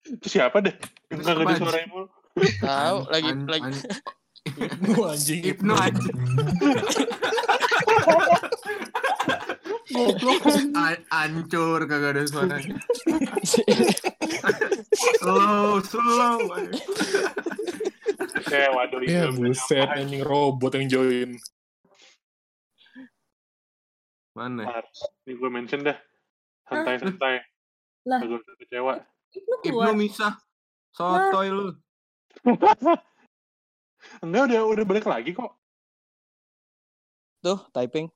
Itu 0.06 0.27
siapa 0.27 0.59
deh? 0.59 0.74
Yang 1.10 1.23
siapa, 1.23 1.55
suaranya 1.55 1.86
mulu. 1.86 2.06
Tahu 2.59 2.97
lagi 3.10 3.31
an- 3.31 3.47
lagi 3.47 3.70
an- 3.74 3.82
Ibnu 4.47 4.93
anjing. 5.02 5.43
Ibnu 5.43 5.73
aja. 5.74 6.02
An- 10.77 11.06
Ancur 11.10 11.86
kagak 11.86 12.14
ada 12.14 12.23
suaranya. 12.27 12.77
Slow, 15.18 15.78
slow. 15.82 16.39
Waduh 18.44 19.00
Ya 19.06 19.32
buset 19.32 19.88
anjing 19.88 20.20
robot 20.20 20.76
yang 20.76 20.86
join. 20.90 21.30
Mana? 24.36 24.84
Ini 25.24 25.32
gue 25.32 25.48
mention 25.48 25.80
dah. 25.80 25.96
Santai-santai. 26.68 27.40
Lah. 28.04 28.20
Agak 28.20 28.44
usah 28.44 28.54
kecewa. 28.60 28.94
Ibnu 29.64 29.92
misah. 29.96 30.36
Sotoy 30.92 31.48
lu. 31.48 31.72
Enggak, 34.20 34.42
udah 34.52 34.60
udah 34.76 34.84
balik 34.84 35.06
lagi 35.08 35.32
kok. 35.32 35.56
tuh 37.40 37.62
typing. 37.70 38.10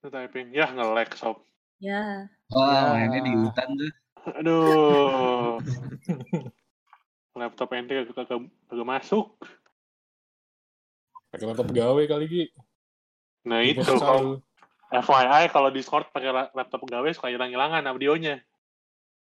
Tuh 0.00 0.10
typing. 0.14 0.54
Ya, 0.54 0.70
nge-lag, 0.70 1.10
sob. 1.18 1.42
Ya. 1.82 2.30
Wah, 2.54 2.70
Ya. 2.70 2.80
mainnya 2.94 3.20
di 3.26 3.32
hutan 3.34 3.68
tuh. 3.74 3.92
Aduh. 4.40 5.58
Laptop 7.34 7.68
ente 7.74 8.06
kagak 8.14 8.46
kagak 8.70 8.86
masuk. 8.86 9.34
Pakai 11.34 11.46
laptop 11.50 11.66
pegawai 11.66 12.04
kali 12.06 12.26
Gi. 12.30 12.44
Nah, 13.50 13.60
itu 13.66 13.82
kalau. 13.82 14.38
FYI 14.94 15.50
kalau 15.50 15.74
Discord 15.74 16.06
pakai 16.14 16.30
la- 16.30 16.52
laptop 16.54 16.86
pegawai 16.86 17.10
suka 17.10 17.26
hilang-hilangan 17.26 17.82
audionya. 17.90 18.38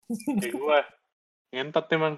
Kayak 0.40 0.56
gue. 0.56 0.80
Ngentot 1.52 1.84
emang. 1.92 2.16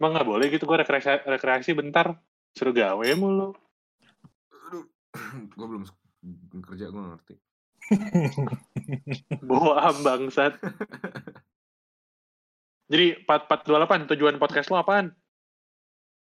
Emang 0.00 0.10
nggak 0.16 0.28
boleh 0.28 0.46
gitu 0.48 0.64
gue 0.64 0.78
rekreasi, 0.80 1.28
rekreasi 1.28 1.76
bentar. 1.76 2.16
Suruh 2.56 2.72
gawe 2.72 3.08
mulu. 3.20 3.52
Aduh. 4.72 4.88
Gua 5.58 5.66
belum 5.68 5.84
kerja 6.64 6.88
gua 6.88 7.00
nggak 7.04 7.12
ngerti. 7.20 7.34
Bawa 9.44 9.92
bangsat. 10.00 10.56
Jadi 12.88 13.20
4428 13.22 14.08
tujuan 14.16 14.40
podcast 14.40 14.72
lo 14.72 14.80
apaan? 14.80 15.12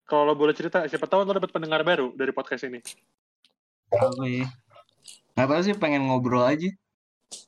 Kalau 0.06 0.30
lo 0.30 0.34
boleh 0.34 0.54
cerita, 0.54 0.86
siapa 0.86 1.06
tahu 1.06 1.26
lo 1.26 1.34
dapet 1.34 1.50
pendengar 1.50 1.82
baru 1.82 2.14
dari 2.14 2.30
podcast 2.30 2.62
ini. 2.64 2.78
Apa 3.90 4.22
ya? 4.24 4.46
Gak 5.34 5.46
tau 5.48 5.60
sih 5.60 5.74
pengen 5.74 6.06
ngobrol 6.06 6.46
aja. 6.46 6.70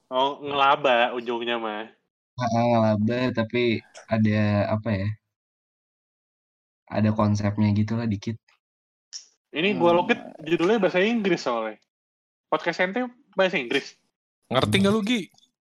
Oh, 0.08 0.40
ngelaba 0.40 1.14
ujungnya 1.14 1.56
mah. 1.56 1.86
Ah, 2.34 2.64
ngelaba 2.66 3.30
tapi 3.30 3.78
ada 4.08 4.40
apa 4.72 4.88
ya? 4.90 5.08
Ada 6.90 7.10
konsepnya 7.12 7.70
gitu 7.72 7.94
lah 7.94 8.06
dikit. 8.06 8.34
Ini 9.54 9.78
gua 9.78 9.94
Hmm. 9.94 9.98
lokit 10.02 10.18
judulnya 10.42 10.82
bahasa 10.82 10.98
Inggris 10.98 11.38
soalnya. 11.38 11.78
Podcast 12.50 12.82
ente 12.82 13.06
bahasa 13.32 13.54
Inggris. 13.54 13.94
Ngerti 14.50 14.74
nggak 14.82 14.92
lu 14.92 15.02
Gi? 15.02 15.20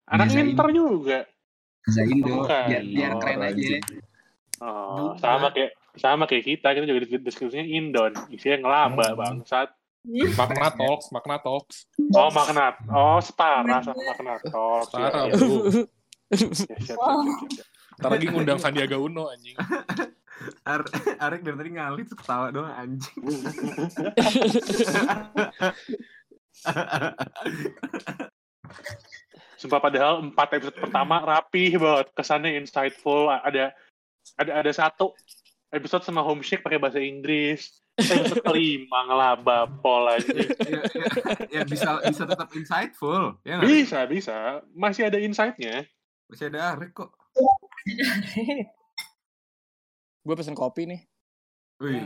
Anak 0.06 0.30
Biasain. 0.30 0.46
inter 0.50 0.68
juga. 0.70 1.18
Bahasa 1.86 2.02
Indo. 2.02 2.42
Bukan. 2.42 2.66
Biar, 2.66 2.82
biar 2.82 3.10
Oh, 3.14 3.20
keren 3.22 3.40
aja. 3.40 3.76
Oh, 4.58 5.10
sama 5.16 5.54
kayak 5.54 5.70
sama 5.94 6.24
kayak 6.26 6.44
kita, 6.44 6.68
kita 6.74 6.84
juga 6.84 7.00
deskripsinya 7.22 7.62
Indon, 7.62 8.12
isinya 8.28 8.56
ngelaba 8.60 9.06
Hmm. 9.06 9.16
bangsat. 9.16 9.68
Makna 10.38 10.70
talks, 10.70 11.10
makna 11.10 11.36
talks. 11.38 11.86
Oh, 12.10 12.30
makna. 12.30 12.74
Oh, 12.88 13.18
setara 13.18 13.82
sama 13.82 14.02
makna. 14.02 14.34
Oh, 14.50 14.82
Setara, 14.82 15.30
siap, 15.30 16.54
siap. 16.78 16.98
Ntar 17.96 18.10
lagi 18.12 18.26
ngundang 18.28 18.58
Sandiaga 18.58 18.98
Uno 18.98 19.30
anjing. 19.30 19.54
Ar 20.68 20.84
Arek 21.18 21.42
dari 21.42 21.56
tadi 21.56 21.70
ngalit 21.72 22.06
tuh 22.06 22.18
ketawa 22.18 22.52
doang 22.52 22.70
anjing. 22.70 23.18
Sumpah 29.56 29.80
padahal 29.80 30.20
empat 30.22 30.52
episode 30.52 30.76
pertama 30.76 31.20
rapi 31.20 31.72
banget, 31.74 32.12
kesannya 32.12 32.56
insightful, 32.56 33.28
ada 33.28 33.72
ada 34.36 34.52
ada 34.60 34.70
satu 34.70 35.16
episode 35.72 36.04
sama 36.04 36.20
homeshake 36.20 36.60
pakai 36.60 36.76
bahasa 36.76 37.00
Inggris. 37.00 37.80
Episode 37.96 38.44
kelima 38.44 39.08
ngelaba 39.08 39.64
pol 39.80 40.04
aja. 40.06 40.28
ya, 40.28 40.52
ya, 40.60 41.08
ya 41.48 41.62
bisa 41.64 41.96
bisa 42.04 42.28
tetap 42.28 42.52
insightful. 42.52 43.40
Ya? 43.40 43.56
Bisa, 43.58 44.04
bisa. 44.04 44.60
Masih 44.76 45.08
ada 45.08 45.16
insight-nya. 45.16 45.88
Masih 46.28 46.52
ada 46.52 46.76
Arek 46.76 46.92
kok. 46.92 47.16
Gue 50.20 50.34
pesen 50.34 50.52
kopi 50.52 50.84
nih. 50.84 51.00
Wih, 51.76 52.04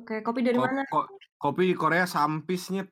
Oke, 0.00 0.20
kopi 0.20 0.40
dari 0.40 0.56
ko- 0.56 0.64
mana? 0.64 0.84
ko- 0.88 1.08
kopi 1.36 1.72
di 1.72 1.76
Korea 1.76 2.04
sampisnya. 2.04 2.84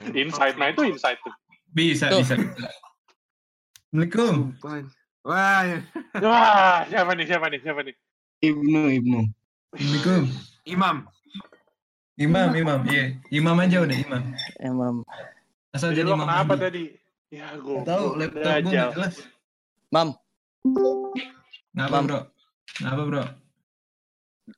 Insight, 0.00 0.54
nah 0.54 0.70
itu 0.70 0.86
insight 0.86 1.18
tuh. 1.20 1.34
Bisa, 1.70 2.10
Tuh. 2.10 2.20
bisa. 2.22 2.34
Assalamualaikum. 3.94 4.34
Wah. 5.22 5.62
Wah, 6.18 6.78
siapa 6.90 7.12
nih, 7.14 7.26
siapa 7.30 7.46
nih, 7.50 7.60
siapa 7.62 7.80
nih? 7.86 7.94
Ibnu, 8.42 8.82
Ibnu. 8.98 9.20
Assalamualaikum. 9.76 10.22
Imam. 10.66 10.96
Imam, 12.20 12.52
imam, 12.52 12.80
iya. 12.90 13.16
Imam 13.32 13.56
aja 13.56 13.80
udah 13.80 13.96
imam. 13.96 14.22
Emang. 14.60 14.94
Asal 15.72 15.94
Jadi 15.94 16.04
jadi 16.04 16.10
imam 16.12 16.26
kenapa 16.26 16.54
tadi? 16.58 16.84
Ya, 17.30 17.54
gue 17.54 17.80
Tahu 17.86 18.04
laptop 18.18 18.42
gue 18.42 18.72
nggak 18.74 18.92
jelas. 18.98 19.14
Mam, 19.94 20.08
Ngapa 21.72 21.96
Mam. 21.96 22.04
bro? 22.10 22.20
Ngapa 22.82 23.02
bro? 23.06 23.22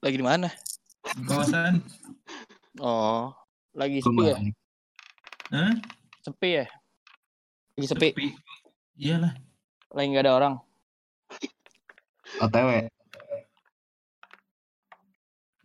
Lagi 0.00 0.16
di 0.16 0.24
mana? 0.24 0.48
Kawasan? 1.28 1.84
Oh, 2.80 3.30
lagi 3.76 4.00
sepi 4.00 4.24
ya? 4.26 4.36
Hah? 5.52 5.72
Sepi 6.24 6.48
ya? 6.64 6.66
Lagi 7.82 7.90
sepi. 7.90 8.14
Iyalah. 8.94 9.34
Lagi 9.90 10.06
nggak 10.14 10.22
ada 10.22 10.34
orang. 10.38 10.54
OTW. 12.38 12.86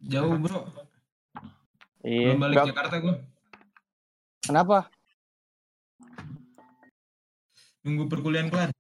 Jauh 0.01 0.33
bro. 0.41 0.65
Iya. 2.01 2.33
Belum 2.33 2.41
balik 2.41 2.55
Berapa- 2.57 2.69
Jakarta 2.73 2.95
gua. 2.97 3.15
Kenapa? 4.41 4.77
Nunggu 7.85 8.09
perkuliahan 8.09 8.49
kelar. 8.49 8.73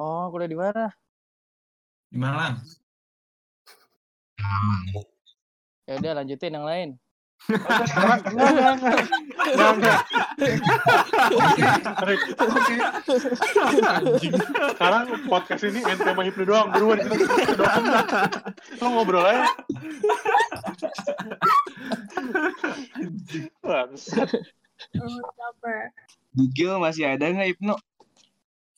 Oh, 0.00 0.32
kuliah 0.32 0.48
di 0.48 0.56
mana? 0.56 0.84
Di 2.08 2.16
Malang. 2.16 2.56
Ya 5.84 6.00
udah 6.00 6.12
lanjutin 6.16 6.56
yang 6.56 6.64
lain. 6.64 6.88
Enggak, 7.44 8.20
enggak. 9.76 10.00
Anjing. 12.40 14.32
Sekarang 14.72 15.04
podcast 15.28 15.62
ini 15.68 15.80
ente 15.84 16.04
sama 16.08 16.24
Hipnu 16.24 16.44
doang. 16.48 16.72
Buruan 16.72 16.98
kita 17.04 17.52
doang. 17.52 17.84
Lo 18.80 18.86
ngobrol 18.88 19.28
aja. 19.28 19.44
Bangsat. 23.60 24.30
Google 26.34 26.80
masih 26.80 27.04
ada 27.06 27.28
nggak 27.30 27.48
Ibnu? 27.54 27.76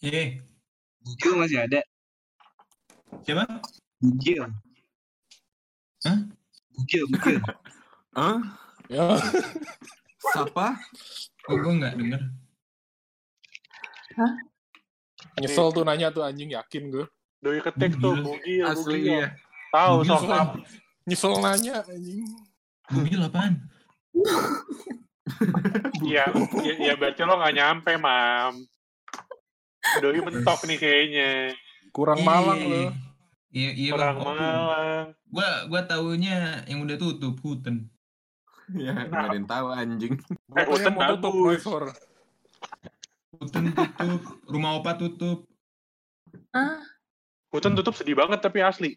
Eh, 0.05 0.43
Google 1.07 1.47
masih 1.47 1.59
ada. 1.65 1.81
siapa? 3.25 3.47
Google. 4.03 4.53
Hah? 6.05 6.19
Google, 6.77 7.07
Google. 7.15 7.41
Hah? 8.17 8.39
Ya, 8.89 9.19
Siapa? 10.27 10.73
Oh, 11.47 11.57
gua 11.59 11.73
nggak 11.77 11.95
denger. 11.95 12.23
nyesel 15.37 15.69
tuh 15.69 15.85
nanya 15.85 16.09
tuh 16.09 16.25
anjing 16.25 16.49
yakin 16.49 16.89
gue. 16.89 17.05
Doi 17.39 17.61
ketik 17.61 18.01
tuh, 18.01 18.17
bugil, 18.17 18.65
Asli 18.65 19.05
bugil. 19.05 19.21
ya. 19.21 19.29
Tahu 19.69 19.97
sok. 20.03 20.57
Nyesel 21.05 21.35
nanya 21.39 21.85
anjing. 21.85 22.25
Mobil 22.89 23.21
apaan? 23.21 23.55
Iya, 26.01 26.25
iya, 26.63 26.73
iya 26.81 26.93
berarti 26.97 27.21
lo 27.21 27.37
nggak 27.37 27.55
nyampe, 27.55 27.93
Mam. 28.01 28.55
Doi 30.01 30.19
mentok 30.25 30.65
nih 30.65 30.79
kayaknya. 30.81 31.31
Kurang 31.93 32.21
Iya, 32.21 32.27
malang 32.27 32.59
iya, 32.59 32.67
lo. 32.67 32.77
iya. 32.77 32.91
Iya, 33.53 33.71
iya 33.75 33.91
Kurang 33.93 34.17
malang. 34.25 35.05
Gua 35.29 35.49
gua 35.69 35.81
taunya 35.85 36.65
yang 36.65 36.81
udah 36.81 36.97
tutup 36.97 37.37
Huten. 37.45 37.93
Ya, 38.69 38.93
nggak 38.97 39.23
ada 39.23 39.37
yang 39.37 39.47
tahu 39.47 39.67
anjing. 39.71 40.15
Gue 40.19 40.59
Eh, 40.59 40.67
Hutan 40.67 40.93
mau 40.93 41.07
tutup 41.13 41.31
bagus. 41.31 41.63
Noisor. 41.63 41.83
Huten 43.37 43.65
tutup, 43.71 44.21
rumah 44.49 44.71
opa 44.75 44.97
tutup. 44.97 45.45
Ah, 46.51 46.81
Hutan 47.53 47.77
tutup 47.77 47.95
sedih 47.95 48.17
banget 48.17 48.41
tapi 48.41 48.59
asli. 48.61 48.97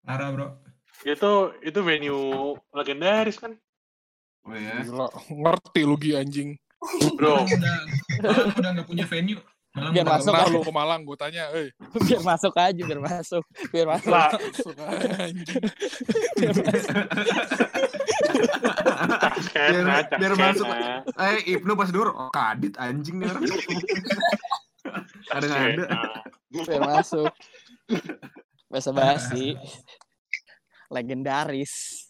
Parah, 0.00 0.30
Bro. 0.30 0.46
Itu 1.02 1.32
itu 1.60 1.80
venue 1.80 2.54
legendaris 2.70 3.36
kan, 3.36 3.52
Oh 4.44 4.54
ya. 4.54 4.80
Gila, 4.80 5.08
ngerti 5.26 5.80
lu 5.82 5.96
Gi 5.96 6.12
anjing. 6.14 6.50
bro. 7.16 7.40
Orang 7.40 7.48
udah 7.50 7.76
orang 8.22 8.48
udah 8.54 8.70
nggak 8.76 8.86
punya 8.86 9.04
venue. 9.04 9.40
Biar 9.74 10.06
masuk 10.06 10.30
lu 10.54 10.62
ke 10.62 10.70
Malang, 10.70 11.02
gue 11.02 11.18
tanya, 11.18 11.50
eh. 11.50 11.74
biar 12.06 12.22
masuk 12.22 12.54
aja, 12.54 12.78
biar 12.78 13.02
masuk. 13.02 13.42
Biar 13.74 13.86
masuk. 13.90 14.06
Lah. 14.14 14.30
Biar 16.38 16.54
masuk. 16.54 16.94
Biar- 19.50 20.14
biar 20.14 20.34
masuk. 20.38 20.66
Eh, 21.18 21.58
Ibnu 21.58 21.72
pas 21.74 21.90
dulu, 21.90 22.10
oh, 22.14 22.30
kadit 22.30 22.78
anjing 22.78 23.18
nih 23.18 23.26
orang. 23.34 23.42
ada 25.34 25.44
nggak 25.50 25.62
ada. 25.74 25.86
Biar 26.54 26.82
masuk. 26.94 27.32
Bahasa 28.70 28.90
basi. 28.94 29.58
Legendaris. 30.86 32.06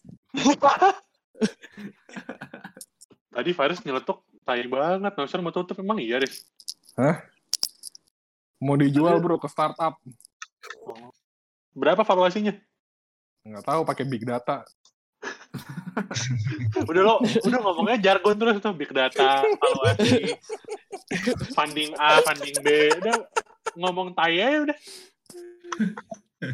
Tadi 3.32 3.50
Faris 3.56 3.80
nyeletuk 3.80 4.20
tai 4.44 4.68
banget, 4.68 5.16
Nausar 5.16 5.40
mau 5.40 5.48
tutup 5.48 5.80
emang 5.80 5.96
iya, 5.96 6.20
Riz? 6.20 6.44
Mau 8.62 8.76
dijual 8.78 9.18
bro 9.18 9.38
ke 9.40 9.48
startup. 9.50 9.98
Berapa 11.74 12.06
valuasinya? 12.06 12.54
Nggak 13.44 13.64
tahu 13.66 13.80
pakai 13.82 14.04
big 14.06 14.22
data. 14.22 14.62
Udah 16.90 17.02
lo, 17.06 17.14
udah 17.22 17.60
ngomongnya 17.62 18.10
jargon 18.10 18.34
terus 18.34 18.58
tuh 18.58 18.74
big 18.74 18.90
data, 18.90 19.46
valuasi, 19.46 20.34
funding 21.54 21.94
A, 21.96 22.18
funding 22.26 22.58
B, 22.66 22.90
udah 22.98 23.14
ngomong 23.78 24.10
tai 24.18 24.42
aja 24.42 24.58
udah. 24.66 24.78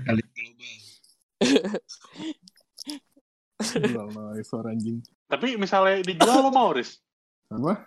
Kali 0.04 0.22
global. 3.88 4.36
Anjing. 4.68 4.98
Tapi 5.28 5.48
misalnya 5.56 6.02
dijual 6.02 6.42
lo 6.42 6.50
mau, 6.50 6.72
Riz? 6.72 6.98
Apa? 7.52 7.86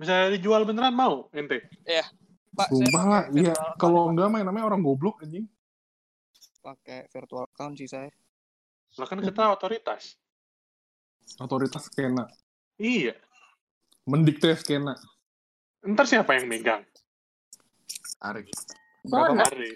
Misalnya 0.00 0.28
dijual 0.34 0.64
beneran 0.64 0.96
mau, 0.96 1.28
ente? 1.36 1.68
Pak, 1.84 2.06
Sumpah 2.50 3.04
lah, 3.06 3.22
iya. 3.30 3.54
Kalau 3.76 4.10
enggak 4.10 4.28
main 4.28 4.44
namanya 4.44 4.66
orang 4.66 4.82
goblok 4.82 5.22
anjing. 5.22 5.46
pakai 6.60 7.08
virtual 7.08 7.48
account 7.48 7.72
sih 7.80 7.88
saya. 7.88 8.12
Lah 9.00 9.08
kan 9.08 9.16
kita 9.18 9.48
otoritas. 9.48 10.20
Otoritas 11.40 11.88
skena. 11.88 12.28
Iya. 12.76 13.16
Mendikte 14.04 14.52
skena. 14.60 14.92
Ntar 15.80 16.04
siapa 16.04 16.36
yang 16.36 16.52
megang? 16.52 16.84
Arik. 18.20 18.52
Zona. 19.08 19.40
Ari. 19.40 19.72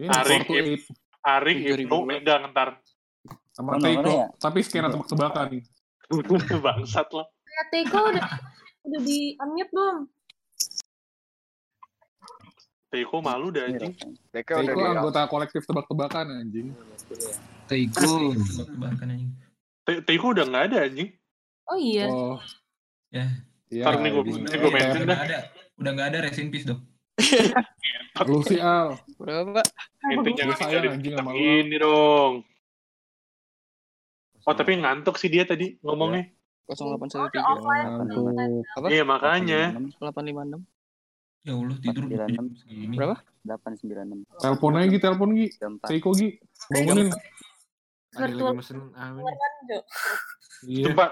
Ini 0.00 0.08
Tarik, 0.08 0.40
Fortu 0.48 0.52
Ip. 0.56 0.82
8 1.20 1.36
Ari, 1.36 1.52
Tujuh 1.52 1.68
Ibnu 1.68 1.80
ribu. 1.84 1.96
megang 2.08 2.42
ntar. 2.48 2.80
sama 3.52 3.76
Mana, 3.76 3.84
mana 3.84 4.00
Teiko. 4.00 4.10
ya? 4.16 4.26
Tapi 4.40 4.58
skena 4.64 4.88
tebak-tebakan. 4.88 5.46
Bangsat 6.64 7.08
lo. 7.12 7.28
kayak 7.44 7.66
Teko 7.68 7.98
udah 8.08 8.24
udah 8.88 9.00
di 9.04 9.36
unmute 9.36 9.68
belum? 9.68 9.96
Teiko 12.90 13.22
malu 13.22 13.54
dah 13.54 13.70
anjing. 13.70 13.94
Mereka 14.34 14.50
udah 14.58 14.66
Teiko 14.66 14.80
di 14.82 14.90
anggota 14.90 15.20
kolektif 15.30 15.62
tebak-tebakan 15.62 16.26
anjing. 16.42 16.74
Teiko. 17.70 18.34
Bahkan 18.82 19.06
anjing. 19.06 19.30
Te- 19.86 20.02
Teiko 20.02 20.34
udah 20.34 20.44
nggak 20.44 20.64
ada 20.74 20.78
anjing. 20.90 21.08
Oh 21.70 21.78
iya. 21.78 22.06
Oh. 22.10 22.38
Ya. 23.14 23.30
Iya, 23.70 23.86
anjing. 23.86 24.02
nih 24.02 24.10
gua 24.10 24.22
Udah 24.26 24.70
mention 24.74 25.02
nggak 25.06 25.06
dah. 25.06 25.20
ada. 25.22 25.38
Udah 25.78 25.90
nggak 25.94 26.08
ada 26.10 26.18
rest 26.26 26.42
in 26.42 26.50
peace 26.50 26.66
dong. 26.66 26.82
Lu 28.26 28.42
sih 28.42 28.58
Al. 28.58 28.98
Berapa? 29.14 29.62
Gua 29.62 30.32
jangan 30.34 30.56
sayang 30.58 30.82
tinggalin 30.82 30.90
anjing 30.98 31.14
sama 31.14 31.30
lu. 31.30 31.38
ini 31.38 31.76
dong. 31.78 32.32
Oh 34.42 34.54
tapi 34.56 34.82
ngantuk 34.82 35.14
sih 35.14 35.30
dia 35.30 35.46
tadi 35.46 35.78
ngomongnya. 35.86 36.26
0813 36.66 37.38
Ngantuk. 37.38 38.24
apa? 38.78 38.86
Iya 38.90 39.02
makanya. 39.06 39.78
856. 40.02 40.79
Ya 41.40 41.56
Allah 41.56 41.76
tidur 41.80 42.04
di 42.04 42.16
496. 42.20 42.36
jam 42.36 42.46
segini. 42.52 42.96
Berapa? 43.00 43.16
896. 43.48 44.28
Telepon 44.44 44.72
aja 44.76 44.86
Gi, 44.86 44.98
telepon 45.00 45.30
Gi. 45.32 45.46
Jam 45.56 45.72
4. 45.80 45.88
Teiko 45.88 46.10
Gi. 46.12 46.28
Bangunin. 46.68 47.08
Ada 48.10 48.26
lagi 48.34 48.56
mesen 48.58 48.78
ah. 48.92 49.10
Iya. 50.66 50.84
Coba 50.92 51.06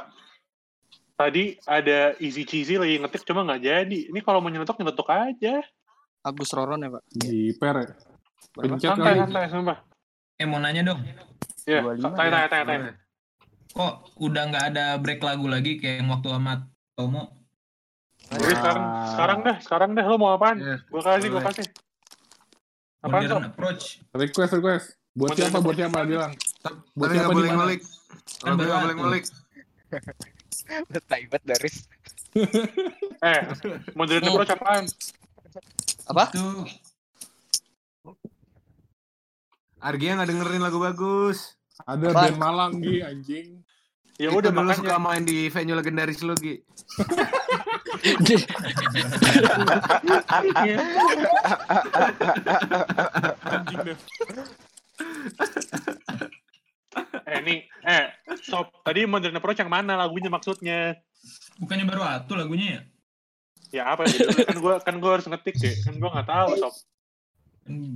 tadi 1.17 1.57
ada 1.65 2.13
easy 2.21 2.45
cheesy 2.45 2.77
lagi 2.77 3.01
ngetik 3.01 3.25
cuma 3.25 3.47
nggak 3.49 3.63
jadi. 3.65 3.99
Ini 4.13 4.21
kalau 4.21 4.45
mau 4.45 4.53
nyelotok 4.53 4.77
nyelotok 4.77 5.09
aja. 5.09 5.65
Agus 6.27 6.53
Roron 6.53 6.85
ya, 6.85 6.91
Pak. 6.93 7.03
Jiper 7.25 7.75
ya. 7.81 7.89
Berapa? 8.53 8.75
Pencet 8.75 8.89
Santai 8.91 9.13
kali. 9.15 9.21
santai 9.25 9.45
sumpah. 9.49 9.79
Eh 10.37 10.47
mau 10.47 10.61
nanya 10.61 10.83
dong. 10.93 11.01
Ya, 11.65 11.81
25. 11.81 12.13
tanya 12.13 12.31
tanya 12.31 12.49
tanya 12.49 12.65
tanya. 12.67 12.93
Kok 13.73 13.95
udah 14.21 14.43
nggak 14.51 14.65
ada 14.75 14.85
break 14.99 15.21
lagu 15.23 15.47
lagi 15.47 15.79
kayak 15.79 16.05
waktu 16.11 16.29
amat 16.37 16.67
Tomo? 16.99 17.38
Jadi 18.29 18.55
sekarang 18.55 18.85
sekarang 19.09 19.39
dah, 19.41 19.57
sekarang 19.59 19.91
dah 19.93 20.05
lo 20.05 20.17
mau 20.17 20.31
apaan? 20.33 20.57
Iya, 20.59 20.77
Gua 20.87 21.03
kasih, 21.03 21.29
gua 21.29 21.43
kasih. 21.49 21.67
Apaan 22.99 23.23
sok? 23.25 23.41
approach. 23.47 23.85
Request, 24.13 24.53
request. 24.55 24.87
Buat 25.13 25.29
Modern 25.33 25.41
siapa? 25.41 25.59
Buat 25.59 25.77
siapa 25.77 25.99
bilang? 26.05 26.33
Buat 26.93 27.09
nggak 27.09 27.15
siapa 27.15 27.27
di 27.27 27.35
boleh 27.35 27.49
mana? 27.49 27.59
ngulik. 27.59 27.81
Kan 27.81 28.39
Kalau 28.39 28.55
nggak 28.59 28.83
boleh 28.85 28.97
ngulik. 28.97 29.25
Taibat 31.09 31.43
dari 31.43 31.71
Eh, 33.25 33.41
modern 33.95 34.23
approach 34.23 34.53
apaan? 34.53 34.85
Apa? 36.07 36.25
Argia 39.79 40.11
nggak 40.15 40.29
dengerin 40.29 40.63
lagu 40.63 40.79
bagus. 40.79 41.55
Ada 41.83 42.11
band 42.11 42.37
Malang 42.37 42.73
Gi, 42.79 43.01
anjing. 43.01 43.63
Ya 44.19 44.35
udah 44.35 44.51
makanya. 44.51 44.75
suka 44.77 44.97
main 44.99 45.23
di 45.23 45.47
venue 45.47 45.73
legendaris 45.73 46.21
lu, 46.21 46.35
Gi. 46.35 46.59
Deh. 47.99 48.43
eh 57.29 57.39
ini 57.45 57.55
eh 57.85 58.05
sob 58.41 58.73
tadi 58.81 59.05
modern 59.05 59.37
approach 59.37 59.61
yang 59.61 59.70
mana 59.70 59.95
lagunya 59.95 60.31
maksudnya 60.33 60.97
Bukannya 61.59 61.85
baru 61.85 62.03
atu 62.07 62.39
lagunya 62.39 62.66
ya? 62.70 62.83
ya 63.69 63.83
apa 63.93 64.07
ya 64.09 64.16
kan 64.49 64.57
gua 64.59 64.75
kan 64.81 64.95
gua 64.97 65.11
harus 65.19 65.29
ngetik 65.29 65.57
ya 65.61 65.73
kan 65.85 65.95
gua 66.01 66.11
nggak 66.16 66.29
tahu 66.29 66.51
sob 66.57 66.75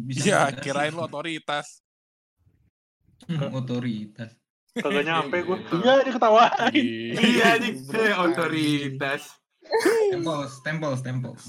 Bisa 0.05 0.20
Iya, 0.29 0.41
bisa 0.53 0.61
kirain 0.61 0.93
sih. 0.93 0.99
lo 1.01 1.09
otoritas. 1.09 1.81
Hmm, 3.24 3.57
otoritas. 3.57 4.37
kagak 4.77 5.05
nyampe 5.09 5.37
gua 5.49 5.57
iya 5.81 5.93
dia 6.05 6.12
ketawain 6.12 6.85
Iya 7.16 7.49
nih, 7.57 7.73
eh, 7.89 8.12
otoritas. 8.20 9.23
Temples, 10.12 10.53
temples, 10.61 11.01
temples. 11.01 11.43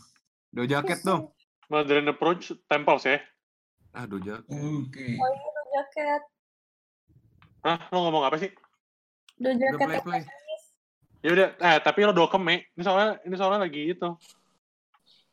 Do 0.54 0.64
jaket 0.64 1.04
dong. 1.04 1.34
modern 1.72 2.06
approach 2.12 2.54
temples 2.70 3.04
ya 3.08 3.18
Ah, 3.94 4.10
do 4.10 4.18
jaket. 4.18 4.50
Oke. 4.50 5.06
Oh 5.22 5.30
iya, 5.30 5.50
do 5.54 5.62
jaket. 5.70 6.22
Hah, 7.62 7.78
lo 7.94 7.98
ngomong 8.10 8.26
apa 8.26 8.42
sih? 8.42 8.50
Do 9.38 9.54
Udah 9.54 9.70
jaket 9.70 9.88
play 9.88 10.02
play. 10.02 10.22
Ya 11.24 11.30
udah, 11.30 11.48
eh 11.56 11.78
tapi 11.80 12.04
lo 12.04 12.12
dokem, 12.12 12.42
Me. 12.42 12.68
Ini 12.74 12.82
soalnya 12.84 13.22
ini 13.22 13.36
soalnya 13.38 13.70
lagi 13.70 13.94
itu. 13.94 14.10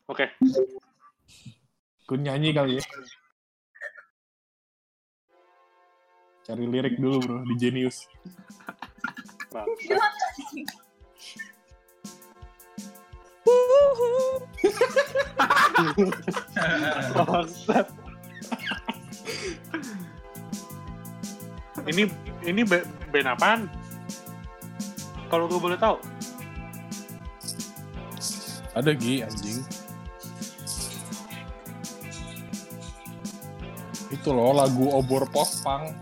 Oke. 0.07 0.29
Kun 2.05 2.21
nyanyi 2.21 2.53
kali 2.53 2.79
ya. 2.79 2.85
Cari 6.45 6.65
lirik 6.69 7.01
dulu 7.01 7.17
bro 7.23 7.39
di 7.49 7.55
Genius. 7.57 8.11
Bangsa. 9.55 9.97
Ini 21.91 22.03
ini 22.47 22.63
band 23.11 23.29
apaan? 23.35 23.61
Kalau 25.31 25.47
gue 25.47 25.61
boleh 25.63 25.79
tahu. 25.79 25.97
Ada 28.75 28.95
Gi 28.95 29.23
anjing. 29.27 29.61
Itu 34.11 34.35
loh 34.35 34.55
lagu 34.55 34.91
obor 34.91 35.27
post 35.31 35.63
punk. 35.63 35.95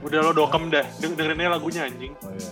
Udah 0.00 0.24
lo 0.24 0.32
dokem 0.32 0.72
dah. 0.72 0.84
Deng- 1.00 1.16
Dengerinnya 1.16 1.56
lagunya 1.56 1.84
anjing. 1.84 2.16
Oh 2.24 2.32
iya. 2.32 2.49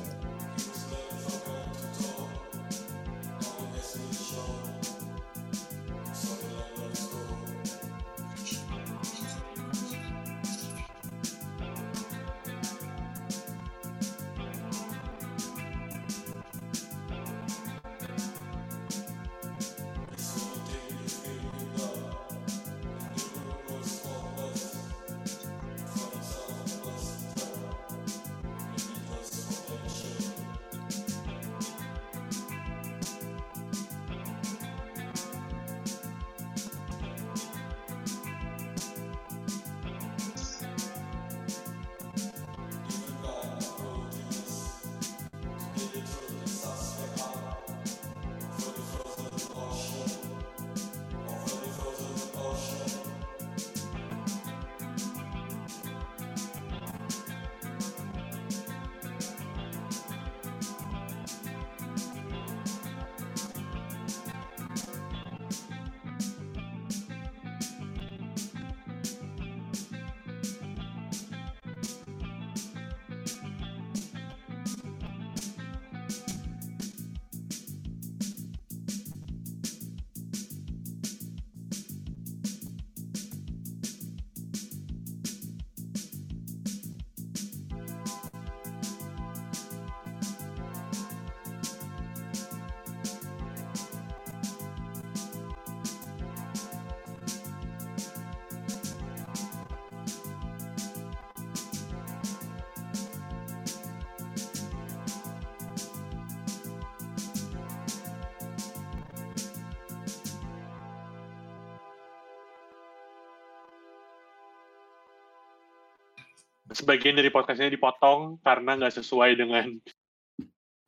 Sebagian 116.89 117.21
dari 117.21 117.29
podcastnya 117.29 117.69
dipotong 117.69 118.41
karena 118.41 118.81
nggak 118.81 118.97
sesuai 118.97 119.37
dengan 119.37 119.77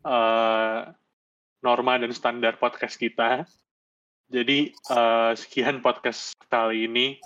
eh, 0.09 0.81
norma 1.61 2.01
dan 2.01 2.09
standar 2.17 2.57
podcast 2.57 2.97
kita. 2.97 3.45
Jadi 4.33 4.73
eh, 4.73 5.33
sekian 5.37 5.85
podcast 5.85 6.33
kali 6.49 6.89
ini 6.89 7.21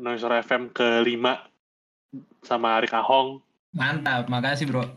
Noisor 0.00 0.32
FM 0.40 0.72
kelima 0.72 1.44
sama 2.40 2.80
Arik 2.80 2.96
Ahong. 2.96 3.44
Mantap, 3.76 4.32
makasih 4.32 4.72
bro. 4.72 4.88